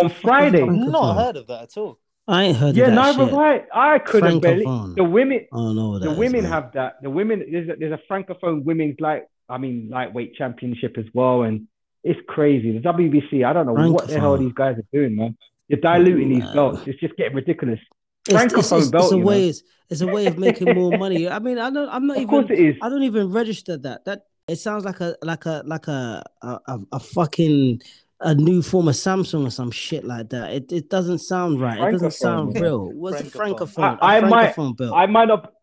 On 0.02 0.10
Friday. 0.10 0.62
I've 0.62 0.70
not 0.70 1.14
heard 1.16 1.36
of 1.38 1.48
that 1.48 1.64
at 1.64 1.78
all. 1.78 2.00
I 2.28 2.44
ain't 2.44 2.58
heard 2.58 2.76
Yeah, 2.76 2.86
of 2.86 2.90
that 2.92 2.96
neither 2.96 3.26
shit. 3.26 3.34
have 3.34 3.66
I. 3.74 3.94
I 3.96 4.00
couldn't 4.00 4.40
believe 4.42 4.96
the 4.96 5.04
women. 5.04 5.48
Oh 5.52 5.58
don't 5.68 5.76
know 5.76 5.90
what 5.90 6.02
The 6.04 6.12
women 6.12 6.44
man. 6.44 6.52
have 6.52 6.72
that. 6.74 7.02
The 7.02 7.10
women 7.10 7.44
there's 7.52 7.70
a, 7.70 7.76
there's 7.76 7.94
a 8.00 8.02
francophone 8.12 8.64
women's 8.64 9.00
light. 9.00 9.24
I 9.50 9.58
mean 9.58 9.90
lightweight 9.90 10.36
championship 10.36 10.98
as 10.98 11.06
well, 11.14 11.42
and 11.42 11.68
it's 12.04 12.20
crazy. 12.28 12.72
The 12.78 12.88
WBC. 12.88 13.44
I 13.46 13.52
don't 13.54 13.66
know 13.66 13.92
what 13.92 14.08
the 14.08 14.20
hell 14.20 14.38
these 14.38 14.54
guys 14.54 14.78
are 14.78 14.86
doing, 14.94 15.16
man. 15.16 15.36
They're 15.70 15.80
diluting 15.80 16.30
these 16.30 16.46
belts. 16.52 16.82
It's 16.88 17.00
just 17.00 17.16
getting 17.18 17.36
ridiculous. 17.36 17.80
It's, 18.28 18.36
it's, 18.44 18.54
Francophone 18.54 18.80
it's, 18.80 18.88
belt, 18.90 19.04
it's 19.06 19.12
a 19.14 19.18
way. 19.18 19.50
It's, 19.50 19.64
it's 19.90 20.02
a 20.02 20.08
way 20.08 20.28
of 20.28 20.38
making 20.38 20.76
more 20.76 20.96
money. 20.98 21.28
I 21.28 21.40
mean, 21.40 21.58
I 21.58 21.72
don't. 21.72 21.90
I'm 21.90 22.06
not 22.06 22.18
Of 22.18 22.24
even. 22.24 22.30
course 22.30 22.46
it 22.52 22.60
is. 22.60 22.76
I 22.82 22.90
don't 22.90 23.04
even 23.04 23.32
register 23.32 23.76
that. 23.78 24.06
That 24.06 24.24
it 24.48 24.58
sounds 24.58 24.86
like 24.86 25.00
a 25.00 25.16
like 25.24 25.46
a 25.48 25.64
like 25.66 25.88
a 25.88 26.24
a, 26.44 26.48
a, 26.68 26.80
a 26.94 27.00
fucking 27.00 27.82
a 28.22 28.36
new 28.36 28.62
form 28.62 28.88
of 28.88 28.96
Samsung 28.96 29.48
or 29.48 29.52
some 29.52 29.72
shit 29.72 30.04
like 30.04 30.30
that. 30.30 30.52
It 30.54 30.72
it 30.72 30.90
doesn't 30.90 31.20
sound 31.20 31.62
right. 31.62 31.80
It 31.80 31.92
doesn't 31.92 32.14
sound 32.14 32.60
real. 32.60 32.92
What's 32.92 33.22
a 33.22 33.24
Francophone. 33.26 33.68
francophone? 33.70 33.98
I- 34.02 34.18
A 34.18 34.22
I 34.26 34.30
might- 34.30 34.56
francophone 34.56 34.78
belt. 34.78 34.94
I 34.94 35.06
might 35.06 35.28
not. 35.28 35.54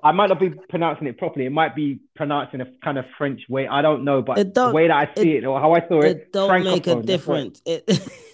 I 0.00 0.12
might 0.12 0.28
not 0.28 0.38
be 0.38 0.50
pronouncing 0.50 1.08
it 1.08 1.18
properly. 1.18 1.44
It 1.46 1.50
might 1.50 1.74
be 1.74 1.98
pronounced 2.14 2.54
in 2.54 2.60
a 2.60 2.66
kind 2.84 2.98
of 2.98 3.04
French 3.18 3.40
way. 3.48 3.66
I 3.66 3.82
don't 3.82 4.04
know, 4.04 4.22
but 4.22 4.38
It 4.38 4.54
the 4.54 4.60
don't- 4.66 4.72
way 4.72 4.86
that 4.86 4.96
I 4.96 5.20
see 5.20 5.32
it, 5.38 5.44
or 5.44 5.58
how 5.60 5.72
I 5.72 5.80
saw 5.88 5.98
it, 6.02 6.06
it 6.16 6.32
don't 6.32 6.62
make 6.62 6.86
a 6.86 6.90
francophone, 6.94 7.06
that's 7.06 7.26
what- 7.26 7.36
difference. 7.36 7.62
It, 7.66 7.84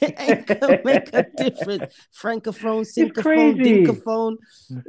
it 0.02 0.14
ain't 0.18 0.46
gonna 0.46 0.78
make 0.84 1.14
a 1.14 1.22
difference. 1.36 1.94
Francophone, 2.22 2.84
syncophone, 2.86 3.22
crazy. 3.22 3.86
dinkophone. 3.86 4.36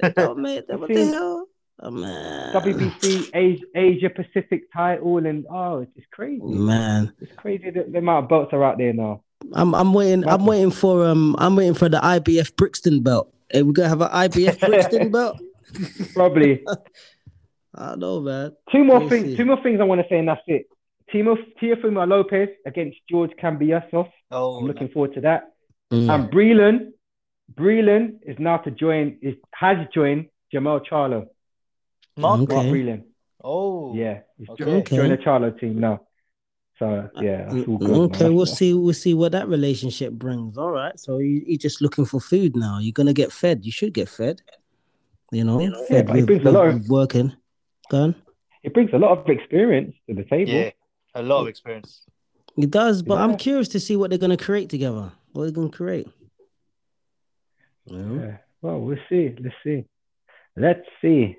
It 0.03 0.15
don't 0.15 0.39
make 0.39 0.65
what 0.67 0.89
the 0.89 1.05
hell? 1.05 1.47
Oh 1.81 1.91
man. 1.91 2.53
WBC 2.53 3.29
Asia, 3.33 3.63
Asia 3.75 4.09
Pacific 4.09 4.71
title, 4.71 5.17
and 5.17 5.45
oh, 5.49 5.79
it's 5.79 5.93
just 5.95 6.09
crazy. 6.11 6.41
Man. 6.43 7.13
It's 7.19 7.31
crazy 7.35 7.69
that 7.69 7.91
the 7.91 7.97
amount 7.97 8.23
of 8.25 8.29
belts 8.29 8.53
are 8.53 8.63
out 8.63 8.77
there 8.77 8.93
now. 8.93 9.21
I'm 9.53 9.75
I'm 9.75 9.93
waiting. 9.93 10.27
I'm 10.27 10.45
waiting 10.45 10.71
for 10.71 11.05
um. 11.05 11.35
I'm 11.37 11.55
waiting 11.55 11.73
for 11.73 11.89
the 11.89 11.99
IBF 11.99 12.55
Brixton 12.55 13.01
belt. 13.03 13.33
Hey, 13.51 13.61
we 13.61 13.73
gonna 13.73 13.89
have 13.89 14.01
an 14.01 14.09
IBF 14.09 14.59
Brixton 14.59 15.11
belt. 15.11 15.39
Probably 16.13 16.63
I 17.75 17.95
know, 17.95 18.21
man. 18.21 18.55
two 18.71 18.83
more 18.85 18.99
Let 18.99 19.03
me 19.03 19.09
things. 19.09 19.25
see. 19.31 19.37
Two 19.37 19.45
more 19.45 19.61
things 19.61 19.79
I 19.81 19.83
want 19.83 20.01
to 20.01 20.07
say, 20.09 20.17
and 20.17 20.27
that's 20.29 20.41
it. 20.47 20.67
Timo 21.13 21.35
Teofimo 21.61 22.07
Lopez 22.07 22.49
against 22.65 22.97
George 23.09 23.31
Kambosos. 23.41 24.09
Oh, 24.31 24.57
I'm 24.57 24.65
looking 24.65 24.87
forward 24.89 25.13
to 25.15 25.21
that. 25.21 25.51
Mm. 25.91 26.09
And 26.09 26.31
Breland, 26.33 26.91
Breland 27.53 28.19
is 28.25 28.37
now 28.39 28.57
to 28.57 28.71
join. 28.71 29.17
Is 29.21 29.35
has 29.53 29.77
joined 29.93 30.27
Jermall 30.53 30.81
Charlo. 30.89 31.27
Mark. 32.17 32.41
Okay. 32.41 32.55
Mark 32.55 32.67
Breland. 32.67 33.03
Oh, 33.43 33.93
Yeah, 33.95 34.21
he's 34.37 34.49
Okay. 34.49 34.63
jo- 34.65 34.71
Okay. 34.77 34.95
joined 34.97 35.11
the 35.11 35.17
Charlo 35.17 35.59
team 35.59 35.79
now. 35.79 36.01
So 36.79 37.09
yeah, 37.21 37.45
that's 37.49 37.67
all 37.67 37.77
good. 37.77 37.89
Okay, 37.91 38.23
man. 38.25 38.35
we'll 38.35 38.45
see. 38.45 38.73
We'll 38.73 38.93
see 38.93 39.13
what 39.13 39.31
that 39.31 39.47
relationship 39.47 40.11
brings. 40.13 40.57
All 40.57 40.71
right. 40.71 40.97
So 40.99 41.19
you, 41.19 41.43
you're 41.45 41.57
just 41.57 41.81
looking 41.81 42.05
for 42.05 42.19
food 42.19 42.55
now. 42.55 42.79
You're 42.79 42.91
gonna 42.91 43.13
get 43.13 43.31
fed. 43.31 43.65
You 43.65 43.71
should 43.71 43.93
get 43.93 44.09
fed. 44.09 44.41
You 45.31 45.43
know, 45.43 45.59
fed 45.87 46.07
but 46.07 46.15
it 46.17 46.19
with, 46.21 46.25
brings 46.27 46.41
a 46.41 46.45
with- 46.45 46.53
lot 46.53 46.67
of- 46.67 46.89
working. 46.89 47.33
Go 47.89 47.97
on. 48.03 48.15
It 48.63 48.73
brings 48.73 48.89
a 48.93 48.97
lot 48.97 49.17
of 49.17 49.29
experience 49.29 49.95
to 50.09 50.15
the 50.15 50.23
table. 50.23 50.51
yeah, 50.51 50.71
a 51.13 51.21
lot 51.21 51.41
of 51.43 51.47
experience. 51.47 52.03
It 52.57 52.71
does, 52.71 53.01
but 53.03 53.19
I'm 53.19 53.37
curious 53.37 53.67
to 53.69 53.79
see 53.79 53.95
what 53.95 54.09
they're 54.09 54.17
gonna 54.19 54.37
create 54.37 54.69
together. 54.69 55.11
What 55.33 55.43
they're 55.43 55.51
gonna 55.51 55.69
create. 55.69 56.07
You 57.85 57.97
know? 57.97 58.23
Yeah. 58.23 58.37
Well, 58.61 58.79
we'll 58.81 58.97
see. 59.09 59.35
Let's 59.39 59.55
see. 59.63 59.85
Let's 60.57 60.87
see. 61.01 61.37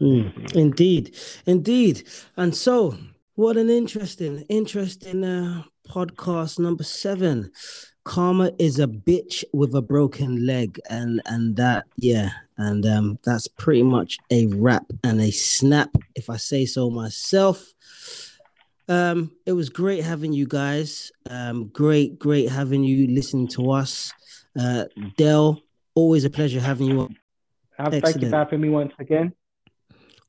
Mm, 0.00 0.54
indeed, 0.54 1.16
indeed. 1.46 2.02
And 2.36 2.54
so, 2.54 2.96
what 3.34 3.56
an 3.56 3.70
interesting, 3.70 4.44
interesting 4.48 5.24
uh, 5.24 5.62
podcast 5.88 6.58
number 6.58 6.84
seven. 6.84 7.50
Karma 8.04 8.50
is 8.58 8.80
a 8.80 8.86
bitch 8.86 9.44
with 9.52 9.74
a 9.74 9.82
broken 9.82 10.44
leg, 10.44 10.80
and 10.90 11.22
and 11.26 11.56
that, 11.56 11.86
yeah, 11.96 12.30
and 12.56 12.84
um, 12.84 13.18
that's 13.24 13.46
pretty 13.46 13.82
much 13.82 14.18
a 14.30 14.46
wrap 14.46 14.86
and 15.04 15.20
a 15.20 15.30
snap, 15.30 15.90
if 16.14 16.28
I 16.28 16.36
say 16.36 16.66
so 16.66 16.90
myself. 16.90 17.72
Um, 18.88 19.30
it 19.46 19.52
was 19.52 19.68
great 19.68 20.02
having 20.04 20.32
you 20.32 20.46
guys. 20.46 21.12
Um, 21.30 21.68
great, 21.68 22.18
great 22.18 22.50
having 22.50 22.82
you 22.82 23.06
listening 23.06 23.48
to 23.48 23.70
us. 23.70 24.12
Uh, 24.58 24.84
Dell, 25.16 25.62
always 25.94 26.24
a 26.24 26.30
pleasure 26.30 26.60
having 26.60 26.88
you 26.88 27.00
on. 27.02 27.16
Thank 27.90 28.20
you 28.20 28.30
for 28.30 28.36
having 28.36 28.60
me 28.60 28.68
once 28.68 28.92
again. 28.98 29.32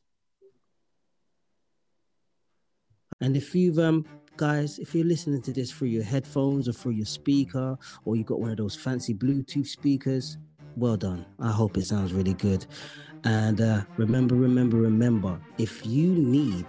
And 3.21 3.35
if 3.35 3.53
you've 3.55 3.79
um 3.79 4.05
guys, 4.37 4.79
if 4.79 4.95
you're 4.95 5.05
listening 5.05 5.41
to 5.41 5.51
this 5.51 5.71
through 5.71 5.89
your 5.89 6.03
headphones 6.03 6.67
or 6.69 6.73
through 6.73 6.93
your 6.93 7.05
speaker, 7.05 7.77
or 8.05 8.15
you've 8.15 8.25
got 8.27 8.39
one 8.39 8.51
of 8.51 8.57
those 8.57 8.75
fancy 8.75 9.13
Bluetooth 9.13 9.67
speakers, 9.67 10.37
well 10.77 10.95
done. 10.95 11.25
I 11.39 11.51
hope 11.51 11.77
it 11.77 11.85
sounds 11.85 12.13
really 12.13 12.35
good. 12.35 12.65
And 13.25 13.59
uh, 13.59 13.81
remember, 13.97 14.35
remember, 14.35 14.77
remember, 14.77 15.41
if 15.57 15.85
you 15.85 16.13
need 16.13 16.65